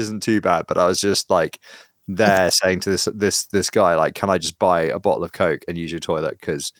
isn't 0.00 0.22
too 0.22 0.40
bad, 0.40 0.64
but 0.66 0.78
I 0.78 0.86
was 0.86 1.00
just 1.00 1.30
like 1.30 1.60
there 2.08 2.50
saying 2.50 2.80
to 2.80 2.90
this 2.90 3.08
this 3.14 3.46
this 3.46 3.70
guy 3.70 3.94
like, 3.94 4.14
can 4.14 4.30
I 4.30 4.38
just 4.38 4.58
buy 4.58 4.82
a 4.82 4.98
bottle 4.98 5.22
of 5.22 5.32
Coke 5.32 5.62
and 5.68 5.78
use 5.78 5.90
your 5.92 6.00
toilet 6.00 6.38
because 6.40 6.72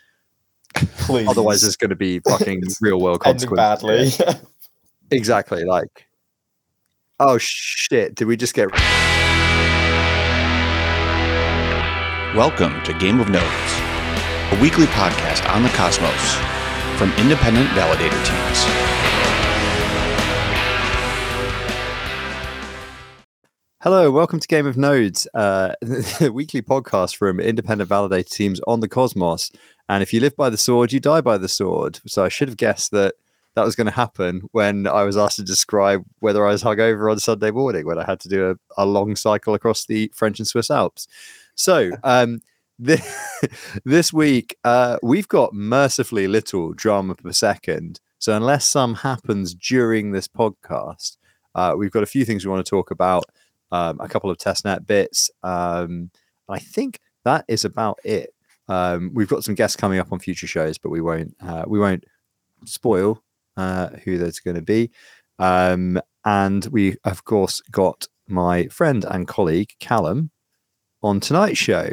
Please. 0.74 1.28
otherwise 1.28 1.62
there's 1.62 1.76
going 1.76 1.90
to 1.90 1.96
be 1.96 2.20
fucking 2.20 2.62
real 2.80 3.00
world 3.00 3.20
consequences. 3.20 4.16
badly. 4.18 4.40
Exactly. 5.12 5.64
Like, 5.64 6.06
oh 7.18 7.36
shit! 7.36 8.14
Did 8.14 8.28
we 8.28 8.36
just 8.36 8.54
get? 8.54 8.70
Welcome 12.36 12.80
to 12.84 12.94
Game 12.94 13.18
of 13.18 13.28
Nodes, 13.28 13.72
a 14.52 14.58
weekly 14.62 14.86
podcast 14.86 15.52
on 15.52 15.64
the 15.64 15.68
cosmos 15.70 16.34
from 16.96 17.10
independent 17.18 17.66
validator 17.70 18.24
teams. 18.24 19.09
Hello, 23.82 24.10
welcome 24.10 24.38
to 24.38 24.46
Game 24.46 24.66
of 24.66 24.76
Nodes, 24.76 25.26
uh, 25.32 25.72
the 25.80 26.30
weekly 26.30 26.60
podcast 26.60 27.16
from 27.16 27.40
independent 27.40 27.88
validator 27.88 28.28
teams 28.28 28.60
on 28.66 28.80
the 28.80 28.88
cosmos. 28.90 29.50
And 29.88 30.02
if 30.02 30.12
you 30.12 30.20
live 30.20 30.36
by 30.36 30.50
the 30.50 30.58
sword, 30.58 30.92
you 30.92 31.00
die 31.00 31.22
by 31.22 31.38
the 31.38 31.48
sword. 31.48 31.98
So 32.06 32.22
I 32.22 32.28
should 32.28 32.48
have 32.48 32.58
guessed 32.58 32.90
that 32.90 33.14
that 33.54 33.64
was 33.64 33.74
going 33.74 33.86
to 33.86 33.90
happen 33.90 34.42
when 34.52 34.86
I 34.86 35.04
was 35.04 35.16
asked 35.16 35.36
to 35.36 35.42
describe 35.42 36.04
whether 36.18 36.46
I 36.46 36.50
was 36.52 36.62
hungover 36.62 37.10
on 37.10 37.20
Sunday 37.20 37.50
morning 37.52 37.86
when 37.86 37.98
I 37.98 38.04
had 38.04 38.20
to 38.20 38.28
do 38.28 38.50
a, 38.50 38.82
a 38.82 38.84
long 38.84 39.16
cycle 39.16 39.54
across 39.54 39.86
the 39.86 40.12
French 40.14 40.38
and 40.38 40.46
Swiss 40.46 40.70
Alps. 40.70 41.08
So 41.54 41.90
um, 42.04 42.42
this, 42.78 43.50
this 43.86 44.12
week, 44.12 44.58
uh, 44.62 44.98
we've 45.02 45.28
got 45.28 45.54
mercifully 45.54 46.28
little 46.28 46.74
drama 46.74 47.14
per 47.14 47.32
second. 47.32 47.98
So 48.18 48.36
unless 48.36 48.68
some 48.68 48.96
happens 48.96 49.54
during 49.54 50.12
this 50.12 50.28
podcast, 50.28 51.16
uh, 51.54 51.74
we've 51.78 51.90
got 51.90 52.02
a 52.02 52.06
few 52.06 52.26
things 52.26 52.44
we 52.44 52.50
want 52.52 52.62
to 52.62 52.68
talk 52.68 52.90
about 52.90 53.24
um, 53.72 53.98
a 54.00 54.08
couple 54.08 54.30
of 54.30 54.38
testnet 54.38 54.86
bits. 54.86 55.30
Um, 55.42 56.10
I 56.48 56.58
think 56.58 57.00
that 57.24 57.44
is 57.48 57.64
about 57.64 57.98
it. 58.04 58.34
Um, 58.68 59.10
we've 59.14 59.28
got 59.28 59.44
some 59.44 59.54
guests 59.54 59.76
coming 59.76 59.98
up 59.98 60.12
on 60.12 60.18
future 60.18 60.46
shows, 60.46 60.78
but 60.78 60.90
we 60.90 61.00
won't 61.00 61.34
uh, 61.40 61.64
we 61.66 61.78
won't 61.78 62.04
spoil 62.64 63.22
uh, 63.56 63.88
who 64.04 64.18
there's 64.18 64.40
going 64.40 64.56
to 64.56 64.62
be. 64.62 64.90
Um, 65.38 66.00
and 66.24 66.66
we 66.66 66.96
of 67.04 67.24
course 67.24 67.60
got 67.70 68.06
my 68.28 68.66
friend 68.68 69.04
and 69.04 69.26
colleague 69.26 69.70
Callum 69.80 70.30
on 71.02 71.18
tonight's 71.20 71.58
show, 71.58 71.90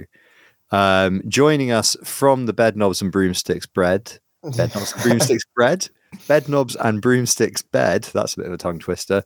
um, 0.72 1.22
joining 1.28 1.72
us 1.72 1.96
from 2.04 2.46
the 2.46 2.54
Bed 2.54 2.76
Knobs 2.76 3.02
and 3.02 3.12
Broomsticks 3.12 3.66
bread. 3.66 4.20
Bed 4.44 4.74
Knobs 4.76 4.94
and 4.94 5.04
Broomsticks 5.04 5.46
bread. 5.56 5.90
Bed 6.28 6.48
Knobs 6.48 6.76
and 6.76 7.02
Broomsticks 7.02 7.62
bed. 7.62 8.04
That's 8.14 8.34
a 8.34 8.38
bit 8.38 8.48
of 8.48 8.54
a 8.54 8.58
tongue 8.58 8.80
twister. 8.80 9.24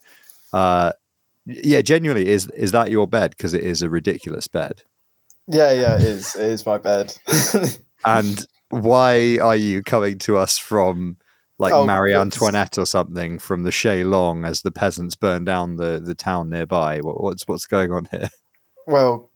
Uh, 0.53 0.93
yeah, 1.45 1.81
genuinely, 1.81 2.29
is 2.29 2.47
is 2.49 2.71
that 2.71 2.91
your 2.91 3.07
bed? 3.07 3.31
Because 3.31 3.53
it 3.53 3.63
is 3.63 3.81
a 3.81 3.89
ridiculous 3.89 4.47
bed. 4.47 4.83
yeah, 5.47 5.71
yeah, 5.71 5.95
it 5.95 6.03
is. 6.03 6.35
It 6.35 6.49
is 6.49 6.65
my 6.65 6.77
bed. 6.77 7.15
And 8.03 8.47
why 8.69 9.37
are 9.37 9.55
you 9.55 9.83
coming 9.83 10.17
to 10.19 10.37
us 10.37 10.57
from 10.57 11.17
like 11.59 11.71
Oh, 11.71 11.85
Marie 11.85 12.15
Antoinette 12.15 12.79
or 12.79 12.87
something 12.87 13.37
from 13.37 13.61
the 13.61 13.71
chaise 13.71 14.07
longue 14.07 14.43
as 14.43 14.63
the 14.63 14.71
peasants 14.71 15.15
burn 15.15 15.43
down 15.45 15.75
the 15.75 16.01
the 16.03 16.15
town 16.15 16.49
nearby? 16.49 16.99
What, 17.01 17.21
what's 17.21 17.47
what's 17.47 17.67
going 17.67 17.91
on 17.91 18.07
here? 18.09 18.29
well, 18.87 19.29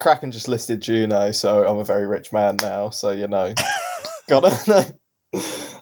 Kraken 0.00 0.30
just 0.32 0.48
listed 0.48 0.82
Juno, 0.82 1.30
so 1.30 1.66
I'm 1.66 1.78
a 1.78 1.84
very 1.84 2.06
rich 2.06 2.30
man 2.30 2.56
now. 2.60 2.90
So 2.90 3.10
you 3.10 3.26
know, 3.28 3.54
gotta. 4.28 4.94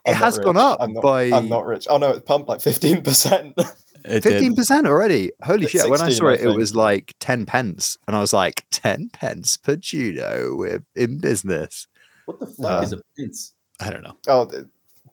It 0.07 0.15
has 0.15 0.39
gone 0.39 0.57
up 0.57 0.79
I'm 0.81 0.93
not, 0.95 1.03
by- 1.03 1.31
I'm 1.33 1.49
not 1.49 1.67
rich. 1.67 1.87
Oh 1.91 1.99
no, 1.99 2.11
it's 2.11 2.25
pumped 2.25 2.49
like 2.49 2.61
fifteen 2.61 3.03
percent. 3.03 3.55
It 4.09 4.23
Fifteen 4.23 4.51
did. 4.53 4.57
percent 4.57 4.87
already. 4.87 5.31
Holy 5.43 5.65
It's 5.65 5.73
shit! 5.73 5.89
When 5.91 6.01
I 6.01 6.09
16, 6.11 6.17
saw 6.17 6.29
I 6.29 6.35
it, 6.35 6.41
it 6.43 6.57
was 6.57 6.75
like 6.75 7.15
ten 7.21 7.47
pence, 7.47 7.97
and 8.07 8.17
I 8.17 8.21
was 8.21 8.33
like, 8.33 8.65
ten 8.71 9.11
pence 9.13 9.57
per 9.57 9.77
Juno. 9.77 10.55
We're 10.57 10.83
in 10.97 11.19
business. 11.19 11.87
What 12.27 12.41
the 12.41 12.47
fuck 12.47 12.67
Uh, 12.71 12.81
is 12.85 12.93
a 12.93 13.01
pence? 13.17 13.55
I 13.81 13.91
don't 13.91 14.03
know. 14.03 14.17
Oh 14.27 14.51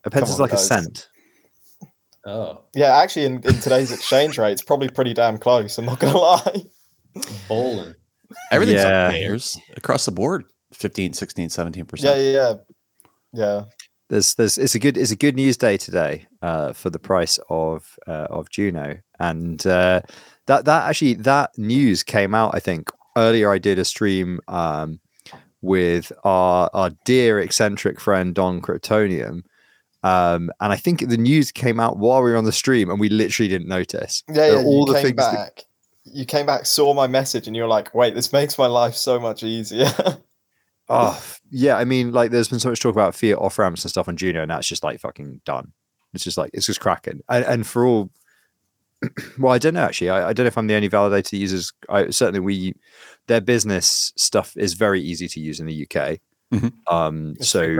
A 0.04 0.10
pence 0.10 0.28
is 0.30 0.36
on, 0.36 0.40
like 0.40 0.52
a 0.52 0.58
cent. 0.58 1.08
Oh, 2.28 2.62
yeah, 2.74 2.96
actually, 2.96 3.26
in, 3.26 3.34
in 3.34 3.60
today's 3.60 3.92
exchange 3.92 4.36
rate, 4.36 4.50
it's 4.52 4.62
probably 4.62 4.88
pretty 4.88 5.14
damn 5.14 5.38
close. 5.38 5.78
I'm 5.78 5.84
not 5.86 6.00
gonna 6.00 6.18
lie. 6.18 6.64
balling. 7.48 7.94
Everything's 8.50 8.82
Yeah. 8.82 9.06
up 9.06 9.12
payers 9.12 9.56
across 9.76 10.04
the 10.06 10.10
board 10.10 10.44
15, 10.72 11.12
16, 11.12 11.48
17%. 11.48 12.02
Yeah, 12.02 12.16
yeah, 12.16 12.30
yeah, 12.32 12.54
yeah. 13.32 13.62
There's 14.08 14.34
there's 14.34 14.58
it's 14.58 14.74
a 14.74 14.78
good 14.78 14.96
it's 14.96 15.10
a 15.10 15.16
good 15.16 15.34
news 15.36 15.56
day 15.56 15.76
today 15.76 16.26
uh, 16.42 16.72
for 16.72 16.90
the 16.90 16.98
price 16.98 17.38
of 17.48 17.98
uh, 18.06 18.26
of 18.30 18.50
Juno, 18.50 18.98
and 19.18 19.66
uh, 19.66 20.00
that 20.46 20.64
that 20.64 20.88
actually 20.88 21.14
that 21.14 21.50
news 21.58 22.02
came 22.02 22.34
out. 22.34 22.54
I 22.54 22.60
think 22.60 22.90
earlier 23.16 23.50
I 23.50 23.58
did 23.58 23.78
a 23.78 23.84
stream 23.84 24.40
um, 24.48 25.00
with 25.60 26.12
our 26.24 26.70
our 26.72 26.90
dear 27.04 27.40
eccentric 27.40 28.00
friend 28.00 28.34
Don 28.34 28.60
Kryptonium. 28.60 29.42
Um, 30.02 30.50
and 30.60 30.72
I 30.72 30.76
think 30.76 31.08
the 31.08 31.16
news 31.16 31.50
came 31.50 31.80
out 31.80 31.98
while 31.98 32.22
we 32.22 32.30
were 32.30 32.36
on 32.36 32.44
the 32.44 32.52
stream, 32.52 32.90
and 32.90 33.00
we 33.00 33.08
literally 33.08 33.48
didn't 33.48 33.66
notice. 33.66 34.22
Yeah, 34.32 34.52
yeah. 34.52 34.62
all 34.64 34.86
you 34.86 34.92
the 34.92 35.00
came 35.00 35.02
things 35.02 35.16
that- 35.16 35.34
back. 35.34 35.64
You 36.08 36.24
came 36.24 36.46
back, 36.46 36.66
saw 36.66 36.94
my 36.94 37.08
message, 37.08 37.48
and 37.48 37.56
you're 37.56 37.66
like, 37.66 37.92
"Wait, 37.92 38.14
this 38.14 38.32
makes 38.32 38.56
my 38.56 38.68
life 38.68 38.94
so 38.94 39.18
much 39.18 39.42
easier." 39.42 39.92
Oh, 40.88 41.20
yeah. 41.50 41.76
I 41.76 41.84
mean, 41.84 42.12
like, 42.12 42.30
there's 42.30 42.48
been 42.48 42.60
so 42.60 42.70
much 42.70 42.80
talk 42.80 42.94
about 42.94 43.14
fiat 43.14 43.38
off 43.38 43.58
ramps 43.58 43.84
and 43.84 43.90
stuff 43.90 44.08
on 44.08 44.16
Juno, 44.16 44.42
and 44.42 44.50
that's 44.50 44.68
just 44.68 44.84
like 44.84 45.00
fucking 45.00 45.40
done. 45.44 45.72
It's 46.14 46.24
just 46.24 46.38
like 46.38 46.50
it's 46.54 46.66
just 46.66 46.80
cracking. 46.80 47.20
And, 47.28 47.44
and 47.44 47.66
for 47.66 47.84
all, 47.84 48.10
well, 49.38 49.52
I 49.52 49.58
don't 49.58 49.74
know 49.74 49.82
actually. 49.84 50.10
I, 50.10 50.28
I 50.28 50.32
don't 50.32 50.44
know 50.44 50.48
if 50.48 50.56
I'm 50.58 50.66
the 50.66 50.74
only 50.74 50.88
validator 50.88 51.30
that 51.30 51.36
uses. 51.36 51.72
I 51.88 52.10
certainly 52.10 52.40
we 52.40 52.74
their 53.26 53.40
business 53.40 54.12
stuff 54.16 54.56
is 54.56 54.74
very 54.74 55.00
easy 55.02 55.28
to 55.28 55.40
use 55.40 55.60
in 55.60 55.66
the 55.66 55.82
UK. 55.82 56.18
Mhm. 56.54 56.72
Um, 56.90 57.34
It's 57.38 57.48
so. 57.48 57.76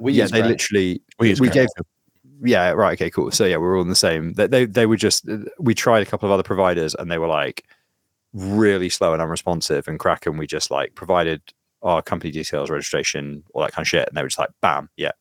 We 0.00 0.12
yeah, 0.12 0.22
use 0.24 0.30
they 0.30 0.38
Kraken. 0.40 0.50
literally 0.50 1.02
We, 1.18 1.28
use 1.30 1.40
we 1.40 1.50
gave 1.50 1.66
too. 1.76 1.84
yeah 2.42 2.70
right 2.70 2.92
okay 2.92 3.10
cool 3.10 3.30
so 3.32 3.44
yeah 3.44 3.56
we're 3.56 3.74
all 3.76 3.82
in 3.82 3.88
the 3.88 3.96
same 3.96 4.32
they, 4.34 4.46
they 4.46 4.64
they 4.64 4.86
were 4.86 4.96
just 4.96 5.24
we 5.58 5.74
tried 5.74 6.02
a 6.02 6.06
couple 6.06 6.26
of 6.28 6.32
other 6.32 6.44
providers 6.44 6.94
and 6.94 7.10
they 7.10 7.18
were 7.18 7.26
like 7.26 7.64
really 8.32 8.88
slow 8.88 9.12
and 9.12 9.20
unresponsive 9.20 9.88
and 9.88 9.98
kraken 9.98 10.36
we 10.36 10.46
just 10.46 10.70
like 10.70 10.94
provided 10.94 11.42
our 11.82 12.02
company 12.02 12.30
details 12.30 12.70
registration 12.70 13.42
all 13.54 13.62
that 13.62 13.72
kind 13.72 13.84
of 13.84 13.88
shit 13.88 14.08
and 14.08 14.16
they 14.16 14.22
were 14.22 14.28
just 14.28 14.38
like 14.38 14.50
bam 14.60 14.88
yeah 14.96 15.12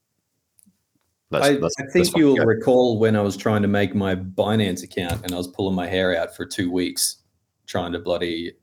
I, 1.31 1.51
let's- 1.51 1.75
I 1.79 1.84
let's 1.84 1.91
think 1.94 2.16
you'll 2.16 2.38
go. 2.38 2.44
recall 2.45 3.00
when 3.00 3.16
I 3.16 3.22
was 3.22 3.35
trying 3.35 3.62
to 3.62 3.68
make 3.68 3.94
my 3.94 4.16
Binance 4.16 4.84
account 4.84 5.23
and 5.23 5.34
I 5.34 5.38
was 5.38 5.47
pulling 5.47 5.75
my 5.75 5.85
hair 5.88 6.18
out 6.18 6.35
for 6.35 6.45
two 6.45 6.72
weeks 6.72 7.18
trying 7.66 7.91
to 7.91 8.00
bloody. 8.00 8.53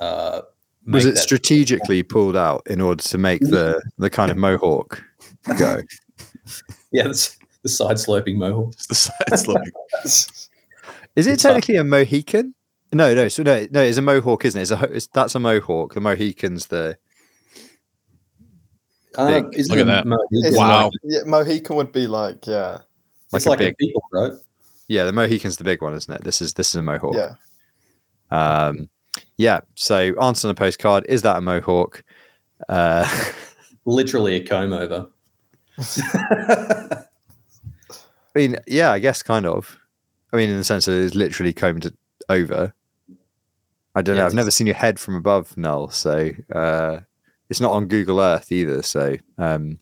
Uh, 0.00 0.40
was 0.86 1.04
it 1.06 1.14
that- 1.14 1.20
strategically 1.20 2.02
pulled 2.02 2.36
out 2.36 2.62
in 2.66 2.80
order 2.80 3.02
to 3.04 3.18
make 3.18 3.40
the 3.40 3.80
the 3.98 4.10
kind 4.10 4.30
of 4.32 4.36
mohawk 4.44 5.00
go 5.58 5.80
Yeah, 6.92 7.04
that's 7.04 7.36
the 7.62 7.68
side 7.68 7.98
sloping 8.00 8.36
mohawk. 8.38 8.72
It's 8.72 8.86
the 8.88 8.94
side 8.96 9.38
sloping. 9.38 9.72
is 10.04 10.48
it 11.14 11.26
It's 11.34 11.44
up. 11.44 11.52
technically 11.52 11.76
a 11.76 11.84
mohican 11.84 12.54
no 12.92 13.14
no 13.14 13.28
so 13.28 13.42
no 13.44 13.66
no 13.70 13.80
it's 13.82 13.98
a 13.98 14.02
mohawk 14.02 14.44
isn't 14.44 14.58
it 14.58 14.62
it's 14.62 14.70
a 14.72 14.82
it's, 14.92 15.06
that's 15.08 15.34
a 15.36 15.38
mohawk 15.40 15.94
the 15.94 16.00
mohican's 16.00 16.66
the 16.66 16.96
Uh, 19.18 19.40
Big. 19.42 19.58
isn't 19.58 19.76
Look 19.76 19.86
at 19.86 19.86
that. 19.88 20.06
Mohican? 20.06 20.54
Wow. 20.54 20.84
like- 20.84 20.92
yeah, 21.02 21.20
Mohican 21.26 21.76
would 21.76 21.92
be 21.92 22.06
like, 22.06 22.46
yeah, 22.46 22.70
like 23.32 23.40
It's 23.40 23.46
a 23.46 23.50
like 23.50 23.60
a, 23.60 23.64
big- 23.64 23.76
beagle, 23.78 24.02
right? 24.12 24.32
yeah 24.90 25.04
the 25.04 25.12
mohican's 25.12 25.58
the 25.58 25.64
big 25.64 25.82
one 25.82 25.92
isn't 25.92 26.14
it 26.14 26.24
this 26.24 26.40
is 26.40 26.54
this 26.54 26.68
is 26.70 26.76
a 26.76 26.82
mohawk 26.82 27.14
yeah. 27.14 27.34
Um, 28.30 28.88
yeah. 29.36 29.60
So 29.74 30.14
answer 30.20 30.48
on 30.48 30.52
a 30.52 30.54
postcard: 30.54 31.04
Is 31.08 31.20
that 31.22 31.36
a 31.36 31.40
mohawk? 31.40 32.02
Uh, 32.68 33.06
Literally 33.84 34.36
a 34.36 34.44
comb 34.46 34.72
over. 34.72 35.06
I 35.78 37.04
mean, 38.34 38.56
yeah, 38.66 38.92
I 38.92 38.98
guess 38.98 39.22
kind 39.22 39.46
of. 39.46 39.78
I 40.32 40.36
mean, 40.36 40.50
in 40.50 40.58
the 40.58 40.64
sense 40.64 40.84
that 40.86 40.92
it's 40.92 41.14
literally 41.14 41.52
combed 41.52 41.90
over. 42.28 42.72
I 43.94 44.02
don't 44.02 44.16
Yeah, 44.16 44.22
know. 44.22 44.26
I've 44.26 44.34
never 44.34 44.50
seen 44.50 44.66
your 44.66 44.76
head 44.76 45.00
from 45.00 45.14
above, 45.16 45.56
Null. 45.56 45.88
So 45.90 46.30
uh, 46.54 47.00
it's 47.50 47.60
not 47.60 47.72
on 47.72 47.86
Google 47.86 48.20
Earth 48.20 48.50
either. 48.52 48.82
So 48.82 49.16
um, 49.38 49.78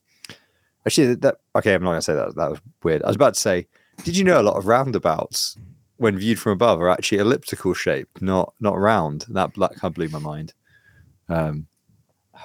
actually, 0.87 1.09
that, 1.09 1.21
that 1.23 1.37
okay. 1.57 1.75
I'm 1.75 1.83
not 1.83 1.91
gonna 1.91 2.03
say 2.03 2.15
that. 2.15 2.35
That 2.37 2.51
was 2.51 2.61
weird. 2.83 3.03
I 3.03 3.09
was 3.09 3.17
about 3.17 3.35
to 3.35 3.41
say, 3.41 3.67
did 4.05 4.17
you 4.17 4.25
know 4.25 4.41
a 4.41 4.43
lot 4.43 4.57
of 4.57 4.67
roundabouts, 4.67 5.57
when 5.97 6.19
viewed 6.19 6.39
from 6.39 6.53
above, 6.53 6.81
are 6.81 6.89
actually 6.89 7.19
elliptical 7.19 7.75
shaped, 7.75 8.23
not 8.23 8.55
not 8.61 8.79
round? 8.79 9.27
That 9.29 9.55
that 9.55 9.71
kind 9.77 9.85
of 9.85 9.95
blew 9.95 10.09
my 10.09 10.19
mind. 10.19 10.53
Um, 11.29 11.67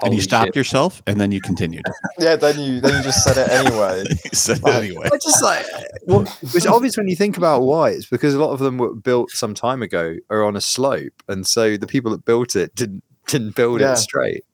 and 0.03 0.13
you 0.13 0.18
Holy 0.18 0.21
stopped 0.21 0.47
shit. 0.47 0.56
yourself 0.56 1.03
and 1.06 1.19
then 1.19 1.33
you 1.33 1.41
continued. 1.41 1.83
Yeah, 2.19 2.35
then 2.38 2.59
you 2.59 2.79
then 2.79 2.95
you 2.97 3.03
just 3.03 3.24
said 3.24 3.38
it 3.38 3.50
anyway. 3.51 4.03
you 4.09 4.29
said 4.31 4.59
it 4.59 4.65
anyway. 4.67 5.09
I 5.12 5.17
just 5.17 5.44
like 5.44 5.65
well, 6.06 6.21
it's 6.41 6.65
obvious 6.65 6.95
when 6.97 7.07
you 7.07 7.15
think 7.15 7.35
about 7.35 7.63
why. 7.63 7.89
It's 7.89 8.06
because 8.06 8.33
a 8.33 8.39
lot 8.39 8.51
of 8.51 8.59
them 8.59 8.77
were 8.77 8.94
built 8.95 9.31
some 9.31 9.53
time 9.53 9.81
ago 9.81 10.15
are 10.29 10.44
on 10.45 10.56
a 10.56 10.62
slope, 10.62 11.21
and 11.27 11.45
so 11.45 11.75
the 11.77 11.88
people 11.88 12.12
that 12.12 12.24
built 12.25 12.56
it 12.56 12.74
didn't 12.75 13.03
didn't 13.27 13.56
build 13.56 13.81
Yeah. 13.81 13.94
it 13.94 13.97
straight. 13.97 14.45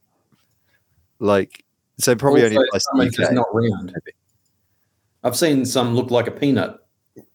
Like 1.19 1.63
so, 1.99 2.15
probably 2.15 2.43
only 2.43 2.57
Also, 2.57 2.67
applies 2.67 2.83
some 2.83 3.01
are 3.01 3.05
to 3.05 3.11
just 3.11 3.29
UK. 3.31 3.35
not 3.35 3.47
round. 3.53 3.93
I've 5.23 5.35
seen 5.35 5.65
some 5.65 5.95
look 5.95 6.11
like 6.11 6.27
a 6.27 6.31
peanut. 6.31 6.79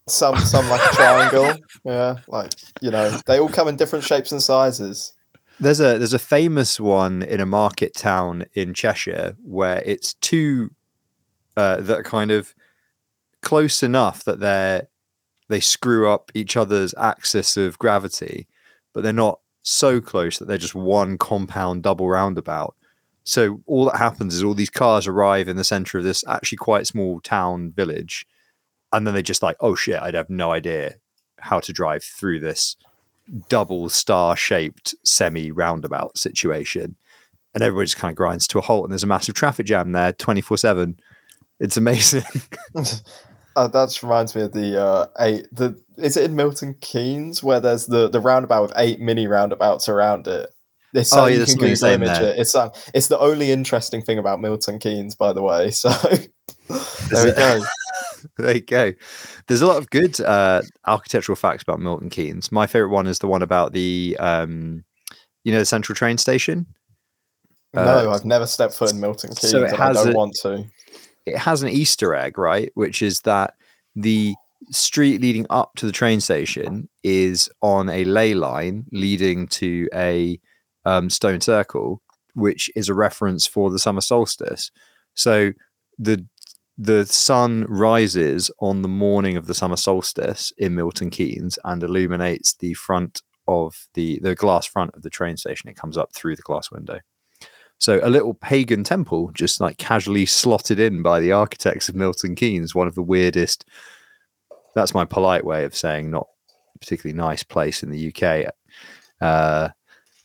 Some 0.07 0.37
some 0.39 0.67
like 0.69 0.81
a 0.81 0.95
triangle. 0.95 1.53
Yeah, 1.83 2.17
like 2.27 2.53
you 2.81 2.91
know, 2.91 3.17
they 3.25 3.39
all 3.39 3.49
come 3.49 3.67
in 3.67 3.75
different 3.75 4.05
shapes 4.05 4.31
and 4.31 4.41
sizes. 4.41 5.13
There's 5.59 5.79
a 5.79 5.97
there's 5.97 6.13
a 6.13 6.19
famous 6.19 6.79
one 6.79 7.23
in 7.23 7.39
a 7.39 7.45
market 7.45 7.93
town 7.93 8.45
in 8.53 8.73
Cheshire 8.73 9.35
where 9.43 9.81
it's 9.85 10.13
two 10.15 10.71
uh, 11.57 11.77
that 11.81 11.99
are 11.99 12.03
kind 12.03 12.31
of 12.31 12.53
close 13.41 13.83
enough 13.83 14.23
that 14.23 14.39
they're 14.39 14.87
they 15.49 15.59
screw 15.59 16.09
up 16.09 16.31
each 16.33 16.55
other's 16.57 16.95
axis 16.97 17.57
of 17.57 17.77
gravity, 17.77 18.47
but 18.93 19.03
they're 19.03 19.13
not 19.13 19.39
so 19.61 20.01
close 20.01 20.39
that 20.39 20.47
they're 20.47 20.57
just 20.57 20.75
one 20.75 21.17
compound 21.17 21.83
double 21.83 22.09
roundabout. 22.09 22.75
So 23.23 23.61
all 23.65 23.85
that 23.85 23.97
happens 23.97 24.35
is 24.35 24.43
all 24.43 24.53
these 24.53 24.69
cars 24.69 25.07
arrive 25.07 25.47
in 25.47 25.55
the 25.55 25.63
center 25.63 25.97
of 25.97 26.03
this 26.03 26.23
actually 26.27 26.57
quite 26.57 26.87
small 26.87 27.21
town 27.21 27.71
village, 27.71 28.25
and 28.91 29.07
then 29.07 29.13
they 29.13 29.23
just 29.23 29.43
like, 29.43 29.55
oh 29.59 29.75
shit, 29.75 30.01
I'd 30.01 30.13
have 30.13 30.29
no 30.29 30.51
idea 30.51 30.95
how 31.39 31.59
to 31.61 31.73
drive 31.73 32.03
through 32.03 32.39
this 32.39 32.75
double 33.49 33.89
star 33.89 34.35
shaped 34.35 34.95
semi 35.03 35.51
roundabout 35.51 36.17
situation. 36.17 36.95
And 37.53 37.63
everybody 37.63 37.85
just 37.85 37.97
kind 37.97 38.11
of 38.11 38.17
grinds 38.17 38.47
to 38.47 38.59
a 38.59 38.61
halt, 38.61 38.85
and 38.85 38.91
there's 38.91 39.03
a 39.03 39.07
massive 39.07 39.35
traffic 39.35 39.67
jam 39.67 39.91
there 39.91 40.11
24 40.13 40.57
7. 40.57 40.99
It's 41.59 41.77
amazing. 41.77 42.23
Uh, 43.55 43.67
that 43.67 43.85
just 43.85 44.01
reminds 44.01 44.35
me 44.35 44.41
of 44.41 44.51
the 44.51 44.81
uh, 44.81 45.05
eight. 45.19 45.47
The 45.51 45.79
is 45.97 46.17
it 46.17 46.25
in 46.25 46.35
Milton 46.35 46.75
Keynes 46.81 47.43
where 47.43 47.59
there's 47.59 47.85
the 47.85 48.09
the 48.09 48.19
roundabout 48.19 48.63
with 48.63 48.73
eight 48.77 48.99
mini 48.99 49.27
roundabouts 49.27 49.87
around 49.87 50.27
it. 50.27 50.49
It's 50.93 51.11
Oh, 51.13 51.25
yeah, 51.25 51.39
you 51.39 51.45
can 51.45 51.57
Google 51.57 51.89
image 51.89 52.07
there. 52.07 52.33
it. 52.33 52.39
It's 52.39 52.55
uh, 52.55 52.69
it's 52.93 53.07
the 53.07 53.19
only 53.19 53.51
interesting 53.51 54.01
thing 54.01 54.19
about 54.19 54.39
Milton 54.39 54.79
Keynes, 54.79 55.15
by 55.15 55.33
the 55.33 55.41
way. 55.41 55.71
So 55.71 55.89
there 57.09 57.25
we 57.25 57.31
go. 57.31 57.63
there 58.37 58.55
you 58.55 58.61
go. 58.61 58.93
There's 59.47 59.61
a 59.61 59.67
lot 59.67 59.77
of 59.77 59.89
good 59.89 60.19
uh, 60.21 60.61
architectural 60.85 61.35
facts 61.35 61.63
about 61.63 61.79
Milton 61.79 62.09
Keynes. 62.09 62.51
My 62.51 62.67
favorite 62.67 62.91
one 62.91 63.07
is 63.07 63.19
the 63.19 63.27
one 63.27 63.41
about 63.41 63.73
the, 63.73 64.15
um, 64.19 64.83
you 65.43 65.51
know, 65.51 65.59
the 65.59 65.65
central 65.65 65.95
train 65.95 66.17
station. 66.17 66.67
Uh, 67.75 67.85
no, 67.85 68.11
I've 68.11 68.25
never 68.25 68.45
stepped 68.45 68.75
foot 68.75 68.91
in 68.91 68.99
Milton 68.99 69.29
Keynes, 69.29 69.51
so 69.51 69.63
it 69.63 69.73
and 69.73 69.81
I 69.81 69.93
don't 69.93 70.11
a- 70.11 70.15
want 70.15 70.35
to. 70.43 70.65
It 71.25 71.37
has 71.37 71.63
an 71.63 71.69
Easter 71.69 72.13
egg, 72.13 72.37
right? 72.37 72.71
Which 72.75 73.01
is 73.01 73.21
that 73.21 73.55
the 73.95 74.35
street 74.71 75.21
leading 75.21 75.45
up 75.49 75.71
to 75.77 75.85
the 75.85 75.91
train 75.91 76.21
station 76.21 76.87
is 77.03 77.49
on 77.61 77.89
a 77.89 78.03
ley 78.05 78.33
line 78.33 78.85
leading 78.91 79.47
to 79.47 79.87
a 79.93 80.39
um, 80.85 81.09
stone 81.09 81.41
circle, 81.41 82.01
which 82.33 82.69
is 82.75 82.89
a 82.89 82.93
reference 82.93 83.45
for 83.47 83.69
the 83.69 83.79
summer 83.79 84.01
solstice. 84.01 84.71
So 85.15 85.53
the 85.97 86.25
the 86.77 87.05
sun 87.05 87.65
rises 87.69 88.49
on 88.59 88.81
the 88.81 88.87
morning 88.87 89.37
of 89.37 89.45
the 89.45 89.53
summer 89.53 89.75
solstice 89.75 90.51
in 90.57 90.73
Milton 90.73 91.11
Keynes 91.11 91.59
and 91.65 91.83
illuminates 91.83 92.55
the 92.55 92.73
front 92.73 93.21
of 93.47 93.87
the 93.93 94.19
the 94.21 94.35
glass 94.35 94.65
front 94.65 94.91
of 94.95 95.03
the 95.03 95.09
train 95.09 95.37
station. 95.37 95.69
It 95.69 95.77
comes 95.77 95.97
up 95.97 96.13
through 96.13 96.35
the 96.35 96.41
glass 96.41 96.71
window. 96.71 96.99
So 97.77 97.99
a 98.01 98.09
little 98.09 98.33
pagan 98.33 98.83
temple 98.83 99.31
just 99.33 99.59
like 99.59 99.77
casually 99.77 100.25
slotted 100.25 100.79
in 100.79 101.03
by 101.03 101.19
the 101.19 101.33
architects 101.33 101.89
of 101.89 101.95
Milton 101.95 102.33
Keynes, 102.33 102.73
one 102.73 102.87
of 102.87 102.95
the 102.95 103.01
weirdest. 103.01 103.65
That's 104.73 104.93
my 104.93 105.05
polite 105.05 105.45
way 105.45 105.65
of 105.65 105.75
saying 105.75 106.09
not 106.09 106.27
particularly 106.79 107.17
nice 107.17 107.43
place 107.43 107.83
in 107.83 107.91
the 107.91 108.13
UK. 108.13 108.53
Uh, 109.21 109.69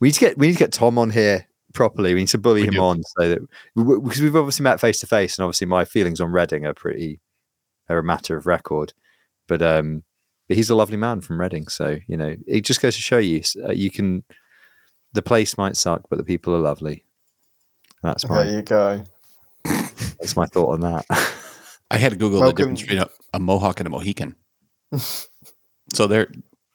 we 0.01 0.09
need 0.09 0.15
to 0.15 0.21
get 0.21 0.39
we 0.39 0.47
need 0.49 0.55
to 0.55 0.59
get 0.59 0.73
Tom 0.73 0.99
on 0.99 1.11
here 1.11 1.47
properly. 1.75 2.15
We 2.15 2.21
need 2.21 2.29
to 2.29 2.39
bully 2.39 2.63
We 2.63 2.69
him 2.69 2.75
do. 2.75 2.81
on 2.83 3.03
so 3.19 3.29
that 3.29 3.41
because 3.77 4.21
we've 4.21 4.37
obviously 4.37 4.65
met 4.65 4.81
face 4.81 5.01
to 5.01 5.07
face, 5.07 5.39
and 5.39 5.45
obviously 5.45 5.67
my 5.67 5.85
feelings 5.85 6.21
on 6.21 6.31
Reading 6.33 6.67
are 6.67 6.75
pretty 6.75 7.21
are 7.89 7.99
a 7.99 8.05
matter 8.05 8.37
of 8.37 8.47
record. 8.47 8.93
But 9.47 9.63
um, 9.63 10.03
but 10.49 10.57
he's 10.57 10.71
a 10.71 10.75
lovely 10.75 10.97
man 10.97 11.21
from 11.21 11.41
Reading, 11.41 11.69
so 11.69 11.99
you 12.07 12.17
know 12.17 12.37
it 12.47 12.63
just 12.63 12.81
goes 12.81 12.95
to 12.97 13.03
show 13.03 13.19
you 13.19 13.43
uh, 13.65 13.73
you 13.73 13.91
can. 13.91 14.25
The 15.15 15.23
place 15.23 15.57
might 15.57 15.77
suck, 15.77 16.03
but 16.11 16.17
the 16.19 16.25
people 16.25 16.55
are 16.55 16.59
lovely. 16.61 17.03
That's 18.03 18.29
my 18.29 18.45
There 18.45 18.55
you 18.57 18.63
go. 18.63 19.03
that's 19.65 20.37
my 20.37 20.47
thought 20.47 20.75
on 20.75 20.81
that. 20.81 21.07
I 21.91 21.97
had 21.97 22.13
to 22.13 22.19
Google 22.19 22.41
Welcome. 22.41 22.55
the 22.55 22.63
difference 22.63 22.83
between 22.83 22.99
a, 22.99 23.09
a 23.33 23.41
Mohawk 23.41 23.81
and 23.81 23.87
a 23.87 23.91
Mohican. 23.91 24.37
so 25.95 26.07
there, 26.07 26.29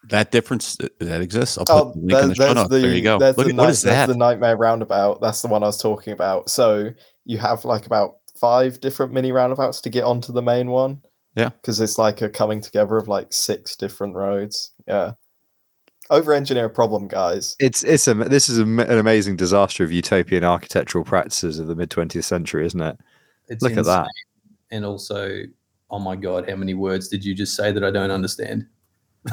that 0.09 0.31
difference 0.31 0.75
that, 0.77 0.97
that 0.99 1.21
exists. 1.21 1.57
I'll 1.57 1.65
put 1.65 1.73
Oh, 1.73 1.91
the 1.95 1.99
link 1.99 2.11
in 2.23 2.29
the 2.29 2.35
there's, 2.35 2.37
show 2.37 2.53
notes. 2.53 2.69
the 2.69 2.79
there 2.79 2.93
you 2.93 3.01
go. 3.01 3.19
There's 3.19 3.37
Look 3.37 3.47
the 3.47 3.53
at, 3.53 3.57
what 3.57 3.65
night- 3.67 3.77
that? 3.83 4.05
the 4.07 4.15
nightmare 4.17 4.57
roundabout. 4.57 5.21
That's 5.21 5.41
the 5.41 5.47
one 5.47 5.63
I 5.63 5.67
was 5.67 5.81
talking 5.81 6.13
about. 6.13 6.49
So 6.49 6.89
you 7.25 7.37
have 7.37 7.63
like 7.65 7.85
about 7.85 8.15
five 8.39 8.81
different 8.81 9.13
mini 9.13 9.31
roundabouts 9.31 9.79
to 9.81 9.89
get 9.89 10.03
onto 10.03 10.33
the 10.33 10.41
main 10.41 10.69
one. 10.69 11.01
Yeah. 11.35 11.49
because 11.49 11.79
it's 11.79 11.97
like 11.97 12.21
a 12.21 12.29
coming 12.29 12.61
together 12.61 12.95
of 12.97 13.07
like 13.07 13.33
six 13.33 13.75
different 13.75 14.13
roads. 14.15 14.71
Yeah, 14.87 15.13
over 16.11 16.31
engineer 16.33 16.65
a 16.65 16.69
problem, 16.69 17.07
guys. 17.07 17.55
it's 17.59 17.83
it's 17.83 18.07
a 18.07 18.13
this 18.13 18.49
is 18.49 18.59
a, 18.59 18.63
m- 18.63 18.79
an 18.81 18.99
amazing 18.99 19.35
disaster 19.37 19.83
of 19.83 19.91
utopian 19.91 20.43
architectural 20.43 21.03
practices 21.03 21.57
of 21.57 21.65
the 21.65 21.73
mid 21.75 21.89
twentieth 21.89 22.25
century, 22.25 22.65
isn't 22.67 22.81
it? 22.81 22.97
It's 23.47 23.63
Look 23.63 23.77
at 23.77 23.85
that. 23.85 24.09
And 24.69 24.85
also, 24.85 25.43
oh 25.89 25.97
my 25.99 26.15
god, 26.15 26.47
how 26.47 26.55
many 26.55 26.75
words 26.75 27.07
did 27.07 27.25
you 27.25 27.33
just 27.33 27.55
say 27.55 27.71
that 27.71 27.83
I 27.83 27.89
don't 27.89 28.11
understand? 28.11 28.67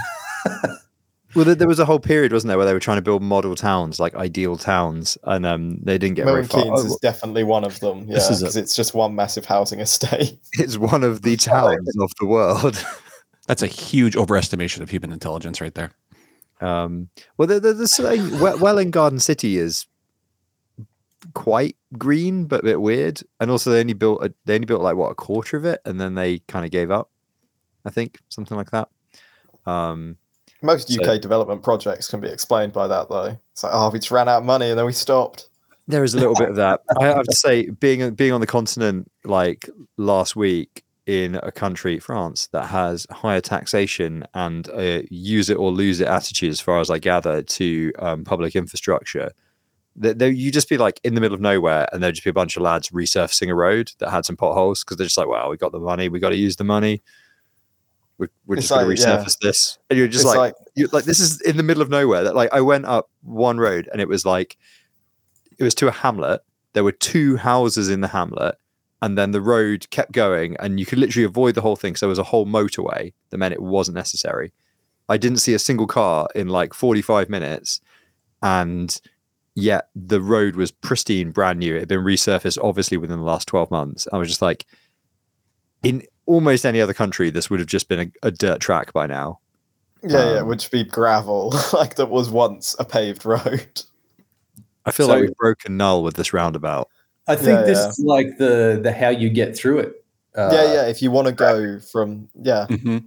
Well, 1.35 1.45
there, 1.45 1.55
there 1.55 1.69
was 1.69 1.79
a 1.79 1.85
whole 1.85 2.01
period, 2.01 2.33
wasn't 2.33 2.49
there, 2.49 2.57
where 2.59 2.67
they 2.67 2.73
were 2.73 2.81
trying 2.81 2.97
to 2.99 3.03
build 3.03 3.23
model 3.23 3.55
towns, 3.55 4.01
like 4.01 4.17
ideal 4.17 4.57
towns, 4.57 5.17
and 5.23 5.47
um, 5.47 5.79
they 5.81 5.97
didn't 5.97 6.17
get 6.17 6.25
very 6.25 6.45
far. 6.45 6.63
Keynes 6.65 6.81
Oh, 6.83 6.87
is 6.87 6.97
definitely 7.03 7.45
one 7.45 7.63
of 7.63 7.79
them. 7.79 8.01
Yeah, 8.09 8.15
This 8.15 8.31
is 8.31 8.43
a- 8.43 8.47
because 8.47 8.57
it's 8.57 8.75
just 8.75 8.95
one 8.95 9.15
massive 9.15 9.45
housing 9.45 9.79
estate. 9.79 10.37
it's 10.55 10.77
one 10.77 11.05
of 11.05 11.23
the 11.23 11.37
towns 11.37 11.97
of 12.01 12.11
the 12.19 12.27
world. 12.27 12.85
That's 13.47 13.63
a 13.63 13.69
huge 13.69 14.15
overestimation 14.17 14.81
of 14.81 14.91
human 14.91 15.13
intelligence 15.13 15.61
right 15.61 15.73
there. 15.75 15.93
Um, 16.61 17.09
well, 17.37 17.47
the, 17.47 17.61
the, 17.61 17.75
the 17.75 17.87
saying, 17.89 18.41
well, 18.41 18.59
Welwyn 18.59 18.91
Garden 18.91 19.21
City 19.21 19.57
is 19.57 19.87
quite 21.35 21.77
green, 21.97 22.47
but 22.47 22.61
a 22.61 22.65
bit 22.65 22.81
weird. 22.81 23.23
And 23.39 23.51
also, 23.53 23.71
they 23.71 23.81
only 23.81 23.93
built 23.95 24.25
a, 24.25 24.35
they 24.47 24.57
only 24.57 24.67
built 24.67 24.83
like 24.83 24.97
what 24.97 25.11
a 25.11 25.15
quarter 25.15 25.57
of 25.57 25.65
it, 25.65 25.81
and 25.85 26.01
then 26.01 26.15
they 26.17 26.41
kind 26.41 26.65
of 26.65 26.73
gave 26.73 26.91
up. 26.91 27.09
I 27.85 27.91
think 27.91 28.19
something 28.29 28.57
like 28.57 28.73
that. 28.73 28.89
Um, 29.65 30.17
Most 30.63 30.89
So- 30.89 31.03
UK 31.03 31.21
development 31.21 31.63
projects 31.63 32.09
can 32.09 32.21
be 32.21 32.29
explained 32.29 32.73
by 32.73 32.87
that, 32.87 33.09
though. 33.09 33.39
It's 33.53 33.63
like, 33.63 33.73
oh, 33.75 33.91
we 33.91 33.99
just 33.99 34.11
ran 34.11 34.29
out 34.29 34.39
of 34.39 34.45
money 34.45 34.71
and 34.71 34.79
then 34.79 34.87
we 34.87 34.93
stopped. 34.93 35.49
there 35.89 36.05
is 36.05 36.15
a 36.15 36.19
little 36.19 36.35
bit 36.35 36.51
of 36.51 36.57
that. 36.57 36.81
I 37.01 37.07
have 37.07 37.25
to 37.25 37.35
say, 37.35 37.69
being 37.71 38.15
being 38.15 38.33
on 38.33 38.41
the 38.41 38.47
continent 38.47 39.11
like 39.25 39.69
last 39.97 40.37
week 40.37 40.85
in 41.07 41.41
a 41.43 41.51
country, 41.51 41.99
France, 41.99 42.49
that 42.53 42.67
has 42.67 43.07
higher 43.11 43.41
taxation 43.41 44.23
and 44.35 44.69
a 44.69 45.05
use 45.11 45.51
it 45.51 45.57
or 45.57 45.73
lose 45.73 45.99
it 46.01 46.07
attitude, 46.07 46.51
as 46.51 46.61
far 46.61 46.79
as 46.79 46.91
I 46.91 46.99
gather, 47.01 47.43
to 47.43 47.93
um, 47.99 48.23
public 48.25 48.55
infrastructure. 48.55 49.33
That 49.97 50.21
there, 50.21 50.31
you 50.31 50.53
just 50.53 50.69
be 50.69 50.79
like 50.79 51.01
in 51.03 51.15
the 51.15 51.21
middle 51.21 51.35
of 51.35 51.41
nowhere, 51.41 51.89
and 51.93 52.01
there'd 52.01 52.15
just 52.15 52.25
be 52.25 52.31
a 52.31 52.35
bunch 52.35 52.57
of 52.57 52.63
lads 52.63 52.91
resurfacing 52.91 53.51
a 53.51 53.55
road 53.55 53.91
that 53.99 54.11
had 54.11 54.25
some 54.25 54.37
potholes 54.37 54.85
because 54.85 54.97
they're 54.99 55.07
just 55.07 55.19
like, 55.19 55.27
"Wow, 55.27 55.51
we 55.51 55.57
got 55.57 55.73
the 55.73 55.81
money, 55.81 56.09
we 56.09 56.21
got 56.21 56.29
to 56.29 56.37
use 56.37 56.55
the 56.57 56.65
money. 56.65 57.03
We're, 58.21 58.29
we're 58.47 58.57
just 58.57 58.69
going 58.69 58.87
like, 58.87 58.97
to 58.97 59.03
yeah. 59.03 59.17
resurface 59.17 59.39
this." 59.41 59.79
And 59.89 59.99
you're 59.99 60.09
just 60.09 60.27
It's 60.27 60.37
like, 60.37 60.55
you 60.75 60.89
like 60.93 61.05
this 61.05 61.19
is 61.19 61.41
in 61.41 61.57
the 61.57 61.63
middle 61.63 61.83
of 61.83 61.89
nowhere. 61.89 62.23
That 62.23 62.37
like 62.37 62.53
i 62.53 62.61
went 62.61 62.85
up 62.85 63.11
one 63.23 63.59
road 63.59 63.89
and 63.91 64.01
it 64.01 64.09
was 64.09 64.25
like 64.25 64.57
it 65.59 65.65
was 65.65 65.75
to 65.77 65.89
a 65.89 65.93
hamlet. 65.93 66.43
There 66.73 66.85
were 66.85 66.93
two 66.93 67.37
houses 67.37 67.89
in 67.89 68.01
the 68.01 68.09
hamlet 68.09 68.57
and 69.03 69.17
then 69.17 69.31
the 69.33 69.41
road 69.41 69.89
kept 69.91 70.13
going 70.13 70.57
and 70.59 70.79
you 70.79 70.87
could 70.87 70.99
literally 70.99 71.25
avoid 71.25 71.55
the 71.55 71.61
whole 71.63 71.77
thing 71.77 71.97
so 71.97 72.07
there 72.07 72.11
was 72.11 72.19
a 72.19 72.25
whole 72.25 72.47
motorway 72.47 73.13
that 73.31 73.39
meant 73.39 73.55
it 73.55 73.63
wasn't 73.63 73.95
necessary. 73.95 74.53
I 75.09 75.17
didn't 75.17 75.39
see 75.39 75.55
a 75.55 75.59
single 75.59 75.87
car 75.87 76.29
in 76.35 76.49
like 76.49 76.75
45 76.75 77.29
minutes 77.29 77.81
and 78.43 79.01
yet 79.55 79.89
the 79.97 80.21
road 80.21 80.55
was 80.55 80.71
pristine 80.71 81.33
brand 81.33 81.59
new. 81.59 81.75
It 81.75 81.81
had 81.81 81.89
been 81.89 82.05
resurfaced 82.05 82.59
obviously 82.63 82.97
within 82.97 83.19
the 83.19 83.25
last 83.25 83.49
12 83.49 83.71
months. 83.71 84.07
I 84.13 84.19
was 84.19 84.29
just 84.29 84.43
like 84.43 84.67
in 85.83 86.03
almost 86.27 86.65
any 86.67 86.81
other 86.81 86.95
country 86.95 87.31
this 87.31 87.51
would 87.51 87.59
have 87.61 87.69
just 87.69 87.89
been 87.89 88.01
a, 88.23 88.27
a 88.29 88.31
dirt 88.31 88.61
track 88.61 88.93
by 88.93 89.07
now 89.07 89.39
Yeah, 90.03 90.33
yeah, 90.35 90.39
Um, 90.41 90.49
which 90.49 90.71
be 90.71 90.85
gravel, 90.85 91.51
like 91.73 91.97
that 91.97 92.07
was 92.11 92.31
once 92.31 92.75
a 92.79 92.85
paved 92.85 93.25
road. 93.27 93.83
I 94.87 94.91
feel 94.93 95.07
So- 95.07 95.13
like 95.15 95.21
we've 95.23 95.37
broken 95.37 95.77
null 95.77 96.03
with 96.03 96.15
this 96.17 96.33
roundabout. 96.33 96.89
I 97.29 97.37
think 97.37 97.61
Yeah, 97.61 97.63
this 97.67 97.79
yeah. 97.79 97.89
is 97.91 97.99
like 98.01 98.39
the 98.39 98.81
the 98.83 98.93
how 98.93 99.11
you 99.11 99.29
get 99.29 99.57
through 99.57 99.81
it. 99.81 100.05
Uh, 100.37 100.51
yeah, 100.53 100.73
yeah. 100.75 100.87
If 100.87 101.03
you 101.03 101.11
want 101.11 101.27
to 101.29 101.33
go 101.33 101.79
from 101.81 102.29
yeah, 102.35 102.67
hmm 102.67 102.99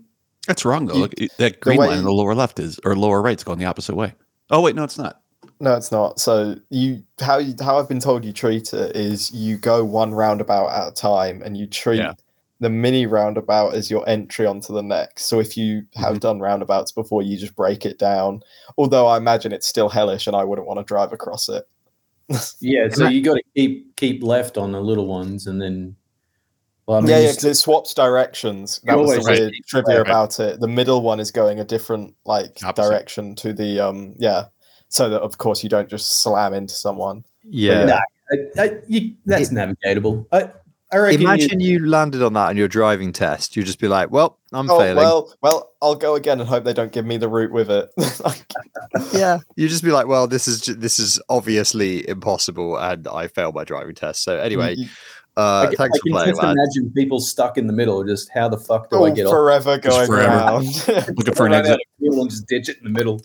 That's 0.48 0.65
wrong 0.65 0.86
though. 0.86 0.93
You- 0.96 1.01
Look, 1.01 1.15
that 1.38 1.60
green 1.62 1.79
way 1.79 1.88
line 1.88 1.98
in 2.00 2.03
the 2.03 2.12
lower 2.12 2.36
left 2.36 2.60
is 2.60 2.79
or 2.86 2.96
lower 2.96 3.22
right 3.22 3.38
is 3.38 3.43
going 3.43 3.60
the 3.60 3.65
opposite 3.65 3.96
way. 3.96 4.13
Oh 4.51 4.62
wait, 4.62 4.75
no, 4.75 4.84
it's 4.84 4.98
not. 5.00 5.22
no, 5.60 5.75
it's 5.75 5.91
not. 5.91 6.20
So 6.20 6.55
you 6.70 7.01
how 7.20 7.38
you 7.39 7.55
how 7.60 7.79
I've 7.79 7.89
been 7.89 8.00
told 8.00 8.24
you 8.24 8.32
treat 8.34 8.72
it 8.74 8.96
is 8.96 9.32
you 9.32 9.58
go 9.58 9.84
one 9.84 10.13
roundabout 10.13 10.67
at 10.70 10.88
a 10.89 10.91
time, 10.93 11.41
and 11.43 11.58
you 11.58 11.65
treat 11.65 11.98
Yeah. 11.98 12.13
The 12.63 12.70
mini 12.70 13.05
roundabout 13.05 13.75
is 13.75 13.91
your 13.91 14.08
entry 14.10 14.46
onto 14.46 14.74
the 14.74 14.82
next. 14.82 15.25
So 15.25 15.39
if 15.39 15.55
you 15.55 15.84
have 15.96 16.15
Mhm. 16.17 16.20
done 16.22 16.39
roundabouts 16.39 16.91
before, 16.91 17.22
you 17.22 17.38
just 17.38 17.55
break 17.55 17.86
it 17.86 18.00
down. 18.00 18.41
Although 18.77 19.05
I 19.08 19.17
imagine 19.17 19.51
it's 19.51 19.67
still 19.67 19.89
hellish, 19.89 20.25
and 20.27 20.36
I 20.36 20.43
wouldn't 20.43 20.67
want 20.67 20.79
to 20.79 20.84
drive 20.84 21.13
across 21.13 21.50
it. 21.50 21.67
Yeah, 22.60 22.88
so 22.89 23.03
that- 23.03 23.13
you 23.13 23.22
got 23.22 23.36
to 23.36 23.43
keep 23.55 23.96
keep 23.98 24.24
left 24.24 24.58
on 24.58 24.72
the 24.72 24.82
little 24.82 25.08
ones, 25.08 25.46
and 25.48 25.62
then 25.62 25.96
Well, 26.88 26.98
I 26.98 27.01
mean, 27.01 27.10
yeah, 27.12 27.20
yeah, 27.20 27.29
because 27.32 27.43
it 27.46 27.55
swaps 27.55 27.93
directions. 27.93 28.82
That 28.84 28.98
was 28.98 29.12
the 29.12 29.20
always 29.22 29.39
weird 29.39 29.53
trivia 29.67 29.96
track. 30.03 30.08
about 30.08 30.39
it. 30.39 30.60
The 30.60 30.67
middle 30.67 31.01
one 31.01 31.20
is 31.22 31.32
going 31.32 31.60
a 31.60 31.63
different 31.65 32.13
like 32.25 32.60
Opposite. 32.63 32.89
direction 32.89 33.36
to 33.36 33.53
the 33.53 33.79
um 33.79 34.15
yeah, 34.17 34.46
so 34.89 35.10
that 35.10 35.22
of 35.22 35.38
course 35.38 35.63
you 35.63 35.70
don't 35.70 35.89
just 35.89 36.22
slam 36.22 36.53
into 36.53 36.74
someone. 36.74 37.24
Yeah. 37.43 37.86
Nah, 37.86 38.00
I, 38.32 38.62
I, 38.63 38.72
you, 38.88 39.15
that's 39.25 39.50
navigatable. 39.50 40.25
I, 40.32 40.50
I 40.93 40.97
reckon. 40.97 41.21
you- 41.21 41.27
Imagine 41.27 41.59
you 41.59 41.85
landed 41.85 42.21
on 42.21 42.33
that 42.33 42.50
on 42.50 42.57
your 42.57 42.67
driving 42.67 43.12
test. 43.12 43.55
You'd 43.55 43.65
just 43.65 43.79
be 43.79 43.88
like, 43.88 44.12
"Well, 44.12 44.38
I'm 44.51 44.69
oh 44.69 44.79
failing." 44.79 44.97
well, 44.97 45.33
well, 45.41 45.71
I'll 45.81 45.95
go 45.95 46.15
again 46.15 46.39
and 46.39 46.47
hope 46.47 46.63
they 46.63 46.73
don't 46.73 46.91
give 46.91 47.05
me 47.05 47.17
the 47.17 47.27
route 47.27 47.51
with 47.51 47.69
it. 47.71 47.89
yeah, 49.13 49.39
you 49.55 49.67
just 49.67 49.83
be 49.83 49.91
like, 49.91 50.07
"Well, 50.07 50.27
this 50.27 50.47
is 50.47 50.62
this 50.62 51.00
is 51.00 51.19
obviously 51.29 52.07
impossible, 52.07 52.77
and 52.77 53.07
I 53.07 53.27
failed 53.27 53.55
my 53.55 53.63
driving 53.63 53.95
test." 53.95 54.23
So 54.23 54.38
anyway, 54.38 54.75
uh, 55.35 55.67
I 55.71 55.75
thanks 55.75 55.79
I 55.81 55.85
for 55.85 56.03
can 56.03 56.12
playing, 56.12 56.29
just 56.29 56.41
lad. 56.43 56.55
imagine 56.55 56.91
people 56.95 57.19
stuck 57.19 57.57
in 57.57 57.67
the 57.67 57.73
middle. 57.73 58.03
Just 58.03 58.29
how 58.33 58.50
the 58.50 58.57
fuck 58.57 58.89
do 58.89 58.97
oh, 58.97 59.05
I 59.05 59.12
get 59.12 59.25
off? 59.25 59.31
forever 59.31 59.77
going 59.79 60.07
forever. 60.07 60.31
around. 60.31 60.65
Looking 61.17 61.33
for 61.33 61.47
an 61.47 61.53
exit. 61.53 61.73
out 61.73 61.79
of 61.79 61.85
fuel 62.00 62.21
and 62.21 62.29
just 62.29 62.47
ditch 62.47 62.69
it 62.69 62.77
in 62.77 62.83
the 62.83 62.89
middle. 62.89 63.21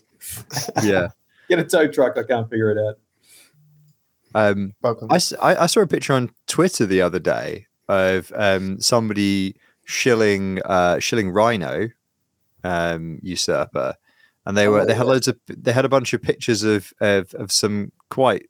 Yeah. 0.83 1.09
Get 1.49 1.59
a 1.59 1.65
tow 1.65 1.87
truck. 1.87 2.17
I 2.19 2.23
can't 2.23 2.49
figure 2.49 2.71
it 2.71 2.79
out. 2.79 2.99
Um, 4.35 4.73
Welcome. 4.83 5.09
I, 5.11 5.17
s- 5.17 5.33
I- 5.41 5.65
I 5.65 5.67
saw 5.67 5.81
a 5.81 5.87
picture 5.87 6.13
on 6.13 6.31
Twitter 6.47 6.87
the 6.87 7.01
other 7.03 7.19
day 7.19 7.67
of 7.89 8.33
um, 8.37 8.81
somebody 8.81 9.57
shilling 9.85 10.61
uh, 10.65 10.99
shilling 10.99 11.31
Rhino 11.31 11.89
um, 12.65 13.19
usurper, 13.23 13.95
and 14.47 14.57
they 14.57 14.69
were 14.69 14.85
they 14.85 14.95
had 14.95 15.07
Oh. 15.07 15.11
loads 15.11 15.29
of 15.29 15.39
they 15.49 15.73
had 15.73 15.85
a 15.85 15.89
bunch 15.89 16.13
of 16.13 16.23
pictures 16.23 16.63
of 16.63 16.93
of, 17.01 17.33
of 17.35 17.51
some 17.53 17.93
quite 18.11 18.49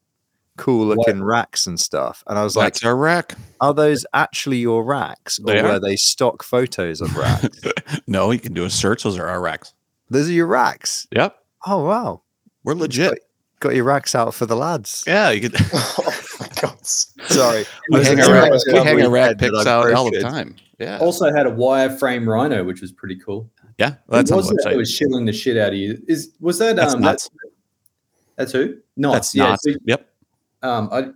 cool 0.57 0.87
looking 0.87 1.23
racks 1.23 1.67
and 1.69 1.79
stuff, 1.79 2.25
and 2.27 2.37
I 2.39 2.43
was 2.43 2.57
like, 2.57 2.73
That's 2.75 2.85
our 2.85 2.97
rack. 2.97 3.35
are 3.61 3.73
those 3.73 4.05
actually 4.15 4.59
your 4.59 4.83
racks, 4.85 5.39
or 5.39 5.45
They 5.47 5.63
were 5.63 5.69
are. 5.69 5.81
they 5.81 5.95
stock 5.95 6.43
photos 6.43 7.01
of 7.01 7.17
racks? 7.17 7.61
no, 8.09 8.33
you 8.33 8.41
can 8.41 8.55
do 8.55 8.65
a 8.65 8.71
search. 8.71 9.05
Those 9.05 9.17
are 9.19 9.29
our 9.29 9.41
racks. 9.41 9.73
those 10.11 10.29
are 10.29 10.33
your 10.33 10.49
racks. 10.49 11.07
Yep. 11.13 11.37
Oh 11.67 11.85
wow, 11.85 12.23
We're 12.65 12.75
legit. 12.75 13.21
Got 13.61 13.75
your 13.75 13.85
racks 13.85 14.15
out 14.15 14.35
for 14.35 14.47
the 14.47 14.57
lads. 14.57 15.05
Yeah, 15.07 15.31
you 15.31 15.41
could. 15.49 15.57
oh 15.73 16.15
my 16.41 16.49
god. 16.61 16.87
Sorry, 16.87 17.65
We 17.91 17.97
I 17.97 17.99
was 17.99 18.07
hang 18.09 18.17
thinking 18.17 18.35
our 18.35 18.41
rack, 18.43 18.53
we 18.67 18.73
hang 18.79 19.03
our 19.03 19.11
rack 19.11 19.29
weekend, 19.31 19.39
pics 19.41 19.59
and 19.61 19.69
I 19.69 19.73
out 19.73 19.93
all 19.95 20.11
the 20.11 20.21
time. 20.21 20.57
Yeah. 20.79 20.99
Also 20.99 21.33
had 21.33 21.47
a 21.47 21.51
wireframe 21.51 22.27
rhino, 22.27 22.63
which 22.65 22.81
was 22.81 22.93
pretty 22.93 23.17
cool. 23.17 23.51
yeah. 23.79 23.95
That's 24.09 24.31
Who 24.31 24.37
on 24.37 24.39
was 24.39 24.49
the 24.49 24.55
it 24.55 24.65
that 24.71 24.77
was 24.77 24.91
shilling 24.91 25.25
the 25.25 25.33
shit 25.33 25.57
out 25.57 25.71
of 25.71 25.75
you? 25.79 26.01
Is 26.07 26.33
was 26.41 26.59
that 26.59 26.77
That's 26.77 26.95
um 26.95 27.01
nuts. 27.01 27.29
that's, 27.29 27.55
that's 28.37 28.53
who? 28.53 28.77
Knots. 28.97 29.33
That's 29.33 29.35
yeah. 29.35 29.49
not. 29.49 29.61
so, 29.63 29.71
Yep. 29.85 30.09
um, 30.63 30.89
I 30.93 31.09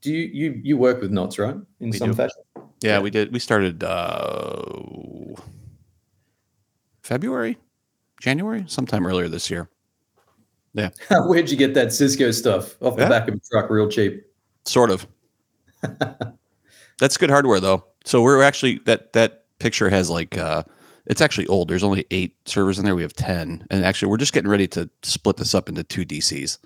do 0.00 0.10
you 0.12 0.30
you 0.32 0.60
you 0.64 0.76
work 0.78 1.00
with 1.02 1.10
knots, 1.10 1.38
right? 1.38 1.54
In 1.80 1.90
We 1.90 1.98
some 1.98 2.10
do. 2.10 2.14
fashion. 2.16 2.42
Yeah, 2.56 2.62
Yeah. 2.96 3.00
we 3.00 3.10
did. 3.10 3.32
We 3.32 3.38
started 3.38 3.84
uh 3.84 4.72
February, 7.02 7.58
January, 8.20 8.64
sometime 8.66 9.06
earlier 9.06 9.28
this 9.28 9.50
year. 9.50 9.68
Where'd 11.10 11.50
you 11.50 11.56
get 11.56 11.74
that 11.74 11.92
Cisco 11.92 12.30
stuff 12.30 12.76
off 12.82 12.96
the 12.96 13.02
Yeah. 13.02 13.08
back 13.08 13.28
of 13.28 13.34
a 13.34 13.40
truck, 13.50 13.70
real 13.70 13.88
cheap? 13.88 14.24
Sort 14.64 14.90
of. 14.90 15.06
That's 16.98 17.16
good 17.16 17.30
hardware 17.30 17.60
though. 17.60 17.84
So 18.04 18.22
we're 18.22 18.42
actually 18.42 18.78
that 18.86 19.12
that 19.12 19.44
picture 19.58 19.88
has 19.90 20.08
like 20.10 20.36
uh 20.38 20.62
it's 21.06 21.20
actually 21.20 21.46
old. 21.48 21.68
There's 21.68 21.82
only 21.82 22.06
eight 22.12 22.36
servers 22.46 22.78
in 22.78 22.84
there. 22.84 22.94
We 22.94 23.02
have 23.02 23.12
ten, 23.14 23.66
and 23.70 23.84
actually 23.84 24.08
we're 24.08 24.18
just 24.18 24.32
getting 24.32 24.50
ready 24.50 24.68
to 24.68 24.88
split 25.02 25.36
this 25.36 25.54
up 25.54 25.68
into 25.68 25.82
two 25.82 26.04
DCs. 26.04 26.58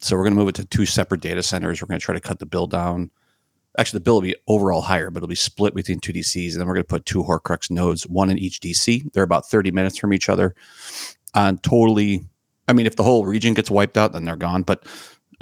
So 0.00 0.16
we're 0.16 0.24
going 0.24 0.34
to 0.34 0.38
move 0.38 0.48
it 0.48 0.54
to 0.56 0.64
two 0.66 0.84
separate 0.84 1.20
data 1.22 1.42
centers. 1.42 1.80
We're 1.80 1.86
going 1.86 1.98
to 2.00 2.04
try 2.04 2.14
to 2.14 2.20
cut 2.20 2.38
the 2.38 2.44
bill 2.46 2.66
down. 2.66 3.10
Actually, 3.78 3.98
the 3.98 4.02
bill 4.04 4.14
will 4.16 4.20
be 4.22 4.36
overall 4.46 4.82
higher, 4.82 5.10
but 5.10 5.18
it'll 5.18 5.28
be 5.28 5.34
split 5.36 5.74
between 5.74 6.00
two 6.00 6.12
DCs, 6.12 6.52
and 6.52 6.60
then 6.60 6.66
we're 6.66 6.74
going 6.74 6.84
to 6.84 6.88
put 6.88 7.06
two 7.06 7.22
Horcrux 7.22 7.70
nodes, 7.70 8.06
one 8.06 8.28
in 8.28 8.36
each 8.36 8.60
DC. 8.60 9.10
They're 9.14 9.22
about 9.22 9.48
30 9.48 9.70
minutes 9.70 9.96
from 9.96 10.12
each 10.12 10.28
other. 10.28 10.54
On 11.34 11.56
totally, 11.58 12.26
I 12.72 12.74
mean, 12.74 12.86
if 12.86 12.96
the 12.96 13.02
whole 13.02 13.26
region 13.26 13.52
gets 13.52 13.70
wiped 13.70 13.98
out, 13.98 14.14
then 14.14 14.24
they're 14.24 14.34
gone. 14.34 14.62
But 14.62 14.86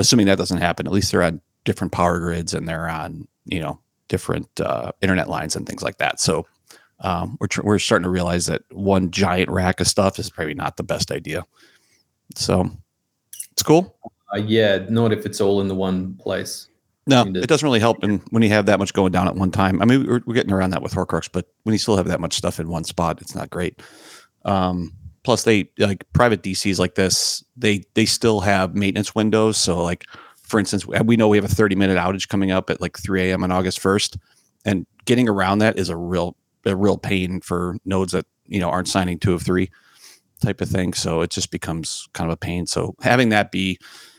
assuming 0.00 0.26
that 0.26 0.36
doesn't 0.36 0.58
happen, 0.58 0.84
at 0.88 0.92
least 0.92 1.12
they're 1.12 1.22
on 1.22 1.40
different 1.64 1.92
power 1.92 2.18
grids 2.18 2.54
and 2.54 2.66
they're 2.66 2.88
on, 2.88 3.28
you 3.44 3.60
know, 3.60 3.78
different 4.08 4.48
uh, 4.58 4.90
internet 5.00 5.28
lines 5.28 5.54
and 5.54 5.64
things 5.64 5.80
like 5.80 5.98
that. 5.98 6.18
So 6.18 6.44
um, 6.98 7.38
we're 7.40 7.46
tr- 7.46 7.62
we're 7.62 7.78
starting 7.78 8.02
to 8.02 8.10
realize 8.10 8.46
that 8.46 8.62
one 8.72 9.12
giant 9.12 9.48
rack 9.48 9.80
of 9.80 9.86
stuff 9.86 10.18
is 10.18 10.28
probably 10.28 10.54
not 10.54 10.76
the 10.76 10.82
best 10.82 11.12
idea. 11.12 11.46
So 12.34 12.68
it's 13.52 13.62
cool. 13.62 13.96
Uh, 14.34 14.38
yeah, 14.38 14.86
not 14.88 15.12
if 15.12 15.24
it's 15.24 15.40
all 15.40 15.60
in 15.60 15.68
the 15.68 15.76
one 15.76 16.14
place. 16.14 16.66
No, 17.06 17.22
it 17.22 17.46
doesn't 17.46 17.64
really 17.64 17.78
help 17.78 18.02
in, 18.02 18.18
when 18.30 18.42
you 18.42 18.48
have 18.48 18.66
that 18.66 18.80
much 18.80 18.92
going 18.92 19.12
down 19.12 19.28
at 19.28 19.36
one 19.36 19.52
time. 19.52 19.80
I 19.80 19.84
mean, 19.84 20.04
we're, 20.04 20.20
we're 20.26 20.34
getting 20.34 20.52
around 20.52 20.70
that 20.70 20.82
with 20.82 20.94
Horcrux, 20.94 21.28
but 21.30 21.46
when 21.62 21.72
you 21.72 21.78
still 21.78 21.96
have 21.96 22.08
that 22.08 22.20
much 22.20 22.34
stuff 22.34 22.58
in 22.58 22.68
one 22.68 22.84
spot, 22.84 23.20
it's 23.20 23.36
not 23.36 23.50
great. 23.50 23.80
Um, 24.44 24.92
plus, 25.30 25.44
they 25.44 25.70
like 25.78 26.04
private 26.12 26.42
DCs 26.42 26.78
like 26.80 26.96
this. 26.96 27.44
They 27.56 27.84
they 27.94 28.04
still 28.04 28.40
have 28.40 28.74
maintenance 28.74 29.14
windows. 29.14 29.56
So, 29.56 29.80
like 29.82 30.04
for 30.42 30.58
instance, 30.58 30.84
we- 30.84 30.98
we 31.02 31.16
know 31.16 31.28
we 31.28 31.36
have 31.36 31.44
a 31.44 31.48
30 31.54 31.76
minute 31.76 31.96
outage 31.96 32.28
coming 32.28 32.50
up 32.50 32.68
at 32.70 32.80
like 32.80 32.98
3 32.98 33.30
a.m. 33.30 33.44
on 33.44 33.52
August 33.52 33.78
1st, 33.80 34.16
and 34.64 34.84
getting 35.04 35.28
around 35.28 35.58
that 35.60 35.78
is 35.78 35.88
a 35.88 35.96
real 35.96 36.36
a 36.66 36.74
real 36.74 36.98
pain 36.98 37.40
for 37.40 37.76
nodes 37.84 38.10
that 38.12 38.26
you 38.46 38.58
know 38.58 38.68
aren't 38.68 38.88
signing 38.88 39.18
two 39.20 39.32
of 39.32 39.42
three 39.42 39.70
type 40.42 40.60
of 40.60 40.68
thing. 40.68 40.92
So 40.94 41.20
it 41.20 41.30
just 41.30 41.50
becomes 41.52 42.08
kind 42.12 42.28
of 42.28 42.34
a 42.34 42.36
pain. 42.36 42.66
So 42.66 42.96
having 43.02 43.28
that 43.28 43.52
be 43.52 43.78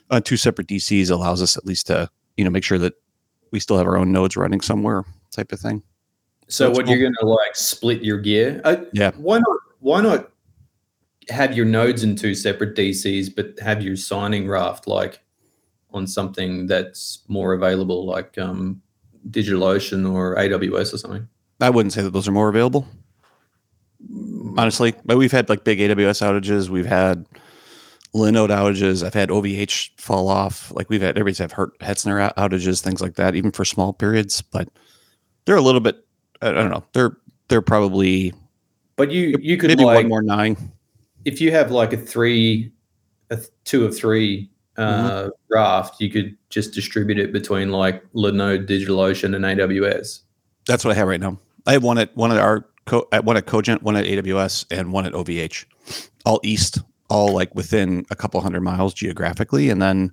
on 0.09 0.21
two 0.23 0.37
separate 0.37 0.67
DCs 0.67 1.09
allows 1.11 1.41
us 1.41 1.57
at 1.57 1.65
least 1.65 1.87
to 1.87 2.09
you 2.37 2.45
know 2.45 2.49
make 2.51 2.63
sure 2.63 2.77
that 2.79 2.93
we 3.51 3.59
still 3.59 3.77
have 3.77 3.87
our 3.87 3.97
own 3.97 4.11
nodes 4.13 4.37
running 4.37 4.61
somewhere 4.61 5.03
type 5.31 5.51
of 5.51 5.59
thing 5.59 5.83
So, 6.47 6.67
That's 6.67 6.77
what 6.77 6.87
you're 6.87 6.99
going 6.99 7.15
to 7.19 7.25
like 7.27 7.55
split 7.55 8.01
your 8.03 8.17
gear? 8.19 8.61
Uh, 8.63 8.77
Yeah. 8.93 9.11
Why 9.17 9.39
not? 9.39 9.57
Why 9.79 10.01
not 10.01 10.30
have 11.29 11.55
your 11.55 11.65
nodes 11.65 12.03
in 12.03 12.15
two 12.15 12.35
separate 12.35 12.75
DCs, 12.75 13.35
but 13.35 13.57
have 13.59 13.81
your 13.81 13.95
signing 13.95 14.47
raft 14.47 14.87
like 14.87 15.21
on 15.91 16.07
something 16.07 16.67
that's 16.67 17.23
more 17.27 17.53
available, 17.53 18.05
like 18.05 18.37
um, 18.37 18.81
DigitalOcean 19.29 20.11
or 20.11 20.35
AWS 20.35 20.93
or 20.93 20.97
something? 20.97 21.27
i 21.61 21.69
wouldn't 21.69 21.93
say 21.93 22.01
that 22.01 22.11
those 22.11 22.27
are 22.27 22.31
more 22.31 22.49
available. 22.49 22.87
Honestly 24.57 24.95
but 25.05 25.17
we've 25.17 25.31
had 25.31 25.47
like 25.47 25.63
big 25.63 25.79
aws 25.79 26.21
outages. 26.21 26.69
We've 26.69 26.87
had 26.87 27.27
linode 28.15 28.49
outages. 28.49 29.05
I've 29.05 29.13
had 29.13 29.29
ovh 29.29 29.89
fall 29.97 30.27
off. 30.27 30.71
Like 30.71 30.89
we've 30.89 31.01
had 31.01 31.17
everybody's 31.17 31.37
have 31.37 31.51
hurt 31.51 31.77
hetzner 31.79 32.33
outages 32.33 32.81
things 32.81 32.99
like 32.99 33.15
that 33.15 33.35
even 33.35 33.51
for 33.51 33.63
small 33.63 33.93
periods 33.93 34.41
but 34.41 34.67
they're 35.45 35.55
a 35.55 35.61
little 35.61 35.81
bit 35.81 36.03
i 36.41 36.49
I 36.49 36.51
don't 36.51 36.71
know. 36.71 36.83
They're 36.93 37.15
they're 37.47 37.61
probably 37.61 38.33
But 38.95 39.11
you 39.11 39.37
you 39.39 39.57
could 39.57 39.69
maybe 39.69 39.85
like 39.85 39.97
one 39.97 40.09
more 40.09 40.23
nine 40.23 40.71
if 41.25 41.41
you 41.41 41.51
have 41.51 41.71
like 41.71 41.93
a 41.93 41.97
three, 41.97 42.71
a 43.29 43.39
two 43.63 43.85
of 43.85 43.95
three 43.95 44.49
uh, 44.77 45.29
raft, 45.49 45.99
you 45.99 46.09
could 46.09 46.37
just 46.49 46.73
distribute 46.73 47.19
it 47.19 47.33
between 47.33 47.71
like 47.71 48.03
Linode, 48.13 48.67
DigitalOcean, 48.67 49.35
and 49.35 49.45
AWS. 49.45 50.21
That's 50.67 50.85
what 50.85 50.91
I 50.91 50.95
have 50.95 51.07
right 51.07 51.19
now. 51.19 51.39
I 51.65 51.73
have 51.73 51.83
one 51.83 51.97
at 51.97 52.15
one 52.15 52.31
at 52.31 52.37
our 52.37 52.65
co- 52.85 53.07
at 53.11 53.25
one 53.25 53.37
at 53.37 53.45
Cogent, 53.45 53.83
one 53.83 53.95
at 53.95 54.05
AWS, 54.05 54.65
and 54.71 54.91
one 54.91 55.05
at 55.05 55.13
OVH, 55.13 55.65
all 56.25 56.39
east, 56.43 56.79
all 57.09 57.33
like 57.33 57.53
within 57.55 58.05
a 58.09 58.15
couple 58.15 58.41
hundred 58.41 58.61
miles 58.61 58.93
geographically, 58.93 59.69
and 59.69 59.81
then, 59.81 60.11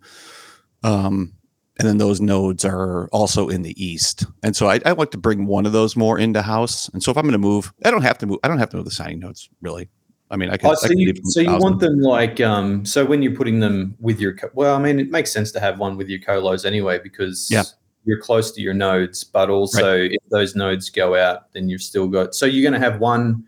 um, 0.82 1.32
and 1.78 1.88
then 1.88 1.98
those 1.98 2.20
nodes 2.20 2.64
are 2.64 3.08
also 3.08 3.48
in 3.48 3.62
the 3.62 3.82
east. 3.82 4.26
And 4.42 4.56
so 4.56 4.68
I, 4.68 4.80
I 4.84 4.92
like 4.92 5.12
to 5.12 5.18
bring 5.18 5.46
one 5.46 5.64
of 5.64 5.72
those 5.72 5.96
more 5.96 6.18
into 6.18 6.42
house. 6.42 6.88
And 6.88 7.02
so 7.02 7.10
if 7.10 7.16
I'm 7.16 7.22
going 7.22 7.32
to 7.32 7.38
move, 7.38 7.72
I 7.84 7.90
don't 7.90 8.02
have 8.02 8.18
to 8.18 8.26
move. 8.26 8.38
I 8.42 8.48
don't 8.48 8.58
have 8.58 8.70
to 8.70 8.76
move 8.76 8.84
the 8.84 8.90
signing 8.90 9.20
nodes 9.20 9.48
really. 9.62 9.88
I 10.30 10.36
mean, 10.36 10.50
I 10.50 10.56
can. 10.56 10.68
Oh, 10.68 10.72
I 10.72 10.74
so 10.74 10.88
can 10.88 10.98
you, 10.98 11.14
so 11.24 11.40
you 11.40 11.56
want 11.56 11.80
them 11.80 12.00
like 12.00 12.40
um 12.40 12.84
so 12.84 13.04
when 13.04 13.22
you're 13.22 13.34
putting 13.34 13.60
them 13.60 13.94
with 13.98 14.20
your 14.20 14.34
co- 14.34 14.50
well, 14.54 14.76
I 14.76 14.78
mean 14.78 15.00
it 15.00 15.10
makes 15.10 15.32
sense 15.32 15.52
to 15.52 15.60
have 15.60 15.78
one 15.78 15.96
with 15.96 16.08
your 16.08 16.20
colos 16.20 16.64
anyway 16.64 16.98
because 17.02 17.48
Yeah. 17.50 17.64
you're 18.04 18.20
close 18.20 18.52
to 18.52 18.60
your 18.60 18.74
nodes, 18.74 19.24
but 19.24 19.48
also 19.48 19.96
if 19.96 20.22
those 20.30 20.54
nodes 20.54 20.90
go 20.90 21.16
out, 21.16 21.52
then 21.52 21.68
you've 21.68 21.82
still 21.82 22.08
got 22.08 22.34
so 22.34 22.44
you're 22.46 22.68
going 22.68 22.78
to 22.78 22.90
have 22.90 23.00
one 23.00 23.44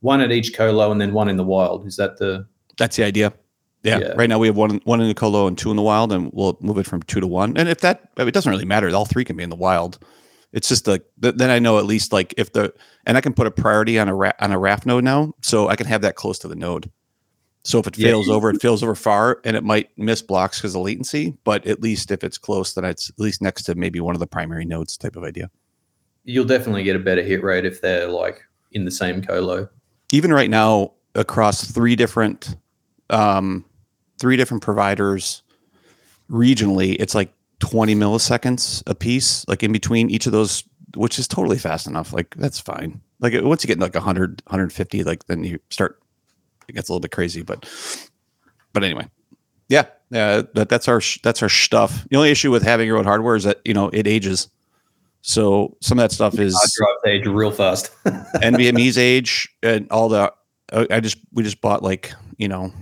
one 0.00 0.20
at 0.20 0.32
each 0.32 0.54
colo 0.54 0.90
and 0.92 1.00
then 1.00 1.12
one 1.12 1.28
in 1.28 1.36
the 1.36 1.44
wild. 1.44 1.86
Is 1.86 1.96
that 1.96 2.16
the 2.18 2.46
That's 2.78 2.96
the 2.96 3.04
idea. 3.04 3.32
Yeah. 3.82 3.98
Yeah. 3.98 4.12
Right 4.14 4.28
now 4.28 4.38
we 4.38 4.46
have 4.46 4.56
one 4.56 4.80
one 4.84 5.00
in 5.00 5.08
the 5.08 5.14
colo 5.14 5.46
and 5.46 5.58
two 5.58 5.70
in 5.70 5.76
the 5.76 5.82
wild, 5.82 6.12
and 6.12 6.30
we'll 6.32 6.56
move 6.60 6.78
it 6.78 6.86
from 6.86 7.02
two 7.02 7.20
to 7.20 7.26
one. 7.26 7.56
And 7.56 7.68
if 7.68 7.80
that, 7.80 8.10
it 8.18 8.32
doesn't 8.32 8.50
really 8.50 8.64
matter. 8.64 8.88
All 8.94 9.06
three 9.06 9.24
can 9.24 9.36
be 9.36 9.42
in 9.42 9.50
the 9.50 9.56
wild. 9.56 9.98
It's 10.52 10.68
just 10.68 10.86
like 10.86 11.04
th- 11.22 11.36
then 11.36 11.50
I 11.50 11.58
know 11.58 11.78
at 11.78 11.86
least 11.86 12.12
like 12.12 12.34
if 12.36 12.52
the 12.52 12.72
and 13.06 13.16
I 13.16 13.20
can 13.20 13.34
put 13.34 13.46
a 13.46 13.50
priority 13.50 13.98
on 13.98 14.08
a 14.08 14.14
ra- 14.14 14.32
on 14.40 14.52
a 14.52 14.58
raft 14.58 14.86
node 14.86 15.04
now, 15.04 15.32
so 15.42 15.68
I 15.68 15.76
can 15.76 15.86
have 15.86 16.02
that 16.02 16.16
close 16.16 16.38
to 16.40 16.48
the 16.48 16.56
node. 16.56 16.90
So 17.64 17.78
if 17.78 17.86
it 17.86 17.96
Yeah, 17.96 18.08
fails 18.08 18.28
over, 18.30 18.50
it 18.50 18.60
fails 18.62 18.82
over 18.82 18.94
far, 18.94 19.40
and 19.44 19.56
it 19.56 19.62
might 19.64 19.90
miss 19.98 20.22
blocks 20.22 20.58
because 20.58 20.74
of 20.74 20.82
latency. 20.82 21.36
But 21.44 21.66
at 21.66 21.80
least 21.82 22.10
if 22.10 22.24
it's 22.24 22.38
close, 22.38 22.74
then 22.74 22.84
it's 22.84 23.10
at 23.10 23.18
least 23.20 23.42
next 23.42 23.64
to 23.64 23.74
maybe 23.74 24.00
one 24.00 24.14
of 24.16 24.20
the 24.20 24.26
primary 24.26 24.64
nodes 24.64 24.96
type 24.96 25.16
of 25.16 25.24
idea. 25.24 25.50
you'll 26.24 26.44
definitely 26.44 26.82
get 26.82 26.96
a 26.96 26.98
better 26.98 27.22
hit 27.22 27.42
rate 27.42 27.64
if 27.64 27.80
they're 27.80 28.06
like 28.08 28.42
in 28.72 28.84
the 28.84 28.90
same 28.90 29.22
colo. 29.22 29.68
even 30.12 30.32
right 30.32 30.50
now 30.50 30.92
across 31.14 31.64
three 31.70 31.96
different 31.96 32.56
um 33.10 33.64
three 34.20 34.36
different 34.36 34.62
providers 34.62 35.42
regionally 36.30 36.96
it's 37.00 37.14
like 37.14 37.32
20 37.60 37.94
milliseconds 37.94 38.82
a 38.86 38.94
piece 38.94 39.46
like 39.48 39.62
in 39.62 39.70
between 39.70 40.10
each 40.10 40.26
of 40.26 40.32
those 40.32 40.64
which 40.96 41.18
is 41.18 41.28
totally 41.28 41.58
fast 41.58 41.86
enough. 41.86 42.12
Like 42.12 42.34
that's 42.36 42.58
fine. 42.58 43.00
Like 43.20 43.34
once 43.42 43.62
you 43.62 43.68
get 43.68 43.78
like 43.78 43.94
100, 43.94 44.42
150, 44.46 45.04
like 45.04 45.26
then 45.26 45.44
you 45.44 45.58
start 45.70 46.00
it 46.68 46.74
gets 46.74 46.88
a 46.88 46.92
little 46.92 47.00
bit 47.00 47.12
crazy. 47.12 47.42
But 47.42 47.68
but 48.72 48.84
anyway, 48.84 49.08
yeah, 49.68 49.86
yeah. 50.10 50.42
That, 50.54 50.68
that's 50.68 50.88
our 50.88 51.00
sh- 51.00 51.20
that's 51.22 51.42
our 51.42 51.48
stuff. 51.48 52.06
The 52.10 52.16
only 52.16 52.30
issue 52.30 52.50
with 52.50 52.62
having 52.62 52.86
your 52.86 52.98
own 52.98 53.04
hardware 53.04 53.36
is 53.36 53.44
that 53.44 53.60
you 53.64 53.74
know 53.74 53.88
it 53.88 54.06
ages. 54.06 54.48
So 55.22 55.76
some 55.82 55.98
of 55.98 56.04
that 56.04 56.12
stuff 56.12 56.38
is 56.38 56.56
age 57.06 57.26
real 57.26 57.50
fast. 57.50 57.90
NVMe's 58.04 58.96
age 58.96 59.48
and 59.62 59.86
all 59.90 60.08
the. 60.08 60.32
I 60.72 61.00
just 61.00 61.18
we 61.32 61.42
just 61.42 61.60
bought 61.60 61.82
like 61.82 62.12
you 62.38 62.46
know 62.46 62.72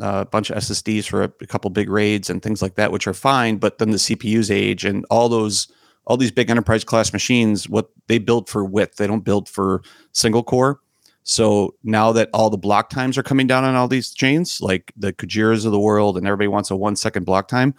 a 0.00 0.24
bunch 0.24 0.50
of 0.50 0.56
SSDs 0.56 1.08
for 1.08 1.24
a, 1.24 1.32
a 1.40 1.46
couple 1.46 1.70
big 1.70 1.88
raids 1.88 2.28
and 2.28 2.42
things 2.42 2.62
like 2.62 2.74
that, 2.74 2.92
which 2.92 3.06
are 3.06 3.14
fine. 3.14 3.56
But 3.56 3.78
then 3.78 3.90
the 3.90 3.96
CPU's 3.96 4.50
age 4.50 4.84
and 4.84 5.04
all 5.10 5.28
those 5.28 5.68
all 6.06 6.16
these 6.16 6.30
big 6.30 6.50
enterprise 6.50 6.84
class 6.84 7.12
machines, 7.12 7.68
what 7.68 7.90
they 8.06 8.18
build 8.18 8.48
for 8.48 8.64
width, 8.64 8.96
they 8.96 9.08
don't 9.08 9.24
build 9.24 9.48
for 9.48 9.82
single 10.12 10.44
core. 10.44 10.78
So 11.24 11.74
now 11.82 12.12
that 12.12 12.30
all 12.32 12.50
the 12.50 12.56
block 12.56 12.90
times 12.90 13.18
are 13.18 13.24
coming 13.24 13.48
down 13.48 13.64
on 13.64 13.74
all 13.74 13.88
these 13.88 14.14
chains, 14.14 14.60
like 14.60 14.92
the 14.96 15.12
Kujiras 15.12 15.66
of 15.66 15.72
the 15.72 15.80
world, 15.80 16.16
and 16.16 16.24
everybody 16.24 16.46
wants 16.46 16.70
a 16.70 16.76
one 16.76 16.94
second 16.94 17.24
block 17.24 17.48
time, 17.48 17.74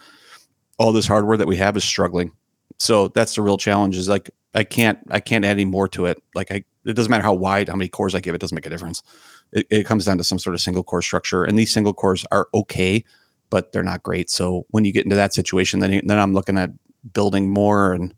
all 0.76 0.92
this 0.92 1.06
hardware 1.06 1.38
that 1.38 1.48
we 1.48 1.56
have 1.56 1.74
is 1.74 1.84
struggling. 1.84 2.30
So 2.78 3.08
that's 3.08 3.34
the 3.34 3.42
real 3.42 3.56
challenge. 3.56 3.96
Is 3.96 4.08
like 4.08 4.30
I 4.54 4.64
can't 4.64 4.98
I 5.10 5.20
can't 5.20 5.44
add 5.46 5.52
any 5.52 5.64
more 5.64 5.88
to 5.88 6.04
it. 6.06 6.22
Like 6.34 6.52
I 6.52 6.64
it 6.84 6.94
doesn't 6.94 7.10
matter 7.10 7.24
how 7.24 7.32
wide, 7.32 7.68
how 7.68 7.76
many 7.76 7.88
cores 7.88 8.14
I 8.14 8.20
give, 8.20 8.34
it 8.34 8.40
doesn't 8.40 8.54
make 8.54 8.66
a 8.66 8.70
difference. 8.70 9.02
It, 9.52 9.66
it 9.70 9.86
comes 9.86 10.04
down 10.04 10.18
to 10.18 10.24
some 10.24 10.38
sort 10.38 10.54
of 10.54 10.60
single 10.60 10.82
core 10.82 11.02
structure, 11.02 11.44
and 11.44 11.58
these 11.58 11.72
single 11.72 11.94
cores 11.94 12.26
are 12.30 12.48
okay, 12.52 13.04
but 13.50 13.72
they're 13.72 13.82
not 13.82 14.02
great. 14.02 14.30
So 14.30 14.66
when 14.70 14.84
you 14.84 14.92
get 14.92 15.04
into 15.04 15.16
that 15.16 15.32
situation, 15.34 15.80
then 15.80 16.02
then 16.06 16.18
I'm 16.18 16.34
looking 16.34 16.58
at 16.58 16.70
building 17.12 17.50
more 17.50 17.92
and 17.92 18.14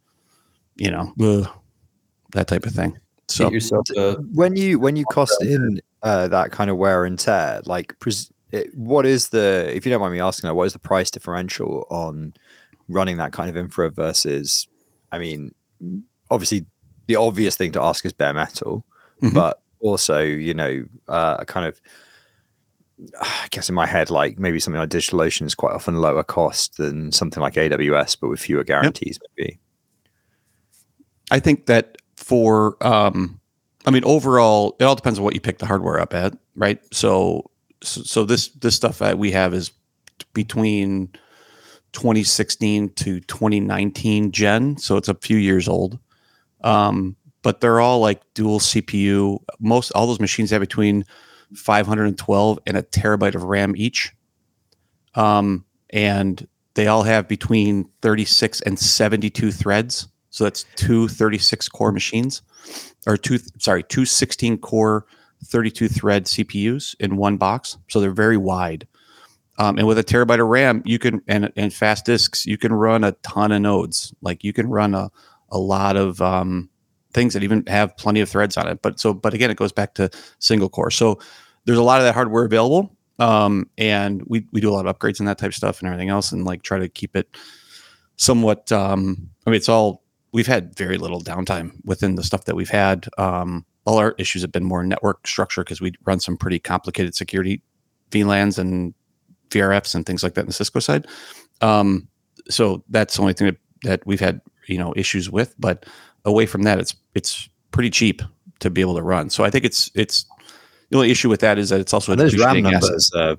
you 0.77 0.91
know 0.91 1.13
ugh, 1.21 1.49
that 2.33 2.49
type 2.49 2.67
of 2.67 2.73
thing. 2.73 2.99
So 3.29 3.51
yourself 3.51 3.87
a 3.97 4.15
when 4.35 4.57
you 4.57 4.79
when 4.81 4.97
you 4.97 5.05
cost 5.05 5.41
in 5.43 5.81
uh, 6.03 6.27
that 6.29 6.51
kind 6.51 6.71
of 6.71 6.77
wear 6.77 7.05
and 7.05 7.19
tear, 7.19 7.61
like 7.65 7.97
pres- 8.01 8.33
it, 8.51 8.75
what 8.77 9.07
is 9.07 9.29
the 9.29 9.71
if 9.73 9.87
you 9.87 9.93
don't 9.93 10.01
mind 10.01 10.13
me 10.15 10.21
asking, 10.21 10.49
like, 10.49 10.57
what 10.57 10.67
is 10.67 10.73
the 10.73 10.81
price 10.81 11.11
differential 11.13 11.87
on 11.91 12.35
running 12.89 13.19
that 13.19 13.33
kind 13.33 13.49
of 13.49 13.57
infra 13.57 13.91
versus? 13.91 14.67
I 15.13 15.19
mean, 15.19 15.55
obviously, 16.29 16.67
the 17.07 17.17
obvious 17.17 17.57
thing 17.57 17.71
to 17.73 17.83
ask 17.83 18.05
is 18.05 18.13
bare 18.13 18.35
metal, 18.35 18.85
Mhm. 19.23 19.35
but 19.35 19.61
also 19.81 20.21
you 20.21 20.55
know, 20.55 20.85
uh, 21.09 21.37
a 21.41 21.47
kind 21.47 21.67
of. 21.67 21.81
I 23.19 23.47
guess 23.51 23.71
in 23.71 23.75
my 23.75 23.87
head, 23.87 24.11
like 24.11 24.39
maybe 24.39 24.61
something 24.61 24.79
like 24.79 24.91
DigitalOcean 24.91 25.47
is 25.47 25.55
quite 25.55 25.73
often 25.73 25.97
lower 25.97 26.23
cost 26.23 26.77
than 26.77 27.13
something 27.13 27.43
like 27.43 27.55
AWS, 27.55 28.19
but 28.21 28.29
with 28.29 28.41
fewer 28.41 28.63
guarantees, 28.63 29.19
maybe. 29.39 29.59
I 31.31 31.39
think 31.41 31.67
that 31.67 31.97
for 32.17 32.77
um 32.87 33.41
I 33.87 33.91
mean 33.91 34.05
overall 34.05 34.77
it 34.79 34.85
all 34.85 34.95
depends 34.95 35.19
on 35.19 35.25
what 35.25 35.35
you 35.35 35.41
pick 35.41 35.59
the 35.59 35.67
hardware 35.67 36.01
up 36.01 36.13
at, 36.15 36.37
right? 36.55 36.79
So 36.93 37.51
so, 37.83 38.03
so 38.03 38.25
this 38.25 38.49
this 38.49 38.77
stuff 38.77 38.99
that 38.99 39.19
we 39.19 39.31
have 39.31 39.55
is 39.55 39.71
between 40.35 41.09
2016 41.93 42.91
to 42.91 43.21
2019 43.21 44.33
gen, 44.33 44.77
so 44.77 44.97
it's 44.97 45.09
a 45.09 45.15
few 45.15 45.39
years 45.39 45.69
old. 45.69 45.99
Um 46.63 47.17
but 47.43 47.61
they're 47.61 47.81
all 47.81 48.01
like 48.01 48.23
dual 48.35 48.61
CPU. 48.61 49.39
Most 49.59 49.91
all 49.93 50.07
those 50.07 50.21
machines 50.21 50.51
have 50.51 50.61
between 50.61 51.05
512 51.55 52.59
and 52.67 52.77
a 52.77 52.83
terabyte 52.83 53.35
of 53.35 53.45
RAM 53.45 53.75
each. 53.77 54.13
Um 55.15 55.65
and 55.91 56.47
they 56.75 56.87
all 56.87 57.03
have 57.03 57.29
between 57.29 57.89
36 58.03 58.61
and 58.63 58.79
72 58.79 59.53
threads. 59.53 60.09
So 60.31 60.45
that's 60.45 60.65
two 60.77 61.09
36 61.09 61.69
core 61.69 61.93
machines, 61.93 62.43
or 63.07 63.17
two, 63.17 63.39
sorry, 63.59 63.83
two 63.83 64.05
16 64.05 64.59
core, 64.59 65.05
32 65.45 65.89
thread 65.89 66.27
CPUs 66.27 66.95
in 67.01 67.17
one 67.17 67.37
box. 67.37 67.77
So 67.89 68.01
they're 68.01 68.13
very 68.13 68.37
wide. 68.37 68.87
Um, 69.59 69.77
and 69.77 69.87
with 69.87 69.99
a 69.99 70.05
terabyte 70.05 70.41
of 70.41 70.47
RAM, 70.47 70.83
you 70.87 70.99
can, 70.99 71.21
and, 71.27 71.53
and 71.57 71.73
fast 71.73 72.07
disks, 72.07 72.47
you 72.47 72.57
can 72.57 72.73
run 72.73 73.05
a 73.05 73.13
ton 73.23 73.53
of 73.53 73.61
nodes. 73.61 74.15
Like 74.23 74.45
you 74.45 74.53
can 74.53 74.69
run 74.69 74.95
a, 74.95 75.11
a 75.51 75.59
lot 75.59 75.97
of 75.97 76.23
um, 76.23 76.71
things 77.13 77.35
that 77.35 77.43
even 77.43 77.65
have 77.67 77.97
plenty 77.97 78.21
of 78.21 78.29
threads 78.29 78.57
on 78.57 78.69
it. 78.69 78.83
But 78.83 79.01
so, 79.01 79.13
but 79.13 79.35
again, 79.35 79.51
it 79.51 79.57
goes 79.57 79.73
back 79.73 79.95
to 79.95 80.11
single 80.39 80.69
core. 80.69 80.91
So 80.91 81.19
there's 81.65 81.79
a 81.79 81.83
lot 81.83 82.01
of 82.01 82.05
that 82.05 82.15
hardware 82.15 82.45
available. 82.45 82.97
Um, 83.19 83.69
and 83.77 84.23
we, 84.27 84.47
we 84.53 84.61
do 84.61 84.71
a 84.71 84.73
lot 84.73 84.87
of 84.87 84.99
upgrades 84.99 85.19
and 85.19 85.29
that 85.29 85.39
type 85.39 85.49
of 85.49 85.55
stuff 85.55 85.81
and 85.81 85.89
everything 85.89 86.09
else 86.09 86.33
and 86.33 86.45
like 86.45 86.63
try 86.63 86.79
to 86.79 86.89
keep 86.89 87.15
it 87.15 87.37
somewhat, 88.17 88.73
um, 88.73 89.29
I 89.47 89.51
mean, 89.51 89.57
it's 89.57 89.69
all, 89.69 90.03
we've 90.33 90.47
had 90.47 90.77
very 90.77 90.97
little 90.97 91.21
downtime 91.21 91.73
within 91.85 92.15
the 92.15 92.23
stuff 92.23 92.45
that 92.45 92.55
we've 92.55 92.71
had. 92.71 93.09
Um, 93.19 93.67
all 93.85 93.99
our 93.99 94.15
issues 94.19 94.43
have 94.43 94.53
been 94.53 94.65
more 94.65 94.85
network 94.85 95.27
structure 95.27 95.63
because 95.63 95.81
we 95.81 95.93
run 96.05 96.21
some 96.21 96.37
pretty 96.37 96.59
complicated 96.59 97.15
security 97.15 97.63
VLANs 98.11 98.59
and 98.59 98.95
VRFs 99.51 99.95
and 99.95 100.07
things 100.07 100.23
like 100.23 100.35
that 100.35 100.43
in 100.43 100.47
the 100.47 100.53
Cisco 100.53 100.81
side. 100.81 101.07
Um, 101.61 102.09
so 102.49 102.85
that's 102.89 103.17
the 103.17 103.23
only 103.23 103.35
thing 103.35 103.49
that, 103.49 103.57
that 103.83 104.07
we've 104.07 104.21
had, 104.21 104.41
you 104.67 104.79
know, 104.79 104.95
issues 104.97 105.31
with. 105.31 105.55
But 105.59 105.87
away 106.25 106.47
from 106.47 106.63
that, 106.63 106.79
it's 106.79 106.95
it's 107.15 107.49
pretty 107.71 107.91
cheap 107.91 108.23
to 108.61 108.71
be 108.71 108.81
able 108.81 108.97
to 108.97 109.03
run. 109.03 109.31
So 109.31 109.45
I 109.45 109.51
think 109.51 109.65
it's 109.65 109.91
it's 109.95 110.25
the 110.91 110.97
only 110.97 111.11
issue 111.11 111.29
with 111.29 111.41
that 111.41 111.59
is 111.59 111.71
that 111.71 111.81
it's 111.81 111.95
also 111.95 112.13
a 112.13 112.15
And 112.15 112.21
those 112.21 112.37
RAM 112.37 112.63
numbers, 112.63 113.11
uh, 113.15 113.37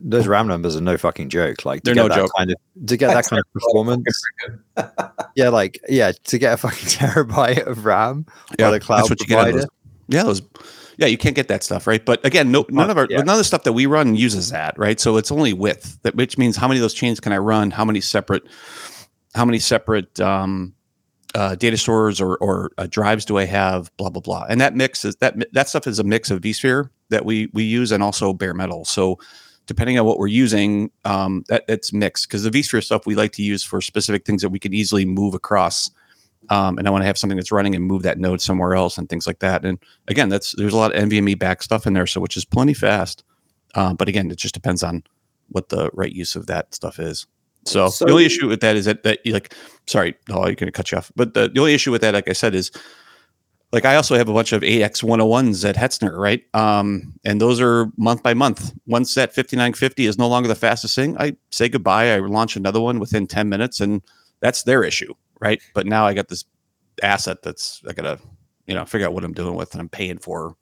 those 0.00 0.26
RAM 0.26 0.48
numbers 0.48 0.76
are 0.76 0.80
no 0.80 0.96
fucking 0.96 1.28
joke. 1.28 1.64
Like 1.64 1.82
to 1.82 1.84
They're 1.84 1.94
get 1.94 2.02
no 2.02 2.08
that 2.08 2.16
joke. 2.16 2.30
Kind 2.36 2.50
of, 2.50 2.86
to 2.86 2.96
get 2.96 3.12
that 3.12 3.26
kind 3.26 3.40
of 3.40 3.52
performance, 3.52 4.22
yeah, 5.34 5.48
like 5.50 5.80
yeah, 5.88 6.12
to 6.24 6.38
get 6.38 6.54
a 6.54 6.56
fucking 6.56 6.88
terabyte 6.88 7.66
of 7.66 7.84
RAM 7.84 8.26
Yeah, 8.58 8.66
by 8.66 8.70
the 8.70 8.72
that's 8.78 8.86
cloud 8.86 9.10
what 9.10 9.20
you 9.20 9.26
get 9.26 9.34
provider. 9.36 9.58
those. 9.58 9.66
Yeah, 10.08 10.22
those. 10.24 10.42
Yeah, 10.98 11.08
you 11.08 11.18
can't 11.18 11.36
get 11.36 11.48
that 11.48 11.62
stuff, 11.62 11.86
right? 11.86 12.02
But 12.02 12.24
again, 12.24 12.50
no, 12.50 12.64
none 12.70 12.88
of 12.88 12.96
our 12.96 13.06
yeah. 13.10 13.18
none 13.18 13.28
of 13.34 13.38
the 13.38 13.44
stuff 13.44 13.64
that 13.64 13.74
we 13.74 13.84
run 13.84 14.16
uses 14.16 14.48
that, 14.50 14.78
right? 14.78 14.98
So 14.98 15.18
it's 15.18 15.30
only 15.30 15.52
width, 15.52 15.98
that 16.02 16.14
which 16.14 16.38
means 16.38 16.56
how 16.56 16.66
many 16.68 16.80
of 16.80 16.82
those 16.82 16.94
chains 16.94 17.20
can 17.20 17.32
I 17.32 17.38
run? 17.38 17.70
How 17.70 17.84
many 17.84 18.00
separate, 18.00 18.44
how 19.34 19.44
many 19.44 19.58
separate 19.58 20.18
um, 20.20 20.74
uh, 21.36 21.54
data 21.54 21.76
stores 21.76 22.18
or 22.18 22.36
or 22.38 22.70
uh, 22.78 22.86
drives 22.88 23.26
do 23.26 23.36
I 23.36 23.44
have? 23.44 23.94
Blah 23.98 24.08
blah 24.08 24.22
blah. 24.22 24.46
And 24.48 24.58
that 24.60 24.74
mix 24.74 25.04
is 25.04 25.16
that 25.16 25.36
that 25.52 25.68
stuff 25.68 25.86
is 25.86 25.98
a 25.98 26.04
mix 26.04 26.30
of 26.30 26.40
vSphere 26.40 26.88
that 27.10 27.26
we 27.26 27.50
we 27.52 27.62
use 27.62 27.92
and 27.92 28.02
also 28.02 28.32
bare 28.32 28.54
metal. 28.54 28.86
So 28.86 29.18
depending 29.66 29.98
on 29.98 30.06
what 30.06 30.18
we're 30.18 30.28
using, 30.28 30.90
um, 31.04 31.44
that 31.48 31.64
it's 31.68 31.92
mixed 31.92 32.26
because 32.26 32.42
the 32.44 32.50
vSphere 32.50 32.82
stuff 32.82 33.04
we 33.04 33.14
like 33.14 33.32
to 33.32 33.42
use 33.42 33.62
for 33.62 33.82
specific 33.82 34.24
things 34.24 34.40
that 34.40 34.48
we 34.48 34.58
can 34.58 34.72
easily 34.72 35.04
move 35.04 35.34
across. 35.34 35.90
Um, 36.48 36.78
and 36.78 36.88
I 36.88 36.90
want 36.90 37.02
to 37.02 37.06
have 37.06 37.18
something 37.18 37.36
that's 37.36 37.52
running 37.52 37.74
and 37.74 37.84
move 37.84 38.02
that 38.04 38.18
node 38.18 38.40
somewhere 38.40 38.74
else 38.74 38.96
and 38.96 39.08
things 39.08 39.26
like 39.26 39.40
that. 39.40 39.64
And 39.64 39.78
again, 40.08 40.30
that's 40.30 40.54
there's 40.56 40.72
a 40.72 40.76
lot 40.76 40.94
of 40.94 41.02
NVMe 41.02 41.38
back 41.38 41.62
stuff 41.62 41.86
in 41.86 41.92
there, 41.92 42.06
so 42.06 42.20
which 42.20 42.36
is 42.36 42.46
plenty 42.46 42.72
fast. 42.72 43.24
Uh, 43.74 43.92
but 43.92 44.08
again, 44.08 44.30
it 44.30 44.38
just 44.38 44.54
depends 44.54 44.82
on 44.82 45.02
what 45.48 45.68
the 45.68 45.90
right 45.92 46.12
use 46.12 46.34
of 46.34 46.46
that 46.46 46.74
stuff 46.74 46.98
is. 46.98 47.26
So, 47.66 47.88
So- 47.88 48.04
the 48.04 48.12
only 48.12 48.24
issue 48.26 48.48
with 48.48 48.60
that 48.60 48.76
is 48.76 48.84
that, 48.86 49.02
that 49.02 49.24
you 49.24 49.32
like, 49.32 49.54
sorry, 49.86 50.14
no, 50.28 50.36
I'm 50.36 50.54
going 50.54 50.56
to 50.66 50.72
cut 50.72 50.90
you 50.92 50.98
off. 50.98 51.10
But 51.16 51.34
the, 51.34 51.48
the 51.48 51.60
only 51.60 51.74
issue 51.74 51.90
with 51.92 52.00
that, 52.02 52.14
like 52.14 52.28
I 52.28 52.32
said, 52.32 52.54
is 52.54 52.70
like 53.72 53.84
I 53.84 53.96
also 53.96 54.16
have 54.16 54.28
a 54.28 54.32
bunch 54.32 54.52
of 54.52 54.62
AX 54.62 55.02
101s 55.02 55.68
at 55.68 55.76
Hetzner, 55.76 56.16
right? 56.16 56.42
Um, 56.54 57.12
and 57.24 57.40
those 57.40 57.60
are 57.60 57.90
month 57.96 58.22
by 58.22 58.32
month. 58.32 58.72
Once 58.86 59.14
that 59.14 59.34
5950 59.34 60.06
is 60.06 60.18
no 60.18 60.28
longer 60.28 60.48
the 60.48 60.54
fastest 60.54 60.94
thing, 60.94 61.16
I 61.18 61.36
say 61.50 61.68
goodbye. 61.68 62.14
I 62.14 62.18
launch 62.18 62.56
another 62.56 62.80
one 62.80 63.00
within 63.00 63.26
10 63.26 63.48
minutes, 63.48 63.80
and 63.80 64.02
that's 64.40 64.62
their 64.62 64.84
issue, 64.84 65.12
right? 65.40 65.60
But 65.74 65.86
now 65.86 66.06
I 66.06 66.14
got 66.14 66.28
this 66.28 66.44
asset 67.02 67.42
that's 67.42 67.82
I 67.88 67.92
gotta, 67.92 68.18
you 68.66 68.74
know, 68.74 68.84
figure 68.84 69.06
out 69.06 69.12
what 69.12 69.24
I'm 69.24 69.34
doing 69.34 69.54
with 69.54 69.72
and 69.72 69.80
I'm 69.80 69.88
paying 69.88 70.18
for 70.18 70.54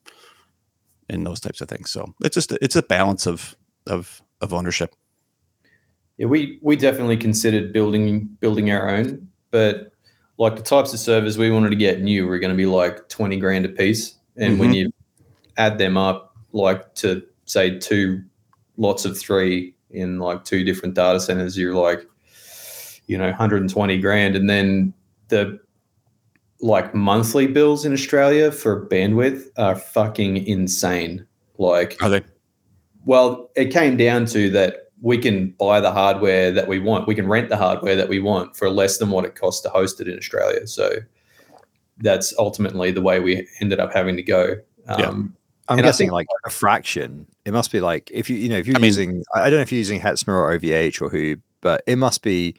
and 1.09 1.27
those 1.27 1.41
types 1.41 1.61
of 1.61 1.69
things. 1.69 1.91
So 1.91 2.15
it's 2.23 2.35
just 2.35 2.53
it's 2.53 2.77
a 2.77 2.83
balance 2.83 3.27
of 3.27 3.55
of 3.87 4.23
of 4.41 4.53
ownership. 4.55 4.95
Yeah, 6.17 6.27
we 6.27 6.59
we 6.63 6.77
definitely 6.77 7.17
considered 7.17 7.73
building 7.73 8.25
building 8.41 8.71
our 8.71 8.89
own, 8.89 9.29
but 9.51 9.93
like 10.39 10.57
the 10.57 10.63
types 10.63 10.93
of 10.93 11.01
servers 11.01 11.39
we 11.39 11.51
wanted 11.51 11.71
to 11.71 11.77
get 11.77 12.01
new 12.01 12.27
were 12.27 12.39
going 12.39 12.53
to 12.53 12.57
be 12.57 12.67
like 12.67 13.09
twenty 13.09 13.37
grand 13.37 13.65
a 13.65 13.69
piece, 13.69 14.15
and 14.37 14.59
when 14.59 14.71
mm-hmm. 14.71 14.77
you 14.77 14.93
add 15.57 15.79
them 15.79 15.97
up, 15.97 16.37
like 16.53 16.95
to 16.97 17.23
say 17.47 17.79
two 17.79 18.23
lots 18.77 19.05
of 19.05 19.19
three 19.19 19.75
in 19.91 20.19
like 20.19 20.45
two 20.45 20.65
different 20.65 20.95
data 20.95 21.21
centers, 21.21 21.57
you're 21.57 21.75
like, 21.75 22.07
you 23.07 23.17
know, 23.17 23.27
120 23.27 23.99
grand, 23.99 24.35
and 24.35 24.51
then 24.51 24.93
the 25.29 25.59
like 26.61 26.95
monthly 26.95 27.47
bills 27.47 27.85
in 27.85 27.93
Australia 27.93 28.51
for 28.51 28.87
bandwidth 28.89 29.49
are 29.59 29.77
fucking 29.77 30.47
insane. 30.47 31.27
Like 31.59 32.03
Are 32.03 32.09
they? 32.09 32.23
well, 33.05 33.51
it 33.55 33.67
came 33.67 33.97
down 33.97 34.27
to 34.27 34.51
that 34.51 34.84
we 35.05 35.19
can 35.19 35.51
buy 35.59 35.81
the 35.81 35.93
hardware 35.93 36.51
that 36.51 36.67
we 36.67 36.79
want. 36.79 37.07
We 37.07 37.15
can 37.15 37.29
rent 37.29 37.51
the 37.51 37.59
hardware 37.59 37.95
that 37.95 38.09
we 38.09 38.21
want 38.21 38.57
for 38.57 38.71
less 38.71 38.97
than 38.97 39.11
what 39.11 39.27
it 39.27 39.35
costs 39.35 39.61
to 39.65 39.69
host 39.69 40.01
it 40.01 40.09
in 40.09 40.17
Australia. 40.17 40.67
So 40.67 40.91
that's 41.99 42.33
ultimately 42.39 42.91
the 42.91 43.03
way 43.03 43.21
we 43.21 43.47
ended 43.61 43.81
up 43.81 43.93
having 43.93 44.17
to 44.17 44.23
go. 44.23 44.57
Yeah. 44.89 44.95
Um, 44.95 45.37
I'm 45.69 45.79
And 45.79 45.85
guessing 45.85 46.07
think- 46.07 46.13
like 46.15 46.27
a 46.47 46.51
fraction. 46.51 47.27
It 47.45 47.53
must 47.53 47.71
be 47.71 47.81
like 47.81 48.11
if 48.13 48.31
you 48.31 48.37
you 48.37 48.49
know 48.49 48.57
if 48.57 48.67
you're 48.67 48.77
I 48.77 48.81
mean- 48.81 48.87
using 48.89 49.23
I 49.35 49.43
I 49.43 49.51
don't 49.51 49.59
know 49.59 49.63
if 49.63 49.71
you're 49.73 49.79
using 49.79 50.01
Hetzner 50.01 50.29
or 50.29 50.51
OVH 50.59 51.03
or 51.03 51.11
who, 51.11 51.37
but 51.61 51.83
it 51.87 51.97
must 51.97 52.23
be 52.23 52.55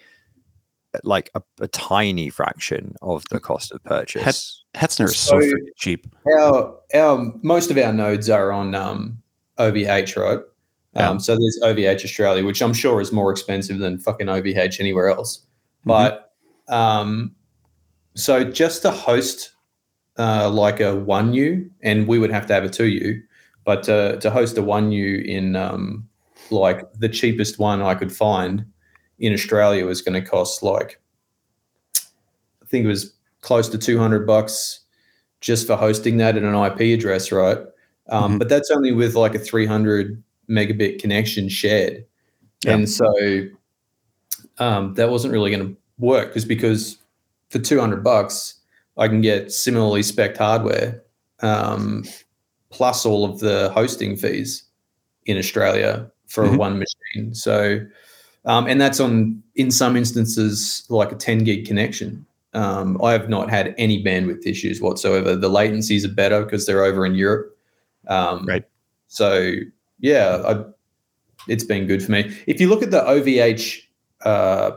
like 1.04 1.30
a, 1.36 1.42
a 1.60 1.68
tiny 1.68 2.30
fraction 2.30 2.96
of 3.02 3.24
the 3.32 3.40
cost 3.40 3.72
of 3.72 3.84
purchase. 3.84 4.64
Hetzner 4.76 5.06
is 5.06 5.18
so 5.18 5.42
So- 5.42 5.52
cheap. 5.78 6.06
Our 6.40 6.78
our 6.94 7.34
most 7.42 7.72
of 7.72 7.78
our 7.80 7.92
nodes 7.92 8.30
are 8.30 8.52
on 8.52 8.76
um, 8.76 9.18
OVH, 9.58 10.16
right? 10.16 10.40
Yeah. 10.96 11.10
Um, 11.10 11.20
so 11.20 11.36
there's 11.36 11.60
OVH 11.62 12.04
Australia, 12.06 12.46
which 12.46 12.62
I'm 12.62 12.74
sure 12.74 13.02
is 13.02 13.12
more 13.12 13.32
expensive 13.32 13.80
than 13.80 13.98
fucking 13.98 14.28
OVH 14.28 14.80
anywhere 14.80 15.10
else. 15.10 15.40
Mhm. 15.40 15.44
But 15.86 16.34
um, 16.68 17.36
so 18.16 18.44
just 18.44 18.82
to 18.84 18.92
host 18.92 19.52
uh, 20.18 20.50
like 20.50 20.80
a 20.80 20.96
one 20.96 21.34
U, 21.34 21.70
and 21.82 22.08
we 22.08 22.18
would 22.20 22.32
have 22.32 22.46
to 22.48 22.54
have 22.54 22.64
a 22.64 22.70
two 22.70 22.88
U, 22.88 23.22
but 23.66 23.84
to, 23.84 24.18
to 24.22 24.30
host 24.32 24.58
a 24.58 24.62
one 24.62 24.92
U 24.92 25.22
in 25.26 25.56
um, 25.58 26.08
like 26.50 26.82
the 26.94 27.10
cheapest 27.10 27.60
one 27.60 27.82
I 27.82 27.94
could 27.96 28.16
find 28.16 28.66
in 29.20 29.34
Australia 29.34 29.86
was 29.86 30.02
going 30.02 30.22
to 30.22 30.28
cost 30.28 30.64
like 30.64 31.02
I 31.98 32.66
think 32.68 32.86
it 32.86 32.88
was 32.88 33.14
close 33.42 33.70
to 33.70 33.78
200 33.78 34.26
bucks 34.26 34.80
just 35.42 35.68
for 35.68 35.76
hosting 35.76 36.18
that 36.18 36.36
at 36.38 36.44
an 36.44 36.56
IP 36.56 36.98
address, 36.98 37.32
right? 37.32 37.60
Um, 38.10 38.36
Mhm. 38.36 38.40
But 38.40 38.50
that's 38.50 38.72
only 38.72 38.92
with 38.92 39.16
like 39.16 39.36
a 39.36 39.40
300 39.40 40.22
megabit 40.50 41.00
connection 41.00 41.50
shared. 41.50 42.06
Yeah. 42.64 42.74
And 42.74 42.90
so 42.90 43.48
um, 44.58 44.94
that 44.96 45.10
wasn't 45.10 45.34
really 45.34 45.52
going 45.52 45.68
to 45.68 45.78
work 45.98 46.34
just 46.34 46.48
because 46.48 46.98
for 47.50 47.60
200 47.60 48.04
bucks, 48.04 48.56
I 48.98 49.08
can 49.08 49.22
get 49.22 49.52
similarly 49.52 50.04
spec 50.04 50.38
hardware 50.38 51.04
um, 51.42 52.06
plus 52.70 53.06
all 53.06 53.26
of 53.26 53.40
the 53.40 53.70
hosting 53.74 54.16
fees 54.16 54.64
in 55.26 55.38
Australia 55.38 56.10
for 56.28 56.46
Mhm. 56.46 56.58
one 56.58 56.80
machine. 56.80 57.34
So, 57.34 57.80
um, 58.46 58.68
and 58.68 58.80
that's 58.80 59.00
on, 59.00 59.42
in 59.56 59.72
some 59.72 59.96
instances, 59.96 60.86
like 60.90 61.12
a 61.12 61.16
10 61.16 61.44
gig 61.44 61.66
connection. 61.66 62.26
Um, 62.54 63.00
I 63.04 63.12
have 63.12 63.28
not 63.28 63.50
had 63.50 63.76
any 63.78 64.02
bandwidth 64.04 64.46
issues 64.46 64.80
whatsoever. 64.80 65.36
The 65.36 65.50
latencies 65.50 66.06
are 66.06 66.14
better 66.14 66.44
because 66.44 66.66
they're 66.66 66.84
over 66.84 67.06
in 67.06 67.16
Europe. 67.16 67.58
Um, 68.08 68.46
Right. 68.46 68.64
So, 69.08 69.56
yeah, 70.00 70.42
I, 70.46 70.66
it's 71.48 71.64
been 71.64 71.88
good 71.88 72.04
for 72.04 72.12
me. 72.12 72.36
If 72.48 72.60
you 72.60 72.70
look 72.70 72.84
at 72.84 72.92
the 72.92 73.02
OVH 73.02 73.82
uh, 74.22 74.72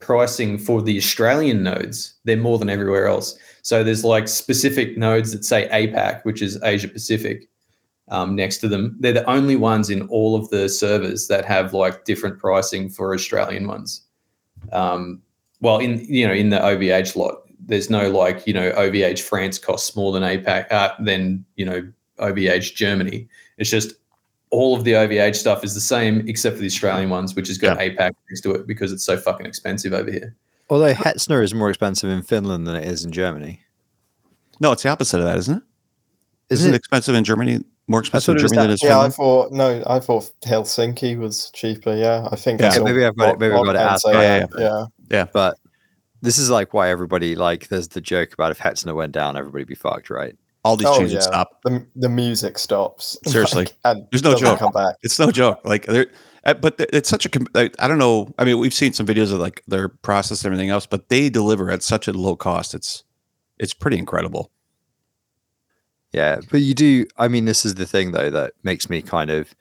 pricing 0.00 0.58
for 0.58 0.82
the 0.82 0.96
Australian 0.96 1.62
nodes, 1.62 2.14
they're 2.24 2.36
more 2.36 2.58
than 2.58 2.70
everywhere 2.70 3.06
else. 3.06 3.38
So 3.62 3.82
there's 3.82 4.04
like 4.04 4.28
specific 4.28 4.96
nodes 4.96 5.32
that 5.32 5.44
say 5.44 5.68
APAC, 5.68 6.24
which 6.24 6.42
is 6.42 6.60
Asia 6.62 6.88
Pacific, 6.88 7.48
um, 8.08 8.36
next 8.36 8.58
to 8.58 8.68
them. 8.68 8.96
They're 9.00 9.12
the 9.12 9.28
only 9.28 9.56
ones 9.56 9.90
in 9.90 10.02
all 10.08 10.36
of 10.36 10.48
the 10.50 10.68
servers 10.68 11.28
that 11.28 11.44
have 11.44 11.74
like 11.74 12.04
different 12.04 12.38
pricing 12.38 12.88
for 12.88 13.14
Australian 13.14 13.66
ones. 13.66 14.02
Um, 14.72 15.22
well, 15.60 15.78
in 15.78 16.04
you 16.04 16.26
know 16.26 16.34
in 16.34 16.50
the 16.50 16.58
OVH 16.58 17.16
lot, 17.16 17.42
there's 17.58 17.90
no 17.90 18.10
like 18.10 18.46
you 18.46 18.52
know 18.52 18.70
OVH 18.72 19.20
France 19.20 19.58
costs 19.58 19.96
more 19.96 20.12
than 20.12 20.22
APAC 20.22 20.70
uh, 20.70 20.92
than 21.00 21.44
you 21.56 21.64
know 21.64 21.90
OVH 22.18 22.74
Germany. 22.74 23.28
It's 23.58 23.70
just 23.70 23.94
all 24.50 24.76
of 24.76 24.84
the 24.84 24.92
OVH 24.92 25.34
stuff 25.36 25.64
is 25.64 25.74
the 25.74 25.80
same 25.80 26.26
except 26.28 26.56
for 26.56 26.60
the 26.60 26.66
Australian 26.66 27.10
ones, 27.10 27.34
which 27.34 27.48
has 27.48 27.58
got 27.58 27.78
APAC 27.78 28.12
next 28.30 28.42
to 28.42 28.52
it 28.52 28.66
because 28.66 28.92
it's 28.92 29.04
so 29.04 29.16
fucking 29.16 29.46
expensive 29.46 29.92
over 29.92 30.10
here. 30.10 30.34
Although 30.70 30.94
Hetzner 30.94 31.42
is 31.42 31.54
more 31.54 31.68
expensive 31.68 32.10
in 32.10 32.22
Finland 32.22 32.66
than 32.66 32.76
it 32.76 32.84
is 32.84 33.04
in 33.04 33.12
Germany. 33.12 33.60
No, 34.60 34.72
it's 34.72 34.82
the 34.82 34.88
opposite 34.88 35.18
of 35.18 35.24
that, 35.24 35.36
isn't 35.38 35.56
it? 35.58 35.62
Isn't 36.48 36.64
Isn't 36.64 36.70
it 36.70 36.74
it? 36.74 36.78
expensive 36.78 37.14
in 37.14 37.24
Germany? 37.24 37.60
More 37.88 38.00
expensive 38.00 38.30
in 38.30 38.34
what 38.36 38.44
it 38.44 38.48
Germany 38.48 38.56
than 38.56 38.66
that- 38.68 38.72
it 38.72 38.74
is 38.74 38.82
Yeah, 38.82 39.00
I 39.00 39.08
thought 39.10 39.52
no, 39.52 39.82
I 39.86 40.00
thought 40.00 40.30
Helsinki 40.44 41.16
was 41.18 41.50
cheaper. 41.54 41.94
Yeah, 41.94 42.28
I 42.30 42.36
think. 42.36 42.60
Yeah, 42.60 42.70
I 42.74 42.78
maybe 42.80 43.04
I've 43.04 43.16
got 43.16 43.34
it- 43.34 43.40
maybe 43.40 43.54
I've 43.54 43.64
got 43.64 43.76
it 43.76 43.78
Rockman 43.78 43.90
asked 43.92 44.02
say 44.04 44.12
by- 44.12 44.22
that, 44.22 44.50
Yeah, 44.58 44.84
yeah. 45.10 45.26
But 45.32 45.58
this 46.22 46.38
is 46.38 46.50
like 46.50 46.72
why 46.74 46.88
everybody 46.90 47.36
like 47.36 47.68
there's 47.68 47.88
the 47.88 48.00
joke 48.00 48.32
about 48.32 48.50
if 48.50 48.58
Hetzner 48.58 48.94
went 48.94 49.12
down, 49.12 49.36
everybody 49.36 49.64
be 49.64 49.74
fucked, 49.76 50.10
right? 50.10 50.34
All 50.66 50.76
these 50.76 50.86
Oh, 50.88 50.98
chains 50.98 51.12
would 51.12 51.20
yeah. 51.22 51.26
stop. 51.26 51.62
The 51.64 51.86
the 51.96 52.08
music 52.08 52.58
stops. 52.58 53.16
Seriously. 53.26 53.64
Like, 53.66 53.74
and 53.84 54.06
There's 54.10 54.22
no 54.24 54.34
joke. 54.36 54.58
Come 54.58 54.72
back. 54.72 54.96
It's 55.02 55.18
no 55.18 55.30
joke. 55.30 55.60
Like, 55.64 55.86
they're, 55.86 56.06
uh, 56.44 56.54
but 56.54 56.74
it's 56.78 57.08
such 57.08 57.24
a. 57.24 57.28
com- 57.28 57.46
I 57.54 57.70
I 57.78 57.88
don't 57.88 57.98
know. 57.98 58.32
I 58.38 58.44
mean, 58.44 58.58
we've 58.58 58.74
seen 58.74 58.92
some 58.92 59.06
videos 59.06 59.32
of 59.32 59.38
like 59.38 59.62
their 59.68 59.88
process 59.88 60.42
and 60.44 60.46
everything 60.52 60.70
else, 60.70 60.86
but 60.86 61.08
they 61.08 61.28
deliver 61.30 61.70
at 61.70 61.82
such 61.82 62.08
a 62.08 62.12
low 62.12 62.36
cost. 62.36 62.74
It's 62.74 63.04
it's 63.58 63.72
pretty 63.74 63.98
incredible. 63.98 64.50
Yeah, 66.12 66.40
but 66.50 66.60
you 66.62 66.74
do. 66.74 67.06
I 67.16 67.28
mean, 67.28 67.44
this 67.44 67.64
is 67.64 67.74
the 67.76 67.86
thing 67.86 68.12
though 68.12 68.30
that 68.30 68.52
makes 68.62 68.88
me 68.90 69.02
kind 69.02 69.30
of 69.30 69.54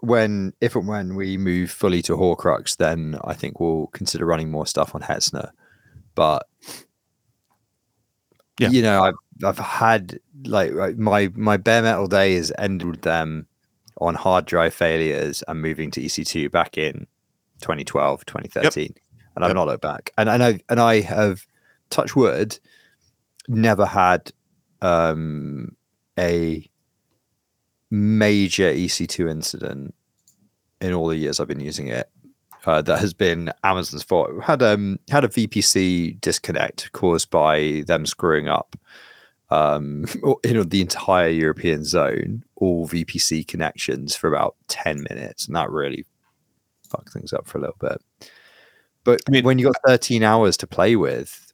when 0.00 0.52
if 0.60 0.74
and 0.76 0.88
when 0.88 1.14
we 1.14 1.36
move 1.36 1.70
fully 1.70 2.02
to 2.02 2.16
Horcrux, 2.16 2.76
then 2.76 3.18
I 3.24 3.34
think 3.34 3.60
we'll 3.60 3.88
consider 3.88 4.24
running 4.26 4.50
more 4.50 4.66
stuff 4.66 4.94
on 4.94 5.02
Hetzner. 5.02 5.50
But 6.14 6.46
Yeah. 8.58 8.70
you 8.70 8.82
know, 8.82 9.02
I've 9.02 9.14
I've 9.44 9.58
had 9.58 10.18
like 10.44 10.72
like, 10.72 10.96
my 10.98 11.30
my 11.34 11.56
bare 11.56 11.82
metal 11.82 12.06
days 12.06 12.52
ended 12.58 12.88
with 12.88 13.02
them 13.02 13.46
on 14.00 14.14
hard 14.14 14.44
drive 14.46 14.74
failures 14.74 15.42
and 15.48 15.60
moving 15.60 15.90
to 15.92 16.00
EC2 16.00 16.50
back 16.50 16.78
in 16.78 17.06
2012, 17.60 18.24
2013, 18.26 18.94
and 19.34 19.44
I've 19.44 19.50
Yep. 19.50 19.54
not 19.56 19.66
looked 19.66 19.82
back. 19.82 20.10
And 20.18 20.28
and 20.28 20.42
I 20.42 20.60
and 20.68 20.80
I 20.80 21.00
have 21.00 21.46
touch 21.90 22.14
wood 22.16 22.58
never 23.48 23.86
had 23.86 24.30
um, 24.82 25.74
a 26.18 26.68
major 27.90 28.70
EC2 28.72 29.30
incident 29.30 29.94
in 30.80 30.92
all 30.92 31.08
the 31.08 31.16
years 31.16 31.40
I've 31.40 31.48
been 31.48 31.60
using 31.60 31.88
it. 31.88 32.10
Uh, 32.66 32.82
that 32.82 32.98
has 32.98 33.14
been 33.14 33.50
Amazon's 33.64 34.02
fault. 34.02 34.30
Had 34.42 34.62
um 34.62 34.98
had 35.08 35.24
a 35.24 35.28
VPC 35.28 36.20
disconnect 36.20 36.92
caused 36.92 37.30
by 37.30 37.82
them 37.86 38.04
screwing 38.04 38.48
up 38.48 38.76
um 39.50 40.04
you 40.44 40.52
know 40.54 40.62
the 40.62 40.80
entire 40.80 41.28
European 41.28 41.84
zone, 41.84 42.44
all 42.56 42.86
VPC 42.88 43.46
connections 43.46 44.14
for 44.16 44.28
about 44.28 44.56
10 44.68 45.04
minutes, 45.08 45.46
and 45.46 45.56
that 45.56 45.70
really 45.70 46.04
fucked 46.88 47.12
things 47.12 47.32
up 47.32 47.46
for 47.46 47.58
a 47.58 47.60
little 47.60 47.76
bit. 47.80 48.00
But 49.04 49.20
I 49.26 49.30
mean- 49.30 49.44
when 49.44 49.58
you 49.58 49.66
got 49.66 49.76
13 49.86 50.22
hours 50.22 50.56
to 50.58 50.66
play 50.66 50.96
with, 50.96 51.52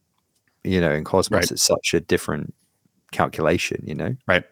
you 0.64 0.80
know, 0.80 0.92
in 0.92 1.04
Cosmos, 1.04 1.36
Right. 1.36 1.50
it's 1.52 1.62
such 1.62 1.94
a 1.94 2.00
different 2.00 2.54
calculation, 3.12 3.82
you 3.86 3.94
know. 3.94 4.16
Right. 4.26 4.44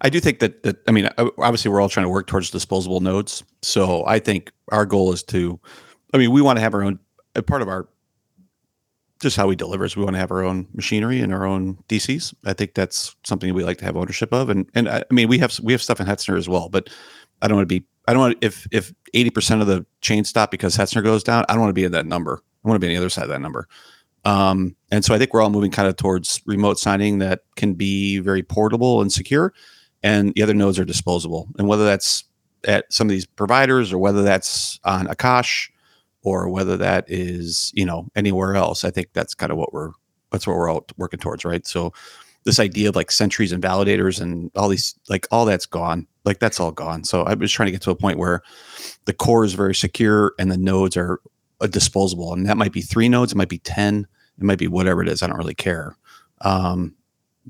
I 0.00 0.08
do 0.10 0.18
think 0.18 0.40
that 0.40 0.62
that 0.64 0.78
I 0.88 0.90
mean, 0.90 1.08
obviously, 1.18 1.70
we're 1.70 1.80
all 1.80 1.88
trying 1.88 2.06
to 2.06 2.10
work 2.10 2.26
towards 2.26 2.50
disposable 2.50 3.00
nodes. 3.00 3.44
So 3.62 4.04
I 4.04 4.18
think 4.18 4.50
our 4.72 4.84
goal 4.84 5.12
is 5.12 5.22
to. 5.24 5.60
I 6.12 6.18
mean, 6.18 6.32
we 6.32 6.42
want 6.42 6.56
to 6.56 6.60
have 6.60 6.74
our 6.74 6.82
own. 6.82 6.98
A 7.36 7.42
part 7.42 7.62
of 7.62 7.68
our 7.68 7.86
just 9.20 9.36
how 9.36 9.46
we 9.46 9.54
deliver 9.54 9.84
is 9.84 9.96
we 9.96 10.02
want 10.02 10.14
to 10.14 10.20
have 10.20 10.30
our 10.30 10.42
own 10.42 10.66
machinery 10.74 11.20
and 11.20 11.32
our 11.32 11.44
own 11.44 11.76
DCs. 11.88 12.34
I 12.44 12.54
think 12.54 12.74
that's 12.74 13.14
something 13.24 13.52
we 13.54 13.64
like 13.64 13.78
to 13.78 13.84
have 13.84 13.96
ownership 13.96 14.32
of, 14.32 14.48
and 14.48 14.68
and 14.74 14.88
I 14.88 15.04
I 15.10 15.14
mean 15.14 15.28
we 15.28 15.38
have 15.38 15.58
we 15.62 15.72
have 15.72 15.82
stuff 15.82 16.00
in 16.00 16.06
Hetzner 16.06 16.36
as 16.36 16.48
well, 16.48 16.68
but 16.68 16.88
I 17.42 17.48
don't 17.48 17.58
want 17.58 17.68
to 17.68 17.80
be. 17.80 17.86
I 18.08 18.12
don't 18.12 18.20
want 18.20 18.38
if 18.40 18.66
if 18.72 18.92
eighty 19.14 19.30
percent 19.30 19.60
of 19.60 19.66
the 19.66 19.86
chain 20.00 20.24
stop 20.24 20.50
because 20.50 20.76
Hetzner 20.76 21.04
goes 21.04 21.22
down. 21.22 21.44
I 21.48 21.52
don't 21.52 21.60
want 21.60 21.70
to 21.70 21.74
be 21.74 21.84
in 21.84 21.92
that 21.92 22.06
number. 22.06 22.42
I 22.64 22.68
want 22.68 22.80
to 22.80 22.84
be 22.84 22.88
on 22.88 22.94
the 22.94 23.00
other 23.00 23.10
side 23.10 23.24
of 23.24 23.30
that 23.30 23.40
number. 23.40 23.68
Um, 24.24 24.76
and 24.90 25.04
so 25.04 25.14
I 25.14 25.18
think 25.18 25.32
we're 25.32 25.42
all 25.42 25.50
moving 25.50 25.70
kind 25.70 25.88
of 25.88 25.96
towards 25.96 26.42
remote 26.44 26.78
signing 26.78 27.18
that 27.18 27.40
can 27.56 27.72
be 27.72 28.18
very 28.18 28.42
portable 28.42 29.00
and 29.00 29.12
secure, 29.12 29.52
and 30.02 30.32
the 30.34 30.42
other 30.42 30.54
nodes 30.54 30.78
are 30.78 30.84
disposable. 30.84 31.48
And 31.58 31.68
whether 31.68 31.84
that's 31.84 32.24
at 32.64 32.92
some 32.92 33.06
of 33.06 33.10
these 33.10 33.26
providers 33.26 33.92
or 33.92 33.98
whether 33.98 34.22
that's 34.22 34.78
on 34.84 35.06
Akash 35.06 35.70
or 36.22 36.48
whether 36.48 36.76
that 36.76 37.04
is 37.08 37.72
you 37.74 37.84
know 37.84 38.08
anywhere 38.14 38.54
else, 38.54 38.84
I 38.84 38.90
think 38.90 39.08
that's 39.12 39.34
kind 39.34 39.52
of 39.52 39.58
what 39.58 39.72
we're 39.72 39.92
that's 40.30 40.46
what 40.46 40.56
we're 40.56 40.70
all 40.70 40.86
working 40.96 41.20
towards, 41.20 41.44
right? 41.44 41.66
So 41.66 41.92
this 42.44 42.58
idea 42.58 42.88
of 42.88 42.96
like 42.96 43.10
sentries 43.10 43.52
and 43.52 43.62
validators 43.62 44.20
and 44.20 44.50
all 44.56 44.68
these 44.68 44.94
like 45.08 45.26
all 45.30 45.44
that's 45.44 45.66
gone 45.66 46.06
like 46.24 46.38
that's 46.38 46.60
all 46.60 46.72
gone. 46.72 47.04
So 47.04 47.22
i 47.22 47.34
was 47.34 47.52
trying 47.52 47.66
to 47.66 47.72
get 47.72 47.82
to 47.82 47.90
a 47.90 47.96
point 47.96 48.18
where 48.18 48.42
the 49.04 49.12
core 49.12 49.44
is 49.44 49.54
very 49.54 49.74
secure 49.74 50.34
and 50.38 50.50
the 50.50 50.56
nodes 50.56 50.96
are 50.96 51.20
uh, 51.60 51.66
disposable 51.66 52.32
and 52.32 52.46
that 52.46 52.56
might 52.56 52.72
be 52.72 52.80
three 52.80 53.08
nodes 53.08 53.32
it 53.32 53.36
might 53.36 53.48
be 53.48 53.58
10 53.58 54.06
it 54.38 54.44
might 54.44 54.58
be 54.58 54.68
whatever 54.68 55.02
it 55.02 55.08
is 55.08 55.22
i 55.22 55.26
don't 55.26 55.36
really 55.36 55.54
care. 55.54 55.96
Um 56.42 56.94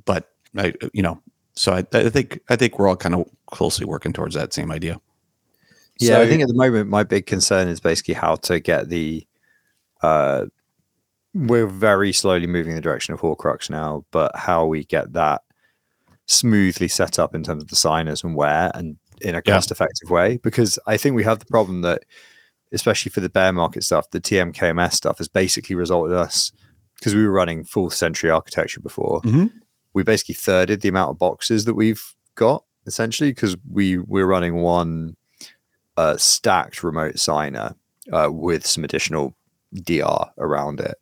but 0.05 0.31
i 0.57 0.73
you 0.93 1.03
know 1.03 1.21
so 1.55 1.73
i, 1.73 1.85
I 1.93 2.09
think 2.09 2.41
i 2.49 2.57
think 2.57 2.79
we're 2.79 2.89
all 2.89 2.97
kind 2.97 3.15
of 3.15 3.25
closely 3.47 3.87
working 3.87 4.13
towards 4.13 4.35
that 4.35 4.53
same 4.53 4.73
idea 4.73 5.01
Yeah, 6.01 6.21
I 6.21 6.27
think 6.27 6.43
at 6.43 6.49
the 6.49 6.55
moment 6.55 6.89
my 6.89 7.03
big 7.05 7.27
concern 7.27 7.69
is 7.69 7.81
basically 7.81 8.15
how 8.15 8.37
to 8.37 8.61
get 8.61 8.89
the. 8.89 9.27
Uh, 10.03 10.47
we're 11.35 11.67
very 11.67 12.13
slowly 12.13 12.47
moving 12.47 12.71
in 12.73 12.77
the 12.77 12.83
direction 12.83 13.15
of 13.15 13.21
Horcrux 13.21 13.71
now, 13.71 14.05
but 14.11 14.35
how 14.35 14.67
we 14.67 14.85
get 14.85 15.13
that 15.13 15.43
smoothly 16.27 16.89
set 16.89 17.19
up 17.19 17.35
in 17.35 17.43
terms 17.43 17.63
of 17.63 17.69
the 17.69 17.77
signers 17.77 18.25
and 18.25 18.35
where 18.35 18.71
and 18.75 18.97
in 19.21 19.35
a 19.35 19.43
Yeah. 19.45 19.55
cost-effective 19.55 20.11
way, 20.11 20.39
because 20.39 20.79
I 20.87 20.97
think 20.97 21.15
we 21.15 21.25
have 21.25 21.39
the 21.39 21.47
problem 21.47 21.83
that, 21.83 22.05
especially 22.73 23.11
for 23.11 23.21
the 23.21 23.29
bear 23.29 23.53
market 23.53 23.85
stuff, 23.85 24.11
the 24.11 24.21
TMKMS 24.21 24.95
stuff 24.95 25.19
has 25.19 25.29
basically 25.29 25.77
resulted 25.77 26.17
us 26.17 26.51
because 26.99 27.15
we 27.15 27.25
were 27.25 27.33
running 27.33 27.65
full 27.65 27.91
sentry 27.91 28.31
architecture 28.31 28.81
before. 28.81 29.21
Mhm. 29.23 29.51
We 29.93 30.03
basically 30.03 30.37
thirded 30.37 30.81
the 30.81 30.89
amount 30.89 31.11
of 31.11 31.19
boxes 31.19 31.65
that 31.67 31.75
we've 31.75 32.03
got 32.35 32.65
essentially 32.87 33.31
because 33.31 33.57
we 33.71 33.99
we're 33.99 34.27
running 34.27 34.57
one 34.57 35.17
uh, 36.01 36.17
stacked 36.17 36.83
remote 36.83 37.19
signer 37.19 37.75
uh, 38.11 38.31
with 38.33 38.67
some 38.67 38.85
additional 38.85 39.35
DR 39.75 40.31
around 40.39 40.81
it. 40.81 40.97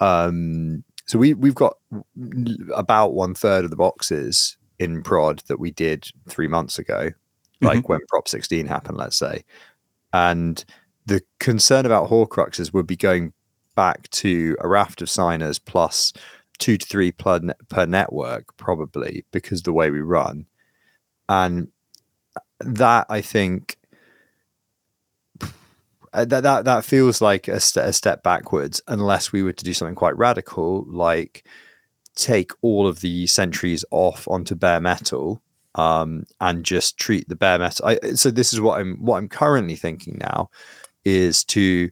um, 0.00 0.82
so 1.06 1.20
we 1.20 1.34
we've 1.34 1.54
got 1.54 1.76
about 2.74 3.14
one 3.14 3.32
third 3.32 3.64
of 3.64 3.70
the 3.70 3.76
boxes 3.76 4.56
in 4.80 5.02
prod 5.02 5.42
that 5.46 5.60
we 5.60 5.70
did 5.70 6.08
three 6.28 6.48
months 6.48 6.80
ago, 6.80 7.10
like 7.60 7.88
when 7.88 8.00
Prop 8.08 8.26
16 8.26 8.66
happened, 8.66 8.98
let's 8.98 9.16
say. 9.16 9.44
And 10.12 10.64
the 11.06 11.22
concern 11.38 11.86
about 11.86 12.10
Horcruxes 12.10 12.74
would 12.74 12.88
be 12.88 12.96
going 12.96 13.32
back 13.76 14.10
to 14.10 14.56
a 14.60 14.66
raft 14.66 15.00
of 15.00 15.08
signers 15.08 15.60
plus 15.60 16.12
two 16.58 16.76
to 16.76 16.86
three 16.86 17.12
per, 17.12 17.40
per 17.68 17.86
network, 17.86 18.56
probably 18.56 19.24
because 19.30 19.62
the 19.62 19.72
way 19.72 19.90
we 19.92 20.00
run. 20.00 20.46
And 21.28 21.68
that 22.60 23.06
I 23.08 23.20
think 23.20 23.75
uh, 26.16 26.24
that 26.24 26.42
that 26.42 26.64
that 26.64 26.84
feels 26.84 27.20
like 27.20 27.46
a, 27.46 27.60
st- 27.60 27.86
a 27.86 27.92
step 27.92 28.22
backwards 28.22 28.80
unless 28.88 29.32
we 29.32 29.42
were 29.42 29.52
to 29.52 29.64
do 29.64 29.74
something 29.74 29.94
quite 29.94 30.16
radical 30.16 30.84
like 30.88 31.46
take 32.14 32.52
all 32.62 32.86
of 32.86 33.00
the 33.00 33.26
sentries 33.26 33.84
off 33.90 34.26
onto 34.26 34.54
bare 34.54 34.80
metal 34.80 35.42
um, 35.74 36.24
and 36.40 36.64
just 36.64 36.96
treat 36.96 37.28
the 37.28 37.36
bare 37.36 37.58
metal 37.58 37.86
I, 37.86 37.98
so 38.14 38.30
this 38.30 38.52
is 38.54 38.60
what 38.60 38.80
i'm 38.80 38.96
what 38.96 39.18
i'm 39.18 39.28
currently 39.28 39.76
thinking 39.76 40.18
now 40.18 40.48
is 41.04 41.44
to 41.44 41.90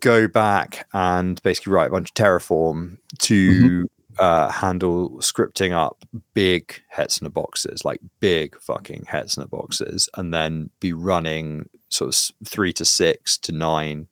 go 0.00 0.28
back 0.28 0.86
and 0.92 1.42
basically 1.42 1.72
write 1.72 1.88
a 1.88 1.92
bunch 1.92 2.10
of 2.10 2.14
terraform 2.14 2.98
to 3.20 3.88
uh, 4.22 4.48
handle 4.52 5.10
scripting 5.18 5.72
up 5.72 6.04
big 6.32 6.80
Hetzner 6.94 7.32
boxes, 7.32 7.84
like 7.84 8.00
big 8.20 8.56
fucking 8.60 9.02
Hetzner 9.02 9.50
boxes, 9.50 10.08
and 10.16 10.32
then 10.32 10.70
be 10.78 10.92
running 10.92 11.68
sort 11.88 12.14
of 12.14 12.46
three 12.46 12.72
to 12.74 12.84
six 12.84 13.36
to 13.38 13.50
nine, 13.50 14.06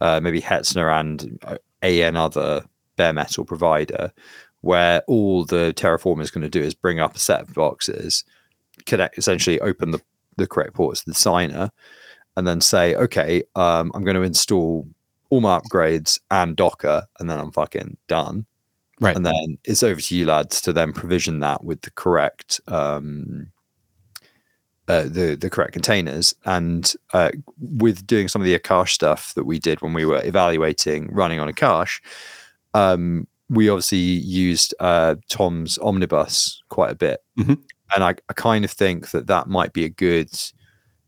uh, 0.00 0.18
maybe 0.20 0.42
Hetzner 0.42 0.92
and 0.98 1.38
uh, 1.44 1.58
a 1.84 2.02
another 2.02 2.64
bare 2.96 3.12
metal 3.12 3.44
provider, 3.44 4.12
where 4.62 5.02
all 5.06 5.44
the 5.44 5.72
Terraform 5.76 6.20
is 6.20 6.32
going 6.32 6.42
to 6.42 6.50
do 6.50 6.60
is 6.60 6.74
bring 6.74 6.98
up 6.98 7.14
a 7.14 7.20
set 7.20 7.42
of 7.42 7.54
boxes, 7.54 8.24
connect, 8.84 9.16
essentially 9.16 9.60
open 9.60 9.92
the, 9.92 10.02
the 10.38 10.48
correct 10.48 10.74
ports 10.74 11.04
to 11.04 11.10
the 11.10 11.14
signer, 11.14 11.70
and 12.36 12.48
then 12.48 12.60
say, 12.60 12.96
okay, 12.96 13.44
um, 13.54 13.92
I'm 13.94 14.02
going 14.02 14.16
to 14.16 14.22
install 14.22 14.88
all 15.30 15.40
my 15.40 15.56
upgrades 15.56 16.18
and 16.32 16.56
Docker, 16.56 17.06
and 17.20 17.30
then 17.30 17.38
I'm 17.38 17.52
fucking 17.52 17.96
done 18.08 18.44
Right. 19.00 19.14
and 19.14 19.26
then 19.26 19.58
it's 19.64 19.82
over 19.82 20.00
to 20.00 20.16
you 20.16 20.24
lads 20.24 20.60
to 20.62 20.72
then 20.72 20.92
provision 20.94 21.40
that 21.40 21.62
with 21.62 21.82
the 21.82 21.90
correct 21.90 22.60
um 22.68 23.52
uh, 24.88 25.02
the 25.02 25.36
the 25.38 25.50
correct 25.50 25.72
containers 25.72 26.32
and 26.44 26.94
uh, 27.12 27.30
with 27.58 28.06
doing 28.06 28.28
some 28.28 28.40
of 28.40 28.46
the 28.46 28.56
Akash 28.58 28.90
stuff 28.90 29.34
that 29.34 29.44
we 29.44 29.58
did 29.58 29.82
when 29.82 29.92
we 29.92 30.04
were 30.06 30.24
evaluating 30.24 31.08
running 31.12 31.40
on 31.40 31.48
Akash, 31.52 32.00
um, 32.72 33.26
we 33.50 33.68
obviously 33.68 33.98
used 33.98 34.74
uh, 34.78 35.16
Tom's 35.28 35.76
omnibus 35.78 36.62
quite 36.68 36.92
a 36.92 36.94
bit, 36.94 37.20
Mhm. 37.36 37.60
and 37.96 38.04
I, 38.04 38.10
I 38.28 38.32
kind 38.34 38.64
of 38.64 38.70
think 38.70 39.10
that 39.10 39.26
that 39.26 39.48
might 39.48 39.72
be 39.72 39.84
a 39.84 39.88
good 39.88 40.30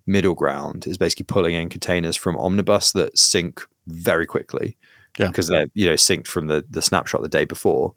middle 0.09 0.35
ground. 0.35 0.85
Is 0.88 0.98
basically 0.98 1.27
pulling 1.27 1.55
in 1.55 1.68
containers 1.68 2.16
from 2.16 2.37
omnibus 2.37 2.90
that 2.92 3.16
sync 3.16 3.62
very 3.87 4.27
quickly, 4.27 4.77
Yeah. 5.19 5.29
because 5.29 5.49
they're 5.49 5.67
you 5.75 5.87
know 5.87 5.95
synced 5.95 6.27
from 6.27 6.47
the 6.47 6.65
the 6.71 6.83
snapshot 6.83 7.23
the 7.23 7.29
day 7.29 7.45
before, 7.45 7.95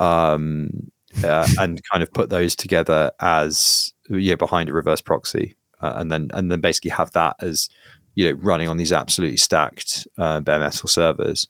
um, 0.00 0.90
uh, 1.24 1.48
and 1.58 1.80
kind 1.90 2.02
of 2.02 2.12
put 2.12 2.30
those 2.30 2.56
together 2.56 3.10
as 3.20 3.92
yeah 4.08 4.36
behind 4.36 4.68
a 4.68 4.72
reverse 4.72 5.00
proxy, 5.00 5.56
uh, 5.80 5.94
and 5.96 6.10
then 6.10 6.30
and 6.34 6.50
then 6.50 6.60
basically 6.60 6.90
have 6.90 7.10
that 7.12 7.36
as 7.40 7.68
you 8.14 8.26
know 8.26 8.38
running 8.40 8.68
on 8.68 8.76
these 8.76 8.92
absolutely 8.92 9.36
stacked 9.36 10.06
uh, 10.18 10.40
bare 10.40 10.60
metal 10.60 10.88
servers. 10.88 11.48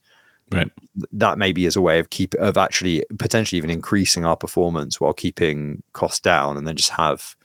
Right. 0.51 0.69
That 1.13 1.37
maybe 1.37 1.65
is 1.65 1.75
a 1.75 1.81
way 1.81 1.99
of 1.99 2.09
keep 2.09 2.33
of 2.35 2.57
actually 2.57 3.03
potentially 3.17 3.57
even 3.57 3.69
increasing 3.69 4.25
our 4.25 4.35
performance 4.35 4.99
while 4.99 5.13
keeping 5.13 5.81
costs 5.93 6.19
down, 6.19 6.57
and 6.57 6.67
then 6.67 6.75
just 6.75 6.91
have 6.91 7.35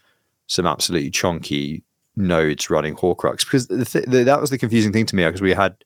some 0.46 0.66
absolutely 0.66 1.10
chunky 1.10 1.84
nodes 2.16 2.68
running 2.68 2.96
Horcrux 2.96 3.44
because 3.44 3.68
the 3.68 3.84
th- 3.84 4.06
the, 4.06 4.24
that 4.24 4.40
was 4.40 4.50
the 4.50 4.58
confusing 4.58 4.92
thing 4.92 5.06
to 5.06 5.16
me 5.16 5.24
because 5.24 5.40
we 5.40 5.52
had 5.54 5.76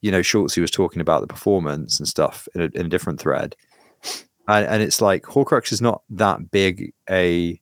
you 0.00 0.10
know 0.10 0.22
Schultz 0.22 0.54
who 0.54 0.60
was 0.60 0.70
talking 0.70 1.00
about 1.00 1.20
the 1.20 1.26
performance 1.26 1.98
and 1.98 2.08
stuff 2.08 2.48
in 2.54 2.62
a, 2.62 2.64
in 2.78 2.86
a 2.86 2.88
different 2.88 3.20
thread 3.20 3.54
and, 4.48 4.66
and 4.66 4.82
it's 4.82 5.00
like 5.00 5.22
Horcrux 5.24 5.72
is 5.72 5.80
not 5.80 6.02
that 6.10 6.50
big 6.50 6.92
a 7.08 7.60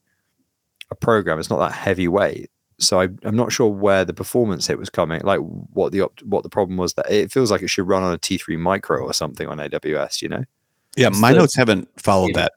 a 0.90 0.94
program 0.94 1.38
it's 1.38 1.51
not 1.51 1.59
that 1.59 1.72
heavyweight 1.72 2.51
so 2.81 3.01
I, 3.01 3.09
I'm 3.24 3.35
not 3.37 3.51
sure 3.53 3.68
where 3.68 4.05
the 4.05 4.14
performance 4.14 4.66
hit 4.68 4.79
was 4.79 4.88
coming 4.90 5.20
like 5.24 5.40
what 5.40 5.90
the 5.92 6.01
opt- 6.03 6.22
what 6.22 6.44
the 6.44 6.48
problem 6.48 6.77
was 6.77 6.94
that 6.94 7.11
it 7.11 7.33
feels 7.33 7.51
like 7.51 7.62
it 7.62 7.68
should 7.68 7.88
run 7.88 8.03
on 8.05 8.12
a 8.14 8.18
T3 8.18 8.57
micro 8.59 9.03
or 9.03 9.12
something 9.12 9.48
on 9.48 9.59
AWS 9.59 10.22
you 10.22 10.29
know 10.29 10.44
Yeah, 10.96 11.09
my 11.09 11.33
the- 11.33 11.40
notes 11.40 11.57
haven't 11.57 11.88
followed 12.01 12.31
Yeah. 12.37 12.48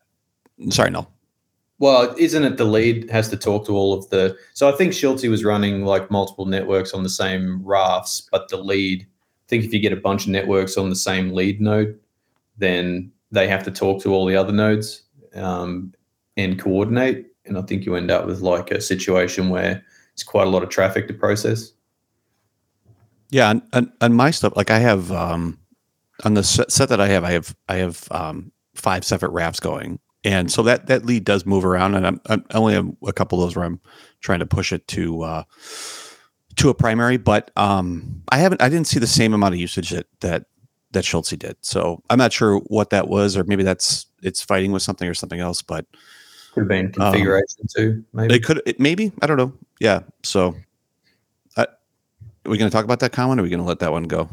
that. 0.60 0.74
Sorry, 0.74 0.92
no. 0.92 1.08
Well, 1.80 2.14
isn't 2.20 2.44
it 2.44 2.58
the 2.58 2.66
lead 2.66 3.10
has 3.10 3.30
to 3.30 3.38
talk 3.38 3.66
to 3.66 3.76
all 3.76 3.96
of 3.98 4.08
the? 4.12 4.38
So 4.54 4.70
I 4.72 4.78
think 4.78 4.94
Schulte 4.94 5.28
was 5.28 5.44
running 5.44 5.84
like 5.84 6.12
multiple 6.12 6.46
networks 6.46 6.94
on 6.94 7.02
the 7.02 7.10
same 7.10 7.60
rafts, 7.66 8.28
but 8.32 8.48
the 8.50 8.58
lead. 8.58 9.08
Think 9.52 9.66
if 9.66 9.74
you 9.74 9.82
get 9.82 9.92
a 9.92 9.98
bunch 9.98 10.24
of 10.24 10.30
networks 10.30 10.78
on 10.78 10.90
the 10.90 10.96
same 10.96 11.34
lead 11.34 11.60
node, 11.60 12.00
then 12.58 13.12
they 13.32 13.50
have 13.50 13.64
to 13.66 13.72
talk 13.72 14.02
to 14.02 14.14
all 14.14 14.26
the 14.26 14.38
other 14.38 14.54
nodes 14.54 15.04
um, 15.36 15.94
and 16.38 16.58
coordinate. 16.58 17.26
And 17.44 17.58
I 17.58 17.62
think 17.64 17.86
you 17.86 17.96
end 17.96 18.12
up 18.12 18.26
with 18.26 18.40
like 18.40 18.72
a 18.72 18.80
situation 18.80 19.50
where 19.50 19.84
it's 20.14 20.24
quite 20.24 20.48
a 20.48 20.50
lot 20.50 20.64
of 20.64 20.70
traffic 20.70 21.10
to 21.10 21.14
process. 21.14 21.74
Yeah, 23.30 23.52
and, 23.52 23.62
and, 23.74 23.92
and 24.00 24.16
my 24.16 24.32
stuff, 24.32 24.54
like 24.56 24.72
I 24.72 24.80
have 24.80 25.12
um, 25.12 25.60
on 26.24 26.36
the 26.36 26.44
set, 26.44 26.88
that 26.88 27.02
I 27.02 27.10
have, 27.10 27.26
I 27.26 27.32
have 27.32 27.54
I 27.68 27.76
have 27.76 28.08
um, 28.10 28.54
five 28.74 29.04
separate 29.04 29.32
rafts 29.32 29.60
going, 29.60 30.00
and 30.24 30.50
so 30.50 30.64
that 30.64 30.88
that 30.88 31.06
lead 31.06 31.26
does 31.26 31.46
move 31.46 31.66
around, 31.66 31.96
and 31.96 32.08
I'm, 32.08 32.22
I'm 32.28 32.46
I 32.52 32.58
only 32.58 32.74
have 32.74 32.90
a 33.06 33.12
couple 33.12 33.42
of 33.42 33.48
those 33.48 33.58
where 33.58 33.66
I'm 33.66 33.82
trying 34.22 34.40
to 34.40 34.46
push 34.46 34.72
it 34.72 34.88
to 34.90 35.24
uh, 35.24 35.44
to 36.58 36.70
a 36.70 36.74
primary, 36.74 37.18
but 37.18 37.52
um, 37.56 38.22
I 38.30 38.38
haven't 38.38 38.62
I 38.62 38.70
didn't 38.70 38.88
see 38.88 39.00
the 39.00 39.08
same 39.08 39.34
amount 39.34 39.54
of 39.54 39.60
usage 39.60 39.90
that 39.92 40.08
that 40.22 40.46
that 40.92 41.06
Schultze 41.06 41.38
did, 41.38 41.56
so 41.62 42.04
I'm 42.10 42.18
not 42.18 42.34
sure 42.34 42.58
what 42.68 42.90
that 42.90 43.08
was, 43.08 43.38
or 43.38 43.44
maybe 43.44 43.64
that's 43.64 44.08
it's 44.22 44.42
fighting 44.42 44.72
with 44.72 44.82
something 44.82 45.08
or 45.08 45.14
something 45.14 45.40
else, 45.40 45.62
but 45.62 45.86
Could 46.54 46.62
have 46.62 46.68
been 46.68 46.92
configuration 46.92 47.66
too, 47.76 48.04
maybe. 48.14 48.34
they 48.34 48.40
could 48.40 48.62
it, 48.66 48.80
maybe 48.80 49.12
I 49.22 49.28
don't 49.28 49.38
know, 49.38 49.54
yeah. 49.80 50.02
So, 50.24 50.56
I, 51.58 51.64
are 51.64 51.68
we 52.46 52.58
going 52.58 52.70
to 52.70 52.76
talk 52.76 52.86
about 52.86 53.00
that 53.00 53.12
comment? 53.14 53.40
Or 53.40 53.42
are 53.42 53.44
we 53.44 53.50
going 53.50 53.62
to 53.62 53.68
let 53.68 53.80
that 53.80 53.92
one 53.92 54.04
go? 54.04 54.30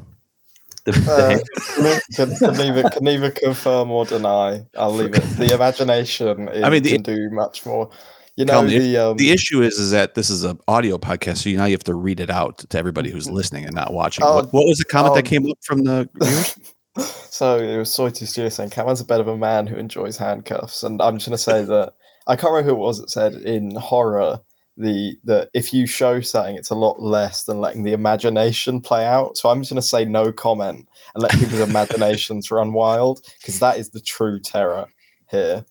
The, 0.85 0.93
the 0.93 1.45
Uh, 1.81 1.99
can, 2.17 2.37
can 2.37 2.57
neither 2.57 2.91
can 2.91 3.05
neither 3.05 3.31
confirm 3.31 3.91
or 3.91 4.05
deny. 4.05 4.65
I'll 4.77 4.93
leave 4.93 5.15
it. 5.15 5.23
The 5.39 5.55
imagination 5.55 6.49
is, 6.49 6.65
I 6.65 6.71
mean, 6.71 6.83
the- 6.83 6.93
can 6.93 7.03
do 7.03 7.31
much 7.31 7.65
more. 7.65 7.91
You 8.39 8.45
know 8.45 8.65
the- 8.65 8.79
the 8.79 8.97
um, 8.97 9.17
the 9.17 9.33
issue 9.33 9.63
is 9.63 9.81
is 9.81 9.91
that 9.91 10.15
this 10.15 10.31
is 10.31 10.45
an 10.45 10.61
audio 10.69 10.97
podcast, 10.97 11.39
so 11.39 11.51
you 11.51 11.57
now 11.57 11.65
you 11.65 11.73
have 11.73 11.83
to 11.83 11.95
read 11.97 12.21
it 12.21 12.31
out 12.31 12.59
to 12.59 12.79
everybody 12.79 13.11
who's 13.11 13.29
listening 13.29 13.65
and 13.65 13.75
not 13.75 13.93
watching. 13.93 14.25
Oh, 14.25 14.37
what, 14.37 14.53
what 14.53 14.65
was 14.65 14.79
the 14.79 14.85
comment 14.85 15.17
that 15.17 15.27
oh. 15.27 15.29
came 15.29 15.51
up 15.51 15.59
from 15.61 15.83
the 15.83 16.09
viewers? 16.15 16.57
so 17.31 17.59
it 17.59 17.77
was 17.77 17.91
Soity 17.91 18.29
Studio 18.29 18.49
saying 18.49 18.71
Cameron's 18.71 19.01
a 19.01 19.05
bit 19.05 19.19
of 19.19 19.27
a 19.27 19.37
man 19.37 19.67
who 19.67 19.75
enjoys 19.75 20.17
handcuffs, 20.17 20.85
and 20.85 21.03
I'm 21.03 21.17
just 21.17 21.27
gonna 21.27 21.37
say 21.37 21.65
that 21.65 21.95
I 22.29 22.37
can't 22.37 22.53
remember 22.53 22.71
who 22.71 22.77
it 22.77 22.81
was 22.81 23.01
that 23.01 23.11
said 23.11 23.35
in 23.35 23.75
horror 23.75 24.39
the 24.77 25.19
that 25.25 25.51
if 25.53 25.75
you 25.75 25.89
show 25.89 26.21
something, 26.21 26.55
it's 26.55 26.71
a 26.71 26.77
lot 26.77 27.03
less 27.03 27.43
than 27.43 27.61
letting 27.61 27.83
the 27.83 27.93
imagination 27.93 28.81
play 28.81 29.05
out. 29.05 29.37
So 29.37 29.49
I'm 29.49 29.63
just 29.63 29.73
gonna 29.73 29.83
say 29.83 30.05
no 30.05 30.31
comment 30.31 30.87
and 31.17 31.23
let 31.25 31.33
people's 31.33 31.69
imaginations 31.69 32.53
run 32.53 32.73
wild 32.73 33.21
because 33.41 33.59
that 33.59 33.79
is 33.79 33.91
the 33.91 34.01
true 34.01 34.39
terror 34.39 34.87
here. 35.29 35.65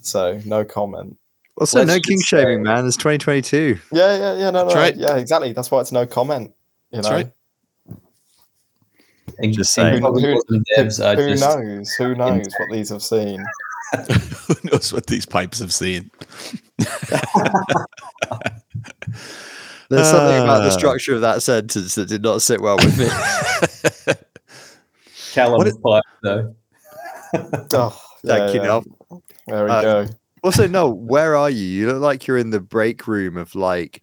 So 0.00 0.40
no 0.46 0.64
comment. 0.64 1.18
Also 1.58 1.78
Let's 1.80 1.88
no 1.90 2.00
king 2.00 2.20
shaming 2.20 2.58
say- 2.58 2.62
man 2.62 2.86
it's 2.86 2.96
2022 2.96 3.78
Yeah, 3.92 4.16
yeah, 4.16 4.34
yeah, 4.36 4.50
no, 4.50 4.62
no, 4.62 4.64
That's 4.64 4.74
right. 4.74 4.96
yeah, 4.96 5.16
exactly. 5.16 5.52
That's 5.52 5.70
why 5.70 5.80
it's 5.80 5.92
no 5.92 6.06
comment. 6.06 6.52
You 6.90 7.02
That's 7.02 7.08
know, 7.08 7.14
right. 7.16 7.32
Just 9.52 9.74
saying. 9.74 10.00
probably 10.00 10.22
Who- 10.22 10.42
some 10.48 10.64
devs 10.76 10.98
who 11.16 11.34
knows? 11.34 11.92
Who 11.94 12.14
knows 12.14 12.46
what 12.58 12.70
these 12.72 12.88
have 12.90 13.02
seen? 13.02 13.44
Who 14.48 14.54
knows 14.70 14.92
what 14.92 15.06
these 15.06 15.26
pipes 15.26 15.58
have 15.60 15.72
seen? 15.72 16.10
there's 19.88 20.08
something 20.08 20.42
about 20.42 20.60
the 20.62 20.68
Uh. 20.68 20.70
structure 20.70 21.14
of 21.14 21.20
that 21.22 21.42
sentence 21.42 21.94
that 21.94 22.08
did 22.08 22.22
not 22.22 22.42
sit 22.42 22.60
well 22.60 22.76
with 22.76 22.98
me 22.98 23.08
Callum 25.32 25.58
What 25.58 25.66
is- 25.68 25.76
pipe 25.78 26.02
though. 26.22 26.54
Oh, 27.74 28.00
Thank 28.24 28.54
you, 28.54 28.62
Noel. 28.62 28.84
There 29.46 29.64
we 29.64 29.70
Uh, 29.70 29.82
go. 29.82 30.06
Also, 30.46 30.66
no, 30.68 30.88
where 30.88 31.34
are 31.36 31.50
you? 31.50 31.64
You 31.66 31.86
look 31.92 32.00
like 32.02 32.26
you're 32.26 32.38
in 32.38 32.50
the 32.50 32.60
break 32.60 33.06
room 33.08 33.36
of 33.36 33.54
like 33.56 34.02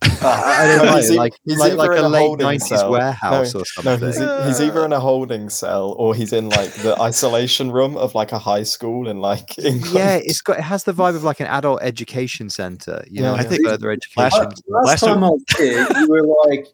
Uh, 0.00 0.08
I 0.22 0.66
don't 0.66 0.86
no, 0.86 0.92
know, 0.96 0.98
e- 1.00 1.16
like 1.16 1.32
he's 1.44 1.58
like, 1.58 1.74
like 1.74 1.90
in 1.98 2.04
a 2.04 2.08
late 2.08 2.38
nineties 2.38 2.68
cell. 2.68 2.90
warehouse 2.90 3.54
or 3.54 3.64
No, 3.84 3.96
something. 3.96 4.06
he's, 4.08 4.20
e- 4.20 4.46
he's 4.46 4.60
either 4.60 4.84
in 4.84 4.92
a 4.92 5.00
holding 5.00 5.48
cell 5.48 5.94
or 5.98 6.14
he's 6.14 6.32
in 6.32 6.48
like 6.48 6.72
the 6.74 6.96
isolation 7.00 7.70
room 7.72 7.96
of 7.96 8.14
like 8.14 8.32
a 8.32 8.38
high 8.38 8.62
school 8.62 9.08
in 9.08 9.18
like 9.20 9.58
England. 9.64 9.94
yeah, 9.94 10.14
it's 10.16 10.40
got 10.40 10.58
it 10.58 10.62
has 10.62 10.84
the 10.84 10.92
vibe 10.92 11.14
of 11.16 11.24
like 11.24 11.40
an 11.40 11.46
adult 11.48 11.82
education 11.82 12.48
center. 12.50 13.04
You 13.10 13.22
know, 13.22 13.34
Yeah, 13.34 13.40
I 13.40 13.44
think 13.44 13.64
further 13.66 13.90
education. 13.90 14.38
Last- 14.44 14.62
Last, 14.68 14.86
Last 14.86 15.00
time 15.04 15.24
I 15.24 15.28
was 15.30 15.44
here, 15.58 15.86
you 15.98 16.08
were 16.08 16.26
like 16.48 16.66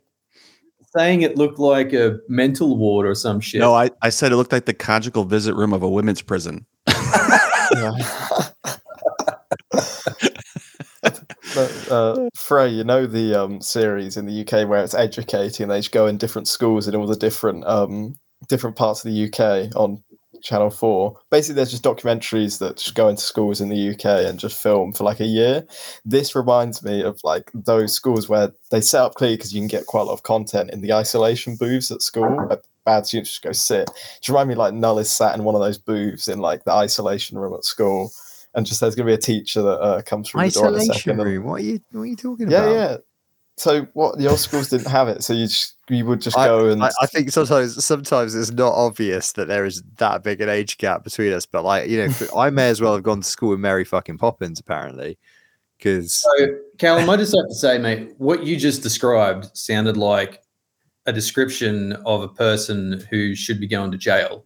saying 0.96 1.22
it 1.22 1.36
looked 1.36 1.58
like 1.58 1.92
a 1.92 2.18
mental 2.28 2.76
ward 2.78 3.06
or 3.06 3.14
some 3.14 3.40
shit. 3.40 3.60
No, 3.60 3.74
I, 3.74 3.90
I 4.02 4.08
said 4.10 4.32
it 4.32 4.36
looked 4.36 4.52
like 4.52 4.64
the 4.66 4.74
conjugal 4.74 5.24
visit 5.24 5.54
room 5.54 5.72
of 5.72 5.82
a 5.82 5.88
women's 5.88 6.20
prison. 6.22 6.66
Yeah. 7.74 7.92
But, 11.54 11.88
uh, 11.90 12.28
Frey, 12.36 12.68
you 12.68 12.84
know 12.84 13.06
the 13.06 13.34
um, 13.34 13.60
series 13.60 14.16
in 14.16 14.26
the 14.26 14.40
UK 14.42 14.68
where 14.68 14.82
it's 14.82 14.94
educating, 14.94 15.68
they 15.68 15.78
just 15.78 15.92
go 15.92 16.06
in 16.06 16.18
different 16.18 16.48
schools 16.48 16.88
in 16.88 16.94
all 16.94 17.06
the 17.06 17.16
different 17.16 17.66
um, 17.66 18.16
different 18.48 18.76
parts 18.76 19.04
of 19.04 19.12
the 19.12 19.24
UK 19.24 19.74
on 19.76 20.02
Channel 20.42 20.70
4. 20.70 21.16
Basically, 21.30 21.54
there's 21.54 21.70
just 21.70 21.82
documentaries 21.82 22.58
that 22.58 22.76
just 22.76 22.94
go 22.94 23.08
into 23.08 23.22
schools 23.22 23.60
in 23.60 23.68
the 23.68 23.90
UK 23.90 24.26
and 24.26 24.38
just 24.38 24.60
film 24.60 24.92
for 24.92 25.04
like 25.04 25.20
a 25.20 25.26
year. 25.26 25.66
This 26.04 26.34
reminds 26.34 26.82
me 26.82 27.02
of 27.02 27.20
like 27.24 27.50
those 27.54 27.92
schools 27.92 28.28
where 28.28 28.52
they 28.70 28.80
set 28.80 29.02
up 29.02 29.14
clearly 29.14 29.36
because 29.36 29.52
you 29.52 29.60
can 29.60 29.68
get 29.68 29.86
quite 29.86 30.02
a 30.02 30.04
lot 30.04 30.14
of 30.14 30.22
content 30.22 30.70
in 30.70 30.80
the 30.80 30.92
isolation 30.92 31.56
booths 31.56 31.90
at 31.90 32.02
school. 32.02 32.28
where 32.28 32.60
Bad 32.84 33.06
students 33.06 33.30
just 33.30 33.42
go 33.42 33.52
sit. 33.52 33.90
Just 34.16 34.28
remind 34.30 34.48
me 34.48 34.54
like 34.54 34.72
Null 34.72 34.98
is 34.98 35.12
sat 35.12 35.36
in 35.36 35.44
one 35.44 35.54
of 35.54 35.60
those 35.60 35.76
booths 35.76 36.26
in 36.26 36.38
like 36.38 36.64
the 36.64 36.72
isolation 36.72 37.36
room 37.36 37.52
at 37.52 37.64
school, 37.64 38.10
and 38.54 38.66
just 38.66 38.80
there's 38.80 38.94
gonna 38.94 39.06
be 39.06 39.14
a 39.14 39.18
teacher 39.18 39.62
that 39.62 39.80
uh, 39.80 40.02
comes 40.02 40.30
through 40.30 40.42
the 40.42 40.50
door 40.50 40.68
in 40.68 40.74
a 40.74 40.76
Isolation 40.76 40.94
second. 40.94 41.20
and- 41.20 41.28
room. 41.28 41.44
What 41.44 41.60
are 41.60 41.64
you? 41.64 41.80
What 41.92 42.02
are 42.02 42.06
you 42.06 42.16
talking 42.16 42.50
yeah, 42.50 42.58
about? 42.58 42.72
yeah. 42.72 42.90
Yeah. 42.90 42.96
So 43.56 43.82
what 43.94 44.20
your 44.20 44.36
schools 44.36 44.68
didn't 44.68 44.86
have 44.86 45.08
it, 45.08 45.24
so 45.24 45.32
you 45.32 45.46
just 45.46 45.74
you 45.88 46.06
would 46.06 46.20
just 46.20 46.36
go 46.36 46.68
and 46.68 46.82
I, 46.82 46.90
I 47.00 47.06
think 47.06 47.30
sometimes 47.30 47.84
sometimes 47.84 48.34
it's 48.34 48.52
not 48.52 48.72
obvious 48.72 49.32
that 49.32 49.48
there 49.48 49.64
is 49.64 49.82
that 49.96 50.22
big 50.22 50.40
an 50.40 50.48
age 50.48 50.78
gap 50.78 51.02
between 51.02 51.32
us. 51.32 51.44
But 51.44 51.64
like 51.64 51.88
you 51.88 52.06
know, 52.06 52.14
I 52.36 52.50
may 52.50 52.68
as 52.68 52.80
well 52.80 52.94
have 52.94 53.02
gone 53.02 53.20
to 53.20 53.26
school 53.26 53.50
with 53.50 53.58
Mary 53.58 53.84
fucking 53.84 54.18
Poppins 54.18 54.60
apparently, 54.60 55.18
because 55.76 56.14
So, 56.14 56.46
Callum, 56.78 57.10
I 57.10 57.16
just 57.16 57.34
have 57.36 57.48
to 57.48 57.54
say, 57.54 57.78
mate, 57.78 58.14
what 58.18 58.44
you 58.44 58.56
just 58.56 58.82
described 58.82 59.48
sounded 59.56 59.96
like 59.96 60.40
a 61.06 61.12
description 61.12 61.94
of 62.06 62.22
a 62.22 62.28
person 62.28 63.04
who 63.10 63.34
should 63.34 63.58
be 63.58 63.66
going 63.66 63.90
to 63.90 63.98
jail. 63.98 64.44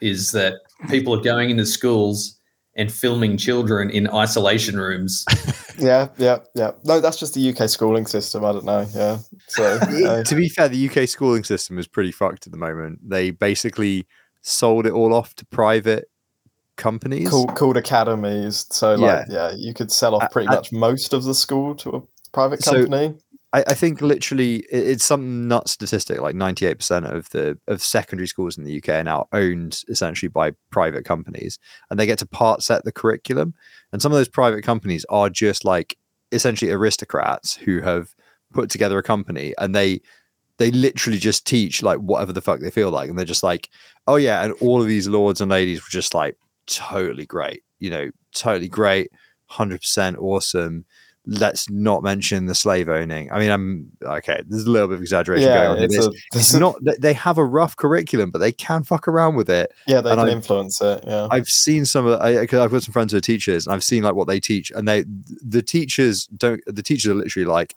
Is 0.00 0.32
that 0.32 0.54
people 0.88 1.14
are 1.14 1.22
going 1.22 1.50
into 1.50 1.66
schools 1.66 2.37
and 2.78 2.90
filming 2.90 3.36
children 3.36 3.90
in 3.90 4.08
isolation 4.08 4.78
rooms? 4.78 5.24
yeah, 5.78 6.08
yeah, 6.16 6.38
yeah. 6.54 6.70
No, 6.84 7.00
that's 7.00 7.18
just 7.18 7.34
the 7.34 7.50
UK 7.54 7.68
schooling 7.68 8.06
system. 8.06 8.44
I 8.44 8.52
don't 8.52 8.64
know. 8.64 8.86
Yeah. 8.94 9.18
So 9.48 9.64
uh, 10.06 10.22
to 10.24 10.34
be 10.34 10.48
fair, 10.48 10.68
the 10.68 10.88
UK 10.88 11.06
schooling 11.08 11.44
system 11.44 11.78
is 11.78 11.86
pretty 11.86 12.12
fucked 12.12 12.46
at 12.46 12.52
the 12.52 12.58
moment. 12.58 13.00
They 13.06 13.30
basically 13.32 14.06
sold 14.40 14.86
it 14.86 14.92
all 14.92 15.12
off 15.12 15.34
to 15.34 15.44
private 15.46 16.08
companies. 16.76 17.28
called, 17.28 17.54
called 17.56 17.76
academies. 17.76 18.66
So 18.70 18.94
like, 18.94 19.26
yeah, 19.28 19.52
you 19.54 19.74
could 19.74 19.90
sell 19.92 20.14
off 20.14 20.30
pretty 20.30 20.48
I- 20.48 20.54
much 20.54 20.72
most 20.72 21.12
of 21.12 21.24
the 21.24 21.34
school 21.34 21.74
to 21.74 21.90
a 21.96 22.02
private 22.32 22.62
So- 22.62 22.72
company. 22.86 23.16
I, 23.52 23.64
I 23.68 23.74
think 23.74 24.00
literally 24.00 24.56
it, 24.70 24.88
it's 24.88 25.04
some 25.04 25.48
nut 25.48 25.68
statistic 25.68 26.20
like 26.20 26.34
98% 26.34 27.10
of 27.10 27.28
the 27.30 27.58
of 27.66 27.82
secondary 27.82 28.26
schools 28.26 28.58
in 28.58 28.64
the 28.64 28.78
UK 28.78 28.88
are 28.90 29.04
now 29.04 29.28
owned 29.32 29.82
essentially 29.88 30.28
by 30.28 30.52
private 30.70 31.04
companies 31.04 31.58
and 31.90 31.98
they 31.98 32.06
get 32.06 32.18
to 32.18 32.26
part 32.26 32.62
set 32.62 32.84
the 32.84 32.92
curriculum. 32.92 33.54
And 33.92 34.02
some 34.02 34.12
of 34.12 34.18
those 34.18 34.28
private 34.28 34.62
companies 34.62 35.06
are 35.08 35.30
just 35.30 35.64
like 35.64 35.96
essentially 36.32 36.70
aristocrats 36.70 37.54
who 37.54 37.80
have 37.80 38.14
put 38.52 38.70
together 38.70 38.98
a 38.98 39.02
company 39.02 39.54
and 39.58 39.74
they 39.74 40.00
they 40.58 40.70
literally 40.72 41.18
just 41.18 41.46
teach 41.46 41.82
like 41.82 41.98
whatever 41.98 42.32
the 42.32 42.40
fuck 42.40 42.60
they 42.60 42.70
feel 42.70 42.90
like 42.90 43.08
and 43.08 43.18
they're 43.18 43.24
just 43.24 43.42
like 43.42 43.68
oh 44.06 44.16
yeah 44.16 44.42
and 44.44 44.52
all 44.54 44.82
of 44.82 44.88
these 44.88 45.06
lords 45.06 45.40
and 45.40 45.50
ladies 45.50 45.80
were 45.80 45.90
just 45.90 46.14
like 46.14 46.36
totally 46.66 47.26
great 47.26 47.62
you 47.78 47.90
know 47.90 48.10
totally 48.34 48.68
great 48.68 49.10
100% 49.50 50.18
awesome 50.18 50.84
let's 51.30 51.68
not 51.68 52.02
mention 52.02 52.46
the 52.46 52.54
slave 52.54 52.88
owning. 52.88 53.30
I 53.30 53.38
mean, 53.38 53.50
I'm 53.50 53.92
okay. 54.02 54.42
There's 54.48 54.64
a 54.64 54.70
little 54.70 54.88
bit 54.88 54.94
of 54.94 55.02
exaggeration 55.02 55.46
Yeah, 55.46 55.64
going 55.66 55.78
on. 55.78 55.84
it's, 55.84 55.96
a, 56.06 56.10
it's 56.34 56.54
not 56.66 56.82
that 56.84 57.02
they 57.02 57.12
have 57.12 57.36
a 57.36 57.44
rough 57.44 57.76
curriculum, 57.76 58.30
but 58.30 58.38
they 58.38 58.50
can 58.52 58.82
fuck 58.82 59.06
around 59.06 59.34
with 59.36 59.50
it. 59.50 59.70
yeah, 59.86 60.00
they 60.00 60.10
and 60.10 60.18
can 60.20 60.28
I- 60.28 60.32
influence 60.32 60.80
it. 60.80 61.04
Yeah. 61.06 61.28
I've 61.30 61.48
seen 61.48 61.84
some 61.84 62.06
of. 62.06 62.18
I, 62.20 62.40
I've 62.40 62.48
got 62.48 62.82
some 62.82 62.92
friends 62.94 63.12
who 63.12 63.18
are 63.18 63.20
teachers, 63.20 63.66
and 63.66 63.74
I've 63.74 63.84
seen 63.84 64.02
like 64.02 64.14
what 64.14 64.26
they 64.26 64.40
teach, 64.40 64.70
and 64.70 64.88
they 64.88 65.04
the 65.44 65.60
teachers 65.62 66.26
don't. 66.28 66.62
The 66.66 66.82
teachers 66.82 67.10
are 67.10 67.14
literally 67.14 67.44
like, 67.46 67.76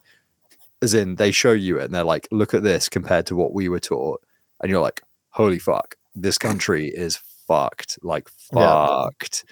as 0.80 0.94
in 0.94 1.16
they 1.16 1.30
show 1.30 1.52
you 1.52 1.78
it, 1.78 1.84
and 1.84 1.94
they're 1.94 2.04
like, 2.04 2.26
look 2.30 2.54
at 2.54 2.62
this 2.62 2.88
compared 2.88 3.26
to 3.26 3.36
what 3.36 3.52
we 3.52 3.68
were 3.68 3.80
taught, 3.80 4.22
and 4.62 4.70
you're 4.70 4.80
like, 4.80 5.02
holy 5.28 5.58
fuck, 5.58 5.96
this 6.14 6.38
country 6.38 6.88
is 6.88 7.16
fucked, 7.46 7.98
like 8.02 8.30
Yeah. 8.54 8.86
fucked, 8.86 9.44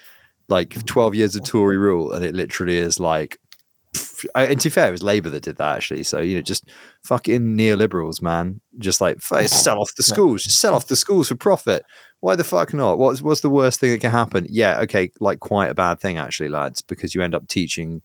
like 0.47 0.83
12 0.85 1.13
years 1.13 1.35
of 1.35 1.43
Tory 1.43 1.77
rule, 1.77 2.13
and 2.13 2.25
it 2.25 2.33
literally 2.33 2.77
is 2.77 2.99
like. 2.99 3.37
And 4.35 4.59
to 4.61 4.69
be 4.69 4.71
fair, 4.71 4.87
it 4.87 4.91
was 4.91 5.03
Labour 5.03 5.29
that 5.31 5.43
did 5.43 5.57
that 5.57 5.77
actually. 5.77 6.03
So 6.03 6.19
you 6.19 6.35
know, 6.35 6.41
just 6.41 6.69
fucking 7.03 7.57
neoliberals, 7.57 8.21
man. 8.21 8.61
Just 8.77 9.01
like 9.01 9.21
sell 9.21 9.81
off 9.81 9.95
the 9.95 10.03
schools, 10.03 10.43
just 10.43 10.59
sell 10.59 10.75
off 10.75 10.87
the 10.87 10.95
schools 10.95 11.27
for 11.27 11.35
profit. 11.35 11.83
Why 12.19 12.35
the 12.35 12.43
fuck 12.43 12.73
not? 12.73 12.99
What's 12.99 13.21
what's 13.21 13.41
the 13.41 13.49
worst 13.49 13.79
thing 13.79 13.91
that 13.91 14.01
can 14.01 14.11
happen? 14.11 14.45
Yeah, 14.49 14.79
okay, 14.81 15.11
like 15.19 15.39
quite 15.39 15.71
a 15.71 15.75
bad 15.75 15.99
thing 15.99 16.17
actually, 16.17 16.49
lads, 16.49 16.81
because 16.81 17.15
you 17.15 17.21
end 17.21 17.35
up 17.35 17.47
teaching 17.47 18.01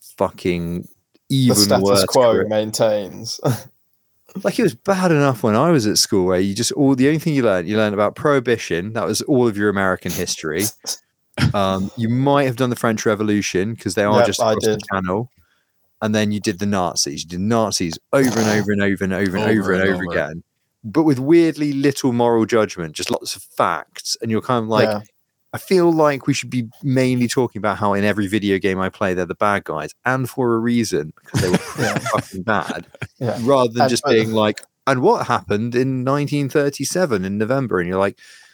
fucking 0.00 0.82
the 1.28 1.36
even 1.36 1.56
status 1.56 1.82
worse. 1.82 2.04
quo 2.04 2.34
curri- 2.34 2.48
maintains. 2.48 3.40
Like 4.44 4.58
it 4.58 4.62
was 4.62 4.74
bad 4.74 5.10
enough 5.10 5.42
when 5.42 5.56
I 5.56 5.70
was 5.70 5.86
at 5.86 5.96
school, 5.96 6.26
where 6.26 6.38
you 6.38 6.54
just 6.54 6.70
all 6.72 6.94
the 6.94 7.06
only 7.06 7.18
thing 7.18 7.34
you 7.34 7.42
learned, 7.42 7.66
you 7.66 7.78
learned 7.78 7.94
about 7.94 8.14
prohibition. 8.14 8.92
That 8.92 9.06
was 9.06 9.22
all 9.22 9.48
of 9.48 9.56
your 9.56 9.70
American 9.70 10.12
history. 10.12 10.64
Um, 11.54 11.90
you 11.96 12.08
might 12.08 12.44
have 12.44 12.56
done 12.56 12.70
the 12.70 12.76
French 12.76 13.04
Revolution 13.06 13.74
because 13.74 13.94
they 13.94 14.04
are 14.04 14.18
Yep, 14.18 14.26
just 14.26 14.40
I 14.40 14.52
across 14.52 14.64
the 14.64 14.80
channel. 14.92 15.30
And 16.00 16.14
then 16.14 16.30
you 16.32 16.38
did 16.40 16.58
the 16.60 16.66
Nazis. 16.66 17.24
You 17.24 17.28
did 17.30 17.40
Nazis 17.40 17.98
over 18.12 18.38
and 18.38 18.48
over 18.48 18.70
and 18.72 18.82
over 18.82 19.04
and 19.04 19.12
over 19.12 19.36
and 19.36 19.44
Over 19.44 19.60
over 19.60 19.72
and 19.72 19.82
and 19.82 19.90
over 19.94 20.04
over. 20.04 20.12
again, 20.12 20.42
but 20.84 21.02
with 21.02 21.18
weirdly 21.18 21.72
little 21.72 22.12
moral 22.12 22.46
judgment, 22.46 22.92
just 22.94 23.10
lots 23.10 23.34
of 23.34 23.42
facts. 23.42 24.16
And 24.22 24.30
you're 24.30 24.40
kind 24.40 24.62
of 24.62 24.68
like, 24.68 24.88
yeah. 24.88 25.00
I 25.54 25.58
feel 25.58 25.90
like 25.90 26.26
we 26.26 26.34
should 26.34 26.50
be 26.50 26.68
mainly 26.82 27.26
talking 27.26 27.58
about 27.58 27.78
how 27.78 27.94
in 27.94 28.04
every 28.04 28.26
video 28.26 28.58
game 28.58 28.78
I 28.78 28.90
play, 28.90 29.14
they're 29.14 29.24
the 29.26 29.34
bad 29.34 29.64
guys, 29.64 29.94
and 30.04 30.28
for 30.28 30.54
a 30.54 30.58
reason 30.58 31.12
because 31.24 31.40
they 31.40 31.48
were 31.50 31.58
Yeah. 31.82 31.98
fucking 31.98 32.42
bad, 32.42 32.86
Yeah. 33.18 33.38
rather 33.42 33.72
than 33.72 33.82
And- 33.82 33.90
just 33.90 34.02
but- 34.04 34.10
being 34.12 34.32
like, 34.32 34.60
and 34.86 35.00
what 35.02 35.26
happened 35.26 35.74
in 35.74 36.04
1937 36.04 37.24
in 37.24 37.38
November? 37.38 37.80
And 37.80 37.88
you're 37.88 37.98
like, 37.98 38.18
y- 38.18 38.47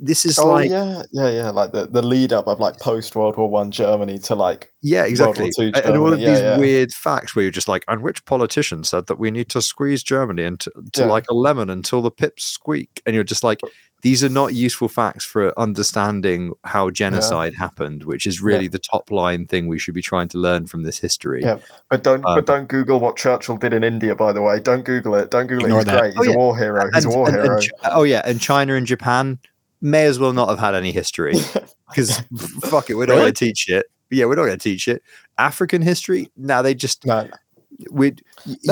this 0.00 0.24
is 0.24 0.38
Oh 0.38 0.48
like, 0.50 0.70
yeah, 0.70 1.02
yeah, 1.12 1.30
yeah. 1.30 1.50
Like 1.50 1.72
the, 1.72 1.86
the 1.86 2.02
lead 2.02 2.32
up 2.32 2.46
of 2.46 2.60
like 2.60 2.78
post 2.78 3.16
World 3.16 3.36
War 3.36 3.48
One 3.48 3.70
Germany 3.70 4.18
to 4.20 4.34
like 4.34 4.72
Yeah, 4.82 5.04
exactly. 5.04 5.50
War 5.56 5.66
II 5.66 5.72
And 5.84 5.96
all 5.96 6.12
of 6.12 6.20
yeah, 6.20 6.30
these 6.30 6.40
yeah. 6.40 6.58
weird 6.58 6.92
facts 6.92 7.34
where 7.34 7.42
you're 7.42 7.52
just 7.52 7.68
like, 7.68 7.84
and 7.88 8.02
which 8.02 8.24
politician 8.24 8.84
said 8.84 9.06
that 9.06 9.18
we 9.18 9.30
need 9.30 9.48
to 9.50 9.62
squeeze 9.62 10.02
Germany 10.02 10.44
into 10.44 10.70
to 10.92 11.02
Yeah. 11.02 11.06
like 11.08 11.24
a 11.30 11.34
lemon 11.34 11.70
until 11.70 12.02
the 12.02 12.10
pips 12.10 12.44
squeak? 12.44 13.02
And 13.06 13.14
you're 13.14 13.24
just 13.24 13.44
like, 13.44 13.60
these 14.02 14.24
are 14.24 14.30
not 14.30 14.54
useful 14.54 14.88
facts 14.88 15.26
for 15.26 15.52
understanding 15.60 16.52
how 16.64 16.88
genocide 16.88 17.52
happened, 17.54 18.04
which 18.04 18.24
is 18.26 18.40
really 18.40 18.66
the 18.66 18.78
top 18.78 19.10
line 19.10 19.46
thing 19.46 19.66
we 19.66 19.78
should 19.78 19.92
be 19.92 20.00
trying 20.00 20.26
to 20.28 20.38
learn 20.38 20.66
from 20.66 20.84
this 20.84 20.98
history. 20.98 21.42
Yeah. 21.42 21.58
But 21.90 22.02
don't 22.02 22.24
Um, 22.24 22.34
but 22.36 22.46
don't 22.46 22.66
Google 22.66 22.98
what 22.98 23.16
Churchill 23.18 23.58
did 23.58 23.74
in 23.74 23.84
India, 23.84 24.14
by 24.14 24.32
the 24.32 24.40
way. 24.40 24.58
Don't 24.58 24.84
Google 24.86 25.16
it. 25.16 25.30
Don't 25.30 25.48
Google 25.48 25.66
it. 25.70 25.74
He's 25.76 25.84
that. 25.84 26.00
great. 26.00 26.14
Oh, 26.16 26.22
He's 26.22 26.28
yeah. 26.30 26.34
a 26.34 26.38
war 26.38 26.56
hero. 26.56 26.90
He's 26.94 27.04
a 27.04 27.10
war 27.10 27.26
and- 27.28 27.36
and 27.36 27.44
hero. 27.44 27.60
Ch- 27.60 27.70
oh 27.92 28.02
yeah, 28.04 28.22
and 28.24 28.40
China 28.40 28.72
and 28.74 28.86
Japan 28.86 29.38
may 29.80 30.04
as 30.06 30.18
well 30.18 30.32
not 30.32 30.48
have 30.48 30.58
had 30.58 30.74
any 30.74 30.92
history 30.92 31.34
because 31.88 32.20
fuck 32.62 32.90
it, 32.90 32.94
we're 32.94 33.06
not 33.06 33.14
Really? 33.14 33.22
going 33.24 33.34
to 33.34 33.44
teach 33.46 33.68
it. 33.68 33.86
Yeah, 34.10 34.24
we're 34.26 34.34
not 34.36 34.44
going 34.46 34.58
to 34.58 34.62
teach 34.62 34.88
it. 34.88 35.02
African 35.38 35.82
history, 35.82 36.30
now 36.36 36.62
they 36.62 36.74
just 36.74 37.06
no, 37.06 37.28
we 37.90 38.10
they 38.10 38.16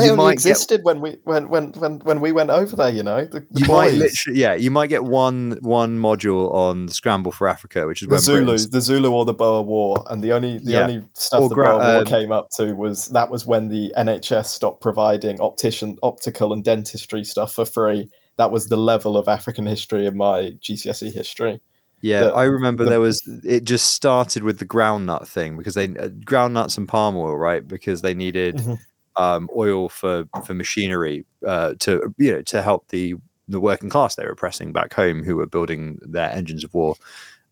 you 0.05 0.11
only 0.13 0.17
might 0.17 0.39
get 0.39 0.51
existed 0.51 0.81
when 0.83 1.01
we 1.01 1.17
when 1.25 1.49
when 1.49 1.73
when 1.75 2.01
when 2.01 2.21
we 2.21 2.33
went 2.33 2.51
over 2.51 2.75
there. 2.77 2.91
You 2.91 3.03
know, 3.05 3.25
the, 3.25 3.41
the 3.51 3.61
you 3.61 3.67
might 3.67 3.95
literally 3.95 4.39
yeah 4.41 4.55
you 4.55 4.71
might 4.71 4.89
get 4.89 5.05
one 5.05 5.59
one 5.63 5.99
module 5.99 6.53
on 6.53 6.87
the 6.87 6.93
scramble 6.93 7.33
for 7.33 7.49
africa 7.49 7.87
which 7.87 8.03
is 8.03 8.09
the 8.09 8.19
Zulu, 8.19 8.41
Britain's- 8.45 8.71
the 8.71 8.81
Zulu 8.81 9.11
or 9.13 9.25
the 9.25 9.33
Boer 9.33 9.63
War, 9.63 10.05
and 10.11 10.23
the 10.23 10.33
only 10.33 10.59
the 10.59 10.73
Yeah. 10.73 10.81
only 10.83 11.05
stuff 11.15 11.41
Or 11.43 11.49
the 11.49 11.55
gra- 11.55 11.69
Boer 11.71 11.79
War 11.79 11.97
um, 12.01 12.05
came 12.05 12.33
up 12.33 12.51
to 12.57 12.75
was 12.75 13.07
that 13.09 13.31
was 13.31 13.47
when 13.47 13.69
the 13.69 13.93
NHS 13.97 14.47
stopped 14.47 14.83
providing 14.83 15.41
optician, 15.41 15.97
optical, 16.03 16.53
and 16.53 16.63
dentistry 16.65 17.25
stuff 17.25 17.55
for 17.55 17.65
free. 17.65 18.11
That 18.39 18.51
was 18.51 18.69
the 18.69 18.77
level 18.77 19.17
of 19.19 19.29
African 19.29 19.67
history 19.67 20.07
in 20.07 20.17
my 20.17 20.53
GCSE 20.61 21.13
history. 21.13 21.61
yeah 22.01 22.25
the- 22.27 22.35
i 22.35 22.45
remember 22.45 22.85
the- 22.85 22.91
there 22.91 23.01
was 23.01 23.21
it 23.45 23.65
just 23.65 23.89
started 23.93 24.43
with 24.45 24.59
the 24.61 24.65
groundnut 24.75 25.27
thing 25.27 25.57
because 25.59 25.75
they 25.75 25.87
uh, 25.87 26.09
groundnuts 26.33 26.79
and 26.79 26.87
palm 26.89 27.17
oil 27.17 27.37
right? 27.37 27.67
Because 27.67 28.03
they 28.03 28.15
needed 28.15 28.55
Mhm. 28.57 28.79
um 29.17 29.51
oil 29.57 29.89
for 29.89 30.25
for 30.47 30.55
machinery 30.55 31.27
uh 31.45 31.75
to 31.81 32.15
you 32.19 32.31
know 32.33 32.43
to 32.43 32.63
help 32.63 32.83
the 32.89 33.15
the 33.49 33.59
working 33.59 33.89
class 33.91 34.15
they 34.15 34.25
were 34.25 34.31
oppressing 34.39 34.73
back 34.73 34.95
home 34.95 35.25
who 35.25 35.35
were 35.37 35.47
building 35.57 35.99
their 36.03 36.31
engines 36.31 36.63
of 36.65 36.73
war. 36.73 36.95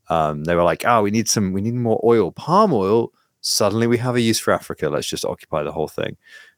Um 0.09 0.45
they 0.45 0.55
were 0.55 0.63
like 0.73 0.85
oh 0.87 1.03
we 1.03 1.11
need 1.11 1.29
some 1.29 1.53
we 1.53 1.61
need 1.61 1.75
more 1.75 2.01
oil 2.05 2.31
palm 2.31 2.73
oil. 2.73 3.13
Suddenly 3.41 3.87
we 3.89 3.99
have 3.99 4.15
a 4.17 4.21
use 4.31 4.39
for 4.45 4.53
africa. 4.53 4.89
Let's 4.89 5.09
just 5.15 5.25
occupy 5.25 5.65
the 5.65 5.73
whole 5.73 5.89
thing 5.89 6.17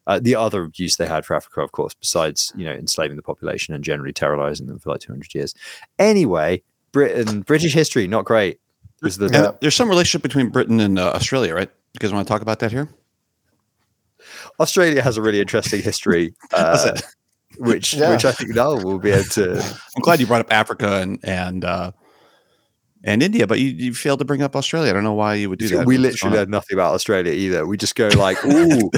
uh, 0.08 0.18
the 0.20 0.34
other 0.34 0.70
use 0.74 0.96
they 0.96 1.06
had 1.06 1.24
for 1.24 1.36
Africa, 1.36 1.60
of 1.60 1.70
course, 1.72 1.94
besides 1.94 2.52
you 2.56 2.64
know 2.64 2.72
enslaving 2.72 3.16
the 3.16 3.22
population 3.22 3.74
and 3.74 3.84
generally 3.84 4.12
terrorizing 4.12 4.66
them 4.66 4.78
for 4.80 4.90
like 4.90 5.00
200 5.00 5.32
years. 5.34 5.54
Anyway, 6.00 6.62
Britain, 6.92 7.42
British 7.42 7.74
history, 7.74 8.08
not 8.08 8.24
great. 8.24 8.58
Was 9.02 9.18
the 9.18 9.28
Yeah. 9.28 9.52
there's 9.60 9.76
some 9.76 9.88
relationship 9.88 10.22
between 10.22 10.48
Britain 10.48 10.80
and 10.80 10.98
uh, 10.98 11.12
Australia, 11.12 11.54
right? 11.54 11.70
You 11.92 11.98
guys 12.00 12.12
want 12.12 12.26
to 12.26 12.32
talk 12.32 12.42
about 12.42 12.58
that 12.58 12.72
here? 12.72 12.88
Australia 14.58 15.02
has 15.02 15.16
a 15.16 15.22
really 15.22 15.40
interesting 15.40 15.82
history. 15.82 16.34
Uh, 16.52 16.96
which 17.58 17.94
Yeah. 17.94 18.10
which 18.10 18.24
I 18.24 18.32
think 18.32 18.54
now 18.54 18.74
we'll 18.76 18.98
be 18.98 19.10
able 19.10 19.24
to. 19.30 19.58
I'm 19.96 20.02
glad 20.02 20.20
you 20.20 20.26
brought 20.26 20.40
up 20.40 20.52
Africa 20.52 21.00
and 21.02 21.18
and 21.24 21.64
uh, 21.64 21.92
and 23.04 23.22
India, 23.22 23.46
but 23.46 23.58
you, 23.60 23.68
you 23.68 23.94
failed 23.94 24.18
to 24.20 24.24
bring 24.24 24.42
up 24.42 24.54
Australia. 24.56 24.90
I 24.90 24.94
don't 24.94 25.04
know 25.04 25.14
why 25.14 25.34
you 25.34 25.48
would 25.50 25.58
do 25.58 25.68
that. 25.68 25.86
we 25.86 25.98
literally 25.98 26.30
going 26.32 26.38
had 26.40 26.50
nothing 26.50 26.74
about 26.76 26.94
Australia 26.94 27.32
either. 27.32 27.66
We 27.66 27.76
just 27.76 27.94
go 27.94 28.08
like, 28.08 28.42
ooh, 28.44 28.86
on? 28.86 28.90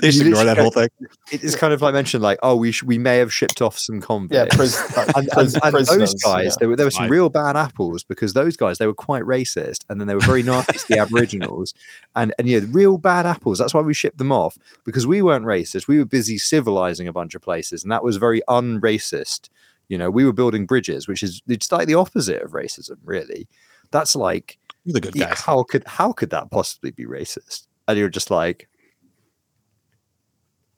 They 0.00 0.10
just 0.10 0.20
ignore 0.22 0.44
that 0.44 0.58
whole 0.58 0.70
thing. 0.70 0.88
it 1.32 1.42
is 1.42 1.56
kind 1.56 1.72
of 1.72 1.82
like 1.82 1.94
mentioned, 1.94 2.22
like, 2.22 2.38
oh, 2.42 2.54
we 2.56 2.70
sh- 2.72 2.82
we 2.84 2.98
may 2.98 3.18
have 3.18 3.32
shipped 3.32 3.60
off 3.60 3.78
some 3.78 3.96
Yeah, 3.96 4.00
convicts. 4.00 4.56
pris- 4.56 4.76
uh, 4.96 5.12
and, 5.16 5.28
pris- 5.28 5.54
and, 5.54 5.74
and 5.74 5.86
those 5.86 6.14
guys, 6.14 6.44
yeah. 6.44 6.50
there 6.60 6.68
were 6.68 6.76
there 6.76 6.86
were 6.86 6.90
some 6.90 7.02
Right. 7.04 7.10
real 7.10 7.28
bad 7.28 7.56
apples 7.56 8.04
because 8.04 8.32
those 8.32 8.56
guys 8.56 8.78
they 8.78 8.86
were 8.86 8.94
quite 8.94 9.22
racist, 9.24 9.84
and 9.88 10.00
then 10.00 10.06
they 10.08 10.14
were 10.14 10.20
very 10.20 10.42
nasty 10.42 10.78
to 10.78 10.84
the 10.88 10.98
Aboriginals, 11.04 11.74
and 12.14 12.32
and 12.38 12.48
yeah, 12.48 12.60
real 12.70 12.98
bad 12.98 13.26
apples. 13.26 13.58
That's 13.58 13.74
why 13.74 13.80
we 13.80 13.94
shipped 13.94 14.18
them 14.18 14.32
off 14.32 14.56
because 14.84 15.06
we 15.06 15.22
weren't 15.22 15.44
racist. 15.44 15.88
We 15.88 15.98
were 15.98 16.04
busy 16.04 16.38
civilizing 16.38 17.08
a 17.08 17.12
bunch 17.12 17.34
of 17.34 17.42
places, 17.42 17.82
and 17.82 17.90
that 17.90 18.04
was 18.04 18.16
very 18.16 18.42
unracist. 18.48 19.48
You 19.88 19.98
know, 19.98 20.10
we 20.10 20.24
were 20.24 20.32
building 20.32 20.66
bridges, 20.66 21.08
which 21.08 21.22
is 21.22 21.42
it's 21.48 21.72
like 21.72 21.88
the 21.88 21.94
opposite 21.96 22.42
of 22.42 22.52
racism, 22.52 22.96
really. 23.04 23.48
That's 23.90 24.14
like 24.14 24.56
You're 24.84 24.94
the 24.94 25.00
good 25.00 25.14
guys. 25.14 25.40
how 25.40 25.64
could 25.64 25.82
how 25.84 26.12
could 26.12 26.30
that 26.30 26.50
possibly 26.52 26.92
be 26.92 27.06
racist? 27.06 27.66
And 27.88 27.98
you're 27.98 28.08
just 28.08 28.30
like, 28.30 28.68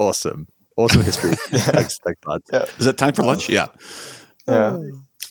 awesome, 0.06 0.48
awesome 0.76 1.02
history. 1.02 1.34
thanks, 1.36 1.98
thanks, 1.98 2.20
lads. 2.26 2.70
Is 2.78 2.86
it 2.86 2.98
time 2.98 3.14
for 3.14 3.22
lunch? 3.22 3.48
Yeah. 3.48 3.68
yeah. 4.48 4.78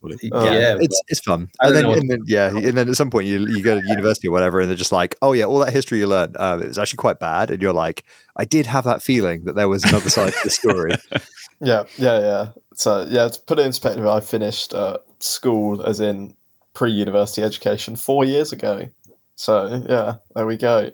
That's 0.04 0.24
Uh, 0.32 0.44
yeah, 0.46 0.78
it's 0.80 1.02
it's 1.10 1.20
fun. 1.20 1.50
And 1.60 1.76
then, 1.76 1.86
and 1.86 2.10
then 2.10 2.24
yeah, 2.26 2.48
and 2.48 2.78
then 2.78 2.90
at 2.90 2.96
some 2.96 3.12
point 3.12 3.28
you 3.28 3.46
you 3.48 3.62
go 3.62 3.80
to 3.80 3.88
university 3.88 4.28
or 4.28 4.32
whatever, 4.32 4.60
and 4.60 4.70
they're 4.70 4.78
just 4.78 4.92
like, 4.92 5.16
oh 5.22 5.34
yeah, 5.34 5.46
all 5.46 5.60
that 5.60 5.74
history 5.74 6.00
you 6.00 6.08
learned, 6.08 6.36
uh, 6.38 6.60
it 6.62 6.68
was 6.68 6.80
actually 6.80 6.98
quite 6.98 7.20
bad, 7.20 7.52
and 7.52 7.62
you're 7.62 7.74
like, 7.74 8.04
I 8.36 8.46
did 8.46 8.66
have 8.66 8.84
that 8.86 9.04
feeling 9.04 9.44
that 9.44 9.56
there 9.56 9.70
was 9.70 9.84
another 9.84 10.10
side 10.10 10.34
to 10.34 10.40
the 10.44 10.50
story. 10.50 10.94
Yeah, 11.64 11.84
yeah, 11.98 12.20
yeah. 12.20 12.48
So 12.74 13.06
yeah, 13.08 13.28
to 13.28 13.40
put 13.42 13.60
it 13.60 13.62
in 13.62 13.70
perspective, 13.70 14.08
I 14.08 14.20
finished 14.20 14.74
uh, 14.74 14.98
school 15.20 15.84
as 15.84 16.00
in 16.00 16.36
pre-university 16.74 17.44
education 17.44 17.96
four 17.96 18.26
years 18.26 18.52
ago. 18.52 18.90
So 19.36 19.84
yeah, 19.88 20.16
there 20.34 20.48
we 20.48 20.58
go. 20.58 20.90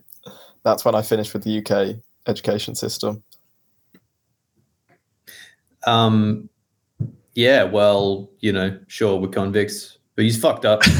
That's 0.63 0.83
when 0.83 0.93
I 0.93 1.03
finished 1.03 1.33
with 1.33 1.43
the 1.43 1.59
UK 1.59 1.95
education 2.27 2.75
system. 2.75 3.23
Um, 5.87 6.49
yeah, 7.33 7.63
well, 7.63 8.29
you 8.39 8.51
know, 8.51 8.77
sure, 8.87 9.19
we're 9.19 9.29
convicts, 9.29 9.97
but 10.15 10.25
he's 10.25 10.39
fucked 10.39 10.65
up. 10.65 10.81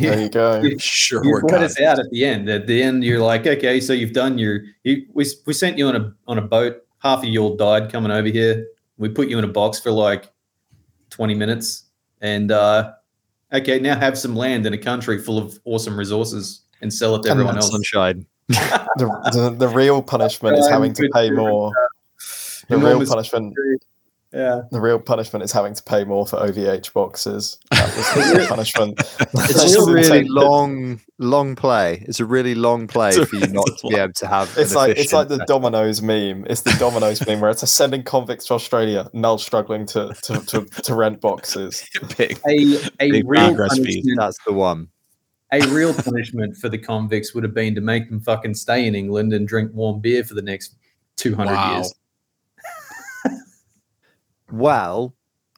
There 0.00 0.20
you 0.20 0.28
go. 0.28 0.62
sure, 0.78 1.24
you 1.24 1.30
we're 1.30 1.40
brought 1.40 1.52
God. 1.52 1.62
us 1.64 1.80
out 1.80 1.98
at 1.98 2.10
the 2.10 2.24
end. 2.24 2.48
At 2.48 2.66
the 2.66 2.82
end, 2.82 3.04
you're 3.04 3.20
like, 3.20 3.46
okay, 3.46 3.80
so 3.80 3.92
you've 3.92 4.12
done 4.12 4.38
your. 4.38 4.62
You, 4.84 5.06
we 5.12 5.26
we 5.46 5.52
sent 5.52 5.78
you 5.78 5.88
on 5.88 5.96
a 5.96 6.14
on 6.26 6.38
a 6.38 6.42
boat. 6.42 6.78
Half 6.98 7.20
of 7.20 7.24
you 7.26 7.42
all 7.42 7.56
died 7.56 7.90
coming 7.90 8.10
over 8.10 8.28
here. 8.28 8.66
We 8.96 9.08
put 9.08 9.28
you 9.28 9.38
in 9.38 9.44
a 9.44 9.48
box 9.48 9.80
for 9.80 9.90
like 9.90 10.32
twenty 11.10 11.34
minutes, 11.34 11.84
and 12.20 12.50
uh, 12.52 12.92
okay, 13.52 13.78
now 13.78 13.98
have 13.98 14.18
some 14.18 14.34
land 14.34 14.66
in 14.66 14.72
a 14.72 14.78
country 14.78 15.18
full 15.18 15.38
of 15.38 15.58
awesome 15.64 15.98
resources 15.98 16.62
and 16.80 16.92
sell 16.92 17.14
it 17.16 17.22
to 17.22 17.30
And 17.30 17.40
everyone 17.40 17.56
else. 17.56 17.70
Sunshine. 17.70 18.26
The, 18.98 19.06
the, 19.32 19.50
the 19.56 19.68
real 19.68 20.02
punishment 20.02 20.58
is 20.58 20.68
having 20.68 20.92
to 20.92 21.08
pay 21.14 21.30
more. 21.30 21.72
The 22.68 22.76
real 22.78 22.86
Enormous- 22.88 23.08
punishment, 23.10 23.54
Yeah, 24.32 24.62
the 24.70 24.80
real 24.80 24.98
punishment 24.98 25.44
is 25.44 25.52
having 25.52 25.74
to 25.74 25.82
pay 25.82 26.04
more 26.04 26.26
for 26.26 26.36
OVH 26.38 26.94
boxes. 26.94 27.58
That 27.70 27.94
was 27.94 28.06
the 28.40 28.46
punishment. 28.48 28.98
It's 28.98 29.52
just 29.62 29.76
a 29.76 29.84
really 29.92 30.20
intent. 30.20 30.30
long, 30.30 31.00
long 31.18 31.54
play. 31.54 32.02
It's 32.08 32.18
a 32.18 32.24
really 32.24 32.54
long 32.54 32.86
play 32.86 33.12
for 33.12 33.36
you 33.36 33.46
not 33.48 33.66
to 33.66 33.88
be 33.88 33.96
able 33.96 34.14
to 34.14 34.26
have. 34.26 34.50
It's 34.56 34.74
like 34.74 34.96
it's 34.96 35.12
like 35.12 35.28
the 35.28 35.34
efficient- 35.34 35.48
Domino's 35.48 36.00
meme. 36.00 36.46
It's 36.48 36.62
the 36.62 36.74
Domino's 36.78 37.26
meme 37.26 37.40
where 37.40 37.50
it's 37.50 37.62
a 37.62 37.66
sending 37.66 38.02
convicts 38.04 38.46
to 38.46 38.54
Australia, 38.54 39.10
Null 39.12 39.36
struggling 39.36 39.84
to 39.86 40.14
to, 40.22 40.38
to, 40.46 40.64
to 40.64 40.94
rent 40.94 41.20
boxes. 41.20 41.86
Big. 42.16 42.40
a 42.48 42.78
a 43.00 43.10
Big 43.10 43.28
real 43.28 43.54
punishment, 43.54 44.06
That's 44.16 44.38
the 44.46 44.54
one. 44.54 44.88
a 45.52 45.60
real 45.66 45.92
punishment 45.92 46.56
for 46.56 46.70
the 46.70 46.78
convicts 46.78 47.34
would 47.34 47.44
have 47.44 47.52
been 47.52 47.74
to 47.74 47.82
make 47.82 48.08
them 48.08 48.20
fucking 48.20 48.54
stay 48.54 48.86
in 48.86 48.94
England 48.94 49.34
and 49.34 49.46
drink 49.46 49.72
warm 49.74 50.00
beer 50.00 50.24
for 50.24 50.32
the 50.32 50.40
next 50.40 50.74
two 51.16 51.34
hundred 51.34 51.52
Wow. 51.56 51.74
years. 51.76 51.92
Well, 54.52 55.14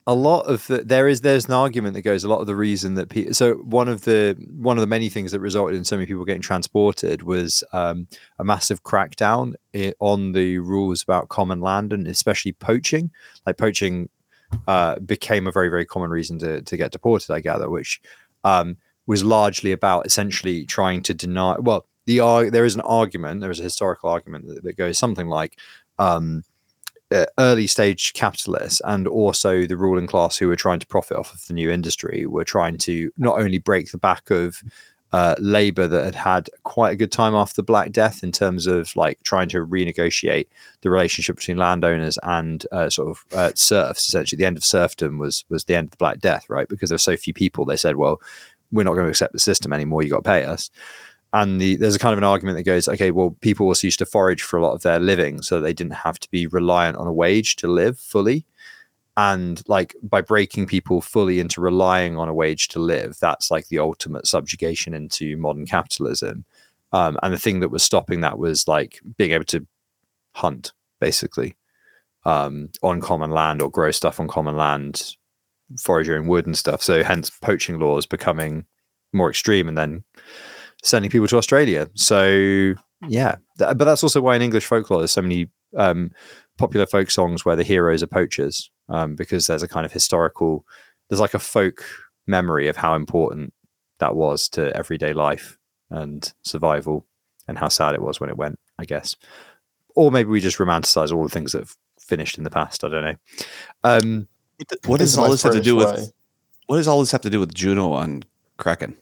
a 0.06 0.14
lot 0.14 0.42
of 0.42 0.66
the, 0.66 0.78
there 0.84 1.08
is 1.08 1.22
there's 1.22 1.46
an 1.46 1.54
argument 1.54 1.94
that 1.94 2.02
goes 2.02 2.24
a 2.24 2.28
lot 2.28 2.40
of 2.40 2.46
the 2.46 2.54
reason 2.54 2.94
that 2.94 3.08
people 3.08 3.32
so 3.32 3.54
one 3.54 3.88
of 3.88 4.04
the 4.04 4.36
one 4.56 4.76
of 4.76 4.82
the 4.82 4.86
many 4.86 5.08
things 5.08 5.32
that 5.32 5.40
resulted 5.40 5.76
in 5.76 5.84
so 5.84 5.96
many 5.96 6.06
people 6.06 6.24
getting 6.24 6.42
transported 6.42 7.22
was 7.22 7.64
um, 7.72 8.06
a 8.38 8.44
massive 8.44 8.82
crackdown 8.82 9.54
on 10.00 10.32
the 10.32 10.58
rules 10.58 11.02
about 11.02 11.30
common 11.30 11.60
land 11.60 11.92
and 11.92 12.06
especially 12.06 12.52
poaching. 12.52 13.10
Like 13.46 13.56
poaching 13.56 14.10
uh, 14.68 14.98
became 15.00 15.46
a 15.46 15.52
very 15.52 15.70
very 15.70 15.86
common 15.86 16.10
reason 16.10 16.38
to 16.40 16.60
to 16.62 16.76
get 16.76 16.92
deported. 16.92 17.32
I 17.32 17.40
gather, 17.40 17.70
which 17.70 18.00
um, 18.44 18.76
was 19.06 19.24
largely 19.24 19.72
about 19.72 20.06
essentially 20.06 20.66
trying 20.66 21.02
to 21.04 21.14
deny. 21.14 21.56
Well, 21.58 21.86
the 22.04 22.20
ar- 22.20 22.50
there 22.50 22.66
is 22.66 22.74
an 22.74 22.82
argument. 22.82 23.40
There 23.40 23.50
is 23.50 23.60
a 23.60 23.64
historical 23.64 24.10
argument 24.10 24.48
that, 24.48 24.62
that 24.64 24.76
goes 24.76 24.98
something 24.98 25.28
like. 25.28 25.58
Um, 25.98 26.44
uh, 27.10 27.26
early 27.38 27.66
stage 27.66 28.12
capitalists 28.14 28.80
and 28.84 29.06
also 29.06 29.66
the 29.66 29.76
ruling 29.76 30.06
class 30.06 30.36
who 30.36 30.48
were 30.48 30.56
trying 30.56 30.80
to 30.80 30.86
profit 30.86 31.16
off 31.16 31.32
of 31.32 31.46
the 31.46 31.54
new 31.54 31.70
industry 31.70 32.26
were 32.26 32.44
trying 32.44 32.78
to 32.78 33.10
not 33.16 33.38
only 33.38 33.58
break 33.58 33.90
the 33.90 33.98
back 33.98 34.30
of 34.30 34.62
uh, 35.12 35.36
labor 35.38 35.86
that 35.86 36.04
had 36.04 36.14
had 36.16 36.50
quite 36.64 36.92
a 36.92 36.96
good 36.96 37.12
time 37.12 37.36
after 37.36 37.54
the 37.54 37.62
Black 37.62 37.92
Death 37.92 38.24
in 38.24 38.32
terms 38.32 38.66
of 38.66 38.96
like 38.96 39.22
trying 39.22 39.48
to 39.50 39.64
renegotiate 39.64 40.48
the 40.80 40.90
relationship 40.90 41.36
between 41.36 41.56
landowners 41.56 42.18
and 42.24 42.66
uh, 42.72 42.90
sort 42.90 43.10
of 43.10 43.24
uh, 43.32 43.52
serfs. 43.54 44.08
Essentially, 44.08 44.36
the 44.36 44.44
end 44.44 44.56
of 44.56 44.64
serfdom 44.64 45.18
was 45.18 45.44
was 45.48 45.66
the 45.66 45.76
end 45.76 45.86
of 45.86 45.90
the 45.92 45.96
Black 45.98 46.18
Death, 46.18 46.50
right? 46.50 46.68
Because 46.68 46.90
there 46.90 46.96
were 46.96 46.98
so 46.98 47.16
few 47.16 47.32
people. 47.32 47.64
They 47.64 47.76
said, 47.76 47.94
well, 47.94 48.20
we're 48.72 48.82
not 48.82 48.94
going 48.94 49.06
to 49.06 49.10
accept 49.10 49.32
the 49.32 49.38
system 49.38 49.72
anymore. 49.72 50.02
You 50.02 50.10
got 50.10 50.24
to 50.24 50.30
pay 50.30 50.44
us. 50.44 50.68
And 51.34 51.60
the, 51.60 51.74
there's 51.74 51.96
a 51.96 51.98
kind 51.98 52.12
of 52.12 52.18
an 52.18 52.24
argument 52.24 52.56
that 52.56 52.62
goes, 52.62 52.88
okay, 52.88 53.10
well, 53.10 53.36
people 53.40 53.66
also 53.66 53.88
used 53.88 53.98
to 53.98 54.06
forage 54.06 54.42
for 54.42 54.56
a 54.56 54.62
lot 54.62 54.72
of 54.72 54.82
their 54.82 55.00
living, 55.00 55.42
so 55.42 55.60
they 55.60 55.72
didn't 55.72 55.94
have 55.94 56.20
to 56.20 56.30
be 56.30 56.46
reliant 56.46 56.96
on 56.96 57.08
a 57.08 57.12
wage 57.12 57.56
to 57.56 57.66
live 57.66 57.98
fully. 57.98 58.46
And 59.16 59.60
like 59.68 59.96
by 60.00 60.20
breaking 60.20 60.66
people 60.66 61.00
fully 61.00 61.40
into 61.40 61.60
relying 61.60 62.16
on 62.16 62.28
a 62.28 62.34
wage 62.34 62.68
to 62.68 62.78
live, 62.78 63.18
that's 63.20 63.50
like 63.50 63.66
the 63.66 63.80
ultimate 63.80 64.28
subjugation 64.28 64.94
into 64.94 65.36
modern 65.36 65.66
capitalism. 65.66 66.44
Um, 66.92 67.18
and 67.20 67.34
the 67.34 67.38
thing 67.38 67.58
that 67.60 67.70
was 67.70 67.82
stopping 67.82 68.20
that 68.20 68.38
was 68.38 68.68
like 68.68 69.00
being 69.16 69.32
able 69.32 69.44
to 69.46 69.66
hunt, 70.36 70.72
basically, 71.00 71.56
um, 72.24 72.70
on 72.80 73.00
common 73.00 73.32
land 73.32 73.60
or 73.60 73.68
grow 73.68 73.90
stuff 73.90 74.20
on 74.20 74.28
common 74.28 74.56
land, 74.56 75.16
forage 75.80 76.08
own 76.08 76.28
wood 76.28 76.46
and 76.46 76.56
stuff. 76.56 76.80
So 76.80 77.02
hence 77.02 77.28
poaching 77.28 77.80
laws 77.80 78.06
becoming 78.06 78.66
more 79.12 79.30
extreme, 79.30 79.66
and 79.66 79.76
then 79.76 80.04
sending 80.84 81.10
people 81.10 81.26
to 81.26 81.36
Australia. 81.36 81.88
So 81.94 82.74
yeah, 83.08 83.36
th- 83.58 83.76
but 83.76 83.84
that's 83.84 84.04
also 84.04 84.20
why 84.20 84.36
in 84.36 84.42
English 84.42 84.66
folklore 84.66 85.00
there's 85.00 85.10
so 85.10 85.22
many 85.22 85.48
um, 85.76 86.12
popular 86.58 86.86
folk 86.86 87.10
songs 87.10 87.44
where 87.44 87.56
the 87.56 87.64
heroes 87.64 88.02
are 88.02 88.06
poachers, 88.06 88.70
um, 88.88 89.16
because 89.16 89.48
there's 89.48 89.64
a 89.64 89.68
kind 89.68 89.84
of 89.84 89.92
historical, 89.92 90.64
there's 91.08 91.20
like 91.20 91.34
a 91.34 91.40
folk 91.40 91.84
memory 92.26 92.68
of 92.68 92.76
how 92.76 92.94
important 92.94 93.52
that 93.98 94.14
was 94.14 94.48
to 94.50 94.74
everyday 94.76 95.12
life 95.12 95.58
and 95.90 96.32
survival, 96.42 97.04
and 97.48 97.58
how 97.58 97.68
sad 97.68 97.94
it 97.94 98.02
was 98.02 98.20
when 98.20 98.30
it 98.30 98.36
went. 98.36 98.58
I 98.78 98.84
guess, 98.84 99.16
or 99.96 100.12
maybe 100.12 100.30
we 100.30 100.40
just 100.40 100.58
romanticize 100.58 101.12
all 101.12 101.22
the 101.24 101.28
things 101.28 101.52
that 101.52 101.60
have 101.60 101.76
finished 101.98 102.38
in 102.38 102.44
the 102.44 102.50
past. 102.50 102.84
I 102.84 102.88
don't 102.88 103.04
know. 103.04 103.16
Um, 103.82 104.28
What 104.86 105.00
does 105.00 105.18
all 105.18 105.30
this 105.30 105.42
have 105.42 105.52
to 105.52 105.60
do 105.60 105.76
British 105.76 106.00
with? 106.00 106.12
What 106.66 106.76
does 106.76 106.88
all 106.88 107.00
this 107.00 107.12
have 107.12 107.22
to 107.22 107.30
do 107.30 107.40
with 107.40 107.54
Juno 107.54 107.96
and 107.96 108.24
Kraken? 108.56 108.96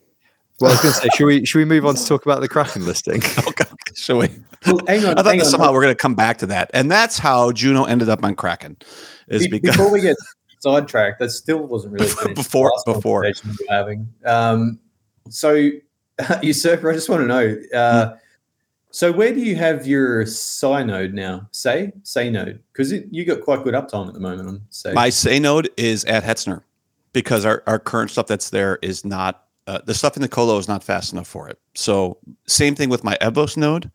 Well, 0.61 0.71
I 0.71 0.75
was 0.75 0.81
going 0.83 0.95
to 0.95 1.01
Sei, 1.01 1.09
should 1.17 1.27
we 1.27 1.45
should 1.45 1.59
we 1.59 1.65
move 1.65 1.85
on 1.87 1.95
to 1.97 2.07
talk 2.07 2.25
about 2.25 2.41
the 2.41 2.49
Kraken 2.49 2.87
listing? 2.87 3.23
Okay, 3.49 3.65
shall 3.95 4.19
we? 4.19 4.29
Well, 4.67 4.81
hang 4.87 5.05
on, 5.05 5.13
I 5.19 5.23
thought 5.23 5.27
hang 5.27 5.39
that 5.39 5.45
on. 5.47 5.51
somehow 5.51 5.73
we're 5.73 5.83
going 5.83 5.93
to 5.95 6.01
come 6.01 6.15
back 6.15 6.39
to 6.39 6.47
that, 6.47 6.71
and 6.73 6.91
that's 6.91 7.19
how 7.19 7.53
Juno 7.53 7.85
ended 7.85 8.09
up 8.09 8.23
on 8.25 8.35
Kraken. 8.37 8.77
Is 9.29 9.43
Be- 9.43 9.59
because 9.59 9.77
before 9.77 9.93
we 9.93 10.01
get 10.01 10.17
sidetracked, 10.61 11.19
that 11.19 11.31
still 11.31 11.67
wasn't 11.67 11.95
really 11.95 12.07
finished. 12.07 12.37
Before- 12.37 12.69
The 12.69 12.75
last 12.93 12.97
before. 12.99 13.23
conversation 13.23 13.51
we 13.59 13.67
were 13.69 13.75
having. 13.75 14.09
Um, 14.25 14.79
so, 15.29 15.71
usurper, 16.43 16.91
I 16.91 16.95
just 16.95 17.09
want 17.09 17.23
to 17.23 17.27
know. 17.27 17.57
Uh, 17.75 18.07
Hmm. 18.11 18.17
So, 18.95 19.11
where 19.11 19.33
do 19.33 19.41
you 19.41 19.57
have 19.57 19.87
your 19.87 20.27
Psi 20.27 20.83
node 20.83 21.15
now? 21.15 21.49
Sei, 21.51 21.93
Sei 22.03 22.29
node, 22.29 22.61
because 22.75 22.93
you 22.93 23.25
got 23.25 23.41
quite 23.41 23.65
good 23.65 23.73
uptime 23.73 24.07
at 24.07 24.13
the 24.13 24.21
moment 24.21 24.47
on 24.47 24.61
Sei. 24.69 24.93
my 24.93 25.09
say 25.09 25.39
node 25.39 25.71
is 25.79 26.05
at 26.05 26.23
Hetzner 26.23 26.61
because 27.15 27.47
our, 27.47 27.63
our 27.67 27.79
current 27.79 28.11
stuff 28.11 28.27
that's 28.27 28.51
there 28.51 28.79
is 28.83 29.03
not 29.03 29.45
uh, 29.67 29.81
the 29.87 29.95
stuff 29.95 30.17
in 30.17 30.23
the 30.23 30.29
colo 30.29 30.59
is 30.59 30.69
not 30.69 30.83
fast 30.83 31.13
enough 31.13 31.27
for 31.27 31.49
it. 31.49 31.59
So 31.75 32.19
same 32.47 32.75
thing 32.75 32.89
with 32.89 33.05
my 33.05 33.17
Evmos 33.21 33.57
node 33.57 33.91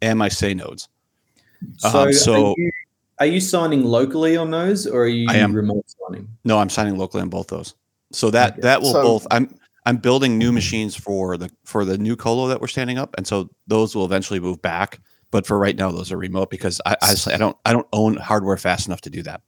and 0.00 0.18
my 0.18 0.28
Sei 0.28 0.54
nodes. 0.54 0.88
so, 1.78 1.88
um, 2.06 2.12
so- 2.12 2.52
are, 2.52 2.54
you, 2.58 2.70
are 3.20 3.26
you 3.26 3.40
signing 3.40 3.84
locally 3.84 4.36
on 4.36 4.50
those, 4.50 4.86
or 4.86 5.02
are 5.04 5.08
you 5.08 5.26
I 5.30 5.36
am. 5.36 5.52
remote 5.52 5.84
signing? 5.88 6.28
No, 6.44 6.58
I'm 6.58 6.68
signing 6.70 6.96
locally 6.98 7.22
on 7.22 7.28
both 7.28 7.48
those. 7.48 7.74
So 8.12 8.30
that 8.30 8.52
Okay. 8.54 8.62
that 8.62 8.82
will 8.82 8.92
So- 8.92 9.02
both. 9.02 9.26
I'm 9.30 9.54
I'm 9.84 9.96
building 9.96 10.38
new 10.38 10.52
machines 10.52 10.94
for 10.94 11.36
the 11.36 11.50
for 11.64 11.84
the 11.84 11.98
new 11.98 12.14
colo 12.16 12.46
that 12.48 12.60
we're 12.60 12.66
standing 12.68 12.98
up, 12.98 13.14
and 13.16 13.26
so 13.26 13.48
those 13.66 13.94
will 13.94 14.04
eventually 14.04 14.38
move 14.40 14.60
back 14.62 15.00
but 15.32 15.46
for 15.46 15.58
right 15.58 15.74
now, 15.74 15.90
those 15.90 16.12
are 16.12 16.18
remote 16.18 16.50
because 16.50 16.78
I 16.86 16.94
honestly 17.02 17.32
I 17.34 17.38
don't 17.38 17.56
I 17.64 17.72
don't 17.72 17.86
own 17.92 18.16
hardware 18.16 18.56
fast 18.58 18.86
enough 18.86 19.00
to 19.00 19.10
do 19.10 19.22
that. 19.22 19.40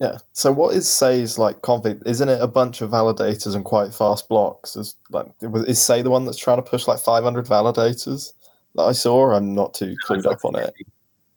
Yeah. 0.00 0.18
So 0.32 0.52
what 0.52 0.74
is 0.74 0.88
Sei's 0.88 1.38
like 1.38 1.62
config? 1.62 2.04
Isn't 2.06 2.28
it 2.28 2.40
a 2.40 2.48
bunch 2.48 2.80
of 2.80 2.90
validators 2.90 3.54
and 3.54 3.64
quite 3.64 3.94
fast 3.94 4.28
blocks? 4.28 4.76
Is 4.76 4.96
like 5.10 5.26
is 5.40 5.80
Sei 5.80 6.02
the 6.02 6.10
one 6.10 6.24
that's 6.24 6.38
trying 6.38 6.58
to 6.58 6.62
push 6.62 6.88
like 6.88 6.98
500 6.98 7.46
validators 7.46 8.32
that 8.74 8.82
I 8.82 8.92
saw? 8.92 9.32
I'm 9.32 9.54
not 9.54 9.74
too 9.74 9.94
clued 10.06 10.26
up 10.26 10.44
on 10.44 10.56
it. 10.56 10.74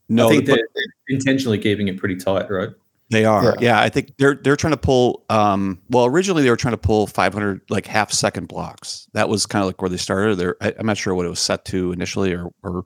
No, 0.10 0.28
I 0.28 0.32
think 0.32 0.46
but 0.46 0.56
they're, 0.56 0.68
they're 0.74 0.86
intentionally 1.10 1.60
keeping 1.60 1.88
it 1.88 1.98
pretty 1.98 2.16
tight, 2.16 2.50
right? 2.50 2.70
they 3.10 3.26
are. 3.26 3.44
Yeah. 3.44 3.54
Yeah. 3.60 3.82
I 3.82 3.90
think 3.90 4.18
they're 4.18 4.36
they're 4.36 4.56
trying 4.56 4.74
to 4.74 4.78
pull. 4.78 5.24
Um, 5.30 5.82
well, 5.90 6.06
originally 6.06 6.44
they 6.44 6.50
were 6.50 6.58
trying 6.58 6.74
to 6.74 6.78
pull 6.78 7.08
500 7.08 7.62
like 7.70 7.86
half 7.86 8.12
second 8.12 8.48
blocks. 8.48 9.08
That 9.14 9.30
was 9.30 9.46
kind 9.46 9.62
of 9.62 9.68
like 9.68 9.82
where 9.82 9.90
they 9.90 9.98
started. 9.98 10.36
They're 10.36 10.58
I'm 10.62 10.86
not 10.86 10.98
sure 10.98 11.16
what 11.16 11.26
it 11.26 11.30
was 11.30 11.40
set 11.40 11.66
to 11.66 11.92
initially 11.92 12.34
or 12.34 12.52
or 12.64 12.84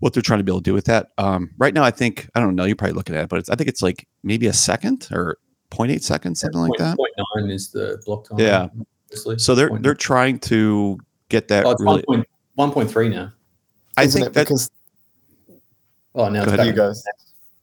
what 0.00 0.12
they're 0.12 0.22
trying 0.22 0.38
to 0.40 0.44
be 0.44 0.50
able 0.52 0.60
to 0.60 0.64
do 0.64 0.74
with 0.74 0.84
that. 0.86 1.08
Um, 1.18 1.50
right 1.58 1.72
now, 1.74 1.82
I 1.84 1.90
think 1.90 2.28
I 2.34 2.40
don't 2.40 2.54
know. 2.54 2.64
You're 2.64 2.76
probably 2.76 2.94
looking 2.94 3.14
at 3.16 3.24
it, 3.24 3.28
but 3.28 3.38
it's, 3.38 3.48
I 3.50 3.54
think 3.56 3.68
it's 3.68 3.82
like 3.82 4.06
maybe 4.22 4.46
a 4.46 4.52
second 4.52 5.08
or 5.12 5.38
0.8 5.70 6.02
seconds, 6.02 6.40
something 6.40 6.60
like 6.60 6.68
Point- 6.70 6.78
that. 6.80 6.96
point 6.96 7.12
nine 7.36 7.50
is 7.50 7.70
the 7.70 8.00
block 8.06 8.28
time. 8.28 8.38
Yeah. 8.38 8.68
obviously. 9.06 9.38
So 9.38 9.54
they're 9.54 9.68
Point 9.70 9.82
they're 9.82 9.94
trying 9.94 10.38
to 10.40 10.98
get 11.28 11.48
that 11.48 11.64
Oh, 11.66 11.70
it's 11.70 11.80
really. 11.82 12.02
1.1.3 12.02 12.26
1.3 12.88 13.10
now. 13.10 13.32
I 13.96 14.04
Isn't 14.04 14.20
think 14.20 14.30
it 14.30 14.34
that 14.34 14.44
because 14.44 14.70
Oh, 16.14 16.28
now 16.28 16.42
it's 16.44 16.52
back. 16.56 16.66
you 16.66 16.72
guys? 16.72 17.02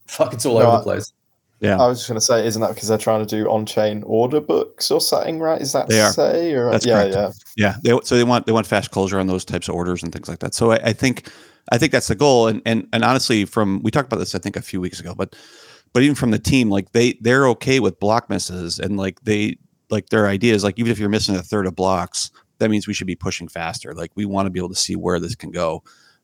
Fuck, 0.07 0.33
it's 0.33 0.45
all 0.45 0.59
No, 0.59 0.65
over 0.67 0.71
I- 0.71 0.77
the 0.77 0.83
place. 0.83 1.13
yeah. 1.59 1.81
I 1.81 1.87
was 1.87 1.99
just 1.99 2.07
going 2.09 2.17
to 2.19 2.25
say, 2.25 2.45
isn't 2.45 2.61
that 2.61 2.73
because 2.73 2.87
they're 2.87 2.97
trying 2.99 3.25
to 3.25 3.35
do 3.35 3.49
on-chain 3.49 4.03
order 4.05 4.39
books 4.39 4.91
or 4.91 5.01
something? 5.01 5.39
Right? 5.39 5.61
Is 5.61 5.71
that 5.73 5.87
They 5.87 6.01
are. 6.01 6.11
Sei 6.11 6.51
or 6.53 6.69
That's 6.71 6.85
yeah, 6.85 7.09
correct. 7.09 7.37
yeah. 7.55 7.75
Yeah, 7.83 7.95
they, 7.97 7.99
so 8.05 8.15
they 8.15 8.23
want 8.23 8.45
they 8.45 8.51
want 8.51 8.67
fast 8.67 8.91
closure 8.91 9.19
on 9.19 9.27
those 9.27 9.43
types 9.45 9.67
of 9.69 9.75
orders 9.75 10.03
and 10.03 10.11
things 10.11 10.27
like 10.29 10.39
that. 10.39 10.53
So 10.53 10.71
I, 10.71 10.75
I 10.83 10.93
think 10.93 11.29
I 11.71 11.77
think 11.77 11.91
that's 11.91 12.07
the 12.07 12.15
goal. 12.15 12.47
And 12.47 12.61
and 12.65 12.87
and 12.93 13.03
honestly, 13.03 13.45
from 13.45 13.81
we 13.83 13.91
talked 13.91 14.07
about 14.11 14.19
this 14.19 14.35
I 14.35 14.39
think 14.39 14.55
a 14.55 14.61
few 14.61 14.81
weeks 14.81 14.99
ago, 14.99 15.13
but 15.15 15.35
but 15.93 16.03
even 16.03 16.15
from 16.15 16.31
the 16.31 16.39
team, 16.39 16.69
like 16.69 16.91
they 16.91 17.13
they're 17.21 17.47
okay 17.49 17.79
with 17.79 17.99
block 17.99 18.29
misses 18.29 18.79
and 18.79 18.97
like 18.97 19.21
they 19.21 19.57
like 19.89 20.09
their 20.09 20.27
idea 20.27 20.53
is 20.53 20.63
like 20.63 20.79
even 20.79 20.91
if 20.91 20.99
you're 20.99 21.09
missing 21.09 21.35
a 21.35 21.41
third 21.41 21.67
of 21.67 21.75
blocks, 21.75 22.31
that 22.57 22.69
means 22.69 22.87
we 22.87 22.93
should 22.93 23.07
be 23.07 23.15
pushing 23.15 23.47
faster. 23.47 23.93
Like 23.93 24.11
we 24.15 24.25
want 24.25 24.47
to 24.47 24.49
be 24.49 24.59
able 24.59 24.69
to 24.69 24.75
see 24.75 24.95
where 24.95 25.19
this 25.19 25.35
can 25.35 25.51
go, 25.51 25.83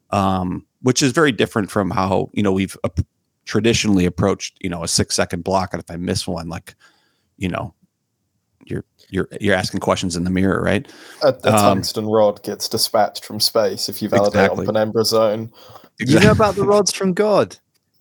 um, 0.09 0.65
which 0.81 1.01
is 1.01 1.11
very 1.11 1.31
different 1.31 1.69
from 1.71 1.91
how 1.91 2.29
you 2.33 2.43
know 2.43 2.51
we've 2.51 2.77
ap- 2.83 2.99
traditionally 3.45 4.05
approached 4.05 4.57
you 4.59 4.69
know 4.69 4.83
a 4.83 4.87
six 4.87 5.15
second 5.15 5.43
block, 5.43 5.73
and 5.73 5.81
if 5.81 5.89
I 5.89 5.97
miss 5.97 6.27
one, 6.27 6.49
like 6.49 6.75
you 7.37 7.47
know 7.47 7.73
you're 9.09 9.27
you're 9.31 9.37
you're 9.41 9.55
asking 9.55 9.79
questions 9.79 10.15
in 10.15 10.23
the 10.23 10.29
mirror, 10.29 10.61
right? 10.61 10.87
A, 11.23 11.27
a 11.27 11.31
Um, 11.31 11.41
tungsten 11.41 12.05
rod 12.07 12.41
gets 12.43 12.67
dispatched 12.69 13.25
from 13.25 13.39
space 13.39 13.89
if 13.89 14.01
you 14.01 14.09
validate 14.09 14.35
Exactly. 14.41 14.59
on 14.59 14.65
Penumbra 14.73 15.05
Zone. 15.05 15.51
You 15.99 16.19
know 16.19 16.31
about 16.31 16.55
the 16.55 16.63
rods 16.65 16.93
from 16.93 17.13
God? 17.13 17.57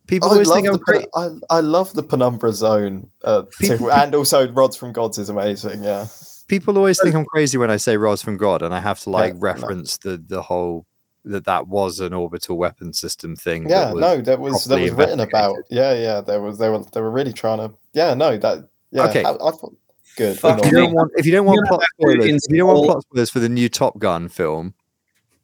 People 0.07 0.29
I 0.29 0.33
always 0.33 0.51
think 0.51 0.67
I'm 0.67 0.75
the, 0.75 0.79
crazy. 0.79 1.07
Pen- 1.15 1.41
I, 1.51 1.57
I 1.57 1.61
love 1.61 1.93
the 1.93 2.03
Penumbra 2.03 2.53
Zone, 2.53 3.11
uh, 3.25 3.43
People- 3.59 3.79
too, 3.89 3.91
and 3.91 4.15
also 4.15 4.51
Rods 4.53 4.77
from 4.77 4.93
Gods 4.93 5.19
is 5.19 5.29
amazing. 5.29 5.83
Yeah, 5.83 6.07
People 6.47 6.79
always 6.79 6.99
think 7.01 7.15
I'm 7.15 7.27
crazy 7.27 7.59
when 7.59 7.71
I 7.71 7.77
say 7.77 7.97
rods 7.99 8.23
from 8.23 8.37
God, 8.39 8.63
and 8.63 8.75
I 8.75 8.81
have 8.81 9.01
to 9.01 9.11
like 9.11 9.35
no. 9.35 9.41
reference 9.41 9.99
the 9.99 10.17
the 10.27 10.41
whole 10.41 10.87
that 11.25 11.45
that 11.45 11.69
was 11.69 12.01
an 12.01 12.15
orbital 12.15 12.57
weapon 12.57 12.93
system 12.95 13.37
thing. 13.37 13.69
yeah. 13.69 13.87
that 13.87 13.97
no, 13.97 14.21
that 14.23 14.41
was 14.41 14.65
that 14.65 14.81
was 14.81 14.93
written 14.93 15.21
about. 15.21 15.57
Yeah, 15.69 15.93
yeah. 15.93 16.21
There 16.23 16.41
was 16.41 16.57
they 16.59 16.71
were 16.71 16.83
they 16.93 17.01
were 17.03 17.11
really 17.11 17.35
trying 17.35 17.59
to. 17.59 17.75
Yeah, 17.93 18.15
no, 18.15 18.39
that. 18.39 18.67
Yeah, 18.91 19.09
Okay. 19.09 19.25
I, 19.25 19.33
I 19.33 19.51
thought 19.51 19.75
good. 20.19 20.39
Fuck 20.39 20.59
If 20.59 20.67
you 20.67 20.79
don't 20.79 20.93
want, 20.93 21.13
if 21.17 21.25
you 21.25 21.33
don't 21.33 21.47
want 21.47 21.67
plot 21.67 21.81
have 21.81 21.89
to 21.89 22.13
spoilers, 22.13 22.45
if 22.45 22.53
you 22.53 22.59
don't 22.59 22.69
want 22.69 22.87
plot 22.87 23.03
spoilers 23.03 23.31
for 23.31 23.39
the 23.39 23.49
new 23.49 23.71
Top 23.71 23.99
Gun 23.99 24.29
film, 24.29 24.75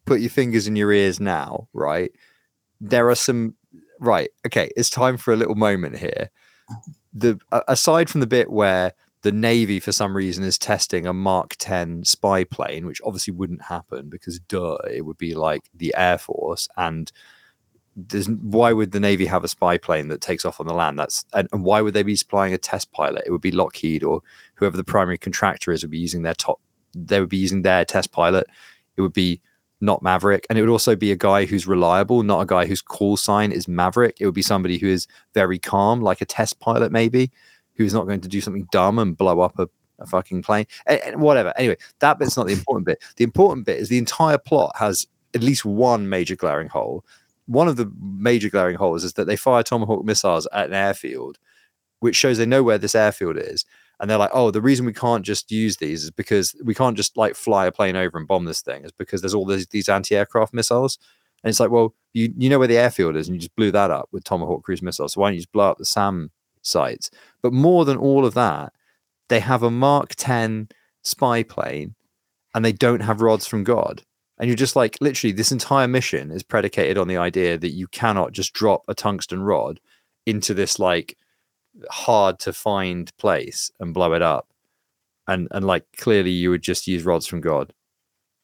put 0.05 0.19
your 0.19 0.29
fingers 0.29 0.67
in 0.67 0.75
your 0.75 0.91
ears 0.91 1.19
now. 1.19 1.67
Right, 1.73 2.11
there 2.79 3.09
are 3.09 3.15
some. 3.15 3.55
Right, 3.99 4.29
okay, 4.45 4.69
it's 4.75 4.89
time 4.89 5.17
for 5.17 5.33
a 5.33 5.37
little 5.37 5.55
moment 5.55 5.97
here. 5.97 6.29
The 7.13 7.39
aside 7.67 8.09
from 8.09 8.19
the 8.19 8.27
bit 8.27 8.51
where 8.51 8.93
the 9.21 9.31
Navy, 9.31 9.79
for 9.79 9.91
some 9.91 10.15
reason, 10.15 10.43
is 10.43 10.59
testing 10.59 11.07
a 11.07 11.13
Mark 11.13 11.55
10 11.57 12.03
spy 12.03 12.43
plane, 12.43 12.85
which 12.85 13.01
obviously 13.03 13.33
wouldn't 13.33 13.63
happen 13.63 14.07
because, 14.07 14.37
duh, 14.37 14.77
it 14.91 15.03
would 15.03 15.17
be 15.17 15.33
like 15.33 15.63
the 15.73 15.95
Air 15.97 16.19
Force. 16.19 16.67
And 16.77 17.11
there's, 17.95 18.27
why 18.27 18.73
would 18.73 18.91
the 18.91 18.99
Navy 18.99 19.25
have 19.25 19.43
a 19.43 19.47
spy 19.47 19.77
plane 19.77 20.09
that 20.09 20.21
takes 20.21 20.43
off 20.43 20.59
on 20.59 20.67
the 20.67 20.73
land? 20.73 20.99
That's 20.99 21.25
and, 21.33 21.47
and 21.53 21.63
why 21.63 21.81
would 21.81 21.93
they 21.93 22.03
be 22.03 22.15
supplying 22.15 22.53
a 22.53 22.57
test 22.57 22.91
pilot? 22.91 23.23
It 23.25 23.31
would 23.31 23.41
be 23.41 23.51
Lockheed 23.51 24.03
or 24.03 24.21
whoever 24.55 24.75
the 24.75 24.83
primary 24.83 25.17
contractor 25.17 25.71
is 25.71 25.83
would 25.83 25.91
be 25.91 25.97
using 25.97 26.23
their 26.23 26.33
top. 26.33 26.59
They 26.93 27.19
would 27.19 27.29
be 27.29 27.37
using 27.37 27.61
their 27.61 27.85
test 27.85 28.11
pilot. 28.11 28.47
It 28.97 29.01
would 29.01 29.13
be 29.13 29.41
not 29.81 30.01
Maverick, 30.01 30.45
and 30.49 30.57
it 30.57 30.61
would 30.61 30.71
also 30.71 30.95
be 30.95 31.11
a 31.11 31.17
guy 31.17 31.45
who's 31.45 31.67
reliable, 31.67 32.23
not 32.23 32.41
a 32.41 32.45
guy 32.45 32.65
whose 32.65 32.81
call 32.81 33.17
sign 33.17 33.51
is 33.51 33.67
Maverick. 33.67 34.17
It 34.19 34.25
would 34.25 34.33
be 34.33 34.41
somebody 34.41 34.77
who 34.77 34.87
is 34.87 35.07
very 35.33 35.59
calm, 35.59 36.01
like 36.01 36.21
a 36.21 36.25
test 36.25 36.59
pilot, 36.59 36.91
maybe, 36.91 37.31
who's 37.75 37.93
not 37.93 38.07
going 38.07 38.21
to 38.21 38.29
do 38.29 38.41
something 38.41 38.67
dumb 38.71 38.99
and 38.99 39.17
blow 39.17 39.41
up 39.41 39.59
a, 39.59 39.67
a 39.99 40.05
fucking 40.05 40.43
plane. 40.43 40.65
And, 40.85 41.01
and 41.01 41.21
whatever. 41.21 41.53
Anyway, 41.57 41.77
that 41.99 42.19
bit's 42.19 42.37
not 42.37 42.47
the 42.47 42.53
important 42.53 42.85
bit. 42.85 43.03
The 43.17 43.25
important 43.25 43.65
bit 43.65 43.79
is 43.79 43.89
the 43.89 43.97
entire 43.97 44.37
plot 44.37 44.71
has 44.77 45.05
at 45.33 45.43
least 45.43 45.65
one 45.65 46.07
major 46.07 46.35
glaring 46.35 46.69
hole. 46.69 47.05
One 47.47 47.67
of 47.67 47.75
the 47.75 47.91
major 47.99 48.49
glaring 48.49 48.75
holes 48.75 49.03
is 49.03 49.13
that 49.13 49.25
they 49.25 49.35
fire 49.35 49.63
Tomahawk 49.63 50.03
missiles 50.03 50.47
at 50.51 50.67
an 50.67 50.73
airfield, 50.73 51.37
which 51.99 52.15
shows 52.15 52.37
they 52.37 52.45
know 52.45 52.63
where 52.63 52.77
this 52.77 52.95
airfield 52.95 53.37
is. 53.37 53.65
And 53.99 54.09
they're 54.09 54.17
like, 54.17 54.31
oh, 54.33 54.51
the 54.51 54.61
reason 54.61 54.85
we 54.85 54.93
can't 54.93 55.25
just 55.25 55.51
use 55.51 55.77
these 55.77 56.03
is 56.03 56.11
because 56.11 56.55
we 56.63 56.75
can't 56.75 56.97
just 56.97 57.15
like 57.15 57.35
fly 57.35 57.65
a 57.65 57.71
plane 57.71 57.95
over 57.95 58.17
and 58.17 58.27
bomb 58.27 58.45
this 58.45 58.61
thing 58.61 58.83
is 58.83 58.91
because 58.91 59.21
there's 59.21 59.33
all 59.33 59.45
these, 59.45 59.67
these 59.67 59.87
anti-aircraft 59.87 60.53
missiles. 60.53 60.97
And 61.43 61.49
it's 61.49 61.59
like, 61.59 61.71
well, 61.71 61.93
you, 62.13 62.33
you 62.35 62.49
know 62.49 62.59
where 62.59 62.67
the 62.67 62.77
airfield 62.77 63.15
is 63.15 63.27
and 63.27 63.35
you 63.35 63.39
just 63.39 63.55
blew 63.55 63.71
that 63.71 63.91
up 63.91 64.09
with 64.11 64.23
Tomahawk 64.23 64.63
cruise 64.63 64.81
missiles. 64.81 65.13
So 65.13 65.21
why 65.21 65.27
don't 65.27 65.35
you 65.35 65.41
just 65.41 65.51
blow 65.51 65.69
up 65.69 65.77
the 65.77 65.85
SAM 65.85 66.31
sites? 66.61 67.09
But 67.41 67.53
more 67.53 67.85
than 67.85 67.97
all 67.97 68.25
of 68.25 68.33
that, 68.33 68.73
they 69.29 69.39
have 69.39 69.63
a 69.63 69.71
Mark 69.71 70.13
10 70.15 70.69
spy 71.03 71.43
plane 71.43 71.95
and 72.53 72.65
they 72.65 72.71
don't 72.71 73.01
have 73.01 73.21
rods 73.21 73.47
from 73.47 73.63
God. 73.63 74.03
And 74.37 74.49
you're 74.49 74.57
just 74.57 74.75
like, 74.75 74.97
literally, 74.99 75.31
this 75.31 75.51
entire 75.51 75.87
mission 75.87 76.31
is 76.31 76.43
predicated 76.43 76.97
on 76.97 77.07
the 77.07 77.17
idea 77.17 77.57
that 77.57 77.69
you 77.69 77.87
cannot 77.87 78.33
just 78.33 78.53
drop 78.53 78.83
a 78.87 78.93
tungsten 78.93 79.41
rod 79.41 79.79
into 80.25 80.53
this 80.53 80.77
like 80.79 81.17
hard 81.89 82.39
to 82.39 82.53
find 82.53 83.15
place 83.17 83.71
and 83.79 83.93
blow 83.93 84.13
it 84.13 84.21
up. 84.21 84.47
And 85.27 85.47
and 85.51 85.65
like 85.65 85.85
clearly 85.97 86.31
you 86.31 86.49
would 86.49 86.61
just 86.61 86.87
use 86.87 87.03
rods 87.03 87.25
from 87.25 87.41
God. 87.41 87.73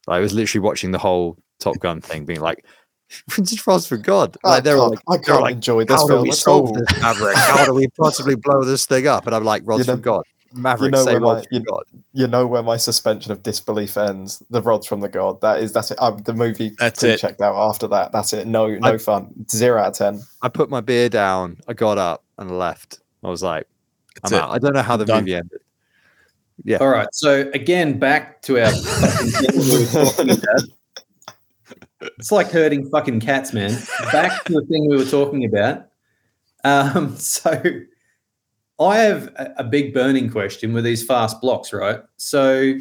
I 0.08 0.20
was 0.20 0.34
literally 0.34 0.66
watching 0.66 0.92
the 0.92 0.98
whole 0.98 1.38
Top 1.60 1.80
Gun 1.80 2.02
thing, 2.02 2.26
being 2.26 2.42
like, 2.42 2.66
just 3.30 3.68
rods 3.68 3.86
from 3.86 4.02
God. 4.02 4.36
I 4.44 4.50
Like 4.50 4.64
they 4.64 4.74
were 4.74 4.80
can't, 4.80 4.92
like, 4.92 5.00
I 5.08 5.18
can't 5.24 5.42
like, 5.42 5.56
enjoy 5.56 5.84
this 5.86 6.02
how 6.02 6.08
do 6.08 6.14
film 6.14 6.24
we 6.24 6.32
solve 6.32 6.70
all. 6.70 6.74
this, 6.74 7.02
Maverick? 7.02 7.38
How 7.38 7.66
do 7.66 7.74
we 7.74 7.88
possibly 8.00 8.36
blow 8.36 8.64
this 8.64 8.86
thing 8.86 9.08
up? 9.08 9.28
And 9.28 9.36
I'm 9.36 9.44
like, 9.44 9.62
rods 9.66 9.86
You 9.86 9.94
from 9.94 10.02
God. 10.02 10.24
Maverick, 10.54 10.91
know 10.91 11.04
say 11.06 11.14
where 11.14 11.22
my- 11.22 11.43
you- 11.52 11.60
God. 11.64 11.84
You 12.14 12.28
know 12.28 12.45
where 12.45 12.62
my 12.64 12.76
suspension 12.78 13.32
of 13.32 13.41
disbelief 13.43 13.95
ends. 13.97 14.43
The 14.49 14.62
rods 14.62 14.86
from 14.86 14.99
the 14.99 15.08
god. 15.10 15.39
That 15.41 15.60
is 15.60 15.72
that's 15.72 15.91
it. 15.91 15.97
I, 16.02 16.12
the 16.12 16.34
movie 16.34 16.72
That's 16.78 17.02
it. 17.04 17.20
checked 17.20 17.39
out 17.41 17.56
after 17.56 17.88
that. 17.88 18.12
That's 18.12 18.34
it. 18.34 18.47
No, 18.47 18.68
no 18.68 18.93
I- 18.93 18.97
fun. 18.97 19.34
Zero 19.49 19.82
out 19.82 19.89
of 19.89 19.93
ten. 19.97 20.22
I 20.41 20.49
put 20.49 20.70
my 20.70 20.82
beer 20.82 21.08
down, 21.10 21.58
I 21.68 21.74
got 21.74 21.97
up 21.97 22.24
and 22.38 22.58
left. 22.58 22.99
I 23.24 23.30
was 23.30 23.41
like, 23.43 23.68
That's 24.22 24.34
I'm 24.34 24.39
it. 24.39 24.41
out. 24.43 24.49
I 24.52 24.58
don't 24.60 24.74
know 24.74 24.82
how 24.82 24.97
the 24.97 25.06
Done. 25.06 25.22
movie 25.22 25.36
ended. 25.36 25.62
Yeah. 26.64 26.78
All 26.78 26.89
right. 26.89 27.08
So 27.14 27.49
again, 27.54 27.97
back 27.97 28.41
to 28.43 28.60
our 28.62 28.72
fucking 28.72 29.30
thing 29.32 29.60
we 29.60 29.80
were 29.80 29.86
talking 30.06 30.30
about. 30.32 30.62
It's 32.18 32.32
like 32.32 32.49
herding 32.52 32.89
fucking 32.89 33.20
cats, 33.20 33.54
man. 33.54 33.80
Back 34.12 34.43
to 34.45 34.54
the 34.54 34.66
thing 34.66 34.89
we 34.89 34.97
were 34.97 35.06
talking 35.06 35.45
about. 35.45 35.86
Um, 36.64 37.16
so 37.18 37.62
I 38.82 38.98
have 38.98 39.32
a, 39.58 39.64
big 39.64 39.94
burning 39.94 40.30
question 40.30 40.74
with 40.74 40.84
these 40.84 41.04
fast 41.04 41.40
blocks, 41.40 41.72
right? 41.72 42.00
So 42.18 42.74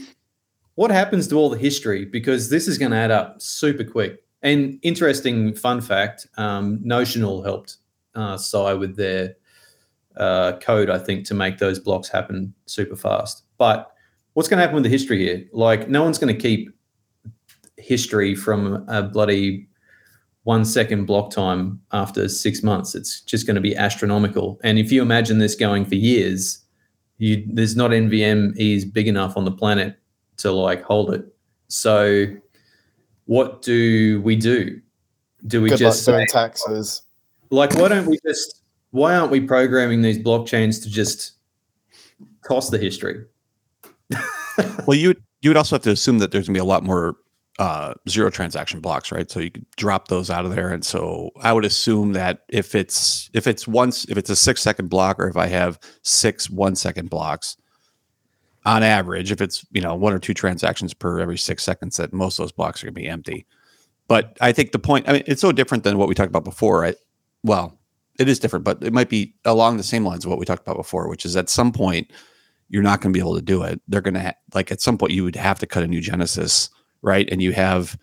what 0.76 0.90
happens 0.90 1.28
to 1.28 1.36
all 1.36 1.50
the 1.50 1.58
history? 1.58 2.06
Because 2.06 2.48
this 2.48 2.66
is 2.66 2.78
going 2.78 2.92
to 2.92 2.96
add 2.96 3.10
up 3.10 3.42
super 3.42 3.84
quick. 3.84 4.24
And 4.42 4.78
interesting 4.82 5.54
fun 5.54 5.82
fact: 5.82 6.26
um, 6.38 6.80
Notional 6.82 7.42
helped 7.42 7.76
uh, 8.14 8.38
with 8.78 8.96
their 8.96 9.36
uh, 10.16 10.52
code, 10.60 10.88
I 10.88 10.98
think, 10.98 11.26
to 11.26 11.34
make 11.34 11.58
those 11.58 11.78
blocks 11.78 12.08
happen 12.08 12.54
super 12.64 12.96
fast. 12.96 13.44
But 13.58 13.92
what's 14.32 14.48
going 14.48 14.58
to 14.58 14.62
happen 14.62 14.76
with 14.76 14.84
the 14.84 14.90
history 14.90 15.18
here? 15.18 15.44
Like, 15.52 15.88
no 15.88 16.02
one's 16.02 16.18
going 16.18 16.34
to 16.34 16.40
keep 16.40 16.70
history 17.76 18.34
from 18.34 18.84
a 18.88 19.02
bloody 19.02 19.68
one 20.44 20.64
second 20.64 21.04
block 21.06 21.30
time 21.30 21.80
after 21.92 22.28
six 22.28 22.62
months. 22.62 22.94
It's 22.94 23.20
just 23.20 23.46
going 23.46 23.56
to 23.56 23.60
be 23.60 23.76
astronomical. 23.76 24.58
And 24.64 24.78
if 24.78 24.90
you 24.90 25.02
imagine 25.02 25.38
this 25.38 25.54
going 25.54 25.84
for 25.84 25.94
years, 25.96 26.64
you 27.18 27.44
there's 27.52 27.76
not 27.76 27.90
NVMe's 27.90 28.84
big 28.84 29.06
enough 29.06 29.36
on 29.36 29.44
the 29.44 29.52
planet 29.52 29.96
to 30.38 30.50
like 30.50 30.82
hold 30.82 31.12
it. 31.12 31.26
So, 31.68 32.26
what 33.26 33.62
do 33.62 34.20
we 34.22 34.36
do? 34.36 34.80
Do 35.46 35.62
we 35.62 35.68
Good 35.68 35.78
just 35.78 36.06
luck 36.08 36.16
say, 36.16 36.26
taxes. 36.26 37.02
like 37.50 37.74
why 37.74 37.88
don't 37.88 38.06
we 38.06 38.18
just 38.26 38.62
why 38.90 39.14
aren't 39.14 39.30
we 39.30 39.40
programming 39.40 40.02
these 40.02 40.18
blockchains 40.18 40.82
to 40.82 40.90
just 40.90 41.32
toss 42.46 42.70
the 42.70 42.78
history 42.78 43.24
Well, 44.86 44.96
you 44.96 45.14
you 45.42 45.50
would 45.50 45.56
also 45.56 45.76
have 45.76 45.82
to 45.82 45.90
assume 45.90 46.18
that 46.18 46.32
there's 46.32 46.46
gonna 46.46 46.56
be 46.56 46.60
a 46.60 46.64
lot 46.64 46.84
more 46.84 47.16
uh, 47.60 47.92
zero 48.08 48.30
transaction 48.30 48.80
blocks, 48.80 49.12
right? 49.12 49.30
So 49.30 49.38
you 49.38 49.50
could 49.50 49.66
drop 49.76 50.08
those 50.08 50.30
out 50.30 50.46
of 50.46 50.54
there. 50.54 50.70
And 50.70 50.82
so 50.82 51.30
I 51.42 51.52
would 51.52 51.66
assume 51.66 52.14
that 52.14 52.40
if 52.48 52.74
it's 52.74 53.28
if 53.34 53.46
it's 53.46 53.68
once 53.68 54.06
if 54.06 54.16
it's 54.16 54.30
a 54.30 54.34
six 54.34 54.62
second 54.62 54.88
block 54.88 55.20
or 55.20 55.28
if 55.28 55.36
I 55.36 55.46
have 55.46 55.78
six 56.00 56.48
one 56.48 56.74
second 56.74 57.10
blocks, 57.10 57.58
on 58.64 58.82
average, 58.82 59.30
if 59.30 59.42
it's 59.42 59.66
you 59.72 59.82
know 59.82 59.94
one 59.94 60.14
or 60.14 60.18
two 60.18 60.32
transactions 60.32 60.94
per 60.94 61.20
every 61.20 61.36
six 61.36 61.62
seconds, 61.62 61.98
that 61.98 62.14
most 62.14 62.38
of 62.38 62.44
those 62.44 62.52
blocks 62.52 62.82
are 62.82 62.86
going 62.86 62.94
to 62.94 63.00
be 63.02 63.06
empty. 63.06 63.46
But 64.08 64.38
I 64.40 64.52
think 64.52 64.72
the 64.72 64.78
point, 64.78 65.06
I 65.06 65.12
mean, 65.12 65.22
it's 65.26 65.42
so 65.42 65.52
different 65.52 65.84
than 65.84 65.98
what 65.98 66.08
we 66.08 66.14
talked 66.14 66.30
about 66.30 66.44
before, 66.44 66.80
right? 66.80 66.96
Well, 67.42 67.78
it 68.18 68.26
is 68.26 68.38
different, 68.38 68.64
but 68.64 68.82
it 68.82 68.94
might 68.94 69.10
be 69.10 69.34
along 69.44 69.76
the 69.76 69.82
same 69.82 70.04
lines 70.04 70.24
of 70.24 70.30
what 70.30 70.38
we 70.38 70.46
talked 70.46 70.62
about 70.62 70.78
before, 70.78 71.08
which 71.08 71.26
is 71.26 71.36
at 71.36 71.50
some 71.50 71.72
point 71.72 72.10
you're 72.70 72.82
not 72.82 73.02
going 73.02 73.12
to 73.12 73.16
be 73.16 73.20
able 73.20 73.36
to 73.36 73.42
do 73.42 73.62
it. 73.62 73.82
They're 73.86 74.00
going 74.00 74.14
to 74.14 74.22
ha- 74.22 74.34
like 74.54 74.72
at 74.72 74.80
some 74.80 74.96
point 74.96 75.12
you 75.12 75.24
would 75.24 75.36
have 75.36 75.58
to 75.58 75.66
cut 75.66 75.82
a 75.82 75.88
new 75.88 76.00
Genesis, 76.00 76.70
right? 77.02 77.28
And 77.30 77.42
you 77.42 77.52
have 77.52 77.98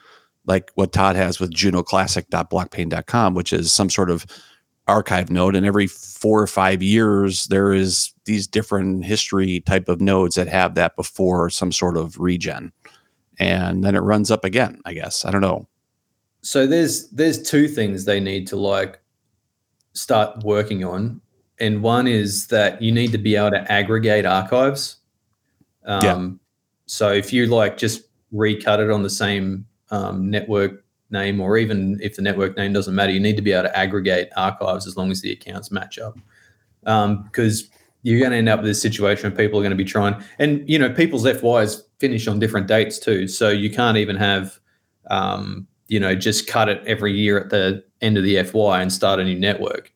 like 0.45 0.71
what 0.75 0.93
Todd 0.93 1.15
has 1.15 1.39
with 1.39 1.51
junoclassic.blockpane.com, 1.51 3.33
which 3.35 3.53
is 3.53 3.71
some 3.71 3.89
sort 3.89 4.09
of 4.09 4.25
archive 4.87 5.29
node. 5.29 5.55
And 5.55 5.65
every 5.65 5.87
four 5.87 6.41
or 6.41 6.47
five 6.47 6.81
years, 6.81 7.45
there 7.47 7.73
is 7.73 8.13
these 8.25 8.47
different 8.47 9.05
history 9.05 9.59
type 9.61 9.89
of 9.89 10.01
nodes 10.01 10.35
that 10.35 10.47
have 10.47 10.75
that 10.75 10.95
before 10.95 11.49
some 11.49 11.71
sort 11.71 11.97
of 11.97 12.17
regen. 12.17 12.71
And 13.39 13.83
then 13.83 13.95
it 13.95 13.99
runs 13.99 14.31
up 14.31 14.45
again, 14.45 14.81
I 14.85 14.93
guess. 14.93 15.25
I 15.25 15.31
don't 15.31 15.41
know. 15.41 15.67
So 16.41 16.65
there's 16.65 17.09
there's 17.09 17.41
two 17.41 17.67
things 17.67 18.05
they 18.05 18.19
need 18.19 18.47
to 18.47 18.55
like 18.55 18.99
start 19.93 20.43
working 20.43 20.83
on. 20.83 21.21
And 21.59 21.83
one 21.83 22.07
is 22.07 22.47
that 22.47 22.81
you 22.81 22.91
need 22.91 23.11
to 23.11 23.17
be 23.17 23.35
able 23.35 23.51
to 23.51 23.71
aggregate 23.71 24.25
archives. 24.25 24.97
Um, 25.85 26.03
Yeah. 26.03 26.29
So 26.85 27.11
if 27.11 27.33
you 27.33 27.47
like 27.47 27.77
just 27.77 28.06
recut 28.31 28.79
it 28.79 28.89
on 28.89 29.03
the 29.03 29.09
same 29.09 29.65
um, 29.91 30.29
network 30.29 30.83
name, 31.09 31.39
or 31.39 31.57
even 31.57 31.99
if 32.01 32.15
the 32.15 32.21
network 32.21 32.57
name 32.57 32.73
doesn't 32.73 32.95
matter, 32.95 33.11
you 33.11 33.19
need 33.19 33.35
to 33.37 33.41
be 33.41 33.51
able 33.51 33.69
to 33.69 33.77
aggregate 33.77 34.29
archives 34.35 34.87
as 34.87 34.97
long 34.97 35.11
as 35.11 35.21
the 35.21 35.31
accounts 35.31 35.71
match 35.71 35.99
up. 35.99 36.17
Because 36.83 37.69
you're 38.03 38.19
going 38.19 38.31
to 38.31 38.37
end 38.37 38.49
up 38.49 38.59
with 38.59 38.67
this 38.67 38.81
situation 38.81 39.29
where 39.29 39.37
people 39.37 39.59
are 39.59 39.63
going 39.63 39.71
to 39.71 39.75
be 39.75 39.85
trying, 39.85 40.21
and 40.39 40.67
you 40.69 40.77
know, 40.77 40.89
people's 40.89 41.25
FYs 41.25 41.81
finish 41.99 42.27
on 42.27 42.39
different 42.39 42.67
dates 42.67 42.99
too. 42.99 43.27
So 43.27 43.49
you 43.49 43.69
can't 43.69 43.97
even 43.97 44.15
have, 44.15 44.59
um, 45.09 45.67
you 45.87 45.99
know, 45.99 46.15
just 46.15 46.47
cut 46.47 46.69
it 46.69 46.81
every 46.85 47.13
year 47.13 47.39
at 47.39 47.49
the 47.49 47.83
end 48.01 48.17
of 48.17 48.23
the 48.23 48.41
FY 48.43 48.81
and 48.81 48.91
start 48.91 49.19
a 49.19 49.23
new 49.23 49.37
network 49.37 49.91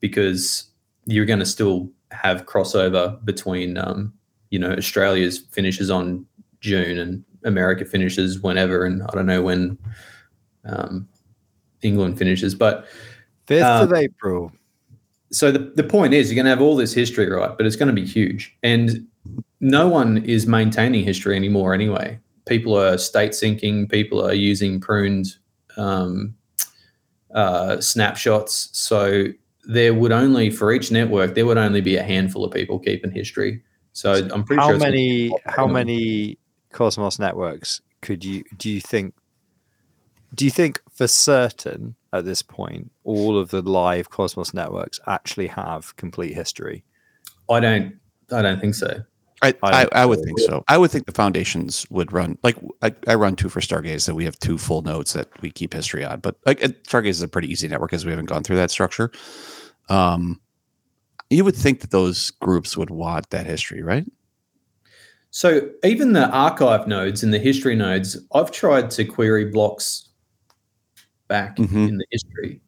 because 0.00 0.64
you're 1.06 1.26
going 1.26 1.38
to 1.38 1.46
still 1.46 1.90
have 2.12 2.46
crossover 2.46 3.22
between, 3.24 3.76
um, 3.76 4.12
you 4.50 4.58
know, 4.58 4.72
Australia's 4.72 5.38
finishes 5.38 5.90
on 5.90 6.26
June 6.60 6.98
and 6.98 7.24
America 7.44 7.84
finishes 7.84 8.40
whenever, 8.40 8.84
and 8.84 9.02
I 9.02 9.06
don't 9.12 9.26
know 9.26 9.42
when 9.42 9.78
um, 10.64 11.08
England 11.82 12.18
finishes, 12.18 12.54
but 12.54 12.86
Fifth 13.46 13.64
of 13.64 13.90
Um, 13.92 13.96
April. 13.96 14.52
so 15.32 15.50
the, 15.50 15.58
the 15.76 15.82
point 15.84 16.14
is 16.14 16.28
you're 16.30 16.36
going 16.36 16.44
to 16.44 16.50
have 16.50 16.60
all 16.60 16.76
this 16.76 16.92
history 16.92 17.28
right 17.28 17.56
but 17.56 17.66
it's 17.66 17.76
going 17.76 17.88
to 17.88 17.92
be 18.02 18.06
huge 18.06 18.56
and 18.62 19.06
no 19.60 19.88
one 19.88 20.18
is 20.18 20.46
maintaining 20.46 21.04
history 21.04 21.34
anymore 21.36 21.72
anyway 21.74 22.18
people 22.46 22.76
are 22.76 22.96
state 22.98 23.32
syncing 23.32 23.90
people 23.90 24.24
are 24.24 24.34
using 24.34 24.78
pruned 24.80 25.36
um, 25.76 26.34
uh, 27.34 27.80
snapshots 27.80 28.68
so 28.72 29.24
there 29.64 29.94
would 29.94 30.12
only 30.12 30.50
for 30.50 30.72
each 30.72 30.90
network 30.90 31.34
there 31.34 31.46
would 31.46 31.58
only 31.58 31.80
be 31.80 31.96
a 31.96 32.02
handful 32.02 32.44
of 32.44 32.52
people 32.52 32.78
keeping 32.78 33.10
history 33.10 33.62
so 33.92 34.12
i'm 34.32 34.44
pretty 34.44 34.60
How 34.60 34.68
sure 34.70 34.78
many? 34.78 35.32
How 35.46 35.66
many 35.66 36.38
Cosmos 36.72 37.18
networks 37.18 37.80
could 38.02 38.24
you? 38.24 38.44
Do 38.56 38.70
you 38.70 38.80
think? 38.80 39.14
Do 40.34 40.44
you 40.44 40.50
think 40.50 40.80
for 40.92 41.08
certain 41.08 41.96
at 42.12 42.24
this 42.24 42.42
point 42.42 42.90
all 43.04 43.38
of 43.38 43.50
the 43.50 43.62
live 43.62 44.10
Cosmos 44.10 44.54
networks 44.54 45.00
actually 45.06 45.48
have 45.48 45.96
complete 45.96 46.34
history? 46.34 46.84
i 47.50 47.60
don't 47.60 47.94
i 48.32 48.40
don't 48.40 48.60
think 48.60 48.74
so 48.74 49.02
I, 49.42 49.54
I 49.62 49.88
I, 49.92 50.04
would 50.04 50.22
think 50.22 50.38
so. 50.38 50.62
I 50.68 50.76
would 50.76 50.90
think 50.90 51.06
the 51.06 51.12
foundations 51.12 51.86
would 51.88 52.12
run 52.12 52.36
like 52.42 52.56
I, 52.82 52.94
I 53.06 53.14
run 53.14 53.36
two 53.36 53.48
for 53.48 53.60
Stargaze 53.60 54.04
that 54.04 54.14
we 54.14 54.26
have 54.26 54.38
two 54.38 54.58
full 54.58 54.82
nodes 54.82 55.14
that 55.14 55.28
we 55.40 55.50
keep 55.50 55.72
history 55.72 56.04
on. 56.04 56.20
But 56.20 56.36
like 56.44 56.60
Stargaze 56.60 57.08
is 57.08 57.22
a 57.22 57.28
pretty 57.28 57.50
easy 57.50 57.66
network 57.66 57.94
as 57.94 58.04
we 58.04 58.10
haven't 58.12 58.26
gone 58.26 58.42
through 58.42 58.56
that 58.56 58.70
structure. 58.70 59.10
Um, 59.88 60.42
you 61.30 61.42
would 61.42 61.56
think 61.56 61.80
that 61.80 61.90
those 61.90 62.32
groups 62.32 62.76
would 62.76 62.90
want 62.90 63.30
that 63.30 63.46
history, 63.46 63.82
right? 63.82 64.04
So 65.30 65.70
even 65.84 66.12
the 66.12 66.28
archive 66.28 66.86
nodes 66.88 67.22
and 67.22 67.32
the 67.32 67.38
history 67.38 67.76
nodes, 67.76 68.16
I've 68.34 68.50
tried 68.50 68.90
to 68.92 69.04
query 69.04 69.44
blocks 69.46 70.08
back 71.28 71.56
Mhm. 71.56 71.88
in 71.88 71.98
the 71.98 72.06
history, 72.10 72.60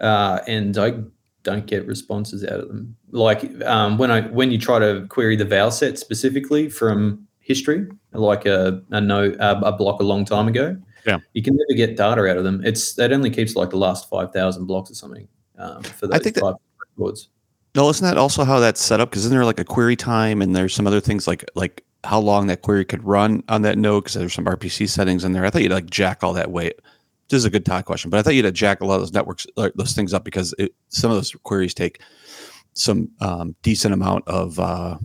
uh, 0.00 0.40
and 0.46 0.76
I 0.76 1.02
don't 1.42 1.66
get 1.66 1.86
responses 1.86 2.44
out 2.44 2.60
of 2.60 2.68
them. 2.68 2.94
Like 3.12 3.62
um, 3.64 3.96
when 3.98 4.10
I 4.10 4.22
when 4.28 4.50
you 4.50 4.58
try 4.58 4.78
to 4.78 5.06
query 5.08 5.36
the 5.36 5.44
val 5.46 5.70
set 5.70 5.98
specifically 5.98 6.68
from 6.68 7.26
history, 7.40 7.86
like 8.12 8.44
a 8.44 8.82
a, 8.90 9.00
no, 9.00 9.34
a, 9.40 9.60
a 9.60 9.72
block 9.72 10.00
a 10.00 10.04
long 10.04 10.24
time 10.26 10.48
ago, 10.48 10.76
Yeah. 11.06 11.18
you 11.32 11.42
can 11.42 11.56
never 11.56 11.74
get 11.76 11.96
data 11.96 12.26
out 12.26 12.36
of 12.36 12.44
them. 12.44 12.62
It's 12.64 12.92
that 12.94 13.12
only 13.12 13.30
keeps 13.30 13.56
like 13.56 13.70
the 13.70 13.78
last 13.78 14.10
five 14.10 14.32
thousand 14.34 14.66
blocks 14.66 14.90
or 14.90 14.94
something 14.96 15.26
um, 15.56 15.82
for 15.82 16.08
those 16.08 16.16
I 16.20 16.22
think 16.22 16.34
that- 16.34 16.56
records. 16.98 17.28
No, 17.76 17.90
isn't 17.90 18.02
that 18.02 18.16
also 18.16 18.44
how 18.44 18.58
that's 18.58 18.80
set 18.80 19.00
up? 19.00 19.10
Because 19.10 19.26
isn't 19.26 19.36
there 19.36 19.44
like 19.44 19.60
a 19.60 19.64
query 19.64 19.96
time 19.96 20.40
and 20.40 20.56
there's 20.56 20.74
some 20.74 20.86
other 20.86 20.98
things 20.98 21.26
like 21.26 21.44
like 21.54 21.84
how 22.04 22.18
long 22.18 22.46
that 22.46 22.62
query 22.62 22.86
could 22.86 23.04
run 23.04 23.44
on 23.50 23.60
that 23.62 23.76
node? 23.76 24.04
Because 24.04 24.14
there's 24.14 24.32
some 24.32 24.46
RPC 24.46 24.88
settings 24.88 25.24
in 25.24 25.32
there. 25.32 25.44
I 25.44 25.50
thought 25.50 25.60
you'd 25.60 25.72
like 25.72 25.90
jack 25.90 26.24
all 26.24 26.32
that 26.32 26.50
way. 26.50 26.72
This 27.28 27.36
is 27.36 27.44
a 27.44 27.50
good 27.50 27.66
Todd 27.66 27.84
question, 27.84 28.08
but 28.08 28.18
I 28.18 28.22
thought 28.22 28.34
you'd 28.34 28.46
have 28.46 28.54
jack 28.54 28.80
a 28.80 28.86
lot 28.86 28.94
of 28.94 29.02
those 29.02 29.12
networks, 29.12 29.46
those 29.56 29.92
things 29.92 30.14
up 30.14 30.24
because 30.24 30.54
it, 30.58 30.74
some 30.88 31.10
of 31.10 31.18
those 31.18 31.32
queries 31.42 31.74
take 31.74 32.00
some 32.72 33.10
um, 33.20 33.54
decent 33.60 33.92
amount 33.92 34.26
of 34.26 34.58
uh, 34.58 34.96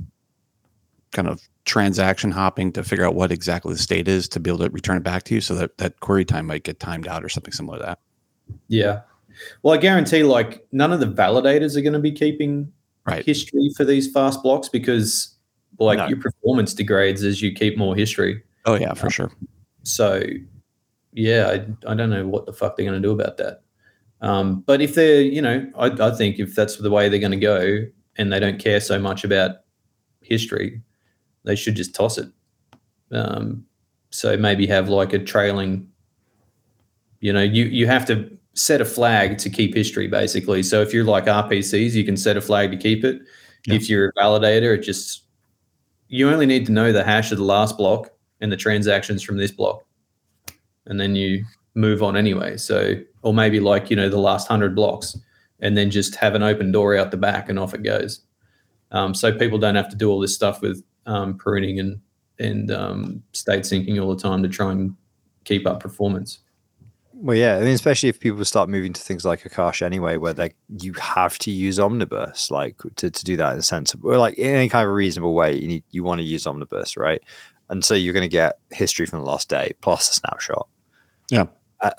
kind 1.11 1.27
of 1.27 1.41
transaction 1.65 2.31
hopping 2.31 2.71
to 2.71 2.83
figure 2.85 3.05
out 3.05 3.15
what 3.15 3.33
exactly 3.33 3.73
the 3.73 3.79
state 3.79 4.07
is 4.07 4.29
to 4.29 4.39
be 4.39 4.49
able 4.49 4.59
to 4.59 4.69
return 4.69 4.95
it 4.95 5.03
back 5.03 5.23
to 5.23 5.35
you. 5.35 5.41
So 5.41 5.55
that 5.55 5.77
that 5.79 5.99
query 5.99 6.23
time 6.23 6.45
might 6.45 6.63
get 6.63 6.79
timed 6.79 7.07
out 7.07 7.21
or 7.21 7.27
something 7.27 7.51
similar 7.51 7.79
to 7.79 7.83
that. 7.83 7.99
Yeah. 8.69 9.01
Well, 9.63 9.73
I 9.73 9.77
guarantee 9.77 10.23
like 10.23 10.65
none 10.71 10.91
of 10.93 10.99
the 10.99 11.05
validators 11.07 11.75
are 11.77 11.81
going 11.81 11.93
to 11.93 11.99
be 11.99 12.11
keeping 12.11 12.71
Right. 13.05 13.25
history 13.25 13.71
for 13.75 13.83
these 13.83 14.11
fast 14.11 14.43
blocks 14.43 14.69
because 14.69 15.35
like 15.79 15.97
No. 15.97 16.07
your 16.07 16.19
performance 16.19 16.73
degrades 16.73 17.23
as 17.23 17.41
you 17.41 17.51
keep 17.51 17.75
more 17.77 17.95
history. 17.95 18.43
Oh 18.65 18.75
yeah, 18.75 18.93
for 18.93 19.09
sure. 19.09 19.31
So 19.83 20.21
yeah, 21.13 21.47
I, 21.87 21.91
I 21.91 21.95
don't 21.95 22.11
know 22.11 22.27
what 22.27 22.45
the 22.45 22.53
fuck 22.53 22.77
they're 22.77 22.85
going 22.85 23.01
to 23.01 23.05
do 23.07 23.11
about 23.11 23.37
that. 23.37 23.63
Um, 24.21 24.61
but 24.67 24.81
if 24.81 24.93
they're, 24.93 25.21
you 25.21 25.41
know, 25.41 25.67
I, 25.75 25.87
I 25.87 26.11
think 26.15 26.37
if 26.37 26.53
that's 26.53 26.77
the 26.77 26.91
way 26.91 27.09
they're 27.09 27.19
going 27.19 27.31
to 27.31 27.37
go 27.37 27.85
and 28.17 28.31
they 28.31 28.39
don't 28.39 28.59
care 28.59 28.79
so 28.79 28.99
much 28.99 29.23
about 29.23 29.61
history, 30.21 30.79
they 31.43 31.55
should 31.55 31.75
just 31.75 31.95
toss 31.95 32.19
it. 32.19 32.29
Um, 33.11 33.65
so 34.11 34.37
maybe 34.37 34.67
have 34.67 34.89
like 34.89 35.13
a 35.13 35.19
trailing, 35.19 35.89
you 37.19 37.33
know, 37.33 37.41
you, 37.41 37.65
you 37.65 37.87
have 37.87 38.05
to 38.05 38.37
set 38.53 38.81
a 38.81 38.85
flag 38.85 39.37
to 39.39 39.49
keep 39.49 39.73
history 39.73 40.07
basically. 40.07 40.63
So 40.63 40.81
if 40.81 40.93
you're 40.93 41.05
like 41.05 41.25
RPCs, 41.25 41.93
you 41.93 42.03
can 42.03 42.17
set 42.17 42.37
a 42.37 42.41
flag 42.41 42.71
to 42.71 42.77
keep 42.77 43.03
it. 43.03 43.21
Yeah. 43.65 43.75
If 43.75 43.89
you're 43.89 44.09
a 44.09 44.13
validator, 44.13 44.75
it 44.75 44.81
just, 44.81 45.23
you 46.07 46.29
only 46.29 46.45
need 46.45 46.65
to 46.65 46.71
know 46.71 46.91
the 46.91 47.03
hash 47.03 47.31
of 47.31 47.37
the 47.37 47.43
last 47.43 47.77
block 47.77 48.09
and 48.41 48.51
the 48.51 48.57
transactions 48.57 49.23
from 49.23 49.37
this 49.37 49.51
block. 49.51 49.83
And 50.85 50.99
then 50.99 51.15
you 51.15 51.45
move 51.75 52.03
on 52.03 52.17
anyway. 52.17 52.57
So, 52.57 52.95
or 53.21 53.33
maybe 53.33 53.59
like, 53.59 53.89
you 53.89 53.95
know, 53.95 54.09
the 54.09 54.17
last 54.17 54.49
100 54.49 54.75
blocks 54.75 55.17
and 55.59 55.77
then 55.77 55.91
just 55.91 56.15
have 56.15 56.35
an 56.35 56.43
open 56.43 56.71
door 56.71 56.97
out 56.97 57.11
the 57.11 57.17
back 57.17 57.47
and 57.47 57.57
off 57.57 57.73
it 57.73 57.83
goes. 57.83 58.21
Um, 58.91 59.13
so 59.13 59.31
people 59.37 59.57
don't 59.57 59.75
have 59.75 59.89
to 59.89 59.95
do 59.95 60.09
all 60.09 60.19
this 60.19 60.35
stuff 60.35 60.61
with 60.61 60.83
um, 61.05 61.37
pruning 61.37 61.79
and, 61.79 62.01
and 62.39 62.71
um, 62.71 63.23
state 63.31 63.63
syncing 63.63 64.01
all 64.01 64.13
the 64.13 64.21
time 64.21 64.43
to 64.43 64.49
try 64.49 64.71
and 64.71 64.95
keep 65.45 65.65
up 65.65 65.79
performance. 65.79 66.39
Well, 67.23 67.37
yeah, 67.37 67.57
I 67.57 67.59
mean, 67.59 67.69
especially 67.69 68.09
if 68.09 68.19
people 68.19 68.43
start 68.45 68.67
moving 68.67 68.93
to 68.93 69.01
things 69.01 69.23
like 69.23 69.43
Akash 69.43 69.83
anyway, 69.83 70.17
where 70.17 70.33
they 70.33 70.53
you 70.79 70.93
have 70.93 71.37
to 71.39 71.51
use 71.51 71.79
Omnibus, 71.79 72.49
like 72.49 72.77
to, 72.95 73.11
to 73.11 73.23
do 73.23 73.37
that 73.37 73.53
in 73.53 73.59
a 73.59 73.61
sense, 73.61 73.95
or 74.01 74.17
like 74.17 74.39
in 74.39 74.55
any 74.55 74.67
kind 74.67 74.87
of 74.87 74.95
reasonable 74.95 75.35
way, 75.35 75.55
you 75.55 75.67
need 75.67 75.83
you 75.91 76.03
want 76.03 76.17
to 76.17 76.25
use 76.25 76.47
Omnibus, 76.47 76.97
right? 76.97 77.21
And 77.69 77.85
so 77.85 77.93
you're 77.93 78.15
going 78.15 78.23
to 78.23 78.27
get 78.27 78.57
history 78.71 79.05
from 79.05 79.19
the 79.19 79.25
last 79.25 79.49
day 79.49 79.73
plus 79.81 80.09
a 80.09 80.13
snapshot. 80.13 80.67
Yeah. 81.29 81.45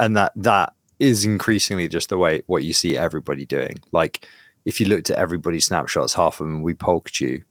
And 0.00 0.16
that 0.16 0.32
that 0.34 0.72
is 0.98 1.24
increasingly 1.24 1.86
just 1.86 2.08
the 2.08 2.18
way 2.18 2.42
what 2.46 2.64
you 2.64 2.72
see 2.72 2.96
everybody 2.96 3.46
doing. 3.46 3.78
Like 3.92 4.28
if 4.64 4.80
you 4.80 4.86
looked 4.86 5.08
at 5.08 5.18
everybody's 5.18 5.66
snapshots, 5.66 6.14
half 6.14 6.40
of 6.40 6.48
them 6.48 6.62
we 6.62 6.74
Polkachu 6.74 7.44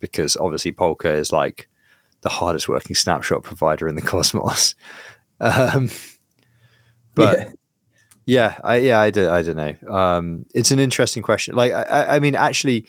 because 0.00 0.38
obviously 0.38 0.72
Polka 0.72 1.12
is 1.12 1.32
like 1.32 1.68
the 2.22 2.30
hardest 2.30 2.66
working 2.66 2.96
snapshot 2.96 3.42
provider 3.42 3.88
in 3.88 3.94
the 3.94 4.02
cosmos. 4.12 4.74
Um, 5.40 5.90
but 7.16 7.38
Yeah. 7.38 7.50
yeah, 8.26 8.58
I 8.64 8.76
yeah, 8.76 9.00
I 9.00 9.10
don't 9.10 9.30
I 9.30 9.42
don't 9.42 9.56
know. 9.56 9.94
Um, 9.94 10.46
it's 10.54 10.70
an 10.70 10.78
interesting 10.78 11.22
question. 11.22 11.54
Like 11.54 11.72
I, 11.72 12.16
I- 12.16 12.18
mean, 12.20 12.34
actually, 12.34 12.86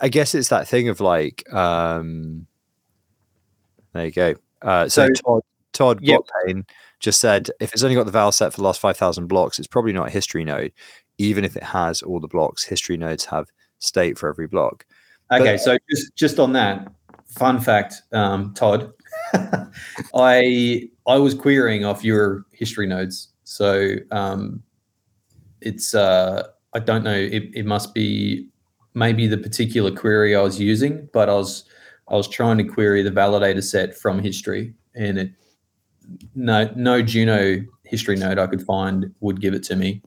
I- 0.00 0.08
guess 0.08 0.34
it's 0.34 0.48
that 0.48 0.68
thing 0.68 0.88
of 0.88 1.00
like, 1.00 1.44
um, 1.52 2.46
there 3.92 4.06
you 4.06 4.12
go. 4.12 4.34
Uh, 4.62 4.88
so 4.88 5.06
So- 5.06 5.22
Todd 5.24 5.42
Todd 5.72 5.98
Yep. 6.02 6.20
Just 7.00 7.20
said 7.20 7.48
if 7.60 7.72
it's 7.72 7.84
only 7.84 7.94
got 7.94 8.06
the 8.06 8.12
val 8.12 8.32
set 8.32 8.52
for 8.52 8.56
the 8.56 8.64
last 8.64 8.80
5,000 8.80 9.28
blocks, 9.28 9.60
it's 9.60 9.68
probably 9.68 9.92
not 9.92 10.08
a 10.08 10.10
history 10.10 10.44
node. 10.44 10.72
Even 11.18 11.44
if 11.44 11.56
it 11.56 11.62
has 11.62 12.02
all 12.02 12.18
the 12.18 12.26
blocks, 12.26 12.64
history 12.64 12.96
nodes 12.96 13.24
have 13.26 13.46
state 13.78 14.18
for 14.18 14.28
every 14.28 14.48
block. 14.48 14.84
Okay, 15.32 15.52
But- 15.54 15.60
so 15.60 15.76
just 15.90 16.14
just 16.16 16.38
on 16.40 16.52
that, 16.54 16.88
fun 17.26 17.60
fact, 17.60 18.02
um, 18.12 18.52
Todd, 18.54 18.92
I 20.14 20.88
I 21.06 21.16
was 21.18 21.34
querying 21.34 21.84
off 21.84 22.04
your 22.04 22.44
history 22.52 22.86
nodes, 22.86 23.28
so 23.44 23.94
um, 24.10 24.62
it's 25.60 25.94
uh, 25.94 26.48
I 26.74 26.78
don't 26.78 27.04
know, 27.04 27.14
it, 27.14 27.50
it 27.54 27.66
must 27.66 27.94
be 27.94 28.48
maybe 28.94 29.26
the 29.26 29.38
particular 29.38 29.90
query 29.90 30.36
I 30.36 30.42
was 30.42 30.60
using, 30.60 31.08
but 31.12 31.28
I 31.28 31.34
was 31.34 31.64
I 32.08 32.14
was 32.14 32.28
trying 32.28 32.58
to 32.58 32.64
query 32.64 33.02
the 33.02 33.10
validator 33.10 33.62
set 33.62 33.96
from 33.96 34.18
history, 34.18 34.74
and 34.94 35.18
it 35.18 35.30
no 36.34 36.70
no 36.76 37.02
Juno 37.02 37.64
history 37.84 38.16
node 38.16 38.38
I 38.38 38.46
could 38.46 38.62
find 38.62 39.12
would 39.20 39.40
give 39.40 39.54
it 39.54 39.62
to 39.64 39.76
me. 39.76 40.02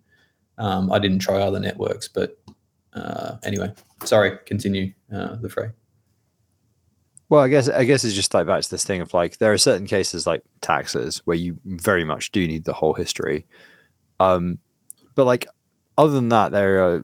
Um, 0.58 0.92
I 0.92 1.00
didn't 1.00 1.20
try 1.20 1.42
other 1.42 1.60
networks, 1.60 2.08
but 2.08 2.38
uh, 2.94 3.38
anyway, 3.44 3.74
sorry, 4.04 4.38
continue 4.46 4.94
uh, 5.14 5.36
the 5.38 5.50
Frey. 5.50 5.72
Well, 7.32 7.40
I 7.40 7.48
guess 7.48 7.70
I 7.70 7.86
guess 7.86 8.04
it's 8.04 8.14
just 8.14 8.34
like 8.34 8.46
back 8.46 8.62
to 8.62 8.70
this 8.70 8.84
thing 8.84 9.00
of 9.00 9.14
like 9.14 9.38
there 9.38 9.54
are 9.54 9.58
certain 9.58 9.88
cases 9.88 10.28
like 10.28 10.44
taxes 10.60 11.22
where 11.24 11.38
you 11.38 11.58
very 11.64 12.04
much 12.04 12.34
do 12.34 12.46
need 12.46 12.66
the 12.66 12.74
whole 12.74 12.94
history. 12.94 13.46
Um, 14.20 14.60
but 15.16 15.24
like 15.24 15.48
other 15.98 16.12
than 16.12 16.28
that, 16.28 16.52
there 16.52 16.84
are 16.84 17.02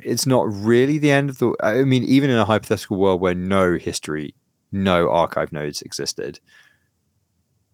it's 0.00 0.26
not 0.26 0.46
really 0.48 0.98
the 0.98 1.10
end 1.10 1.28
of 1.28 1.38
the. 1.38 1.56
I 1.60 1.82
mean, 1.82 2.04
even 2.04 2.30
in 2.30 2.38
a 2.38 2.44
hypothetical 2.44 2.98
world 2.98 3.20
where 3.20 3.34
no 3.34 3.76
history, 3.76 4.36
no 4.70 5.10
archive 5.10 5.52
nodes 5.52 5.82
existed, 5.82 6.38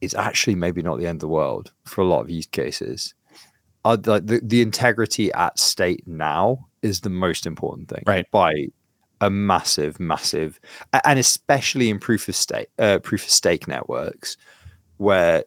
it's 0.01 0.15
actually 0.15 0.55
maybe 0.55 0.81
not 0.81 0.99
the 0.99 1.07
end 1.07 1.17
of 1.17 1.21
the 1.21 1.29
world 1.29 1.71
for 1.85 2.01
a 2.01 2.07
lot 2.07 2.23
of 2.23 2.31
use 2.31 2.47
cases. 2.47 3.13
Uh, 3.85 3.99
like 4.07 4.25
the, 4.27 4.41
the 4.43 4.63
integrity 4.63 5.31
at 5.35 5.59
state 5.59 6.03
now 6.07 6.67
is 6.81 7.03
the 7.03 7.11
most 7.11 7.45
important 7.45 7.91
thing, 7.91 8.05
Right. 8.07 8.25
By 8.31 8.69
a 9.21 9.31
massive, 9.31 10.01
massive, 10.01 10.61
and 11.05 11.19
especially 11.19 11.91
in 11.91 11.99
proof 11.99 12.29
of 12.29 12.35
stake, 12.35 12.69
uh, 12.79 12.99
proof 12.99 13.25
of 13.25 13.31
stake 13.31 13.69
networks, 13.69 14.37
where 14.97 15.45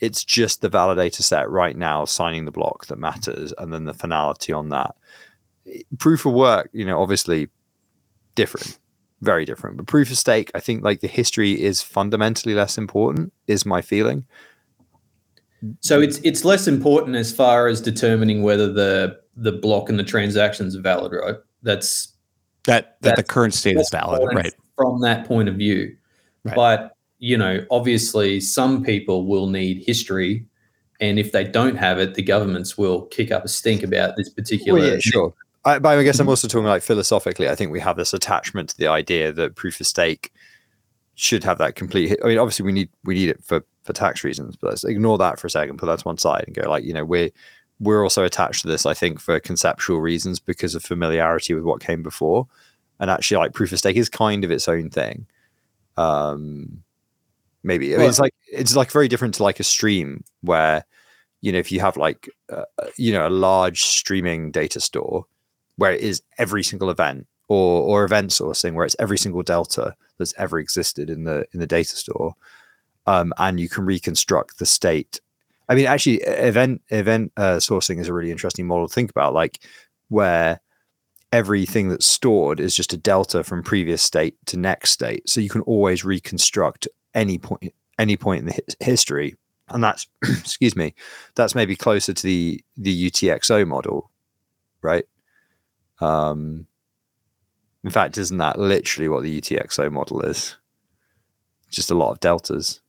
it's 0.00 0.24
just 0.24 0.60
the 0.60 0.70
validator 0.70 1.22
set 1.22 1.50
right 1.50 1.76
now 1.76 2.04
signing 2.04 2.44
the 2.44 2.50
block 2.50 2.86
that 2.86 2.98
matters, 2.98 3.52
and 3.58 3.72
then 3.72 3.84
the 3.84 3.94
finality 3.94 4.52
on 4.52 4.68
that. 4.68 4.94
Proof 5.98 6.24
of 6.26 6.32
work, 6.32 6.70
you 6.72 6.84
know, 6.84 7.00
obviously 7.00 7.48
different, 8.34 8.78
very 9.22 9.44
different. 9.44 9.76
But 9.76 9.86
proof 9.86 10.10
of 10.10 10.18
stake, 10.18 10.50
I 10.54 10.60
think, 10.60 10.84
like 10.84 11.00
the 11.00 11.08
history 11.08 11.60
is 11.60 11.82
fundamentally 11.82 12.54
less 12.54 12.78
important. 12.78 13.32
Is 13.46 13.66
my 13.66 13.82
feeling. 13.82 14.26
So 15.80 16.00
it's 16.00 16.18
it's 16.18 16.44
less 16.44 16.68
important 16.68 17.16
as 17.16 17.32
far 17.32 17.66
as 17.66 17.80
determining 17.80 18.42
whether 18.42 18.72
the 18.72 19.18
the 19.36 19.52
block 19.52 19.88
and 19.88 19.98
the 19.98 20.04
transactions 20.04 20.76
are 20.76 20.80
valid, 20.80 21.12
right? 21.12 21.36
That's 21.62 22.14
That 22.68 22.98
that 23.00 23.16
the 23.16 23.22
current 23.22 23.54
state 23.54 23.76
is 23.76 23.88
valid, 23.90 24.22
right? 24.34 24.54
From 24.76 25.00
that 25.00 25.26
point 25.26 25.48
of 25.48 25.56
view, 25.56 25.96
Right. 26.44 26.54
but 26.54 26.92
you 27.18 27.36
know, 27.36 27.64
obviously, 27.70 28.40
some 28.40 28.84
people 28.84 29.26
will 29.26 29.48
need 29.48 29.82
history, 29.86 30.46
and 31.00 31.18
if 31.18 31.32
they 31.32 31.44
don't 31.44 31.76
have 31.76 31.98
it, 31.98 32.14
the 32.14 32.22
governments 32.22 32.76
will 32.76 33.02
kick 33.06 33.32
up 33.32 33.44
a 33.44 33.48
stink 33.48 33.82
about 33.82 34.16
this 34.16 34.28
particular. 34.28 34.78
Well, 34.78 34.92
yeah, 34.92 34.98
sure. 35.00 35.34
I, 35.64 35.78
but 35.78 35.98
I 35.98 36.02
guess 36.02 36.20
I'm 36.20 36.28
also 36.28 36.46
talking 36.46 36.66
like 36.66 36.82
philosophically. 36.82 37.48
I 37.48 37.54
think 37.54 37.72
we 37.72 37.80
have 37.80 37.96
this 37.96 38.12
attachment 38.12 38.68
to 38.70 38.76
the 38.76 38.86
idea 38.86 39.32
that 39.32 39.56
proof 39.56 39.80
of 39.80 39.86
stake 39.86 40.30
should 41.14 41.42
have 41.42 41.58
that 41.58 41.74
complete. 41.74 42.16
I 42.22 42.28
mean, 42.28 42.38
obviously 42.38 42.64
we 42.64 42.72
need 42.72 42.88
we 43.04 43.14
need 43.14 43.30
it 43.30 43.42
for 43.42 43.64
for 43.82 43.92
tax 43.92 44.22
reasons, 44.22 44.56
but 44.56 44.68
let's 44.68 44.84
ignore 44.84 45.18
that 45.18 45.40
for 45.40 45.46
a 45.46 45.50
second. 45.50 45.78
Put 45.78 45.86
that 45.86 46.00
to 46.00 46.04
one 46.04 46.18
side 46.18 46.44
and 46.46 46.54
go 46.54 46.70
like, 46.70 46.84
you 46.84 46.92
know, 46.92 47.04
we're 47.04 47.30
we're 47.80 48.02
also 48.02 48.24
attached 48.24 48.62
to 48.62 48.68
this. 48.68 48.86
I 48.86 48.94
think 48.94 49.20
for 49.20 49.38
conceptual 49.40 50.00
reasons 50.00 50.40
because 50.40 50.74
of 50.74 50.82
familiarity 50.82 51.54
with 51.54 51.64
what 51.64 51.80
came 51.80 52.02
before, 52.02 52.46
and 53.00 53.10
actually 53.10 53.38
like 53.38 53.52
proof 53.54 53.72
of 53.72 53.78
stake 53.78 53.96
is 53.96 54.08
kind 54.08 54.44
of 54.44 54.50
its 54.50 54.68
own 54.68 54.90
thing. 54.90 55.26
Um, 55.96 56.82
maybe 57.62 57.94
Well- 57.96 58.08
it's 58.08 58.18
like 58.18 58.34
it's 58.52 58.76
like 58.76 58.90
very 58.90 59.08
different 59.08 59.34
to 59.34 59.42
like 59.42 59.60
a 59.60 59.64
stream 59.64 60.24
where 60.42 60.84
you 61.40 61.52
know 61.52 61.58
if 61.58 61.70
you 61.70 61.80
have 61.80 61.96
like 61.96 62.28
uh, 62.52 62.64
you 62.96 63.12
know 63.12 63.26
a 63.26 63.30
large 63.30 63.82
streaming 63.82 64.50
data 64.50 64.80
store 64.80 65.24
where 65.76 65.92
it 65.92 66.00
is 66.00 66.22
every 66.38 66.62
single 66.64 66.90
event 66.90 67.26
or 67.48 67.82
or 67.82 68.04
event 68.04 68.30
sourcing 68.30 68.74
where 68.74 68.84
it's 68.84 68.96
every 68.98 69.18
single 69.18 69.42
delta 69.42 69.94
that's 70.18 70.34
ever 70.38 70.58
existed 70.58 71.10
in 71.10 71.24
the 71.24 71.46
in 71.52 71.60
the 71.60 71.66
data 71.66 71.94
store 71.96 72.34
um, 73.06 73.32
and 73.38 73.58
you 73.58 73.68
can 73.68 73.84
reconstruct 73.84 74.58
the 74.58 74.66
state 74.66 75.20
i 75.68 75.74
mean 75.74 75.86
actually 75.86 76.16
event 76.22 76.80
event 76.90 77.32
uh, 77.36 77.56
sourcing 77.56 77.98
is 77.98 78.08
a 78.08 78.12
really 78.12 78.30
interesting 78.30 78.66
model 78.66 78.88
to 78.88 78.94
think 78.94 79.10
about 79.10 79.34
like 79.34 79.60
where 80.08 80.60
everything 81.32 81.88
that's 81.88 82.06
stored 82.06 82.60
is 82.60 82.74
just 82.74 82.92
a 82.92 82.96
delta 82.96 83.44
from 83.44 83.62
previous 83.62 84.02
state 84.02 84.34
to 84.46 84.56
next 84.56 84.90
state. 84.90 85.28
So 85.28 85.40
you 85.40 85.50
can 85.50 85.60
always 85.62 86.04
reconstruct 86.04 86.88
any 87.14 87.38
point 87.38 87.72
any 87.98 88.16
point 88.16 88.40
in 88.40 88.46
the 88.46 88.52
his- 88.52 88.76
history. 88.80 89.34
And 89.68 89.82
that's 89.84 90.06
excuse 90.22 90.76
me 90.76 90.94
that's 91.34 91.54
maybe 91.54 91.76
closer 91.76 92.12
to 92.12 92.22
the 92.22 92.62
the 92.76 93.10
utxo 93.10 93.66
model 93.66 94.10
right? 94.82 95.04
Um 96.00 96.66
in 97.84 97.90
fact 97.90 98.18
isn't 98.18 98.38
that 98.38 98.58
literally 98.58 99.08
what 99.08 99.22
the 99.22 99.40
utxo 99.40 99.90
model 99.92 100.22
is? 100.22 100.56
Just 101.70 101.90
a 101.90 101.94
lot 101.94 102.12
of 102.12 102.20
deltas. 102.20 102.80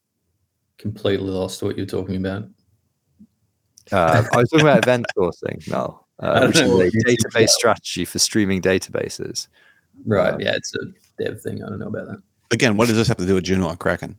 Completely 0.77 1.29
lost 1.29 1.61
what 1.61 1.75
you're 1.75 1.85
talking 1.85 2.15
about. 2.15 2.47
Uh, 3.91 4.23
i 4.33 4.37
was 4.37 4.49
talking 4.49 4.65
about 4.65 4.77
event 4.79 5.05
sourcing 5.17 5.67
no 5.69 6.03
uh, 6.19 6.45
which 6.45 6.57
is 6.57 6.69
a 6.69 6.75
what 6.75 6.93
you 6.93 7.01
think 7.05 7.19
database 7.19 7.49
strategy 7.49 8.05
for 8.05 8.19
streaming 8.19 8.61
databases 8.61 9.47
Right? 10.05 10.33
Um, 10.33 10.41
yeah, 10.41 10.55
it's 10.55 10.73
a 10.75 10.85
dev 11.21 11.41
thing. 11.41 11.63
I 11.63 11.69
don't 11.69 11.79
know 11.79 11.87
about 11.87 12.07
that. 12.07 12.21
Again, 12.51 12.77
what 12.77 12.87
does 12.87 12.97
this 12.97 13.07
have 13.07 13.17
to 13.17 13.25
do 13.25 13.35
with 13.35 13.43
Juno 13.43 13.69
and 13.69 13.79
Kraken? 13.79 14.17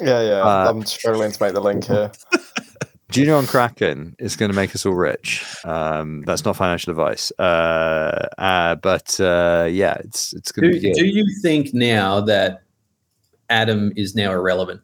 Yeah, 0.00 0.22
yeah. 0.22 0.40
Uh, 0.40 0.70
I'm 0.70 0.84
struggling 0.84 1.30
to 1.30 1.42
make 1.42 1.54
the 1.54 1.60
link 1.60 1.84
here. 1.84 2.10
Juno 3.10 3.36
on 3.36 3.46
Kraken 3.46 4.16
is 4.18 4.36
going 4.36 4.50
to 4.50 4.56
make 4.56 4.74
us 4.74 4.86
all 4.86 4.94
rich. 4.94 5.44
Um, 5.64 6.22
that's 6.22 6.46
not 6.46 6.56
financial 6.56 6.92
advice, 6.92 7.30
uh, 7.38 8.26
uh, 8.38 8.74
but 8.76 9.20
uh, 9.20 9.68
yeah, 9.70 9.94
it's 10.00 10.32
it's 10.32 10.50
going 10.50 10.72
to 10.72 10.80
be 10.80 10.80
good. 10.80 10.94
do 10.94 11.06
you 11.06 11.26
think 11.42 11.74
now 11.74 12.22
that 12.22 12.62
Atom 13.50 13.92
is 13.96 14.14
now 14.14 14.32
irrelevant? 14.32 14.80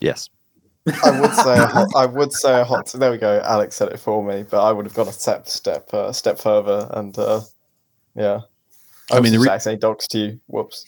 yes, 0.00 0.30
I 1.04 1.20
would 1.20 1.32
say 1.34 1.54
a 1.58 1.66
hot, 1.66 1.88
I 1.96 2.06
would 2.06 2.32
say 2.32 2.60
a 2.60 2.64
hot. 2.64 2.86
There 2.86 3.10
we 3.10 3.18
go. 3.18 3.40
Alex 3.44 3.76
said 3.76 3.88
it 3.92 3.98
for 3.98 4.22
me, 4.22 4.44
but 4.48 4.62
I 4.62 4.72
would 4.72 4.86
have 4.86 4.94
gone 4.94 5.08
a 5.08 5.12
step 5.12 5.48
step 5.48 5.92
uh, 5.92 6.12
step 6.12 6.38
further, 6.38 6.88
and 6.92 7.16
uh, 7.18 7.40
yeah. 8.14 8.40
I 9.10 9.16
I 9.16 9.20
mean, 9.20 9.24
mean, 9.24 9.32
the 9.32 9.38
the 9.38 9.44
re- 9.44 9.50
accidentally 9.50 9.80
dogs 9.80 10.06
to 10.08 10.18
you. 10.18 10.40
Whoops. 10.46 10.84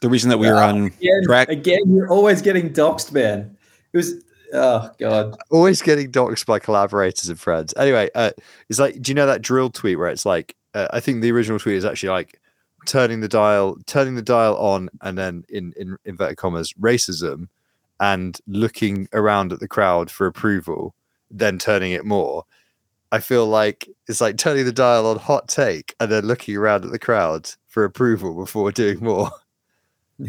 The 0.00 0.08
reason 0.08 0.30
that 0.30 0.38
we 0.38 0.48
were 0.48 0.56
on 0.56 0.86
Again, 0.86 1.22
Crack- 1.26 1.48
again, 1.48 1.80
you're 1.86 2.08
always 2.10 2.42
getting 2.42 2.70
doxed, 2.70 3.12
man. 3.12 3.56
It 3.92 3.96
was 3.96 4.14
oh 4.52 4.90
god. 4.98 5.36
always 5.50 5.80
getting 5.80 6.10
doxed 6.10 6.44
by 6.46 6.58
collaborators 6.58 7.28
and 7.28 7.38
friends. 7.38 7.72
Anyway, 7.76 8.10
uh, 8.16 8.32
it's 8.68 8.80
like, 8.80 9.00
do 9.00 9.10
you 9.10 9.14
know 9.14 9.26
that 9.26 9.42
drill 9.42 9.70
tweet 9.70 9.98
where 9.98 10.08
it's 10.08 10.26
like, 10.26 10.56
uh, 10.74 10.88
I 10.90 10.98
think 10.98 11.22
the 11.22 11.30
original 11.30 11.60
tweet 11.60 11.76
is 11.76 11.84
actually 11.84 12.08
like 12.08 12.40
turning 12.86 13.20
the 13.20 13.28
dial, 13.28 13.76
turning 13.86 14.16
the 14.16 14.22
dial 14.22 14.56
on, 14.56 14.90
and 15.02 15.16
then 15.16 15.44
in 15.48 15.72
in 15.76 15.96
inverted 16.04 16.36
commas, 16.36 16.72
racism, 16.74 17.46
and 18.02 18.40
looking 18.48 19.08
around 19.12 19.52
at 19.52 19.60
the 19.60 19.68
crowd 19.68 20.10
for 20.10 20.26
approval, 20.26 20.92
then 21.30 21.56
turning 21.56 21.92
it 21.92 22.04
more. 22.04 22.44
I 23.12 23.20
feel 23.20 23.46
like 23.46 23.88
it's 24.08 24.20
like 24.20 24.36
turning 24.36 24.64
the 24.64 24.72
dial 24.72 25.06
on 25.06 25.18
hot 25.20 25.46
take 25.46 25.94
and 26.00 26.10
then 26.10 26.26
looking 26.26 26.56
around 26.56 26.84
at 26.84 26.90
the 26.90 26.98
crowd 26.98 27.48
for 27.68 27.84
approval 27.84 28.34
before 28.34 28.72
doing 28.82 28.98
more. 28.98 29.30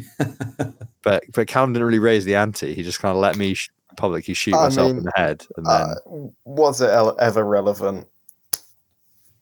But 1.03 1.25
but 1.33 1.47
Callum 1.49 1.73
didn't 1.73 1.85
really 1.85 1.99
raise 1.99 2.23
the 2.23 2.35
ante. 2.35 2.73
He 2.73 2.81
just 2.81 2.99
kind 2.99 3.13
of 3.13 3.21
let 3.21 3.35
me 3.35 3.55
sh- 3.55 3.69
publicly 3.97 4.33
shoot 4.33 4.55
I 4.55 4.63
myself 4.63 4.91
in 4.91 5.03
the 5.03 5.11
head, 5.15 5.45
and 5.57 5.65
then 5.65 5.81
Uh, 5.81 5.95
was 6.45 6.79
it 6.79 6.89
ever 7.19 7.43
relevant? 7.43 8.07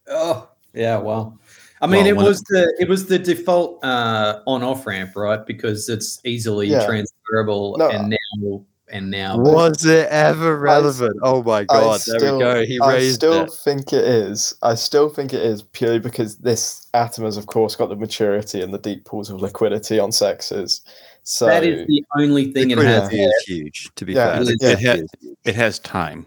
Oh 0.07 0.49
yeah, 0.73 0.97
well. 0.97 1.37
I 1.81 1.87
mean, 1.87 2.01
Well, 2.01 2.07
it 2.07 2.15
when- 2.17 2.25
was 2.27 2.41
the 2.43 2.73
it 2.79 2.87
was 2.87 3.07
the 3.07 3.17
default 3.19 3.83
uh, 3.83 4.41
on 4.45 4.63
off 4.63 4.85
ramp, 4.85 5.15
right? 5.15 5.43
Because 5.45 5.89
it's 5.89 6.19
easily 6.23 6.67
Yeah. 6.67 6.85
transferable, 6.85 7.75
No, 7.77 7.89
and 7.89 8.09
now 8.09 8.65
and 8.93 9.09
now. 9.09 9.37
Was 9.37 9.85
it 9.85 10.07
ever 10.09 10.57
relevant? 10.57 11.17
oh 11.23 11.41
my 11.41 11.63
god! 11.63 12.01
there 12.05 12.33
we 12.33 12.39
go. 12.39 12.63
He 12.65 12.79
I 12.79 12.93
raised 12.93 13.15
still 13.15 13.43
it. 13.43 13.51
think 13.63 13.93
it 13.93 14.03
is. 14.03 14.53
I 14.61 14.75
still 14.75 15.09
think 15.09 15.33
it 15.33 15.41
is 15.41 15.63
purely 15.63 15.99
because 15.99 16.35
this 16.37 16.87
atom 16.93 17.23
has, 17.25 17.37
of 17.37 17.45
course, 17.47 17.75
got 17.75 17.89
the 17.89 17.95
maturity 17.95 18.61
and 18.61 18.73
the 18.73 18.77
deep 18.79 19.05
pools 19.05 19.29
of 19.29 19.41
liquidity 19.41 19.97
on 19.97 20.09
CEXes. 20.11 20.81
So 21.23 21.45
that 21.47 21.63
is 21.63 21.87
the 21.87 22.03
only 22.17 22.51
thing 22.51 22.71
it 22.71 22.77
has. 22.79 23.03
Liquidity 23.03 23.23
is 23.23 23.43
huge. 23.47 23.89
To 23.95 24.05
be 24.05 24.13
Yeah, 24.13 24.33
fair, 24.33 24.41
it- 24.41 24.45
Liquidity 24.45 24.65
it 24.73 24.79
had- 24.87 24.99
is 24.99 25.09
huge. 25.21 25.37
it 25.45 25.55
has 25.55 25.79
time. 25.79 26.25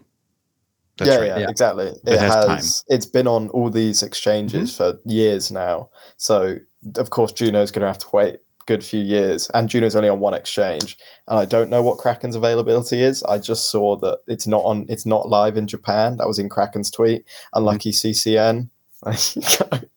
That's 0.97 1.11
yeah, 1.11 1.17
right. 1.17 1.27
yeah, 1.27 1.37
Yeah. 1.39 1.49
exactly. 1.49 1.87
It, 1.87 1.99
It 2.05 2.19
has 2.19 2.47
has. 2.47 2.83
It's 2.87 3.05
been 3.05 3.27
on 3.27 3.49
all 3.49 3.69
these 3.69 4.01
exchanges 4.03 4.71
Mm-hmm. 4.71 4.97
for 4.97 4.99
years 5.09 5.51
now. 5.51 5.89
So 6.17 6.57
of 6.97 7.09
course, 7.09 7.31
Juno's 7.33 7.71
going 7.71 7.81
to 7.81 7.87
have 7.87 7.97
to 7.99 8.07
wait 8.13 8.37
good 8.67 8.83
few 8.83 9.01
years, 9.01 9.47
and 9.53 9.69
Juno's 9.69 9.95
only 9.95 10.09
on 10.09 10.19
one 10.19 10.33
exchange. 10.33 10.97
And 11.27 11.37
I 11.39 11.45
don't 11.45 11.69
know 11.69 11.81
what 11.83 11.97
Kraken's 11.99 12.35
availability 12.35 13.01
is. 13.03 13.21
I 13.23 13.37
just 13.37 13.69
saw 13.69 13.95
that 13.97 14.19
it's 14.27 14.47
not 14.47 14.63
on. 14.63 14.85
It's 14.89 15.05
not 15.05 15.29
live 15.29 15.57
in 15.57 15.67
Japan. 15.67 16.17
That 16.17 16.27
was 16.27 16.39
in 16.39 16.49
Kraken's 16.49 16.89
tweet. 16.91 17.25
Unlucky 17.53 17.91
CCN. 17.91 18.69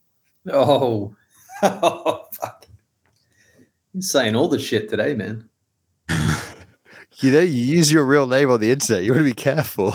Oh, 0.51 1.15
oh 1.63 2.25
fuck. 2.33 2.67
You're 3.93 4.03
saying 4.03 4.35
all 4.37 4.49
the 4.49 4.59
shit 4.59 4.89
today, 4.89 5.15
man. 5.15 5.49
you 7.19 7.31
know, 7.33 7.41
you 7.41 7.63
use 7.77 7.93
your 7.93 8.05
real 8.05 8.27
name 8.27 8.51
on 8.51 8.61
the 8.61 8.71
internet. 8.71 9.03
You 9.05 9.13
want 9.13 9.21
to 9.21 9.25
be 9.31 9.35
careful. 9.35 9.95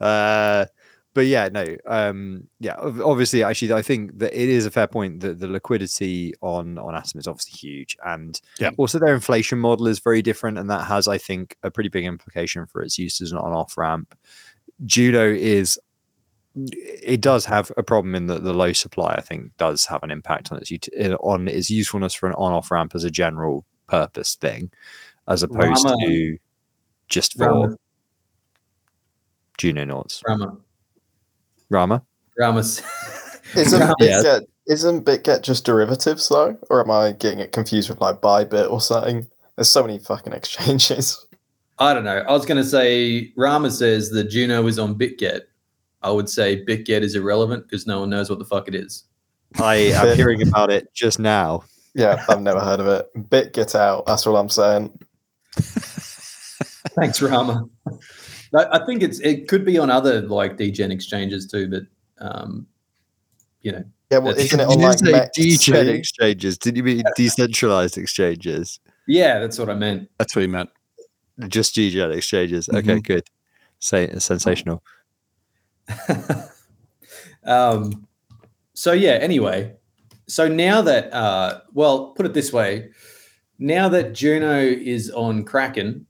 Uh, 0.00 0.66
but 1.12 1.26
yeah, 1.26 1.48
no, 1.48 1.64
um, 1.86 2.46
yeah, 2.60 2.76
obviously, 2.78 3.42
actually, 3.42 3.72
I 3.72 3.82
think 3.82 4.18
that 4.20 4.32
it 4.32 4.48
is 4.48 4.64
a 4.64 4.70
fair 4.70 4.86
point 4.86 5.20
that 5.20 5.40
the 5.40 5.48
liquidity 5.48 6.34
on 6.40 6.78
on 6.78 6.94
Atom 6.94 7.18
is 7.18 7.26
obviously 7.26 7.58
huge, 7.58 7.96
and 8.06 8.40
Yeah. 8.60 8.70
also 8.76 8.98
their 9.00 9.14
inflation 9.14 9.58
model 9.58 9.88
is 9.88 9.98
very 9.98 10.22
different, 10.22 10.56
and 10.56 10.70
that 10.70 10.86
has, 10.86 11.08
I 11.08 11.18
think, 11.18 11.56
a 11.64 11.70
pretty 11.70 11.88
big 11.88 12.04
implication 12.04 12.64
for 12.66 12.80
its 12.80 12.96
use 12.96 13.20
as 13.20 13.32
an 13.32 13.38
on-off 13.38 13.76
ramp. 13.76 14.14
Juno 14.86 15.26
is 15.26 15.78
it 16.56 17.20
does 17.20 17.44
have 17.44 17.70
a 17.76 17.82
problem 17.82 18.14
in 18.14 18.26
that 18.26 18.42
the 18.44 18.52
low 18.52 18.72
supply, 18.72 19.14
I 19.16 19.20
think, 19.20 19.56
does 19.56 19.86
have 19.86 20.02
an 20.02 20.10
impact 20.10 20.50
on 20.52 20.58
its 20.58 20.70
on 21.20 21.48
its 21.48 21.70
usefulness 21.70 22.14
for 22.14 22.28
an 22.28 22.34
on-off 22.34 22.70
ramp 22.70 22.92
as 22.94 23.04
a 23.04 23.10
general 23.10 23.64
purpose 23.88 24.36
thing, 24.36 24.70
as 25.28 25.42
opposed 25.42 25.84
Rama- 25.84 25.96
to 26.06 26.38
just 27.08 27.36
for 27.36 27.48
Rama, 27.48 27.76
Juno 29.60 29.84
Noughts. 29.84 30.22
Rama, 30.26 30.56
Rama. 31.68 32.02
Rama's. 32.38 32.82
Isn't 33.54 33.78
Rama- 33.80 33.94
Yeah. 34.00 34.22
BitGet 34.22 34.46
isn't 34.68 35.04
BitGet 35.04 35.42
just 35.42 35.64
derivatives 35.66 36.28
though, 36.28 36.56
or 36.70 36.80
am 36.80 36.90
I 36.90 37.12
getting 37.12 37.40
it 37.40 37.52
confused 37.52 37.90
with 37.90 38.00
like 38.00 38.20
Bybit 38.22 38.70
or 38.70 38.80
something? 38.80 39.26
There's 39.56 39.68
so 39.68 39.82
many 39.82 39.98
fucking 39.98 40.32
exchanges. 40.32 41.26
I 41.78 41.92
don't 41.92 42.04
know. 42.04 42.18
I 42.18 42.32
was 42.32 42.46
going 42.46 42.62
to 42.62 42.68
say 42.68 43.32
Rama 43.36 43.70
says 43.70 44.10
that 44.10 44.24
Juno 44.30 44.66
is 44.66 44.78
on 44.78 44.94
BitGet. 44.94 45.40
I 46.02 46.10
would 46.10 46.30
say 46.30 46.64
BitGet 46.64 47.02
is 47.02 47.14
irrelevant 47.16 47.64
because 47.64 47.86
no 47.86 48.00
one 48.00 48.08
knows 48.10 48.30
what 48.30 48.38
the 48.38 48.44
fuck 48.46 48.66
it 48.68 48.74
is. 48.74 49.04
I 49.60 49.74
am 49.74 50.16
hearing 50.16 50.46
about 50.46 50.70
it 50.70 50.94
just 50.94 51.18
now. 51.18 51.64
Yeah, 51.94 52.24
I've 52.28 52.40
never 52.40 52.60
heard 52.60 52.80
of 52.80 52.86
it. 52.86 53.10
BitGet 53.28 53.74
out. 53.74 54.06
That's 54.06 54.26
all 54.26 54.36
I'm 54.36 54.48
saying. 54.48 54.96
Thanks, 56.94 57.20
Rama. 57.20 57.64
I 58.56 58.80
I 58.80 58.86
think 58.86 59.02
it's 59.02 59.20
it 59.20 59.48
could 59.48 59.64
be 59.64 59.78
on 59.78 59.90
other 59.90 60.22
like 60.22 60.56
DGen 60.56 60.90
exchanges 60.90 61.46
too, 61.46 61.68
but 61.68 61.82
um, 62.24 62.66
you 63.62 63.72
know, 63.72 63.84
Yeah, 64.10 64.18
well, 64.18 64.34
isn't 64.36 64.58
it 64.60 64.66
on 64.66 64.78
like 64.80 64.98
didn't 64.98 65.34
say 65.60 65.72
DGen 65.72 65.88
exchanges. 65.88 66.58
Did 66.58 66.76
you 66.76 66.82
mean 66.82 67.02
decentralized 67.16 67.96
exchanges? 67.98 68.80
yeah, 69.06 69.38
that's 69.38 69.58
what 69.58 69.68
I 69.70 69.74
meant. 69.74 70.08
That's 70.18 70.34
what 70.36 70.42
you 70.42 70.48
meant. 70.48 70.70
Just 71.48 71.74
DGen 71.74 72.14
exchanges. 72.14 72.68
Okay, 72.68 72.80
Mm-hmm. 72.80 72.98
good. 73.00 73.28
Say 73.78 74.12
sensational. 74.18 74.82
um, 77.44 78.06
so 78.74 78.92
yeah. 78.92 79.12
Anyway, 79.12 79.74
so 80.26 80.48
now 80.48 80.82
that 80.82 81.12
uh, 81.12 81.60
well, 81.72 82.10
put 82.10 82.26
it 82.26 82.34
this 82.34 82.52
way: 82.52 82.90
now 83.58 83.88
that 83.88 84.12
Juno 84.12 84.58
is 84.60 85.10
on 85.10 85.44
Kraken, 85.44 86.06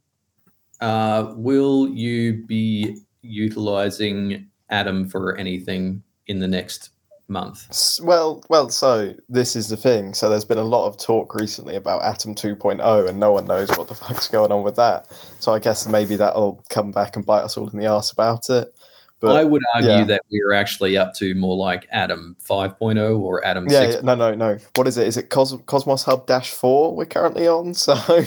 Uh, 0.80 1.32
will 1.36 1.88
you 1.88 2.44
be 2.46 2.98
utilizing 3.22 4.48
Atom 4.70 5.08
for 5.08 5.36
anything 5.36 6.02
in 6.26 6.38
the 6.38 6.48
next 6.48 6.90
month? 7.28 8.00
Well, 8.02 8.44
well, 8.48 8.68
so 8.68 9.14
this 9.28 9.56
is 9.56 9.68
the 9.68 9.76
thing. 9.76 10.14
So 10.14 10.28
there's 10.28 10.44
been 10.44 10.58
a 10.58 10.64
lot 10.64 10.86
of 10.86 10.98
talk 10.98 11.34
recently 11.34 11.76
about 11.76 12.02
Atom 12.02 12.34
2.0, 12.34 13.08
and 13.08 13.20
no 13.20 13.32
one 13.32 13.46
knows 13.46 13.68
what 13.70 13.88
the 13.88 13.94
fuck's 14.06 14.28
going 14.28 14.52
on 14.52 14.62
with 14.62 14.76
that. 14.76 15.06
So 15.38 15.52
I 15.54 15.58
guess 15.58 15.86
maybe 15.86 16.16
that'll 16.16 16.62
come 16.68 16.90
back 16.90 17.16
and 17.16 17.24
bite 17.24 17.42
us 17.42 17.56
all 17.56 17.68
in 17.68 17.78
the 17.78 17.86
arse 17.86 18.10
about 18.10 18.50
it. 18.50 18.74
But 19.20 19.36
I 19.36 19.44
would 19.44 19.62
argue 19.74 19.90
yeah. 19.90 20.04
that 20.04 20.22
we 20.32 20.40
are 20.40 20.54
actually 20.54 20.96
up 20.96 21.12
to 21.16 21.34
more 21.34 21.54
like 21.54 21.86
Atom 21.90 22.36
5.0 22.42 23.20
or 23.20 23.44
Atom 23.44 23.66
yeah, 23.68 23.80
6. 23.80 23.94
yeah, 23.96 24.00
no, 24.00 24.14
no, 24.14 24.34
no. 24.34 24.58
What 24.76 24.86
is 24.86 24.96
it? 24.96 25.06
Is 25.06 25.18
it 25.18 25.28
Cos- 25.28 25.60
Cosmos 25.66 26.04
Hub 26.04 26.26
Dash 26.26 26.50
Four? 26.50 26.96
We're 26.96 27.04
currently 27.04 27.46
on. 27.46 27.74
So 27.74 28.24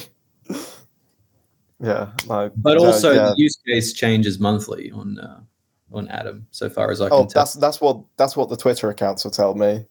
yeah, 1.80 2.12
no, 2.28 2.52
But 2.56 2.78
no, 2.78 2.86
also, 2.86 3.12
yeah. 3.12 3.30
the 3.30 3.36
use 3.38 3.58
case 3.66 3.94
changes 3.94 4.40
monthly 4.40 4.92
on 4.92 5.20
uh, 5.20 5.42
on 5.92 6.08
Atom, 6.10 6.48
so 6.52 6.70
far 6.70 6.92
as 6.92 7.02
I 7.02 7.10
can 7.10 7.18
oh, 7.18 7.26
tell. 7.26 7.42
that's 7.42 7.54
that's 7.54 7.82
what 7.82 8.04
that's 8.18 8.36
what 8.36 8.50
the 8.50 8.58
Twitter 8.58 8.90
accounts 8.90 9.24
will 9.24 9.32
tell 9.32 9.56
me. 9.56 9.86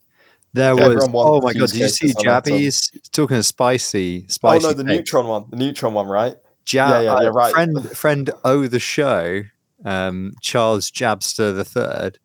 There 0.54 0.76
Yeah, 0.76 0.88
was. 0.88 1.08
Oh 1.12 1.40
my 1.40 1.52
god! 1.52 1.60
use 1.60 1.72
Did 1.72 1.80
you 1.80 1.88
see 1.88 2.06
cases 2.06 2.16
on 2.16 2.26
that, 2.26 2.44
Jabby's 2.44 2.90
talking 3.12 3.38
of 3.38 3.46
spicy? 3.46 4.26
Spicy. 4.28 4.64
oh 4.64 4.68
no, 4.68 4.74
the 4.74 4.84
take. 4.84 4.98
neutron 4.98 5.26
one, 5.26 5.46
the 5.50 5.56
neutron 5.56 5.94
one, 5.94 6.06
right? 6.06 6.36
Jab, 6.64 6.90
Yeah, 6.90 7.00
yeah, 7.00 7.14
uh, 7.14 7.22
yeah, 7.22 7.28
right. 7.28 7.52
Friend, 7.52 7.90
friend 7.96 8.30
O 8.44 8.66
the 8.66 8.78
show, 8.78 9.42
um, 9.84 10.32
Charles 10.40 10.90
Jabster 10.90 11.54
the 11.54 11.64
third, 11.64 12.18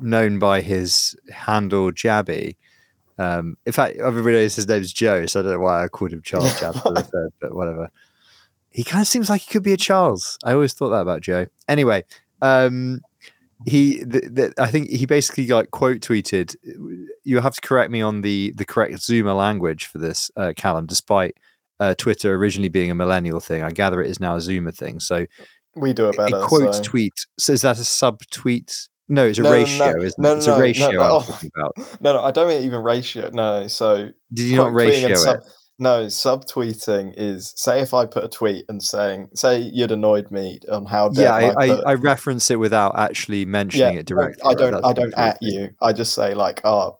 known 0.00 0.38
by 0.38 0.60
his 0.60 1.16
handle 1.30 1.92
Jabby. 1.92 2.56
Um, 3.18 3.56
in 3.66 3.72
fact, 3.72 3.96
everybody 3.96 4.36
knows 4.36 4.56
his 4.56 4.68
name's 4.68 4.92
Joe, 4.92 5.26
so 5.26 5.40
I 5.40 5.42
don't 5.42 5.52
know 5.52 5.60
why 5.60 5.84
I 5.84 5.88
called 5.88 6.12
him 6.12 6.22
Charles 6.22 6.52
Jabster 6.60 6.94
the 6.94 7.02
third, 7.02 7.32
but 7.40 7.54
whatever. 7.54 7.90
He 8.70 8.84
kind 8.84 9.00
of 9.02 9.08
seems 9.08 9.28
like 9.30 9.42
he 9.42 9.50
could 9.52 9.62
be 9.62 9.72
a 9.72 9.76
Charles. 9.76 10.38
I 10.44 10.52
always 10.52 10.72
thought 10.72 10.90
that 10.90 11.00
about 11.00 11.22
Joe. 11.22 11.46
Anyway, 11.68 12.04
um, 12.42 13.00
he, 13.66 14.04
th- 14.04 14.34
th- 14.34 14.52
I 14.58 14.66
think 14.70 14.90
he 14.90 15.06
basically 15.06 15.46
like 15.48 15.70
quote 15.70 16.00
tweeted. 16.00 16.54
You 17.24 17.40
have 17.40 17.54
to 17.54 17.60
correct 17.60 17.90
me 17.90 18.02
on 18.02 18.20
the 18.20 18.52
the 18.56 18.64
correct 18.64 18.94
Zoomer 18.94 19.36
language 19.36 19.86
for 19.86 19.98
this, 19.98 20.30
uh, 20.36 20.52
Callum. 20.56 20.86
Despite 20.86 21.36
uh, 21.80 21.94
Twitter 21.96 22.34
originally 22.34 22.68
being 22.68 22.90
a 22.90 22.94
millennial 22.94 23.40
thing. 23.40 23.62
I 23.62 23.70
gather 23.70 24.02
it 24.02 24.10
is 24.10 24.20
now 24.20 24.34
a 24.34 24.38
Zoomer 24.38 24.74
thing. 24.74 25.00
So 25.00 25.26
We 25.76 25.92
do 25.92 26.08
it 26.08 26.16
better. 26.16 26.36
a 26.36 26.46
quote 26.46 26.74
so- 26.74 26.82
tweet. 26.82 27.14
So 27.38 27.52
is 27.52 27.62
that 27.62 27.78
a 27.78 27.84
sub 27.84 28.20
tweet? 28.30 28.88
No, 29.08 29.26
it's 29.26 29.38
a 29.38 29.42
No, 29.42 29.48
no, 29.50 29.54
ratio, 29.56 29.92
no, 29.92 30.02
isn't 30.02 30.22
no, 30.22 30.32
it? 30.34 30.36
It's 30.38 30.46
no, 30.46 30.54
a 30.56 30.60
ratio 30.60 30.90
no, 30.90 31.00
I'm 31.02 31.10
oh. 31.12 31.20
talking 31.22 31.50
about. 31.56 32.00
No, 32.02 32.12
no, 32.12 32.22
I 32.24 32.30
don't 32.30 32.48
mean 32.48 32.62
even 32.62 32.82
ratio. 32.82 33.30
No, 33.32 33.66
so 33.68 34.10
Did 34.34 34.42
you 34.48 34.56
not 34.56 34.72
ratio 34.74 35.14
sub- 35.14 35.36
it? 35.38 35.44
No, 35.80 36.06
subtweeting 36.06 37.14
is 37.16 37.52
say 37.56 37.80
if 37.80 37.94
I 37.94 38.04
put 38.04 38.24
a 38.24 38.28
tweet 38.28 38.64
and 38.68 38.82
saying, 38.82 39.28
say 39.34 39.60
you'd 39.60 39.92
annoyed 39.92 40.28
me 40.30 40.58
on 40.70 40.84
how 40.84 41.10
Yeah, 41.12 41.32
I, 41.32 41.50
I, 41.50 41.68
put, 41.68 41.86
I 41.86 41.94
reference 41.94 42.50
it 42.50 42.58
without 42.58 42.98
actually 42.98 43.44
mentioning 43.44 43.94
it 43.94 44.10
no, 44.10 44.16
directly. 44.16 44.42
I 44.44 44.54
don't. 44.54 44.84
I 44.84 44.92
don't 44.92 45.14
at 45.16 45.38
you. 45.40 45.70
I 45.80 45.92
just 45.92 46.14
say 46.14 46.34
like, 46.34 46.60
oh, 46.64 46.98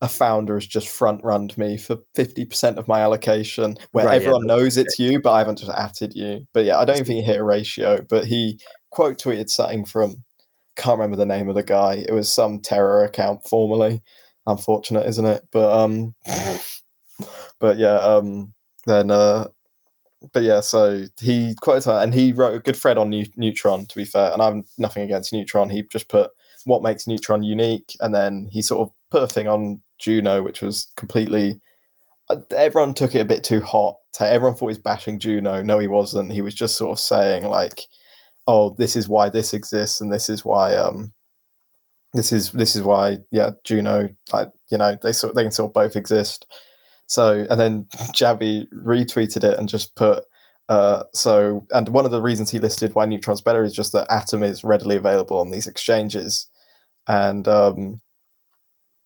a 0.00 0.08
founder 0.08 0.54
has 0.54 0.66
just 0.66 0.88
front 0.88 1.22
runned 1.22 1.56
me 1.56 1.76
for 1.76 1.98
fifty 2.16 2.44
percent 2.44 2.76
of 2.76 2.88
my 2.88 3.00
allocation, 3.00 3.76
where 3.92 4.06
Right, 4.06 4.14
yeah, 4.14 4.26
everyone 4.26 4.46
knows 4.46 4.76
it's 4.76 4.98
you, 4.98 5.20
but 5.20 5.32
I 5.32 5.38
haven't 5.38 5.58
just 5.58 5.70
atted 5.70 6.14
you. 6.16 6.44
But 6.52 6.64
yeah, 6.64 6.78
I 6.78 6.84
don't 6.84 6.96
even 6.96 7.06
think 7.06 7.24
he 7.24 7.32
hit 7.32 7.40
a 7.40 7.44
ratio. 7.44 8.04
But 8.08 8.24
he 8.24 8.58
quote 8.90 9.18
tweeted 9.18 9.48
something 9.48 9.84
from 9.84 10.24
can't 10.74 10.98
remember 10.98 11.16
the 11.16 11.26
name 11.26 11.48
of 11.48 11.54
the 11.54 11.62
guy. 11.62 12.04
It 12.08 12.12
was 12.12 12.32
some 12.32 12.60
Terra 12.60 13.06
account 13.06 13.46
formerly. 13.46 14.02
Unfortunate, 14.46 15.06
isn't 15.06 15.26
it? 15.26 15.46
But 15.52 15.70
um, 15.72 16.14
but 17.58 17.78
yeah, 17.78 17.96
um, 17.98 18.52
then 18.86 19.10
uh, 19.10 19.46
but 20.32 20.42
yeah, 20.42 20.60
so 20.60 21.04
he 21.20 21.54
quoted 21.60 21.84
her 21.84 22.00
and 22.02 22.12
he 22.12 22.32
wrote 22.32 22.54
a 22.56 22.60
good 22.60 22.76
thread 22.76 22.98
on 22.98 23.10
Neu- 23.10 23.32
Neutron. 23.36 23.86
To 23.86 23.96
be 23.96 24.04
fair, 24.04 24.32
and 24.32 24.42
I'm 24.42 24.64
nothing 24.78 25.02
against 25.04 25.32
Neutron. 25.32 25.70
He 25.70 25.82
just 25.84 26.08
put 26.08 26.30
what 26.64 26.82
makes 26.82 27.06
Neutron 27.06 27.42
unique, 27.42 27.96
and 28.00 28.14
then 28.14 28.48
he 28.50 28.62
sort 28.62 28.88
of 28.88 28.94
put 29.10 29.22
a 29.22 29.28
thing 29.28 29.48
on 29.48 29.80
Juno, 29.98 30.42
which 30.42 30.60
was 30.62 30.88
completely. 30.96 31.60
uh, 32.30 32.36
Everyone 32.56 32.94
took 32.94 33.14
it 33.14 33.20
a 33.20 33.24
bit 33.24 33.44
too 33.44 33.60
hot. 33.60 33.96
Everyone 34.20 34.54
thought 34.56 34.66
he 34.66 34.70
was 34.70 34.78
bashing 34.78 35.20
Juno. 35.20 35.62
No, 35.62 35.78
he 35.78 35.86
wasn't. 35.88 36.32
He 36.32 36.42
was 36.42 36.54
just 36.54 36.76
sort 36.76 36.92
of 36.92 37.00
saying 37.00 37.44
like, 37.44 37.82
"Oh, 38.48 38.70
this 38.78 38.96
is 38.96 39.08
why 39.08 39.28
this 39.30 39.54
exists, 39.54 40.00
and 40.00 40.12
this 40.12 40.28
is 40.28 40.44
why 40.44 40.74
um, 40.76 41.12
this 42.14 42.32
is 42.32 42.50
this 42.52 42.74
is 42.76 42.82
why 42.82 43.18
yeah, 43.30 43.50
Juno 43.64 44.08
like 44.32 44.50
you 44.70 44.78
know 44.78 44.96
they 45.02 45.12
sort 45.12 45.34
they 45.34 45.42
can 45.42 45.52
sort 45.52 45.70
of 45.70 45.74
both 45.74 45.96
exist." 45.96 46.46
So 47.08 47.46
and 47.50 47.58
then 47.58 47.84
Jabby 48.14 48.68
retweeted 48.72 49.42
it 49.42 49.58
and 49.58 49.68
just 49.68 49.96
put 49.96 50.24
uh, 50.68 51.04
so 51.14 51.66
and 51.72 51.88
one 51.88 52.04
of 52.04 52.10
the 52.10 52.22
reasons 52.22 52.50
he 52.50 52.58
listed 52.58 52.94
why 52.94 53.06
Neutron's 53.06 53.40
better 53.40 53.64
is 53.64 53.72
just 53.72 53.92
that 53.92 54.06
Atom 54.10 54.42
is 54.42 54.62
readily 54.62 54.96
available 54.96 55.38
on 55.38 55.50
these 55.50 55.66
exchanges, 55.66 56.46
and 57.06 57.48
um, 57.48 58.00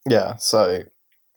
yeah, 0.08 0.34
so 0.36 0.82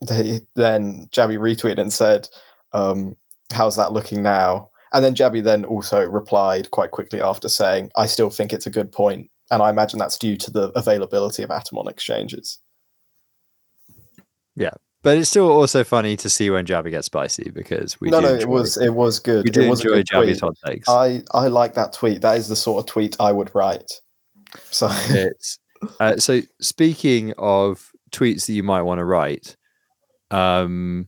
they, 0.08 0.42
then 0.56 1.08
Jabby 1.12 1.38
retweeted 1.38 1.80
and 1.80 1.94
said, 1.94 2.28
um, 2.74 3.16
"How's 3.54 3.76
that 3.76 3.94
looking 3.94 4.24
now?" 4.24 4.72
And 4.94 5.06
then 5.06 5.14
Jabby 5.14 5.44
then 5.44 5.64
also 5.64 6.04
replied 6.04 6.72
quite 6.72 6.90
quickly 6.90 7.22
after 7.22 7.48
saying, 7.48 7.92
"I 7.96 8.08
still 8.08 8.32
think 8.32 8.52
it's 8.52 8.66
a 8.66 8.72
good 8.72 8.92
point, 8.92 9.30
and 9.52 9.62
I 9.62 9.70
imagine 9.70 10.00
that's 10.00 10.18
due 10.18 10.38
to 10.38 10.50
the 10.50 10.70
availability 10.70 11.44
of 11.44 11.52
Atom 11.52 11.78
on 11.78 11.88
exchanges." 11.88 12.58
But 15.06 15.20
it's 15.20 15.30
still 15.30 15.52
also 15.52 15.84
funny 15.84 16.18
to 16.18 16.32
see 16.32 16.50
when 16.50 16.66
Jabby 16.66 16.90
gets 16.90 17.06
spicy 17.06 17.52
because 17.54 18.02
we 18.02 18.10
no, 18.10 18.22
no, 18.22 18.34
it 18.34 18.50
was 18.50 18.76
it 18.76 18.90
was 18.90 19.20
good. 19.20 19.44
we 19.44 19.52
do 19.52 19.62
it 19.62 19.70
was 19.70 19.86
enjoy 19.86 20.02
Jabby's 20.02 20.40
hot 20.40 20.58
takes. 20.66 20.90
I 20.90 21.22
I 21.32 21.46
like 21.46 21.76
that 21.76 21.94
tweet. 21.94 22.22
That 22.22 22.40
is 22.40 22.48
the 22.48 22.56
sort 22.56 22.80
of 22.80 22.92
tweet 22.92 23.16
I 23.20 23.32
would 23.32 23.54
write. 23.54 23.92
So 24.72 24.90
it's 25.10 25.60
uh, 26.00 26.18
so 26.18 26.42
speaking 26.60 27.36
of 27.38 27.92
tweets 28.10 28.48
that 28.48 28.54
you 28.54 28.64
might 28.64 28.82
want 28.82 28.98
to 28.98 29.06
write 29.06 29.56
um 30.32 31.08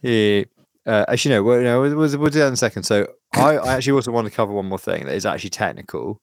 Yeah. 0.00 0.44
Uh, 0.86 1.04
actually, 1.08 1.34
no. 1.34 1.42
Well, 1.42 1.60
no, 1.60 1.82
we'll, 1.82 1.94
we'll 1.94 2.18
we'll 2.18 2.30
do 2.30 2.38
that 2.38 2.46
in 2.46 2.54
a 2.54 2.56
second. 2.56 2.84
So, 2.84 3.06
I, 3.34 3.58
I 3.58 3.74
actually 3.74 3.92
also 3.92 4.12
want 4.12 4.26
to 4.26 4.34
cover 4.34 4.54
one 4.54 4.64
more 4.64 4.78
thing 4.78 5.04
that 5.04 5.14
is 5.14 5.26
actually 5.26 5.50
technical 5.50 6.22